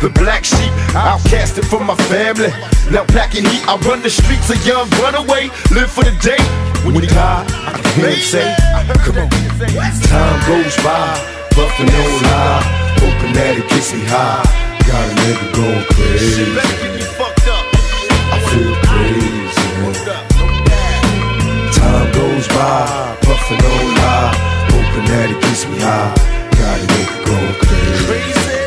The 0.00 0.10
black 0.10 0.44
sheep, 0.44 0.72
outcasted 0.92 1.64
from 1.64 1.86
my 1.86 1.96
family. 2.10 2.52
Now 2.90 3.04
black 3.06 3.34
and 3.34 3.46
heat, 3.46 3.64
I 3.66 3.76
run 3.88 4.02
the 4.02 4.10
streets, 4.10 4.50
a 4.50 4.58
young 4.68 4.90
runaway, 5.00 5.48
live 5.72 5.90
for 5.90 6.04
the 6.04 6.12
day. 6.20 6.42
When 6.84 7.02
he 7.02 7.08
high, 7.08 7.46
I 7.66 7.72
can 7.72 7.84
hear 7.96 8.10
him 8.10 8.20
say, 8.20 8.54
come 9.04 9.18
on. 9.18 9.30
Time 9.30 10.38
goes 10.44 10.76
by, 10.84 11.16
puffin' 11.56 11.86
no 11.86 12.02
lie. 12.28 12.62
Hoping 13.00 13.32
that 13.34 13.56
it 13.56 13.68
gets 13.70 13.92
me 13.94 14.04
high. 14.04 14.44
Got 14.84 15.00
a 15.00 15.14
nigga 15.16 15.46
going 15.56 15.84
crazy. 15.96 16.44
I 18.28 18.38
feel 18.50 18.74
crazy. 18.84 19.15
vibe, 22.56 23.20
puffin' 23.22 23.58
no 23.64 23.74
lie. 24.00 24.32
hoping 24.72 25.06
that 25.10 25.28
it 25.32 25.38
gets 25.44 25.62
me 25.68 25.78
high. 25.78 26.12
Gotta 26.56 26.86
make 26.92 27.10
it 27.16 27.22
go 27.28 27.36
crazy. 27.64 28.08
Crazy, 28.08 28.62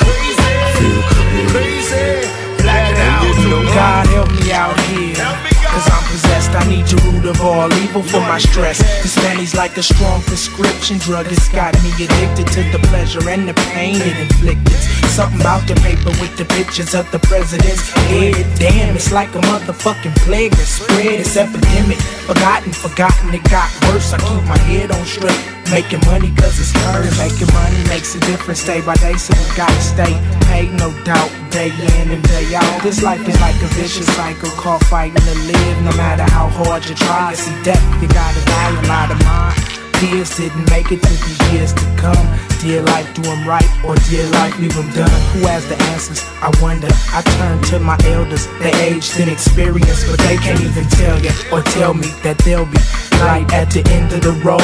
crazy, 0.00 0.50
I 0.56 0.70
feel 0.78 1.00
crazy. 1.12 1.50
crazy. 1.52 2.62
Black 2.62 2.84
it 2.90 2.98
out. 3.10 3.22
You 3.38 3.48
know, 3.50 3.62
God 3.76 4.06
help 4.06 4.30
me 4.32 4.52
out 4.52 4.78
here. 4.88 5.51
Cause 5.72 5.88
I'm 5.88 6.04
possessed, 6.12 6.52
I 6.52 6.68
need 6.68 6.84
your 6.92 7.00
root 7.08 7.24
of 7.24 7.40
all 7.40 7.72
evil 7.80 8.02
for 8.02 8.20
my 8.20 8.38
stress. 8.38 8.78
This 9.02 9.16
money's 9.24 9.54
like 9.54 9.76
a 9.78 9.82
strong 9.82 10.20
prescription 10.22 10.98
drug. 10.98 11.26
It's 11.32 11.48
got 11.48 11.72
me 11.82 11.90
addicted 11.96 12.46
to 12.52 12.62
the 12.68 12.80
pleasure 12.88 13.26
and 13.28 13.48
the 13.48 13.54
pain 13.72 13.96
it 13.96 14.20
inflicted. 14.20 14.76
Something 15.08 15.40
about 15.40 15.66
the 15.68 15.74
paper 15.80 16.12
with 16.20 16.36
the 16.36 16.44
pictures 16.44 16.94
of 16.94 17.10
the 17.10 17.18
president's 17.20 17.88
head. 18.08 18.36
Damn, 18.58 18.96
it's 18.96 19.12
like 19.12 19.34
a 19.34 19.40
motherfucking 19.48 20.14
plague 20.24 20.52
that 20.52 20.68
spread. 20.68 21.20
It's 21.20 21.36
epidemic. 21.36 21.98
Forgotten, 22.28 22.72
forgotten, 22.72 23.32
it 23.32 23.44
got 23.48 23.68
worse. 23.88 24.12
I 24.12 24.18
keep 24.20 24.44
my 24.44 24.58
head 24.68 24.92
on 24.92 25.04
straight. 25.04 25.40
Making 25.72 26.04
money 26.04 26.28
cause 26.36 26.60
it's 26.60 26.72
hurt. 26.84 27.08
Making 27.16 27.48
money 27.56 27.80
makes 27.88 28.14
a 28.14 28.20
difference 28.28 28.64
day 28.64 28.80
by 28.84 28.94
day, 28.96 29.16
so 29.16 29.32
we 29.32 29.56
gotta 29.56 29.80
stay 29.80 30.12
paid, 30.52 30.72
no 30.76 30.92
doubt. 31.04 31.32
Day 31.50 31.68
in 31.68 32.10
and 32.12 32.22
day 32.28 32.54
out. 32.54 32.82
This 32.82 33.02
life 33.02 33.26
is 33.26 33.40
like 33.40 33.56
a 33.56 33.68
vicious 33.76 34.08
cycle 34.16 34.50
called 34.50 34.84
fighting 34.86 35.16
to 35.16 35.36
live. 35.62 35.82
No 35.82 35.92
matter 35.96 36.26
how 36.36 36.48
hard 36.48 36.84
you 36.88 36.94
try, 36.94 37.32
it's 37.32 37.46
a 37.46 37.54
death. 37.64 37.82
You 38.02 38.08
gotta 38.08 38.42
die 38.44 38.70
a 38.82 38.86
lot 38.86 39.10
of 39.10 39.18
mine. 39.24 39.56
Peers 39.98 40.36
didn't 40.36 40.68
make 40.70 40.90
it 40.90 41.00
to 41.02 41.12
the 41.24 41.34
years 41.52 41.72
to 41.72 41.84
come. 41.96 42.26
Dear 42.60 42.82
life, 42.82 43.06
do 43.14 43.22
'em 43.30 43.46
right, 43.46 43.70
or 43.84 43.94
dear 44.10 44.26
life, 44.38 44.54
leave 44.58 44.76
'em 44.76 44.88
done. 44.90 45.20
Who 45.32 45.46
has 45.46 45.64
the 45.66 45.78
answers? 45.92 46.20
I 46.46 46.50
wonder. 46.60 46.88
I 47.18 47.22
turn 47.38 47.60
to 47.70 47.78
my 47.78 47.98
elders, 48.14 48.48
they 48.60 48.72
aged 48.88 49.18
in 49.20 49.28
experience, 49.28 50.04
but 50.08 50.18
they 50.26 50.36
can't 50.36 50.60
even 50.60 50.86
tell 51.00 51.18
you 51.24 51.32
or 51.52 51.62
tell 51.62 51.94
me 51.94 52.08
that 52.24 52.38
they'll 52.38 52.66
be 52.66 52.80
light 53.20 53.52
at 53.52 53.70
the 53.70 53.82
end 53.96 54.12
of 54.12 54.22
the 54.22 54.34
road. 54.48 54.62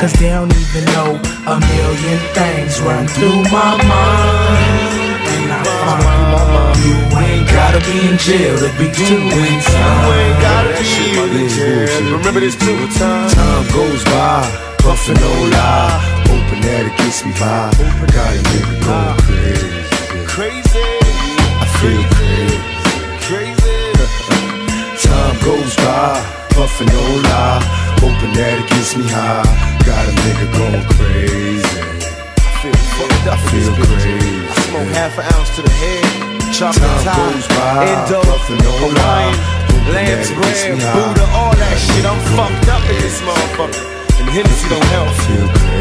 Cause 0.00 0.12
they 0.20 0.30
don't 0.30 0.54
even 0.62 0.84
know 0.94 1.10
a 1.54 1.56
million 1.72 2.20
things 2.36 2.80
run 2.80 3.06
through 3.08 3.42
my 3.58 3.72
mind. 3.92 5.14
And 5.32 5.52
I 5.52 5.62
find 5.80 6.53
you 6.84 6.96
ain't 7.16 7.48
gotta 7.48 7.80
be 7.88 7.96
in 8.08 8.16
jail 8.18 8.56
to 8.60 8.68
be 8.76 8.92
doing 8.92 9.56
time. 9.64 10.04
You 10.04 10.12
ain't 10.20 10.40
gotta 10.44 10.72
be 10.76 11.44
in 11.44 11.48
jail. 11.48 12.18
Remember 12.18 12.40
this 12.40 12.56
too. 12.56 12.76
Time 13.00 13.64
goes 13.72 14.04
by, 14.04 14.44
puffin' 14.84 15.16
no 15.16 15.32
lie. 15.48 15.96
Hoping 16.28 16.60
that 16.60 16.84
it 16.84 16.94
gets 17.00 17.24
me 17.24 17.32
high. 17.32 17.72
Got 18.12 18.36
a 18.36 18.40
nigga 18.52 18.74
going 18.84 19.16
crazy. 19.24 19.84
Crazy. 20.28 20.88
I 21.56 21.66
feel 21.80 22.04
crazy. 22.16 22.58
Crazy. 23.28 23.76
Time 25.08 25.36
goes 25.40 25.74
by, 25.80 26.20
puffin' 26.52 26.88
no 26.92 27.04
lie. 27.28 27.60
Hoping 28.04 28.32
that 28.36 28.60
it 28.60 28.68
gets 28.68 28.96
me 28.96 29.08
high. 29.08 29.48
Got 29.88 30.04
a 30.04 30.12
nigga 30.20 30.46
going 30.52 30.84
crazy. 30.96 31.80
I 32.36 32.52
feel 32.60 32.76
fucked 32.96 33.26
up. 33.26 33.38
I 33.38 33.48
feel 33.48 33.72
crazy. 33.72 34.46
I 34.46 34.54
smoke 34.68 34.88
half 34.92 35.18
an 35.18 35.24
ounce 35.32 35.56
to 35.56 35.62
the 35.62 35.70
head. 35.70 36.23
Chocolate 36.54 36.86
Time 37.02 37.34
goes 37.34 37.48
by, 37.50 37.82
Indo, 37.82 38.22
Hawaiian, 38.22 39.34
lamb's 39.90 39.90
that 39.90 40.06
it 40.06 40.22
gets 40.22 40.30
bread, 40.38 40.70
me 40.70 40.78
high. 40.78 40.94
Buddha, 40.94 41.26
all 41.34 41.50
that 41.50 41.74
shit. 41.82 42.06
I'm 42.06 42.14
fucked 42.38 42.70
up 42.70 42.78
in 42.86 42.98
this 43.02 43.18
motherfucker. 43.26 43.82
And 44.22 44.30
Hennessy 44.30 44.66
don't 44.70 44.86
help. 44.94 45.10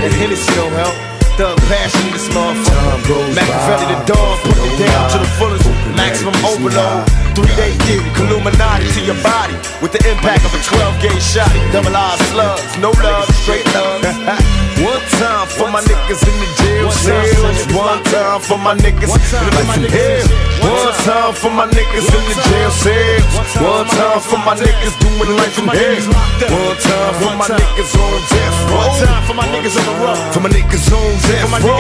And 0.02 0.10
Hennessy 0.18 0.50
don't 0.58 0.74
help. 0.74 0.98
Thug 1.38 1.62
passion 1.70 2.10
in 2.10 2.18
this 2.18 2.26
motherfucker. 2.34 3.22
Machiavelli 3.38 3.86
the 3.86 3.98
dawn, 4.10 4.34
put 4.42 4.58
it 4.58 4.74
down 4.82 5.14
to 5.14 5.18
the 5.22 5.30
fullest. 5.38 5.70
Maximum 5.94 6.34
overload. 6.42 7.06
Three 7.38 7.54
day 7.54 7.78
theory, 7.86 8.10
Illuminati 8.18 8.90
to 8.98 9.02
your 9.06 9.20
body. 9.22 9.54
With 9.78 9.94
the 9.94 10.02
impact 10.10 10.42
of 10.42 10.58
a 10.58 10.62
12 10.74 11.06
gauge 11.06 11.22
shot. 11.22 11.54
Double 11.70 11.94
R 11.94 12.18
slugs, 12.34 12.82
no 12.82 12.90
love, 12.98 13.30
straight 13.46 13.70
love. 13.78 14.02
One 14.82 15.06
time 15.22 15.48
for 15.48 15.70
my 15.70 15.82
niggas 15.86 16.22
in 16.26 16.36
the 16.42 16.48
jail 16.58 16.90
cells. 16.90 17.62
One 17.78 18.02
time 18.10 18.42
for 18.42 18.58
my 18.58 18.74
niggas 18.74 19.14
in 19.14 19.22
the 19.22 19.52
life 19.54 19.78
in 19.78 19.86
hell. 19.86 20.26
One 20.66 20.94
time 21.06 21.34
for 21.38 21.52
my 21.52 21.68
niggas 21.70 22.08
in 22.10 22.24
the 22.26 22.36
jail 22.50 22.72
cells. 22.72 23.24
One 23.62 23.86
time 23.86 24.22
for 24.22 24.40
my 24.42 24.56
niggas 24.58 24.96
doing 24.98 25.38
life 25.38 25.58
in 25.62 25.68
hell. 25.70 26.02
One 26.50 26.78
time 26.82 27.14
for 27.22 27.34
my 27.38 27.48
niggas 27.54 27.94
on 27.94 28.18
death 28.34 28.58
row. 28.66 28.82
One 28.82 28.94
time 28.98 29.22
for 29.28 29.36
my 29.38 29.46
niggas 29.54 29.78
on 29.78 29.86
the 29.86 29.94
road. 30.02 30.18
For 30.34 30.42
my 30.42 30.50
niggas 30.50 30.90
on 30.90 31.12
death 31.22 31.54
row. 31.54 31.78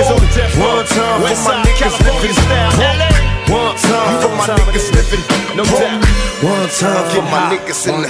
One 0.70 0.86
time 0.86 1.22
for 1.22 1.41
my 1.49 1.56
niggas 1.65 1.98
living 2.06 2.36
broke. 2.45 2.94
One 3.49 3.76
time 3.78 4.22
for 4.22 4.32
my 4.38 4.45
niggas 4.48 4.88
living 4.94 5.44
no 5.56 5.64
doubt. 5.65 6.02
One 6.41 6.68
time 6.70 7.06
for 7.11 7.22
my 7.22 7.53
niggas 7.53 7.88
in 7.88 8.02
the 8.02 8.10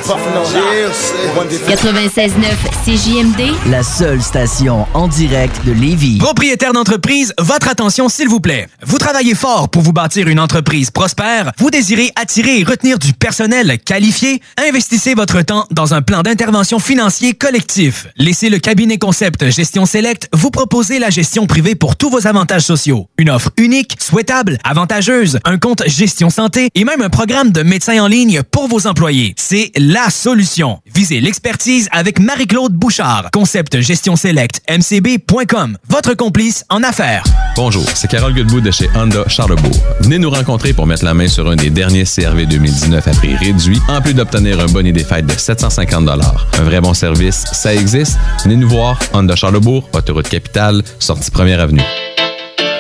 jail 0.52 0.92
cell. 0.94 1.36
One 1.36 1.48
day 1.50 1.58
96.9 1.58 2.74
CJMD, 2.84 3.70
La 3.70 3.84
seule 3.84 4.22
station 4.22 4.73
en 4.94 5.08
direct 5.08 5.66
de 5.66 5.72
Lévis. 5.72 6.18
Propriétaire 6.18 6.74
d'entreprise, 6.74 7.34
votre 7.40 7.68
attention 7.68 8.10
s'il 8.10 8.28
vous 8.28 8.40
plaît. 8.40 8.68
Vous 8.86 8.98
travaillez 8.98 9.36
fort 9.36 9.70
pour 9.70 9.82
vous 9.82 9.94
bâtir 9.94 10.28
une 10.28 10.40
entreprise 10.40 10.90
prospère, 10.92 11.52
vous 11.58 11.70
désirez 11.70 12.12
attirer 12.16 12.60
et 12.60 12.64
retenir 12.64 12.98
du 13.00 13.14
personnel 13.14 13.78
qualifié, 13.80 14.42
investissez 14.58 15.14
votre 15.14 15.42
temps 15.42 15.68
dans 15.72 15.94
un 15.94 16.02
plan 16.02 16.22
d'intervention 16.22 16.80
financier 16.80 17.34
collectif. 17.34 18.08
Laissez 18.18 18.50
le 18.50 18.60
cabinet 18.60 18.98
concept 18.98 19.50
Gestion 19.50 19.86
Select 19.86 20.30
vous 20.34 20.50
proposer 20.50 21.00
la 21.00 21.10
gestion 21.10 21.46
privée 21.46 21.76
pour 21.76 21.96
tous 21.96 22.10
vos 22.10 22.26
avantages 22.28 22.64
sociaux. 22.64 23.08
Une 23.18 23.30
offre 23.30 23.52
unique, 23.58 23.96
souhaitable, 24.00 24.58
avantageuse, 24.64 25.40
un 25.46 25.58
compte 25.58 25.84
gestion 25.88 26.30
santé 26.30 26.70
et 26.74 26.84
même 26.84 27.02
un 27.02 27.10
programme 27.10 27.52
de 27.52 27.64
médecin 27.64 28.02
en 28.02 28.08
ligne 28.08 28.42
pour 28.44 28.68
vos 28.68 28.88
employés. 28.88 29.36
C'est 29.38 29.72
la 29.78 30.10
solution. 30.10 30.80
Visez 30.94 31.22
l'expertise 31.22 31.88
avec 31.92 32.20
Marie-Claude 32.20 32.74
Bouchard. 32.74 33.30
Concept 33.32 33.80
gestion 33.82 34.16
select 34.16 34.63
mcb.com. 34.70 35.78
Votre 35.90 36.14
complice 36.14 36.66
en 36.70 36.84
affaires. 36.84 37.24
Bonjour, 37.56 37.86
c'est 37.94 38.10
Carole 38.10 38.34
Goodwood 38.34 38.64
de 38.64 38.72
chez 38.72 38.90
Honda 38.96 39.28
Charlebourg. 39.28 39.78
Venez 40.00 40.18
nous 40.18 40.30
rencontrer 40.30 40.74
pour 40.74 40.88
mettre 40.88 41.06
la 41.06 41.14
main 41.14 41.28
sur 41.28 41.50
un 41.50 41.56
des 41.56 41.70
derniers 41.70 42.06
CRV 42.06 42.46
2019 42.46 43.08
à 43.08 43.12
prix 43.12 43.36
réduit, 43.36 43.80
en 43.88 44.02
plus 44.02 44.14
d'obtenir 44.14 44.60
un 44.60 44.66
bonnet 44.66 44.92
des 44.92 45.04
fêtes 45.04 45.28
de 45.28 45.34
750 45.34 46.10
Un 46.10 46.64
vrai 46.64 46.82
bon 46.82 46.94
service, 46.94 47.46
ça 47.52 47.74
existe. 47.74 48.18
Venez 48.44 48.56
nous 48.56 48.70
voir, 48.70 48.98
Honda 49.14 49.36
Charlebourg, 49.36 49.88
autoroute 49.94 50.30
capitale, 50.30 50.82
sortie 51.00 51.32
première 51.32 51.60
avenue. 51.60 51.84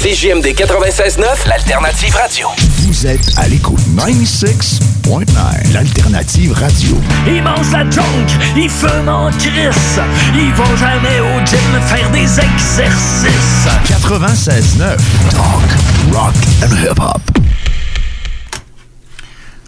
CGMD 0.00 0.54
96.9, 0.54 1.48
l'alternative 1.48 2.14
radio. 2.14 2.46
Vous 2.86 3.04
êtes 3.04 3.36
à 3.36 3.48
l'écoute 3.48 3.80
96.9, 3.96 5.72
l'alternative 5.72 6.52
radio. 6.52 6.96
Ils 7.26 7.42
mangent 7.42 7.72
la 7.72 7.90
junk, 7.90 8.04
ils 8.56 8.70
fument 8.70 9.08
en 9.08 9.30
crisse, 9.30 9.98
ils 10.36 10.54
vont 10.54 10.76
jamais 10.76 11.18
au 11.18 11.44
gym 11.44 11.58
faire 11.88 12.08
des 12.12 12.38
exercices. 12.38 13.66
96.9, 13.88 14.96
talk, 15.30 16.14
rock 16.14 16.34
and 16.62 16.76
hip-hop. 16.76 17.20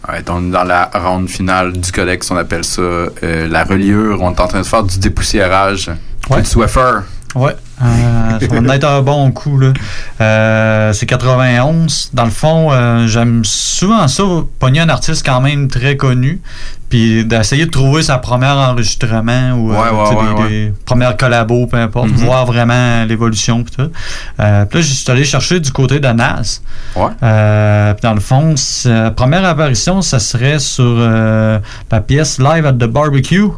Ouais, 0.08 0.22
on 0.28 0.46
est 0.46 0.50
dans 0.52 0.62
la 0.64 0.90
ronde 0.94 1.28
finale 1.28 1.72
du 1.72 1.90
codex, 1.90 2.30
on 2.30 2.36
appelle 2.36 2.62
ça 2.62 2.82
euh, 2.82 3.10
la 3.48 3.64
reliure. 3.64 4.22
On 4.22 4.32
est 4.32 4.40
en 4.40 4.46
train 4.46 4.60
de 4.60 4.66
faire 4.66 4.84
du 4.84 4.96
dépoussiérage. 5.00 5.90
Ouais. 6.30 6.42
Du 6.42 6.48
Swiffer. 6.48 7.00
Ouais, 7.36 7.54
euh, 7.82 8.38
ça 8.40 8.60
va 8.60 8.76
être 8.76 8.88
un 8.88 9.02
bon 9.02 9.30
coup. 9.30 9.56
là. 9.58 9.72
Euh, 10.20 10.92
c'est 10.92 11.06
91. 11.06 12.10
Dans 12.12 12.24
le 12.24 12.30
fond, 12.30 12.72
euh, 12.72 13.06
j'aime 13.06 13.44
souvent 13.44 14.08
ça, 14.08 14.24
pogner 14.58 14.80
un 14.80 14.88
artiste 14.88 15.24
quand 15.24 15.40
même 15.40 15.68
très 15.68 15.96
connu, 15.96 16.40
puis 16.88 17.24
d'essayer 17.24 17.66
de 17.66 17.70
trouver 17.70 18.02
sa 18.02 18.18
première 18.18 18.56
enregistrement 18.56 19.52
ou 19.52 19.70
Ouais, 19.70 19.78
ouais, 19.78 20.04
tu 20.08 20.10
sais, 20.10 20.42
ouais, 20.42 20.48
des, 20.48 20.72
premières 20.84 21.16
collabos, 21.16 21.68
peu 21.68 21.76
importe, 21.76 22.08
Mhm. 22.10 22.16
voir 22.16 22.46
vraiment 22.46 23.04
l'évolution. 23.04 23.62
Puis 23.62 23.76
tout. 23.76 23.90
Là, 24.38 24.66
je 24.72 24.80
suis 24.80 25.10
allé 25.10 25.24
chercher 25.24 25.60
du 25.60 25.70
côté 25.70 26.00
de 26.00 26.08
Nas. 26.08 26.60
Dans 26.96 28.14
le 28.14 28.20
fond, 28.20 28.54
la 28.86 29.10
première 29.12 29.44
apparition, 29.44 30.02
ça 30.02 30.18
serait 30.18 30.58
sur 30.58 30.96
la 30.98 32.00
pièce 32.04 32.40
Live 32.40 32.66
at 32.66 32.72
the 32.72 32.86
Barbecue 32.86 33.48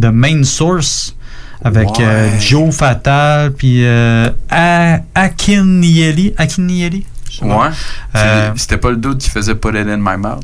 The 0.00 0.06
Main 0.06 0.42
Source 0.42 1.14
avec 1.64 1.88
Ouais. 1.98 2.04
euh, 2.04 2.28
Joe 2.40 2.72
Fatal 2.74 3.52
puis 3.52 3.84
euh, 3.84 4.28
A- 4.50 4.98
Akinieli. 5.14 6.34
Akinieli? 6.36 7.04
Je 7.30 7.38
sais 7.38 7.46
pas. 7.46 7.56
Ouais. 7.56 7.68
Euh, 8.16 8.50
C'était 8.56 8.76
pas 8.76 8.90
le 8.90 8.96
doute 8.96 9.18
qui 9.18 9.30
faisait 9.30 9.54
Put 9.54 9.70
It 9.70 9.86
In 9.88 9.96
My 9.96 10.16
Mouth. 10.16 10.42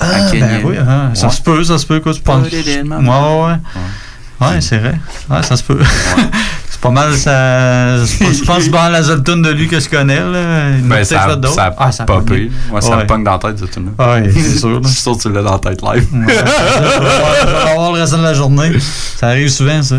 Ah, 0.00 0.06
ben 0.32 0.60
oui, 0.64 0.74
hein, 0.76 1.10
ça 1.14 1.30
se 1.30 1.40
peut, 1.40 1.62
ça 1.62 1.78
se 1.78 1.86
peut, 1.86 2.00
quoi, 2.00 2.12
tu 2.12 2.20
penses. 2.20 2.48
Put 2.48 2.56
it 2.56 2.68
in 2.80 2.82
my 2.84 2.96
Ouais, 2.96 3.02
mouth. 3.02 3.46
ouais, 3.46 3.52
ouais. 3.52 4.48
Ouais, 4.54 4.60
c'est 4.60 4.78
vrai. 4.78 4.94
Ouais, 5.30 5.42
ça 5.44 5.56
se 5.56 5.62
peut. 5.62 5.78
c'est 6.68 6.80
pas 6.80 6.90
mal, 6.90 7.14
ça. 7.16 7.98
Je 8.04 8.18
pense- 8.24 8.36
je 8.38 8.44
pense 8.44 8.68
pas 8.68 8.90
la 8.90 9.04
seule 9.04 9.22
tune 9.22 9.42
de 9.42 9.50
lui 9.50 9.68
que 9.68 9.78
je 9.78 9.88
connais, 9.88 10.18
là. 10.18 10.66
A 10.66 10.70
Ben, 10.82 11.04
ça, 11.04 11.36
d'autres. 11.36 11.54
ça 11.54 11.66
a 11.66 11.74
Ah, 11.78 11.92
ça 11.92 12.02
a 12.02 12.06
popé. 12.06 12.24
pogné. 12.26 12.50
Ouais, 12.72 12.80
ça 12.80 12.96
Ouais. 12.96 13.06
pogne 13.06 13.22
dans 13.22 13.32
la 13.32 13.38
tête, 13.38 13.58
cette 13.60 13.70
tune 13.70 13.90
Ouais, 13.96 14.28
c'est 14.34 14.58
sûr. 14.58 14.80
Je 14.82 14.88
suis 14.88 14.96
sûr 15.00 15.16
que 15.16 15.22
tu 15.22 15.32
l'as 15.32 15.42
dans 15.42 15.52
la 15.52 15.58
tête 15.60 15.80
live. 15.80 16.08
Ouais, 16.12 16.34
je 16.34 17.50
vais 17.64 17.70
avoir 17.70 17.92
le 17.92 18.00
reste 18.00 18.16
de 18.16 18.22
la 18.22 18.34
journée. 18.34 18.72
Ça 19.16 19.28
arrive 19.28 19.48
souvent, 19.48 19.80
ça. 19.80 19.96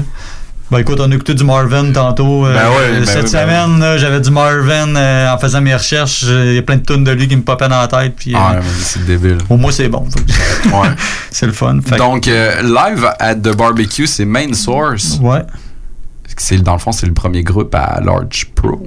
Ben 0.76 0.82
écoute, 0.82 1.00
on 1.00 1.10
a 1.10 1.16
écouté 1.16 1.34
du 1.34 1.46
Marvin 1.46 1.90
tantôt. 1.94 2.46
euh, 2.46 2.54
Ben 2.54 3.00
ben 3.00 3.06
cette 3.06 3.32
ben 3.32 3.80
semaine, 3.80 3.98
j'avais 3.98 4.20
du 4.20 4.30
Marvin 4.30 4.94
euh, 4.98 5.34
en 5.34 5.38
faisant 5.38 5.62
mes 5.62 5.74
recherches. 5.74 6.24
Il 6.24 6.54
y 6.54 6.58
a 6.58 6.62
plein 6.64 6.76
de 6.76 6.84
tunes 6.84 7.06
de 7.06 7.12
lui 7.12 7.30
qui 7.30 7.36
me 7.38 7.44
popaient 7.44 7.70
dans 7.70 7.80
la 7.80 7.88
tête. 7.88 8.14
Puis, 8.18 8.36
euh, 8.36 8.38
Ah, 8.38 8.56
ouais, 8.56 8.58
mais 8.58 8.84
c'est 8.84 9.06
débile. 9.06 9.38
Au 9.50 9.56
moins, 9.56 9.72
c'est 9.72 9.88
bon. 9.88 10.06
Ouais. 10.66 10.90
c'est 11.32 11.46
le 11.46 11.54
fun. 11.54 11.80
Fait 11.80 11.96
Donc, 11.96 12.28
euh, 12.28 12.62
live 12.62 13.08
at 13.20 13.36
the 13.36 13.56
barbecue, 13.56 14.06
c'est 14.06 14.26
Main 14.26 14.52
Source. 14.52 15.18
Ouais. 15.22 15.44
C'est, 16.36 16.58
dans 16.58 16.74
le 16.74 16.80
fond, 16.80 16.92
c'est 16.92 17.08
le 17.08 17.14
premier 17.14 17.42
groupe 17.42 17.74
à 17.74 18.02
Large 18.04 18.48
Pro. 18.54 18.86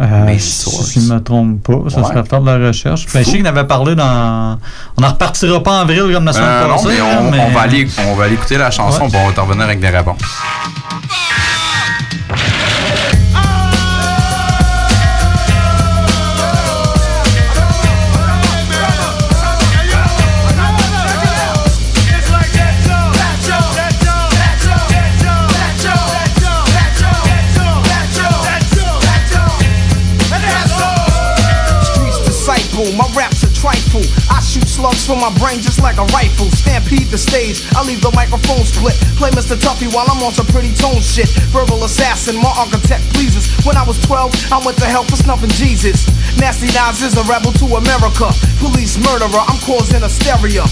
Euh, 0.00 0.38
si 0.38 1.00
je 1.00 1.08
ne 1.08 1.14
me 1.14 1.20
trompe 1.20 1.62
pas, 1.62 1.90
ça 1.90 1.98
Ouais. 2.00 2.04
serait 2.08 2.24
faire 2.24 2.40
de 2.40 2.46
la 2.50 2.68
recherche. 2.68 3.06
Ben, 3.12 3.24
je 3.24 3.30
sais 3.30 3.36
qu'il 3.38 3.46
avait 3.46 3.64
parlé 3.66 3.94
dans. 3.96 4.58
On 4.96 5.00
n'en 5.02 5.08
repartira 5.08 5.60
pas 5.62 5.72
en 5.72 5.80
avril 5.80 6.10
comme 6.12 6.24
la 6.24 6.32
semaine 6.32 6.48
Euh, 6.48 6.68
passée. 6.68 6.88
on, 7.02 7.30
mais- 7.30 7.40
on 7.40 7.50
va 7.50 7.60
aller, 7.62 7.88
on 8.06 8.14
va 8.14 8.24
aller 8.24 8.34
écouter 8.34 8.58
la 8.58 8.70
chanson, 8.70 9.02
Ouais. 9.04 9.08
puis 9.08 9.18
on 9.22 9.26
va 9.28 9.32
t'en 9.32 9.44
revenir 9.44 9.64
avec 9.64 9.80
des 9.80 9.88
réponses. 9.88 10.18
From 35.08 35.24
my 35.24 35.32
brain 35.40 35.64
just 35.64 35.80
like 35.80 35.96
a 35.96 36.04
rifle. 36.12 36.52
Stampede 36.52 37.08
the 37.08 37.16
stage, 37.16 37.64
I 37.72 37.80
leave 37.80 38.04
the 38.04 38.12
microphone 38.12 38.60
split. 38.68 38.92
Play 39.16 39.32
Mr. 39.32 39.56
Tuffy 39.56 39.88
while 39.88 40.04
I'm 40.04 40.20
on 40.20 40.36
some 40.36 40.44
pretty 40.52 40.76
tone 40.76 41.00
shit. 41.00 41.32
Verbal 41.48 41.82
assassin, 41.88 42.36
my 42.36 42.52
architect 42.52 43.08
pleases. 43.16 43.48
When 43.64 43.80
I 43.80 43.88
was 43.88 43.96
12, 44.04 44.52
I 44.52 44.60
went 44.60 44.76
to 44.78 44.84
hell 44.84 45.08
for 45.08 45.16
snuffing 45.16 45.48
Jesus. 45.56 46.04
Nasty 46.36 46.68
Nas 46.76 47.00
is 47.00 47.16
a 47.16 47.24
rebel 47.24 47.56
to 47.56 47.80
America. 47.80 48.28
Police 48.60 49.00
murderer, 49.00 49.40
I'm 49.48 49.56
causing 49.64 50.04
hysteria. 50.04 50.68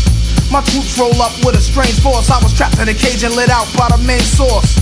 My 0.52 0.60
troops 0.68 1.00
roll 1.00 1.16
up 1.24 1.32
with 1.40 1.56
a 1.56 1.62
strange 1.64 1.96
force. 2.04 2.28
I 2.28 2.36
was 2.44 2.52
trapped 2.52 2.78
in 2.78 2.92
a 2.92 2.94
cage 2.94 3.24
and 3.24 3.34
lit 3.34 3.48
out 3.48 3.66
by 3.72 3.88
the 3.88 3.98
main 4.04 4.20
source. 4.20 4.76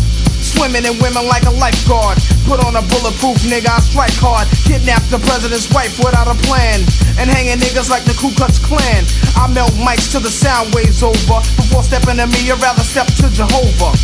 Swimming 0.55 0.87
in 0.87 0.95
women 1.03 1.27
like 1.27 1.45
a 1.45 1.51
lifeguard. 1.51 2.19
Put 2.47 2.63
on 2.63 2.79
a 2.79 2.83
bulletproof 2.87 3.43
nigga, 3.51 3.75
I 3.75 3.81
strike 3.83 4.15
hard. 4.15 4.47
Kidnap 4.63 5.03
the 5.11 5.19
president's 5.19 5.67
wife 5.75 5.99
without 5.99 6.31
a 6.31 6.39
plan. 6.47 6.81
And 7.19 7.27
hanging 7.27 7.59
niggas 7.59 7.91
like 7.91 8.05
the 8.07 8.15
Ku 8.15 8.31
Klux 8.39 8.59
Klan. 8.63 9.03
I 9.35 9.51
melt 9.51 9.73
mics 9.83 10.11
till 10.11 10.23
the 10.23 10.31
sound 10.31 10.75
waves 10.75 11.03
over. 11.03 11.43
Before 11.59 11.83
stepping 11.83 12.23
to 12.23 12.27
me, 12.27 12.51
I'd 12.51 12.63
rather 12.63 12.87
step 12.87 13.11
to 13.21 13.27
Jehovah. 13.35 13.99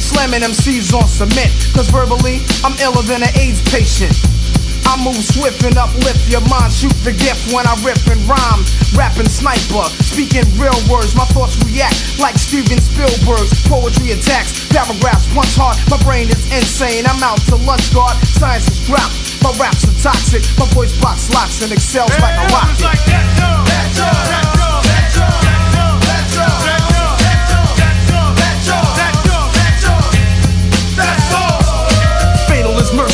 Slamming 0.00 0.40
MCs 0.40 0.96
on 0.96 1.06
cement. 1.06 1.52
Cause 1.76 1.92
verbally, 1.92 2.40
I'm 2.64 2.72
iller 2.80 3.04
than 3.04 3.22
an 3.22 3.32
AIDS 3.36 3.60
patient. 3.68 4.16
I 4.90 4.98
move 4.98 5.22
swift 5.22 5.62
and 5.62 5.78
uplift 5.78 6.26
your 6.26 6.42
mind. 6.50 6.74
Shoot 6.74 6.90
the 7.06 7.14
gift 7.14 7.54
when 7.54 7.62
I 7.62 7.78
rip 7.86 8.02
and 8.10 8.18
rhyme. 8.26 8.66
Rapping 8.98 9.30
sniper, 9.30 9.86
speaking 10.02 10.42
real 10.58 10.74
words. 10.90 11.14
My 11.14 11.22
thoughts 11.30 11.54
react 11.62 12.18
like 12.18 12.34
Steven 12.34 12.82
Spielberg's 12.82 13.54
poetry 13.70 14.18
attacks. 14.18 14.66
Paragraphs 14.66 15.30
punch 15.30 15.54
hard. 15.54 15.78
My 15.86 15.98
brain 16.02 16.26
is 16.26 16.42
insane. 16.50 17.06
I'm 17.06 17.22
out 17.22 17.38
to 17.54 17.56
lunch 17.62 17.94
guard. 17.94 18.18
Science 18.26 18.66
is 18.66 18.82
dropped. 18.82 19.14
My 19.46 19.54
raps 19.62 19.86
are 19.86 19.94
toxic. 20.02 20.42
My 20.58 20.66
voice 20.74 20.90
box 20.98 21.30
locks 21.30 21.62
and 21.62 21.70
excels 21.70 22.10
like 22.18 22.34
a 22.34 22.50
rocket. 22.50 22.82
Fatal 23.06 23.62
is 23.62 24.39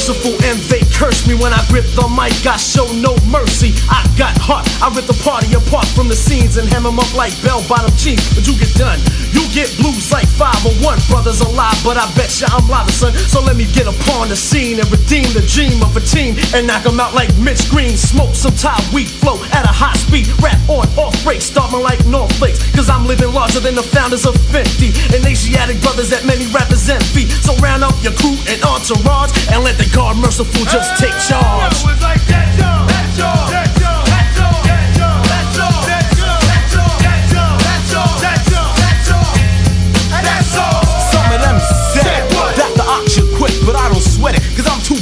merciful 0.07 0.39
and 0.47 0.59
they 0.70 0.78
curse 0.95 1.27
me 1.27 1.35
when 1.35 1.53
I 1.53 1.59
grip 1.66 1.83
the 1.99 2.07
mic. 2.07 2.47
I 2.47 2.55
show 2.57 2.87
no 3.03 3.19
mercy. 3.27 3.74
I 3.91 4.07
got 4.15 4.39
heart. 4.39 4.62
I 4.78 4.87
rip 4.95 5.11
the 5.11 5.19
party 5.27 5.51
apart 5.51 5.87
from 5.99 6.07
the 6.07 6.15
scenes 6.15 6.59
and 6.59 6.69
hem 6.69 6.87
'em 6.87 6.99
up 6.99 7.11
like 7.19 7.35
bell 7.43 7.59
bottom 7.66 7.91
jeans. 7.99 8.23
But 8.31 8.47
you 8.47 8.55
get 8.55 8.70
done. 8.78 9.03
You 9.35 9.43
get 9.51 9.66
blues 9.83 10.12
like 10.12 10.28
501. 10.39 11.03
Brothers 11.11 11.41
alive, 11.41 11.74
but 11.83 11.97
I 11.99 12.07
bet 12.15 12.31
you 12.39 12.47
I'm 12.55 12.69
live, 12.69 12.91
son. 12.95 13.19
So 13.27 13.43
let 13.43 13.57
me 13.57 13.66
get 13.74 13.87
upon 13.91 14.28
the 14.28 14.37
scene 14.37 14.78
and 14.78 14.87
redeem 14.95 15.27
the 15.35 15.43
dream 15.43 15.83
of 15.83 15.97
a 15.97 16.01
team 16.01 16.39
and 16.55 16.69
knock 16.69 16.87
'em 16.87 17.01
out 17.01 17.15
like 17.15 17.35
Mitch 17.43 17.69
Green. 17.69 17.97
Smoke 17.97 18.35
some 18.37 18.55
Thai 18.55 18.78
weed 18.93 19.11
flow 19.11 19.43
at 19.51 19.65
a 19.65 19.74
high 19.74 19.99
speed. 19.99 20.31
Rap 20.39 20.61
on 20.69 20.87
off 20.97 21.16
break, 21.24 21.43
starting 21.43 21.83
like 21.83 21.99
North 22.07 22.31
Flakes. 22.39 22.62
Cause 22.77 22.89
I'm 22.89 23.07
living 23.07 23.33
larger 23.35 23.59
than 23.59 23.74
the 23.74 23.83
founders 23.83 24.24
of 24.24 24.39
50. 24.55 24.95
And 25.15 25.27
Asiatic 25.27 25.81
brothers 25.83 26.11
that 26.11 26.24
many 26.24 26.47
rappers 26.55 26.89
envy. 26.89 27.27
So 27.43 27.57
round 27.57 27.83
up 27.83 27.97
your 28.05 28.12
crew 28.12 28.39
and 28.47 28.62
entourage 28.62 29.33
and 29.51 29.65
let 29.65 29.77
the 29.78 29.95
guard 29.97 30.18
merciful 30.18 30.64
just 30.66 31.01
take 31.01 31.16
charge. 31.27 31.74
Some 31.74 31.94
of 41.32 41.40
them 41.40 41.59
said 41.97 42.28
that 42.60 42.73
the 42.77 42.85
auction 42.85 43.24
quick, 43.39 43.55
but 43.64 43.74
I 43.74 43.89
don't 43.89 44.02
sweat 44.02 44.36
it, 44.36 44.43
cause 44.55 44.68
I'm 44.68 44.82
too 44.85 45.01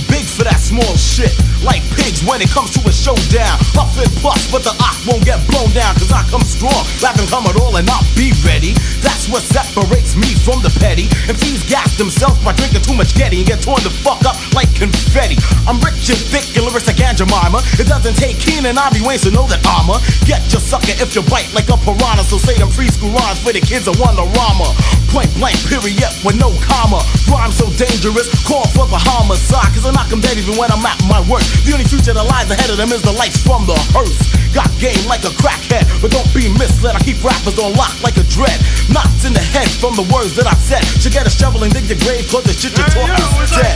small 0.64 0.96
shit. 0.96 1.36
Like 1.60 1.84
pigs 1.92 2.24
when 2.24 2.40
it 2.40 2.48
comes 2.48 2.72
to 2.72 2.80
a 2.88 2.92
showdown. 2.92 3.60
Huff 3.76 3.92
and 4.00 4.08
puff, 4.24 4.40
but 4.48 4.64
the 4.64 4.72
ox 4.80 5.04
won't 5.04 5.20
get 5.24 5.36
blown 5.52 5.68
down, 5.76 5.92
cause 6.00 6.08
I 6.08 6.24
come 6.32 6.40
strong. 6.40 6.80
I 7.04 7.12
can 7.12 7.28
come 7.28 7.44
at 7.44 7.56
all 7.60 7.76
and 7.76 7.84
not 7.84 8.00
be 8.16 8.32
ready. 8.48 8.72
That's 9.04 9.28
what 9.28 9.44
separates 9.44 10.16
me 10.16 10.32
from 10.40 10.64
the 10.64 10.72
petty. 10.80 11.12
MCs 11.28 11.68
gas 11.68 12.00
themselves 12.00 12.40
by 12.40 12.56
drinking 12.56 12.80
too 12.80 12.96
much 12.96 13.12
Getty 13.14 13.44
and 13.44 13.46
get 13.46 13.60
torn 13.60 13.78
the 13.84 13.92
fuck 13.92 14.24
up 14.24 14.34
like 14.56 14.72
confetti. 14.74 15.36
I'm 15.68 15.76
rich 15.84 16.08
and 16.08 16.18
thick 16.32 16.48
and 16.56 16.64
lyrics 16.64 16.88
like 16.88 16.98
Aunt 17.04 17.20
Jemima. 17.20 17.60
It 17.76 17.86
doesn't 17.86 18.16
take 18.16 18.40
Keenan 18.40 18.80
Ivory 18.80 19.04
Wayne 19.04 19.20
to 19.28 19.30
know 19.30 19.44
that 19.52 19.60
armor. 19.68 20.00
Get 20.24 20.40
your 20.48 20.64
sucker 20.64 20.96
if 20.96 21.12
you 21.12 21.22
bite 21.28 21.52
like 21.52 21.68
a 21.68 21.76
piranha. 21.76 22.24
So 22.24 22.40
say 22.40 22.56
them 22.56 22.72
preschool 22.72 23.12
rhymes 23.12 23.38
for 23.44 23.52
the 23.52 23.60
kids 23.60 23.86
of 23.86 24.00
Wonderama. 24.00 24.72
Point 25.12 25.30
blank, 25.38 25.60
period, 25.68 26.10
with 26.24 26.40
no 26.40 26.50
comma. 26.64 27.04
Rhyme 27.30 27.52
so 27.52 27.68
dangerous, 27.78 28.26
call 28.48 28.66
for 28.74 28.88
the 28.88 28.98
homicide. 28.98 29.64
Ah, 29.64 29.70
cause 29.70 29.86
I 29.86 29.92
knock 29.94 30.10
them 30.10 30.20
dead 30.20 30.36
even 30.36 30.53
when 30.56 30.70
I'm 30.70 30.84
at 30.84 30.98
my 31.06 31.20
worst. 31.26 31.50
The 31.66 31.72
only 31.72 31.86
future 31.86 32.12
that 32.14 32.26
lies 32.26 32.50
ahead 32.50 32.70
of 32.70 32.76
them 32.76 32.92
is 32.92 33.02
the 33.02 33.12
lights 33.12 33.38
from 33.42 33.66
the 33.66 33.76
hearse. 33.94 34.16
Got 34.54 34.70
game 34.78 35.02
like 35.10 35.24
a 35.26 35.32
crackhead, 35.42 35.82
but 36.00 36.10
don't 36.10 36.28
be 36.30 36.48
misled. 36.54 36.94
I 36.94 37.00
keep 37.02 37.22
rappers 37.22 37.58
on 37.58 37.74
lock 37.74 37.94
like 38.02 38.16
a 38.16 38.26
dread. 38.30 38.54
Knots 38.90 39.24
in 39.26 39.32
the 39.34 39.42
head 39.42 39.66
from 39.82 39.98
the 39.98 40.06
words 40.14 40.36
that 40.38 40.46
I 40.46 40.54
said. 40.54 40.84
Should 41.02 41.12
get 41.12 41.26
a 41.26 41.32
shovel 41.32 41.64
and 41.64 41.72
dig 41.72 41.90
your 41.90 41.98
grave, 42.06 42.28
cause 42.30 42.44
the 42.44 42.54
shit 42.54 42.76
you 42.76 42.84
talk 42.94 43.10
is 43.10 43.50
dead. 43.50 43.74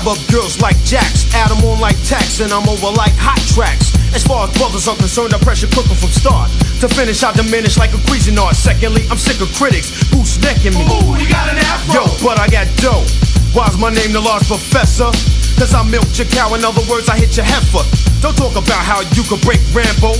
grab 0.01 0.17
up 0.17 0.31
girls 0.31 0.59
like 0.61 0.77
Jacks, 0.83 1.33
add 1.33 1.49
them 1.49 1.63
on 1.65 1.79
like 1.79 1.97
tax, 2.03 2.39
and 2.39 2.51
I'm 2.51 2.67
over 2.67 2.91
like 2.95 3.13
hot 3.17 3.39
tracks. 3.53 3.93
As 4.13 4.23
far 4.23 4.47
as 4.47 4.57
brothers 4.57 4.87
are 4.87 4.95
concerned, 4.95 5.33
I 5.33 5.39
pressure 5.39 5.67
cook 5.67 5.89
'em 5.89 5.95
from 5.95 6.11
start. 6.11 6.49
To 6.81 6.89
finish, 6.89 7.23
I 7.23 7.31
diminish 7.33 7.77
like 7.77 7.93
a 7.93 8.01
Cuisinart. 8.09 8.55
Secondly, 8.55 9.05
I'm 9.09 9.17
sick 9.17 9.39
of 9.41 9.53
critics 9.53 9.89
who's 10.11 10.37
necking 10.39 10.73
me. 10.73 10.81
Ooh, 10.81 11.29
got 11.29 11.49
an 11.49 11.57
afro. 11.57 11.93
Yo, 11.93 12.03
but 12.23 12.39
I 12.39 12.47
got 12.47 12.67
dough. 12.77 13.05
Why's 13.53 13.77
my 13.77 13.89
name 13.89 14.13
the 14.13 14.21
large 14.21 14.47
professor? 14.47 15.11
Cause 15.59 15.73
I 15.73 15.83
milked 15.83 16.17
your 16.17 16.27
cow, 16.27 16.53
in 16.55 16.65
other 16.65 16.81
words, 16.89 17.07
I 17.07 17.17
hit 17.17 17.37
your 17.37 17.45
heifer. 17.45 17.85
Don't 18.21 18.35
talk 18.35 18.55
about 18.55 18.81
how 18.81 19.01
you 19.13 19.23
could 19.23 19.41
break 19.41 19.61
Rambo. 19.73 20.13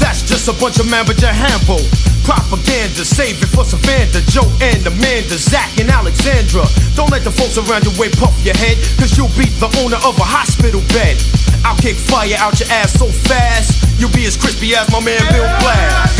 That's 0.00 0.26
just 0.26 0.48
a 0.48 0.54
bunch 0.56 0.80
of 0.80 0.90
man 0.90 1.04
but 1.06 1.20
your 1.20 1.30
hambo. 1.32 1.78
Propaganda, 2.24 3.04
save 3.04 3.40
it 3.42 3.48
for 3.52 3.64
Savannah, 3.64 4.24
Joe 4.28 4.48
and 4.60 4.80
Amanda, 4.86 5.36
Zach 5.38 5.78
and 5.78 5.90
Alexandra. 5.90 6.64
Don't 6.96 7.10
let 7.10 7.24
the 7.24 7.30
folks 7.30 7.56
around 7.56 7.84
your 7.84 7.94
way 8.00 8.10
puff 8.10 8.34
your 8.44 8.56
head, 8.56 8.76
cause 8.98 9.16
you'll 9.16 9.32
be 9.36 9.46
the 9.60 9.68
owner 9.84 10.00
of 10.04 10.18
a 10.18 10.26
hospital 10.26 10.80
bed. 10.92 11.16
I'll 11.64 11.76
kick 11.76 11.96
fire 11.96 12.36
out 12.38 12.58
your 12.60 12.68
ass 12.70 12.92
so 12.98 13.06
fast, 13.06 14.00
you'll 14.00 14.12
be 14.12 14.26
as 14.26 14.36
crispy 14.36 14.74
as 14.74 14.90
my 14.90 15.00
man 15.00 15.20
Bill 15.32 15.48
Black. 15.60 16.10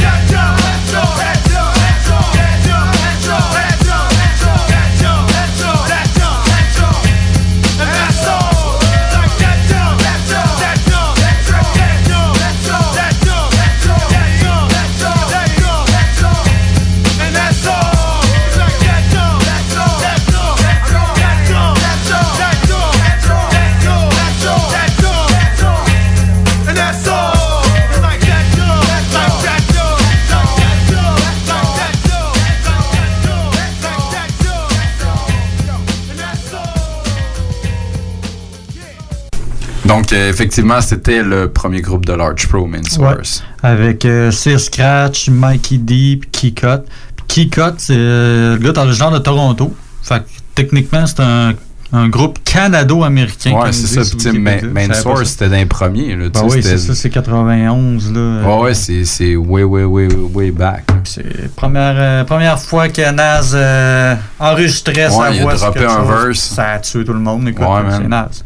Donc, 39.91 40.13
euh, 40.13 40.31
effectivement, 40.31 40.81
c'était 40.81 41.23
le 41.23 41.49
premier 41.51 41.81
groupe 41.81 42.07
de 42.07 42.13
Large 42.13 42.47
Pro, 42.49 42.67
Main 42.67 42.79
Ouais. 42.79 43.15
Source. 43.15 43.43
Avec 43.63 44.05
euh, 44.05 44.31
Sir 44.31 44.61
Scratch, 44.61 45.29
Mikey 45.29 45.79
D, 45.79 46.21
puis 46.21 46.53
Keycut. 46.53 46.85
Keycut, 47.27 47.75
c'est 47.79 47.95
euh, 47.97 48.57
le 48.57 48.59
gars 48.65 48.73
dans 48.73 48.85
le 48.85 48.93
genre 48.93 49.11
de 49.11 49.19
Toronto. 49.19 49.75
Fait 50.03 50.21
que 50.21 50.25
techniquement, 50.55 51.07
c'est 51.07 51.21
un, 51.21 51.55
un 51.93 52.09
groupe 52.09 52.39
canado-américain. 52.45 53.53
Ouais, 53.53 53.73
c'est 53.73 53.89
ça. 53.89 54.01
Puis, 54.03 54.09
sur 54.11 54.19
tu 54.19 54.31
sais, 54.31 54.33
Main. 54.33 54.59
Main 54.73 54.95
Source, 54.95 55.31
c'était 55.31 55.49
d'un 55.49 55.67
premier. 55.67 56.15
Là, 56.15 56.27
sais, 56.33 56.41
oui, 56.45 56.63
c'est 56.63 56.79
ça, 56.79 56.95
c'est 56.95 57.11
91. 57.11 58.13
Là, 58.13 58.43
Ouais, 58.47 58.63
ouais, 58.63 58.75
c'est 58.75 59.05
c'est 59.05 59.35
way, 59.35 59.65
way, 59.65 59.83
way, 59.85 60.07
way 60.33 60.51
back. 60.53 60.85
C'est 61.05 61.53
première, 61.57 61.95
euh, 61.97 62.25
première 62.25 62.61
fois 62.61 62.89
que 62.89 63.11
Naz 63.11 63.53
euh, 63.55 64.15
enregistrait 64.39 65.07
Ouais, 65.07 65.11
sa 65.11 65.31
il 65.33 65.41
a 65.41 65.43
voix. 65.43 65.55
droppé 65.55 65.85
un 65.85 65.97
chose. 65.97 66.09
verse. 66.27 66.39
Ça 66.41 66.71
a 66.75 66.79
tué 66.79 67.05
tout 67.05 67.13
le 67.13 67.19
monde, 67.19 67.49
écoute, 67.49 67.65
Ouais, 67.67 67.83
c'est. 67.91 68.07
Naz. 68.09 68.45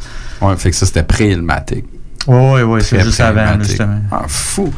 Ouais, 0.49 0.57
fait 0.57 0.71
que 0.71 0.77
ça, 0.77 0.87
c'était 0.87 1.03
pré-Ilmatic. 1.03 1.85
Ouais, 2.27 2.63
ouais, 2.63 2.81
c'est 2.83 3.01
juste 3.03 3.21
avant, 3.21 3.63
justement. 3.63 4.01
Ah, 4.11 4.25
fou. 4.29 4.73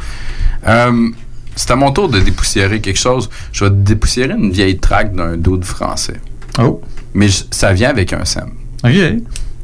Euh, 0.67 1.09
c'est 1.55 1.71
à 1.71 1.75
mon 1.75 1.91
tour 1.91 2.09
de 2.09 2.19
dépoussiérer 2.19 2.81
quelque 2.81 2.99
chose. 2.99 3.29
Je 3.51 3.65
vais 3.65 3.71
dépoussiérer 3.71 4.33
une 4.33 4.51
vieille 4.51 4.77
track 4.77 5.13
d'un 5.15 5.37
dude 5.37 5.63
français. 5.63 6.19
Oh. 6.59 6.81
Mais 7.13 7.29
je- 7.29 7.43
ça 7.51 7.73
vient 7.73 7.89
avec 7.89 8.13
un 8.13 8.25
sample. 8.25 8.51
Ok. 8.83 8.91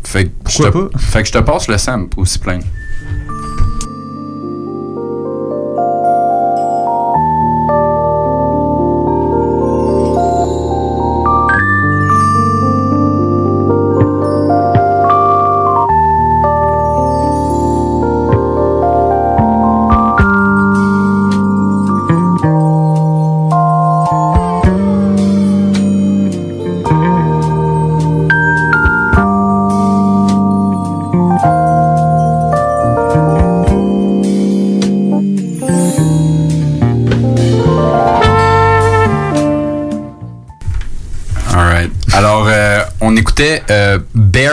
Fait 0.06 0.26
que, 0.26 0.30
Pourquoi 0.44 0.72
je 0.92 0.98
te, 0.98 1.00
fait 1.00 1.22
que 1.22 1.28
je 1.28 1.34
te 1.34 1.38
passe 1.40 1.68
le 1.68 1.78
sample 1.78 2.20
aussi 2.20 2.40
plein. 2.40 2.60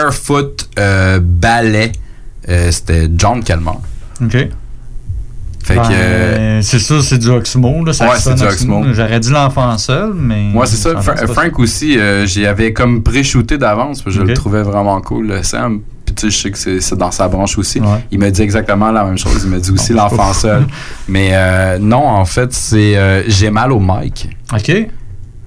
Barefoot 0.05 0.69
euh, 0.79 1.19
Ballet. 1.21 1.91
Euh, 2.49 2.71
C'était 2.71 3.09
John 3.15 3.43
Calmar. 3.43 3.77
Ok. 4.21 4.31
Fait 5.63 5.75
Ben, 5.75 5.81
que. 5.83 5.93
euh, 5.93 6.61
c'est 6.63 6.79
ça, 6.79 7.01
c'est 7.01 7.19
du 7.19 7.29
Oxmo. 7.29 7.85
Là, 7.85 7.93
ça 7.93 8.05
Ouais, 8.09 8.15
c'est 8.17 8.33
du 8.33 8.43
Oxmo. 8.43 8.83
J'aurais 8.93 9.19
dit 9.19 9.29
l'enfant 9.29 9.77
seul, 9.77 10.11
mais. 10.15 10.51
Ouais, 10.55 10.65
c'est 10.65 10.77
ça. 10.77 10.93
me 10.95 11.27
Frank 11.27 11.59
aussi, 11.59 11.99
euh, 11.99 12.25
j'y 12.25 12.47
avais 12.47 12.73
comme 12.73 13.03
pré-shooté 13.03 13.57
d'avance, 13.59 14.03
je 14.07 14.21
le 14.21 14.33
trouvais 14.33 14.63
vraiment 14.63 14.99
cool, 15.01 15.27
le 15.27 15.43
Sam. 15.43 15.81
Puis 16.03 16.15
tu 16.15 16.21
sais, 16.31 16.35
je 16.35 16.41
sais 16.41 16.51
que 16.51 16.81
c'est- 16.81 16.95
dans 16.95 17.11
sa 17.11 17.27
branche 17.27 17.57
aussi. 17.59 17.79
Ouais. 17.79 18.03
Il 18.11 18.17
m'a 18.17 18.31
dit 18.31 18.41
exactement 18.41 18.91
la 18.91 19.03
même 19.05 19.19
chose. 19.19 19.39
Il 19.43 19.49
m'a 19.51 19.59
dit 19.59 19.69
aussi 19.71 19.85
c'est 19.87 19.93
l'enfant 19.93 20.33
seul. 20.33 20.65
Mais 21.07 21.31
non, 21.79 22.07
en 22.07 22.25
fait, 22.25 22.51
c'est 22.53 23.23
J'ai 23.27 23.51
mal 23.51 23.71
au 23.71 23.79
mic. 23.79 24.29
OK. 24.51 24.71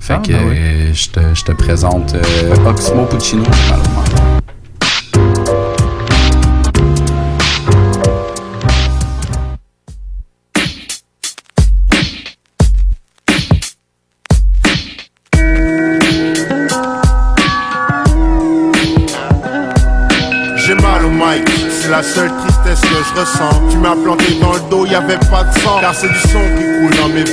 Fait 0.01 0.13
Ah, 0.13 0.23
que 0.23 0.33
ben 0.33 0.43
oui. 0.51 0.93
je, 0.95 1.09
te, 1.09 1.21
je 1.35 1.45
te 1.45 1.53
présente 1.53 2.15
euh, 2.15 2.55
Oxmo 2.67 3.07
Puccino. 3.07 3.43
J'ai 3.45 3.73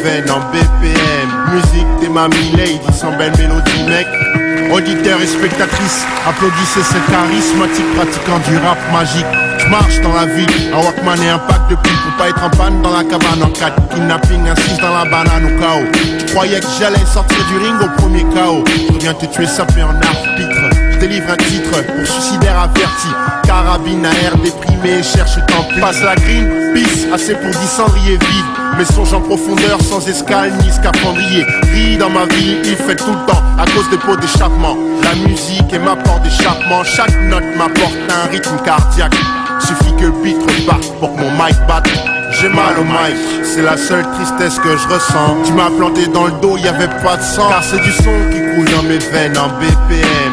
en 0.04 0.40
BPM. 0.52 1.30
Musique, 1.54 1.88
t'es 2.00 2.10
mamie 2.10 2.52
lady, 2.58 2.80
sans 2.92 3.16
belle 3.18 3.34
mélodie, 3.38 3.84
mec. 3.88 4.08
Auditeurs 4.74 5.22
et 5.22 5.28
spectatrices, 5.28 6.06
applaudissez 6.28 6.82
ce 6.82 7.12
charismatique 7.12 7.94
pratiquant 7.96 8.40
du 8.50 8.58
rap 8.58 8.80
magique. 8.92 9.26
Je 9.60 9.68
marche 9.68 10.02
dans 10.02 10.14
la 10.14 10.26
ville, 10.26 10.48
un 10.74 10.84
Walkman 10.84 11.22
et 11.22 11.30
un 11.30 11.38
pack 11.38 11.68
de 11.70 11.76
pile 11.76 11.98
pour 12.04 12.18
pas 12.18 12.30
être 12.30 12.44
en 12.44 12.50
panne 12.50 12.82
dans 12.82 12.98
la 12.98 13.04
cabane 13.04 13.44
en 13.44 13.50
4 13.50 13.90
Kidnapping, 13.90 14.44
6 14.56 14.80
dans 14.80 14.90
la 14.90 15.06
banane 15.06 15.46
au 15.46 15.60
chaos. 15.60 15.86
Tu 16.18 16.26
croyais 16.34 16.60
que 16.60 16.68
j'allais 16.80 17.06
sortir 17.06 17.38
du 17.50 17.58
ring 17.58 17.76
au 17.82 18.02
premier 18.02 18.24
chaos. 18.34 18.64
Je 18.88 18.94
reviens 18.94 19.14
te 19.14 19.26
tuer 19.28 19.46
sapé 19.46 19.84
en 19.84 19.90
arbitre. 19.90 20.76
Je 20.94 20.98
délivre 20.98 21.32
un 21.32 21.38
titre 21.38 21.84
pour 21.86 22.08
suicidaire 22.08 22.58
averti. 22.58 23.10
Carabine 23.52 24.06
à 24.06 24.14
air 24.24 24.38
déprimé, 24.38 25.04
cherche 25.04 25.36
tant 25.48 25.64
pis. 25.64 25.82
Passe 25.82 26.02
la 26.02 26.16
green, 26.16 26.74
peace, 26.74 27.06
assez 27.14 27.36
pour 27.36 27.50
10 27.50 27.58
cendriers 27.68 28.18
vides. 28.18 28.46
Mes 28.78 28.86
songes 28.86 29.14
en 29.14 29.20
profondeur, 29.20 29.82
sans 29.82 30.08
escale 30.08 30.54
ni 30.64 30.72
scaphandrier. 30.72 31.46
Ris 31.74 31.98
dans 31.98 32.10
ma 32.10 32.28
vie, 32.28 32.56
il 32.64 32.78
fait 32.78 32.96
tout 32.96 33.12
le 33.12 33.26
temps, 33.28 33.44
à 33.60 33.66
cause 33.66 33.90
des 33.90 33.98
pots 33.98 34.16
d'échappement. 34.16 34.78
La 35.04 35.16
musique 35.28 35.74
est 35.74 35.80
ma 35.80 35.98
porte 35.98 36.24
d'échappement. 36.24 36.82
Chaque 36.86 37.20
note 37.24 37.44
m'apporte 37.58 37.98
un 38.10 38.30
rythme 38.32 38.56
cardiaque. 38.64 39.16
Suffit 39.60 39.98
que 39.98 40.06
le 40.06 40.14
beat 40.24 40.38
reparte 40.38 40.90
pour 41.02 41.14
que 41.14 41.20
mon 41.20 41.32
mic 41.32 41.58
batte. 41.68 41.90
J'ai 42.40 42.48
mal 42.48 42.80
au 42.80 42.86
mic, 42.86 43.18
c'est 43.44 43.64
la 43.64 43.76
seule 43.76 44.06
tristesse 44.14 44.60
que 44.60 44.78
je 44.78 44.88
ressens. 44.88 45.36
Tu 45.44 45.52
m'as 45.52 45.70
planté 45.70 46.08
dans 46.08 46.28
le 46.28 46.34
dos, 46.42 46.56
y 46.56 46.70
avait 46.70 46.88
pas 47.04 47.18
de 47.18 47.22
sang. 47.22 47.50
Car 47.50 47.62
c'est 47.62 47.82
du 47.82 47.92
son 47.92 48.16
qui 48.32 48.40
coule 48.56 48.74
dans 48.74 48.84
mes 48.84 48.98
veines 48.98 49.38
en 49.38 49.50
BPM. 49.60 50.31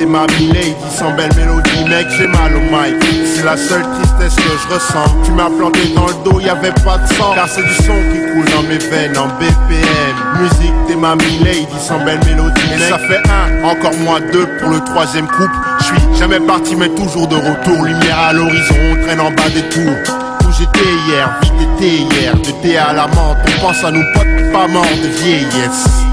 T'es 0.00 0.06
ma 0.06 0.24
lady, 0.28 0.74
sans 0.96 1.10
belle 1.14 1.28
mélodie, 1.36 1.84
mec, 1.86 2.06
j'ai 2.16 2.26
mal 2.26 2.56
au 2.56 2.60
mic. 2.60 2.96
C'est 3.26 3.44
la 3.44 3.54
seule 3.54 3.82
tristesse 3.82 4.34
que 4.34 4.50
je 4.50 4.74
ressens. 4.74 5.14
Tu 5.22 5.30
m'as 5.32 5.50
planté 5.50 5.92
dans 5.94 6.06
le 6.06 6.14
dos, 6.24 6.40
y 6.40 6.48
avait 6.48 6.72
pas 6.72 6.96
de 6.96 7.06
sang. 7.06 7.34
Car 7.34 7.46
c'est 7.46 7.62
du 7.62 7.74
son 7.74 8.00
qui 8.10 8.32
coule 8.32 8.46
dans 8.50 8.62
mes 8.62 8.78
veines 8.78 9.18
en 9.18 9.26
BPM. 9.26 10.40
Musique, 10.40 10.72
t'es 10.88 10.96
ma 10.96 11.16
lady, 11.16 11.66
sans 11.78 12.02
belle 12.02 12.18
mélodie, 12.24 12.62
mec. 12.70 12.80
ça 12.88 12.96
fait 12.96 13.20
un, 13.28 13.62
encore 13.62 13.94
moins 13.98 14.20
deux 14.32 14.46
pour 14.58 14.70
le 14.70 14.80
troisième 14.80 15.26
couple. 15.26 15.54
Je 15.80 15.84
suis 15.84 16.18
jamais 16.18 16.40
parti, 16.40 16.76
mais 16.76 16.88
toujours 16.88 17.26
de 17.26 17.36
retour. 17.36 17.84
Lumière 17.84 18.20
à 18.20 18.32
l'horizon, 18.32 18.76
on 18.92 19.04
traîne 19.04 19.20
en 19.20 19.32
bas 19.32 19.50
des 19.54 19.68
tours. 19.68 20.14
Où 20.48 20.52
j'étais 20.58 20.88
hier, 21.08 21.38
vite 21.42 21.68
été 21.76 21.96
hier, 21.96 22.34
de 22.36 22.50
thé 22.62 22.78
à 22.78 22.94
la 22.94 23.06
menthe, 23.06 23.36
on 23.46 23.66
pense 23.66 23.84
à 23.84 23.90
nos 23.90 24.04
potes 24.14 24.50
pas 24.50 24.66
morts 24.66 24.86
de 25.02 25.08
vieillesse. 25.22 26.09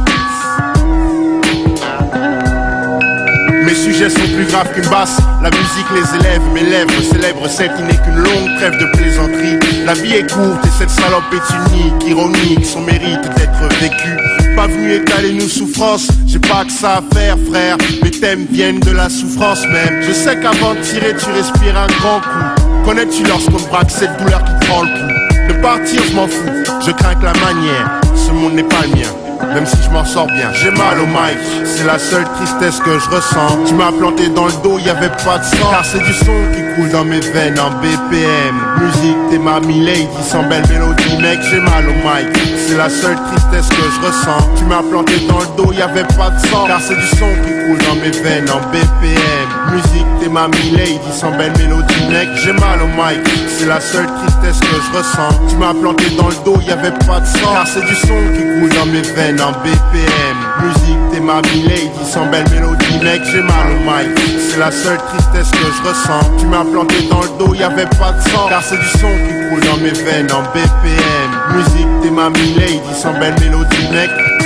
Mes 3.68 3.76
sujets 3.76 4.10
sont 4.10 4.28
plus 4.34 4.46
graves 4.46 4.72
qu'une 4.74 4.88
basse, 4.88 5.18
la 5.44 5.50
musique 5.50 5.88
les 5.94 6.20
élève, 6.20 6.42
mes 6.54 6.64
lèvres 6.64 7.02
célèbrent 7.02 7.50
celle 7.50 7.74
qui 7.74 7.84
n'est 7.84 8.02
qu'une 8.02 8.16
longue 8.16 8.56
trêve 8.56 8.78
de 8.80 8.86
plaisanterie. 8.98 9.60
La 9.86 9.94
vie 9.94 10.14
est 10.14 10.32
courte 10.32 10.66
et 10.66 10.70
cette 10.80 10.90
salope 10.90 11.26
est 11.34 11.74
unique, 11.74 12.08
ironique, 12.08 12.66
son 12.66 12.80
mérite 12.80 13.24
d'être 13.36 13.76
vécu. 13.82 14.56
Pas 14.56 14.68
venu 14.68 14.94
étaler 14.94 15.34
nos 15.34 15.50
souffrances, 15.50 16.08
j'ai 16.26 16.40
pas 16.40 16.64
que 16.64 16.72
ça 16.72 17.00
à 17.00 17.14
faire 17.14 17.36
frère, 17.52 17.76
mes 18.02 18.12
thèmes 18.12 18.46
viennent 18.50 18.80
de 18.80 18.92
la 18.92 19.10
souffrance 19.10 19.68
même. 19.68 20.02
Je 20.02 20.14
sais 20.14 20.40
qu'avant 20.40 20.74
de 20.74 20.80
tirer 20.80 21.14
tu 21.18 21.30
respires 21.32 21.78
un 21.78 21.88
grand 21.88 22.22
coup. 22.22 22.64
Connais-tu 22.86 23.24
lorsqu'on 23.26 23.60
braque 23.70 23.92
cette 23.92 24.16
douleur 24.24 24.46
qui 24.46 24.66
prend 24.66 24.84
le 24.84 24.88
coup? 24.88 25.54
De 25.54 25.62
partir 25.62 26.02
je 26.10 26.16
m'en 26.16 26.28
fous, 26.30 26.64
je 26.86 26.92
crains 26.92 27.16
que 27.16 27.26
la 27.26 27.34
manière, 27.34 28.00
ce 28.16 28.32
monde 28.32 28.54
n'est 28.54 28.64
pas 28.64 28.84
le 28.84 28.96
mien 28.96 29.27
même 29.54 29.66
si 29.66 29.78
je 29.84 29.90
m'en 29.90 30.06
sors 30.06 30.28
bien. 30.28 30.52
J'ai 30.54 30.72
mal 30.72 31.00
au 31.00 31.06
mic, 31.06 31.38
c'est 31.66 31.86
la 31.86 32.00
seule 32.00 32.26
tristesse 32.36 32.80
que 32.80 33.00
je 33.00 33.10
ressens. 33.10 33.66
Tu 33.68 33.74
m'as 33.74 33.92
planté 33.92 34.30
dans 34.30 34.46
le 34.46 34.54
dos, 34.64 34.80
y 34.80 34.90
avait 34.90 35.10
pas 35.10 35.40
de 35.40 35.44
sang. 35.44 35.70
Car 35.72 35.86
c'est 35.86 36.04
du 36.04 36.14
son 36.14 36.38
qui 36.54 36.62
coule 36.76 36.90
dans 36.90 37.06
mes 37.06 37.20
veines 37.20 37.60
en 37.60 37.72
BPM. 37.72 38.56
Musique, 38.80 39.18
t'es 39.30 39.40
ma 39.40 39.60
lady, 39.60 40.08
sans 40.22 40.44
belle 40.44 40.68
mélodie, 40.70 41.18
mec, 41.22 41.40
j'ai 41.50 41.60
mal 41.60 41.88
au 41.88 41.94
mic. 41.94 42.28
C'est 42.68 42.78
la 42.78 42.90
seule 42.90 43.18
tristesse 43.32 43.70
que 43.70 43.84
je 43.84 44.08
ressens. 44.08 44.50
Tu 44.58 44.64
m'as 44.66 44.84
planté 44.84 45.20
dans 45.28 45.40
le 45.40 45.48
dos, 45.58 45.72
y 45.74 45.82
avait 45.82 46.04
pas 46.04 46.30
de 46.30 46.48
sang. 46.48 46.66
Car 46.68 46.80
c'est 46.82 46.96
du 46.96 47.08
son 47.08 47.30
qui 47.46 47.57
coule 47.68 47.78
dans 47.80 47.96
mes 47.96 48.12
veines 48.12 48.50
en 48.50 48.60
BPM. 48.72 49.48
Musique, 49.72 50.08
t'es 50.22 50.30
ma 50.30 50.48
lady, 50.48 51.00
sans 51.12 51.32
belle 51.32 51.52
mélodie, 51.58 52.08
mec, 52.10 52.30
j'ai 52.36 52.54
mal 52.54 52.82
au 52.82 52.88
mic. 52.88 53.20
C'est 53.48 53.66
la 53.66 53.82
seule 53.82 54.08
tristesse 54.08 54.60
que 54.60 54.76
je 54.76 54.98
ressens. 54.98 55.40
Tu 55.50 55.56
m'as 55.58 55.74
planté 55.74 56.06
dans 56.18 56.30
le 56.30 56.36
dos, 56.46 56.62
y 56.62 56.72
avait 56.72 56.92
pas 57.06 57.20
de 57.20 57.26
sang. 57.26 57.54
Car 57.54 57.68
c'est 57.68 57.86
du 57.86 57.96
son 57.96 58.20
qui 58.34 58.42
coule 58.42 58.70
dans 58.76 58.86
mes 58.86 59.02
veines 59.02 59.42
en 59.42 59.52
BPM. 59.52 60.38
Musique, 60.64 60.98
t'es 61.12 61.20
ma 61.20 61.42
lady, 61.42 61.90
sans 62.06 62.26
belle 62.28 62.50
mélodie, 62.50 63.00
mec, 63.04 63.22
j'ai 63.32 63.42
mal 63.42 63.68
au 63.76 63.80
mic. 63.84 64.18
C'est 64.50 64.60
la 64.60 64.72
seule 64.72 65.00
tristesse 65.10 65.52
que 65.52 65.68
je 65.68 65.90
ressens. 65.90 66.32
Tu 66.40 66.46
m'as 66.46 66.64
planté 66.64 66.96
dans 67.10 67.22
le 67.22 67.30
dos, 67.38 67.54
y 67.54 67.64
avait 67.64 67.90
pas 68.00 68.14
de 68.14 68.22
sang. 68.30 68.48
Car 68.50 68.64
c'est 68.64 68.80
du 68.80 68.88
son 69.00 69.12
qui 69.12 69.50
coule 69.50 69.64
dans 69.70 69.78
mes 69.78 69.92
veines 69.92 70.32
en 70.32 70.42
BPM. 70.54 71.30
Musique, 71.56 71.88
t'es 72.02 72.12
ma 72.12 72.30
lady, 72.30 72.80
sans 72.96 73.14
belle 73.20 73.36
mélodie, 73.42 73.88
mec. 73.92 74.37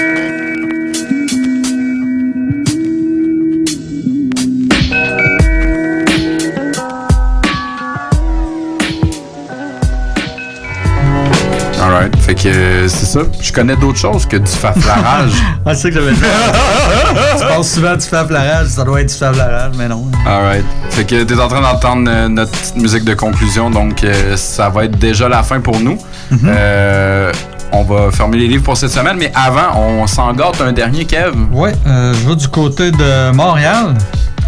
Que 12.41 12.87
c'est 12.87 13.05
ça. 13.05 13.19
Je 13.39 13.51
connais 13.51 13.75
d'autres 13.75 13.99
choses 13.99 14.25
que 14.25 14.37
du 14.37 14.51
faflarage. 14.51 15.31
Ah, 15.65 15.75
c'est 15.75 15.81
ça 15.83 15.89
que 15.89 15.95
j'avais 15.95 16.13
dit. 16.13 16.21
tu 17.39 17.45
penses 17.45 17.69
souvent 17.69 17.95
du 17.95 18.05
faflarage, 18.05 18.67
ça 18.67 18.83
doit 18.83 19.01
être 19.01 19.09
du 19.09 19.15
faflarage, 19.15 19.73
mais 19.77 19.87
non. 19.87 20.07
Alright. 20.25 20.65
Fait 20.89 21.03
que 21.05 21.23
t'es 21.23 21.39
en 21.39 21.47
train 21.47 21.61
d'entendre 21.61 22.09
euh, 22.09 22.27
notre 22.27 22.51
petite 22.51 22.77
musique 22.77 23.03
de 23.03 23.13
conclusion, 23.13 23.69
donc 23.69 24.03
euh, 24.03 24.35
ça 24.37 24.69
va 24.69 24.85
être 24.85 24.97
déjà 24.97 25.29
la 25.29 25.43
fin 25.43 25.59
pour 25.59 25.79
nous. 25.79 25.97
Mhm. 26.31 26.39
Euh, 26.45 27.31
on 27.73 27.83
va 27.83 28.11
fermer 28.11 28.37
les 28.37 28.47
livres 28.47 28.63
pour 28.63 28.75
cette 28.75 28.91
semaine, 28.91 29.17
mais 29.17 29.31
avant, 29.35 29.79
on 29.79 30.07
s'en 30.07 30.33
gâte 30.33 30.59
un 30.61 30.73
dernier, 30.73 31.05
Kev. 31.05 31.33
Ouais, 31.53 31.73
euh, 31.87 32.13
je 32.13 32.29
vais 32.29 32.35
du 32.35 32.47
côté 32.47 32.91
de 32.91 33.31
Montréal. 33.31 33.93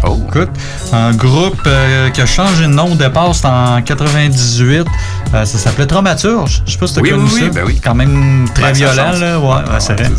Oh. 0.06 0.18
Écoute, 0.28 0.50
un 0.92 1.12
groupe 1.12 1.62
euh, 1.66 2.10
qui 2.10 2.20
a 2.20 2.26
changé 2.26 2.64
de 2.64 2.68
nom 2.72 2.92
au 2.92 2.94
départ, 2.94 3.34
c'était 3.34 3.48
en 3.48 3.80
98. 3.80 4.86
Euh, 5.34 5.44
ça 5.44 5.58
s'appelait 5.58 5.86
Traumaturge. 5.86 6.62
Je 6.64 6.72
sais 6.72 6.78
pas 6.78 6.86
si 6.86 6.94
tu 6.94 6.98
as 7.00 7.02
Oui, 7.02 7.10
connu 7.10 7.24
oui, 7.24 7.30
ça. 7.40 7.44
oui, 7.46 7.50
ben 7.52 7.62
oui. 7.66 7.80
Quand 7.82 7.94
même 7.94 8.48
très 8.54 8.66
Ben, 8.66 8.72
violent, 8.72 9.10
là. 9.18 9.38
Ouais, 9.40 9.46
ouais, 9.46 9.80
c'est 9.80 9.94
vrai. 9.94 10.10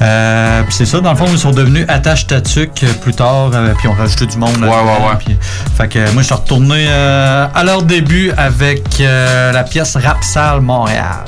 Euh, 0.00 0.62
puis 0.62 0.72
c'est 0.72 0.86
ça, 0.86 1.00
dans 1.00 1.10
le 1.10 1.16
fond, 1.16 1.26
ils 1.28 1.38
sont 1.38 1.50
devenus 1.50 1.84
Attache 1.88 2.26
Tatuc 2.28 2.70
euh, 2.84 2.92
plus 3.02 3.14
tard, 3.14 3.50
euh, 3.52 3.74
puis 3.76 3.88
ont 3.88 3.94
rajouté 3.94 4.26
du 4.26 4.38
monde. 4.38 4.50
Ouais, 4.56 4.66
là-dedans, 4.68 4.84
ouais, 4.84 5.08
ouais. 5.10 5.16
puis- 5.24 5.36
fait 5.76 5.88
que 5.88 5.98
moi, 6.12 6.22
je 6.22 6.26
suis 6.26 6.34
retourné 6.34 6.86
euh, 6.88 7.46
à 7.52 7.64
leur 7.64 7.82
début 7.82 8.30
avec 8.36 8.84
la 9.00 9.64
pièce 9.64 9.96
Rap 9.96 10.22
Salle 10.22 10.60
Montréal. 10.60 11.24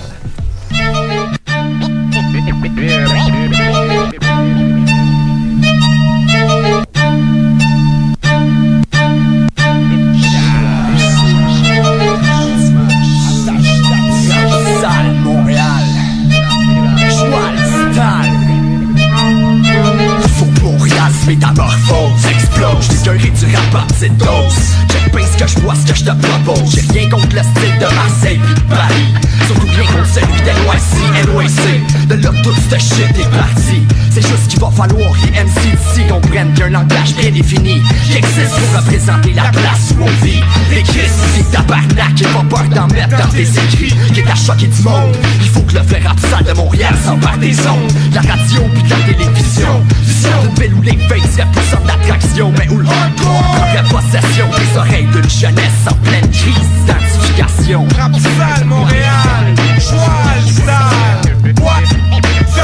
Métamorphose, 21.36 22.26
explose. 22.30 23.02
Guéri 23.04 23.30
du 23.30 23.54
rap 23.54 23.74
à 23.74 23.92
petite 23.92 24.16
dose. 24.16 24.85
Check 25.06 25.14
bien 25.14 25.26
ce 25.26 25.36
que 25.36 25.48
je 25.48 25.58
vois, 25.60 25.74
ce 25.74 25.92
que 25.92 25.98
je 25.98 26.04
te 26.04 26.10
propose. 26.10 26.74
J'ai 26.74 26.98
rien 26.98 27.08
contre 27.08 27.36
le 27.36 27.42
style 27.42 27.78
de 27.78 27.94
Marseille 27.94 28.40
pis 28.46 28.54
de 28.54 28.68
Paris. 28.68 29.14
Surtout 29.46 29.66
rien 29.66 29.86
contre 29.86 30.06
celui 30.06 30.40
d'NYC, 30.42 31.26
NYC. 31.28 32.08
De 32.08 32.14
là 32.14 32.30
tout 32.42 32.54
ce 32.70 32.78
shit 32.78 33.10
est 33.18 33.30
parti. 33.30 33.86
C'est 34.10 34.26
juste 34.26 34.48
qu'il 34.48 34.60
va 34.60 34.70
falloir 34.70 35.12
que 35.12 35.28
MC 35.28 35.76
d'ici 35.76 36.06
comprennent 36.08 36.52
qu'il 36.54 36.60
y 36.60 36.62
a 36.62 36.66
un 36.66 36.70
langage 36.70 37.14
bien 37.16 37.30
défini 37.30 37.82
qui 38.06 38.16
existe 38.16 38.50
pour 38.50 38.80
représenter 38.80 39.34
la 39.34 39.50
place 39.50 39.92
où 39.98 40.02
on 40.02 40.24
vit. 40.24 40.42
Les 40.70 40.82
Chris, 40.82 41.10
les 41.36 41.44
tabarnak, 41.44 42.20
et 42.20 42.24
pas 42.24 42.44
peur 42.48 42.64
d'en 42.74 42.86
mettre 42.88 43.16
dans 43.16 43.28
tes 43.28 43.42
écrits, 43.42 43.94
qui 44.14 44.20
est 44.20 44.30
à 44.30 44.34
choquer 44.34 44.68
du 44.68 44.82
monde. 44.82 45.14
Il 45.42 45.48
faut 45.50 45.60
que 45.60 45.74
le 45.74 45.80
vrai 45.80 46.00
rap 46.04 46.18
sale 46.18 46.44
de 46.44 46.52
Montréal 46.52 46.94
s'empare 47.04 47.36
des 47.38 47.58
ondes, 47.66 47.92
la 48.14 48.22
radio 48.22 48.62
puis 48.72 48.82
de 48.82 48.90
la 48.90 48.96
télévision. 48.96 49.84
Vision 50.02 50.30
d'une 50.42 50.62
ville 50.62 50.74
où 50.74 50.82
les 50.82 50.98
fakes 51.08 51.30
seraient 51.30 51.46
plus 51.52 51.70
sorte 51.70 51.86
d'attraction, 51.86 52.52
mais 52.58 52.68
où 52.70 52.78
le 52.78 52.88
hardcore 52.88 53.42
prendrait 53.52 53.84
possession 53.90 54.46
des 54.56 54.78
oreilles 54.78 54.95
d'une 55.04 55.28
jeunesse 55.28 55.86
en 55.90 55.94
pleine 55.94 56.30
crise 56.30 56.54
d'identification. 56.86 57.86
Sale 57.90 58.64
Montréal, 58.66 59.54
joie 59.78 60.34
le 60.36 60.50
style. 60.50 61.62
Ouais. 61.62 62.05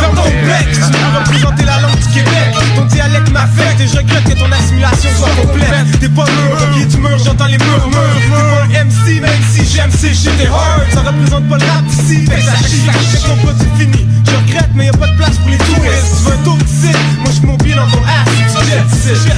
Ferme 0.02 0.16
ton 0.16 0.24
bec, 0.24 0.66
tu 0.72 0.80
as 0.82 1.18
représenté 1.18 1.64
la 1.64 1.80
langue 1.80 1.96
du 1.96 2.08
Québec. 2.08 2.50
Ton 2.74 2.84
dialecte 2.86 3.30
m'affecte 3.30 3.80
et 3.80 3.86
je 3.86 3.96
regrette 3.98 4.24
que 4.24 4.34
ton 4.34 4.50
assimilation 4.50 5.10
soit 5.16 5.30
complète. 5.40 6.00
T'es 6.00 6.08
pas 6.08 6.24
mûr, 6.24 6.58
au 6.58 6.74
pied 6.74 6.86
du 6.86 6.96
mur, 6.96 7.18
j'entends 7.24 7.46
les 7.46 7.58
murmures. 7.58 8.00
T'es 8.18 8.28
pas 8.28 8.80
un 8.80 8.84
MC, 8.84 9.20
même 9.20 9.42
si 9.52 9.64
j'aime 9.64 9.92
ces 9.92 10.12
shit 10.12 10.32
et 10.42 10.48
hard. 10.48 10.82
Ça 10.92 11.00
représente 11.02 11.48
pas 11.48 11.56
le 11.56 11.66
rap 11.70 11.84
d'ici, 11.86 12.26
fait 12.26 12.40
ça 12.40 12.56
chie. 12.66 12.82
C'est 13.12 13.28
ton 13.28 13.36
produit 13.36 13.68
fini. 13.78 14.08
Je 14.26 14.34
regrette, 14.34 14.70
mais 14.74 14.86
y'a 14.86 14.92
pas 14.92 15.06
de 15.06 15.16
place 15.16 15.38
pour 15.38 15.50
les 15.50 15.58
touristes. 15.58 16.18
Tu 16.18 16.24
veux 16.24 16.32
un 16.32 16.42
tour 16.42 16.56
d'ici, 16.56 16.92
moi 17.20 17.30
j'suis 17.30 17.46
mon 17.46 17.56
pied 17.58 17.74
dans 17.74 17.86
ton 17.86 18.02
ass, 18.02 18.26
ici. 18.42 18.52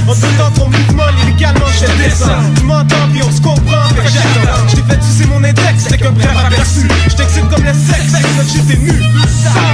En 0.07 0.43
dans 0.43 0.51
ton 0.51 0.69
mouvement, 0.69 1.03
lyricalement, 1.19 1.65
je 1.79 2.03
descends. 2.03 2.41
Tu 2.55 2.63
m'entends, 2.63 3.07
puis 3.11 3.21
on 3.21 3.31
se 3.31 3.41
comprend, 3.41 3.85
fait 3.95 4.01
que 4.01 4.09
j'attends. 4.09 4.67
Je 4.69 4.75
t'ai 4.77 4.93
fait 4.93 5.03
sucer 5.03 5.27
mon 5.27 5.43
index, 5.43 5.85
c'est 5.89 5.97
qu'un 5.97 6.11
bref 6.11 6.29
aperçu. 6.45 6.87
Je 7.07 7.15
t'excite 7.15 7.49
comme 7.49 7.63
le 7.63 7.73
sexe, 7.73 8.13
c'est 8.13 8.21
que 8.21 8.67
j'étais 8.67 8.81
nu. 8.81 9.03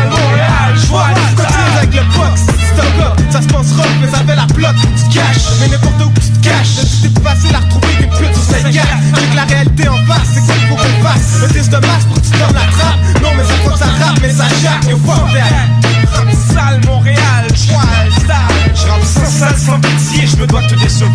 Montréal, 0.09 0.75
joie, 0.87 1.07
cotise 1.35 1.77
avec 1.77 1.93
le 1.93 2.03
box. 2.15 2.41
Stop 2.73 2.85
up, 3.01 3.19
ça 3.29 3.41
se 3.41 3.47
pense 3.47 3.71
rock, 3.73 3.91
mais 4.01 4.09
ça 4.09 4.23
fait 4.25 4.35
la 4.35 4.45
plot, 4.47 4.67
tu 4.79 5.03
te 5.03 5.13
caches. 5.13 5.47
Mais 5.59 5.67
n'importe 5.67 6.01
où 6.05 6.11
tu 6.19 6.29
te 6.31 6.47
caches, 6.47 6.85
c'est 7.01 7.13
plus 7.13 7.23
facile 7.23 7.55
à 7.55 7.59
retrouver 7.59 7.93
qu'une 7.95 8.09
pute 8.09 8.33
sur 8.33 8.43
cette 8.43 8.69
gare. 8.71 8.99
Que 9.13 9.35
la 9.35 9.43
réalité 9.43 9.87
en 9.87 9.97
face, 10.07 10.27
c'est 10.33 10.41
quoi 10.45 10.55
qu'il 10.55 10.67
faut 10.67 10.75
qu'on 10.75 11.07
fasse. 11.07 11.43
Un 11.43 11.53
test 11.53 11.69
de 11.69 11.77
masse 11.77 12.05
pour 12.07 12.15
que 12.15 12.27
tu 12.27 12.39
la 12.39 12.47
trappe. 12.47 12.99
Non, 13.21 13.29
mais 13.35 13.43
ça 13.43 13.53
que 13.63 13.77
ça 13.77 13.85
rappe, 13.85 14.19
mais 14.21 14.31
ça 14.31 14.47
jappe, 14.61 14.89
fuck 15.05 15.33
that. 15.33 15.81
Rap 16.13 16.27
sale 16.53 16.81
Montréal, 16.85 17.47
joie, 17.49 17.81
style. 18.17 18.75
Je 18.75 18.87
rappe 18.89 19.03
sans 19.03 19.25
sale, 19.25 19.57
sans 19.57 19.79
pitié, 19.79 20.27
je 20.27 20.35
me 20.37 20.47
dois 20.47 20.61
te 20.63 20.75
décevoir. 20.75 21.13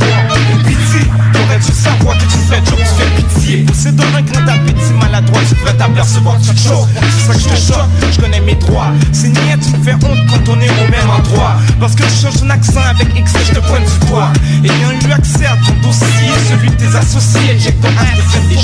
Pitié, 0.67 1.11
t'aurais 1.33 1.59
dû 1.59 1.73
savoir 1.73 2.17
que 2.19 2.25
tu 2.25 2.39
fais 2.49 2.63
joke, 2.65 2.79
tu 2.79 2.95
fais 2.97 3.11
pitié. 3.23 3.65
Possédant 3.65 4.05
un 4.17 4.23
grand 4.23 4.49
appétit 4.49 4.93
maladroit, 5.01 5.41
tu 5.49 5.55
devrais 5.55 5.75
t'apercevoir 5.75 6.37
tu 6.41 6.57
choques. 6.57 6.89
C'est 6.95 7.27
ça 7.27 7.35
que 7.35 7.41
je 7.41 7.49
te 7.49 7.73
choque, 7.73 8.26
je. 8.67 8.93
C'est 9.13 9.29
niais, 9.29 9.57
tu 9.63 9.77
me 9.77 9.83
fais 9.83 9.95
honte 9.95 10.19
quand 10.29 10.53
on 10.53 10.61
est 10.61 10.71
au 10.71 10.91
même 10.91 11.11
endroit. 11.11 11.57
Parce 11.81 11.95
que 11.95 12.03
tu 12.03 12.23
changes 12.23 12.41
ton 12.41 12.51
accent 12.51 12.81
avec 12.81 13.09
X, 13.17 13.33
je 13.49 13.55
te 13.55 13.61
pointe 13.61 13.85
du 13.85 14.07
doigt. 14.07 14.33
Ayant 14.65 14.93
eu 14.93 15.13
accès 15.13 15.47
à 15.47 15.57
ton 15.67 15.75
dossier, 15.87 16.31
celui 16.49 16.71
de 16.71 16.75
tes 16.77 16.97
associés, 16.97 17.57
j'ai 17.59 17.73
ton 17.73 17.89
faire 17.89 18.43
des. 18.49 18.57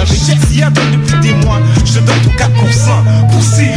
Un 0.00 0.04
chèque 0.04 0.70
donne 0.70 0.92
depuis 0.92 1.20
des 1.20 1.34
mois, 1.44 1.58
je 1.84 1.92
te 1.92 1.98
donne 1.98 2.20
ton 2.22 2.30
4%. 2.30 3.30
Poussé 3.30 3.70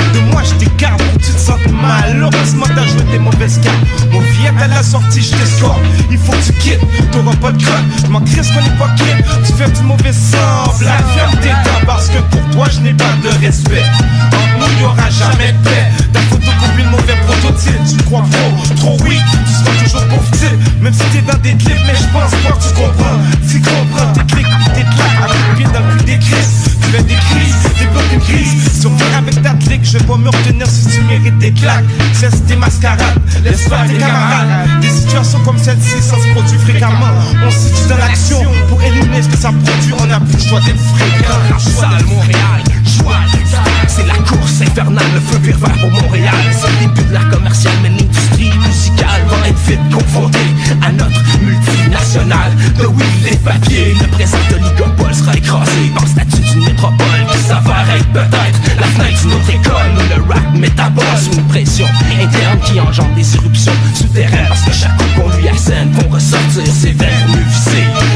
t'écarte 0.73 1.01
pour 1.01 1.13
que 1.13 1.25
tu 1.25 1.31
te 1.31 1.39
sentes 1.39 1.71
mal. 1.71 2.17
Heureusement, 2.21 2.65
t'as 2.67 2.85
joué 2.87 3.03
tes 3.11 3.19
mauvaises 3.19 3.59
cartes. 3.59 4.11
Mon 4.11 4.19
viette 4.19 4.61
à 4.61 4.67
la 4.67 4.83
sortie, 4.83 5.21
je 5.21 5.35
t'escorte. 5.35 5.79
Il 6.11 6.17
faut 6.17 6.31
que 6.31 6.45
tu 6.45 6.53
quittes, 6.53 6.79
t'auras 7.11 7.35
pas 7.35 7.51
de 7.51 7.63
crotte. 7.63 7.83
Je 8.05 8.09
m'en 8.09 8.19
qu'on 8.19 8.25
est 8.25 8.77
pas 8.77 8.89
quitte. 8.97 9.25
Tu 9.45 9.53
fais 9.53 9.69
du 9.69 9.81
mauvais 9.83 10.13
semblant. 10.13 10.91
Ferme 11.15 11.39
tes 11.41 11.49
dents 11.49 11.85
parce 11.85 12.09
que 12.09 12.19
pour 12.19 12.49
toi, 12.51 12.67
je 12.71 12.79
n'ai 12.81 12.93
pas 12.93 13.13
de 13.23 13.29
respect. 13.45 13.83
Entre 14.27 14.79
nous, 14.79 14.85
aura 14.85 15.09
jamais 15.09 15.53
de. 15.53 16.12
Mauvais 16.91 17.15
prototype. 17.25 17.83
Tu 17.89 17.97
crois 18.05 18.23
faux, 18.29 18.75
trop 18.75 18.97
weak, 19.03 19.21
tu 19.47 19.89
seras 19.89 20.01
toujours 20.01 20.23
type. 20.31 20.81
Même 20.81 20.93
si 20.93 21.03
t'es 21.11 21.21
dans 21.21 21.39
des 21.39 21.55
clips, 21.55 21.81
mais 21.87 21.95
je 21.95 22.05
pense 22.13 22.31
pas 22.43 22.51
que 22.51 22.61
tu 22.61 22.73
comprends. 22.73 23.17
Tu 23.49 23.59
comprends, 23.61 24.13
tes 24.13 24.25
clics, 24.25 24.45
tes 24.75 24.83
claques, 24.83 25.21
avec 25.23 25.41
le 25.49 25.55
pied 25.55 25.65
dans 25.73 25.79
le 25.79 25.97
cul 25.97 26.05
des 26.05 26.19
crises. 26.19 26.69
Tu 26.81 26.89
fais 26.91 27.03
des 27.03 27.15
crises, 27.15 27.55
débloques 27.79 28.13
une 28.13 28.19
crise. 28.19 28.79
Sur 28.79 28.91
faire 28.97 29.17
avec 29.17 29.41
ta 29.41 29.53
clique, 29.55 29.83
je 29.83 29.97
vais 29.97 30.03
pas 30.03 30.17
me 30.17 30.29
retenir 30.29 30.67
si 30.67 30.85
tu 30.87 31.01
mérites 31.05 31.39
des 31.39 31.51
claques. 31.51 31.85
Cesse 32.13 32.43
tes 32.45 32.55
mascarades, 32.55 33.19
laisse 33.43 33.67
faire 33.67 33.87
tes 33.87 33.97
camarades. 33.97 34.79
Des 34.81 34.89
situations 34.89 35.39
comme 35.39 35.57
celle-ci, 35.57 36.01
ça 36.01 36.15
se 36.17 36.27
produit 36.33 36.59
fréquemment. 36.59 37.13
On 37.43 37.49
se 37.49 37.57
situe 37.57 37.89
dans 37.89 37.97
l'action 37.97 38.43
pour 38.69 38.81
éliminer 38.83 39.23
ce 39.23 39.29
que 39.29 39.37
ça 39.37 39.51
produit. 39.51 39.93
On 39.97 40.11
a 40.11 40.19
plus 40.19 40.33
le 40.33 40.49
choix 40.49 40.59
d'être 40.61 40.83
fréquent. 40.95 41.39
Montréal, 42.07 42.61
c'est 43.87 44.07
la 44.07 44.15
course 44.15 44.61
infernale, 44.61 45.03
le 45.13 45.19
feu 45.19 45.37
vert 45.41 45.57
vert 45.57 45.77
pour 45.79 45.91
Montréal. 45.91 46.33
C'est 46.51 46.67
le 46.67 46.87
début 46.87 47.07
de 47.07 47.13
l'art 47.13 47.29
commercial, 47.29 47.73
mais 47.81 47.89
l'industrie 47.89 48.51
musicale 48.65 49.21
va 49.27 49.47
être 49.47 49.59
vite 49.67 49.79
confrontée 49.93 50.39
à 50.81 50.91
notre 50.91 51.21
multinationale. 51.41 52.53
De 52.79 52.85
oui, 52.85 53.03
les 53.23 53.37
papiers, 53.37 53.95
le 53.99 54.07
présent 54.07 54.37
oligopole 54.53 55.13
sera 55.13 55.35
écrasé 55.35 55.91
par 55.93 56.03
le 56.03 56.09
statut 56.09 56.41
d'une 56.41 56.65
métropole 56.65 57.25
qui 57.31 57.37
s'avère 57.37 57.85
être 57.95 58.07
peut-être 58.13 58.59
la 58.79 58.87
fenêtre 58.87 59.21
d'une 59.21 59.33
autre 59.33 59.49
école 59.49 59.91
où 59.95 60.15
le 60.15 60.33
rap 60.33 60.53
métabole 60.55 61.05
sous 61.21 61.33
une 61.33 61.47
pression 61.47 61.87
interne 62.21 62.59
qui 62.65 62.79
engendre 62.79 63.13
des 63.15 63.35
éruptions 63.35 63.73
souterraines. 63.93 64.47
Parce 64.47 64.61
que 64.61 64.73
chaque 64.73 64.97
coup 64.97 65.21
qu'on 65.21 65.37
lui 65.37 65.47
assène 65.49 65.91
vont 65.91 66.09
ressortir 66.09 66.65
ses 66.65 66.91
veines 66.91 67.27
mieux. 67.29 67.43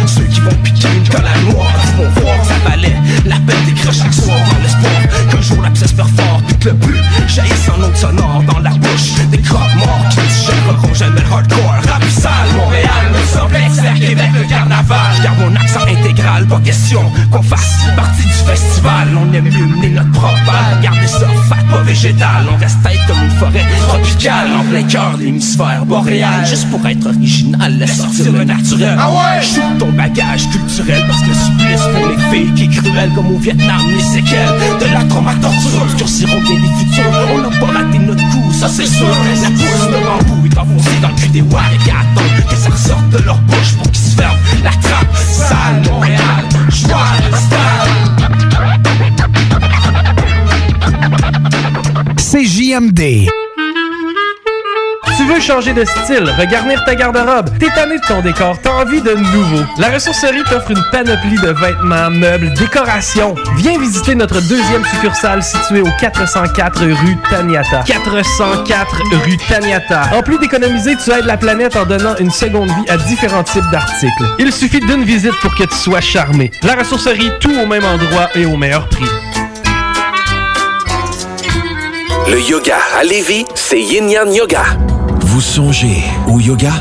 Ceux 0.08 0.24
qui 0.24 0.40
vont 0.40 0.56
piquer 0.64 0.88
une 0.96 1.08
colle 1.10 1.26
à 1.26 1.52
noire 1.52 1.74
vont 1.98 2.22
voir 2.22 2.38
ça 2.46 2.70
valait 2.70 2.96
la 3.26 3.36
peine 3.36 3.66
d'écrire 3.66 3.94
chaque 3.94 4.14
soir 4.14 4.38
l'espoir 4.78 5.28
qu'un 5.32 5.42
jour 5.42 5.62
l'abscesse 5.62 5.94
perd 5.94 6.10
fort 6.10 6.42
puis 6.48 6.58
que 6.58 6.70
le 6.70 6.74
but 6.74 6.98
jaillisse 7.28 7.70
en 7.74 7.80
note 7.80 7.96
sonore 7.96 8.44
dans 8.48 8.60
la 8.60 8.72
bouche 8.72 9.14
des 9.32 9.40
crocs 9.40 9.76
morts 9.78 10.06
qui 10.10 10.20
ne 10.20 10.46
géreront 10.46 10.94
jamais 10.94 11.22
le 11.22 11.34
hardcore. 11.34 11.76
Rap 11.88 12.04
sale, 12.10 12.32
Montréal 12.56 13.06
me 13.14 13.26
semble 13.26 13.56
être 13.56 14.00
Québec 14.00 14.30
le 14.34 14.50
carnaval. 14.50 14.98
Garde 15.24 15.40
mon 15.40 15.56
accent 15.56 15.82
intégral, 15.82 16.46
pas 16.48 16.60
question 16.60 17.02
qu'on 17.32 17.42
fasse 17.42 17.86
partie 17.96 18.24
du 18.24 18.30
festival. 18.30 19.08
On 19.18 19.34
aime 19.34 19.46
mieux 19.46 19.66
mener 19.66 19.90
notre 19.90 20.12
propre 20.12 20.46
balle, 20.46 20.82
garder 20.82 21.08
ça 21.08 21.28
fat, 21.50 21.56
pas 21.70 21.82
végétal. 21.84 22.46
On 22.52 22.58
reste 22.58 22.82
tête 22.84 23.00
comme 23.08 23.24
une 23.24 23.32
forêt 23.32 23.66
tropicale 23.88 24.48
en 24.54 24.64
plein 24.64 24.84
cœur 24.84 25.18
de 25.18 25.24
l'hémisphère 25.24 25.86
boréal. 25.86 26.46
Juste 26.46 26.70
pour 26.70 26.86
être 26.88 27.06
original, 27.06 27.78
laisse 27.78 27.98
sortir 27.98 28.32
le 28.32 28.44
naturel. 28.44 28.98
Ah 29.00 29.10
ouais? 29.10 29.42
Shoot 29.42 29.78
ton 29.80 29.92
bagage 29.92 30.50
culturel 30.50 31.04
parce 31.08 31.22
que 31.22 31.28
le 31.28 31.34
supplice 31.34 31.82
pour 31.94 32.08
les 32.08 32.18
filles 32.32 32.54
qui 32.54 32.64
est 32.64 32.82
cruel 32.82 33.10
comme 33.16 33.32
au 33.32 33.38
Vietnam, 33.38 33.82
les 33.90 34.02
séquelles 34.02 34.56
de 34.76 34.94
la 34.94 35.04
trauma 35.06 35.34
torture 35.36 35.82
obscurciront 35.84 36.42
bien 36.42 36.56
des 36.56 36.86
futurs. 36.86 37.12
On 37.34 37.38
n'a 37.42 37.58
pas 37.58 37.80
raté 37.80 38.00
notre 38.00 38.24
coup, 38.32 38.54
ça 38.54 38.68
c'est 38.68 38.86
sûr. 38.86 39.08
La 39.42 39.50
pousse 39.50 39.88
de 39.88 40.04
bambou 40.04 40.46
est 40.46 40.58
enfoncée 40.58 41.00
dans 41.02 41.10
le 41.10 41.16
cul 41.16 41.30
des 41.30 41.42
Warriors 41.42 41.84
qui 41.84 41.90
attendent 41.92 42.50
que 42.50 42.56
ça 42.56 42.70
ressorte 42.70 43.10
de 43.10 43.20
leur 43.24 43.38
bouche 43.40 43.74
pour 43.78 43.92
qu'ils 43.92 44.04
se 44.04 44.16
ferment 44.16 44.38
la 44.64 44.72
trappe. 44.72 45.16
Sale 45.16 45.82
Montréal, 45.92 46.46
joie 46.70 46.98
le 55.20 55.26
stade. 55.26 55.42
changer 55.42 55.74
de 55.74 55.86
style, 55.86 56.30
regarnir 56.38 56.84
ta 56.86 56.96
garde-robe, 56.96 57.50
tanné 57.76 57.98
de 57.98 58.08
ton 58.08 58.22
décor, 58.22 58.58
t'as 58.62 58.72
envie 58.72 59.02
de 59.02 59.12
nouveau. 59.12 59.64
La 59.78 59.90
ressourcerie 59.90 60.44
t'offre 60.44 60.72
une 60.72 60.84
panoplie 60.92 61.38
de 61.38 61.50
vêtements, 61.50 62.10
meubles, 62.10 62.54
décorations. 62.54 63.36
Viens 63.58 63.80
visiter 63.80 64.16
notre 64.16 64.42
deuxième 64.42 64.84
succursale 64.86 65.44
située 65.44 65.82
au 65.82 65.90
404 66.00 66.82
rue 66.82 67.18
Taniata. 67.30 67.84
404 67.86 69.02
rue 69.24 69.38
Taniata. 69.50 70.10
En 70.14 70.22
plus 70.22 70.38
d'économiser, 70.40 70.96
tu 71.04 71.12
aides 71.12 71.26
la 71.26 71.38
planète 71.38 71.76
en 71.76 71.86
donnant 71.86 72.16
une 72.20 72.32
seconde 72.32 72.70
vie 72.70 72.90
à 72.90 72.98
différents 72.98 73.44
types 73.44 73.70
d'articles. 73.72 74.24
Il 74.40 74.52
suffit 74.52 74.80
d'une 74.80 75.04
visite 75.04 75.36
pour 75.42 75.56
que 75.56 75.64
tu 75.64 75.76
sois 75.76 76.02
charmé. 76.02 76.52
La 76.64 76.76
ressourcerie, 76.76 77.32
tout 77.40 77.52
au 77.52 77.66
même 77.66 77.86
endroit 77.86 78.30
et 78.36 78.46
au 78.46 78.58
meilleur 78.58 78.88
prix. 78.90 79.10
Le 82.30 82.42
yoga 82.42 82.78
à 83.00 83.04
Lévis, 83.04 83.46
c'est 83.56 83.82
Yin 83.82 84.10
Yang 84.10 84.36
Yoga. 84.36 84.64
Vous 85.28 85.42
songez 85.42 86.04
au 86.28 86.40
yoga? 86.40 86.72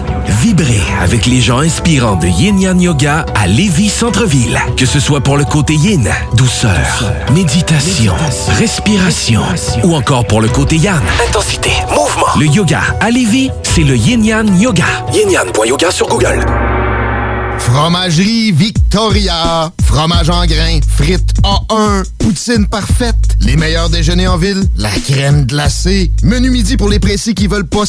Vibrez 0.40 0.80
avec 1.02 1.26
les 1.26 1.40
gens 1.40 1.58
inspirants 1.58 2.14
de 2.14 2.28
Yin 2.28 2.60
Yang 2.60 2.80
Yoga 2.82 3.26
à 3.34 3.48
Lévis 3.48 3.88
Centre-Ville. 3.88 4.58
Que 4.76 4.86
ce 4.86 5.00
soit 5.00 5.20
pour 5.20 5.36
le 5.36 5.44
côté 5.44 5.74
yin, 5.74 6.08
douceur, 6.36 7.12
méditation, 7.34 8.14
respiration, 8.56 9.42
ou 9.82 9.96
encore 9.96 10.26
pour 10.28 10.40
le 10.40 10.48
côté 10.48 10.76
yang, 10.76 11.02
intensité, 11.28 11.70
mouvement. 11.88 12.38
Le 12.38 12.46
yoga 12.46 12.82
à 13.00 13.10
Lévis, 13.10 13.50
c'est 13.64 13.82
le 13.82 13.96
Yin 13.96 14.24
Yang 14.24 14.60
Yoga. 14.60 14.84
Yin 15.12 15.28
Yang.yoga 15.28 15.90
sur 15.90 16.06
Google. 16.06 16.46
Fromagerie 17.58 18.52
Victoria. 18.52 19.72
Fromage 19.84 20.28
en 20.28 20.44
grains, 20.46 20.80
frites 20.86 21.32
A1, 21.42 22.02
poutine 22.18 22.66
parfaite, 22.66 23.14
les 23.40 23.56
meilleurs 23.56 23.88
déjeuners 23.88 24.26
en 24.26 24.36
ville, 24.36 24.64
la 24.76 24.90
crème 24.90 25.46
glacée, 25.46 26.10
menu 26.22 26.50
midi 26.50 26.76
pour 26.76 26.88
les 26.88 26.98
précis 26.98 27.34
qui 27.34 27.46
veulent 27.46 27.66
pas 27.66 27.86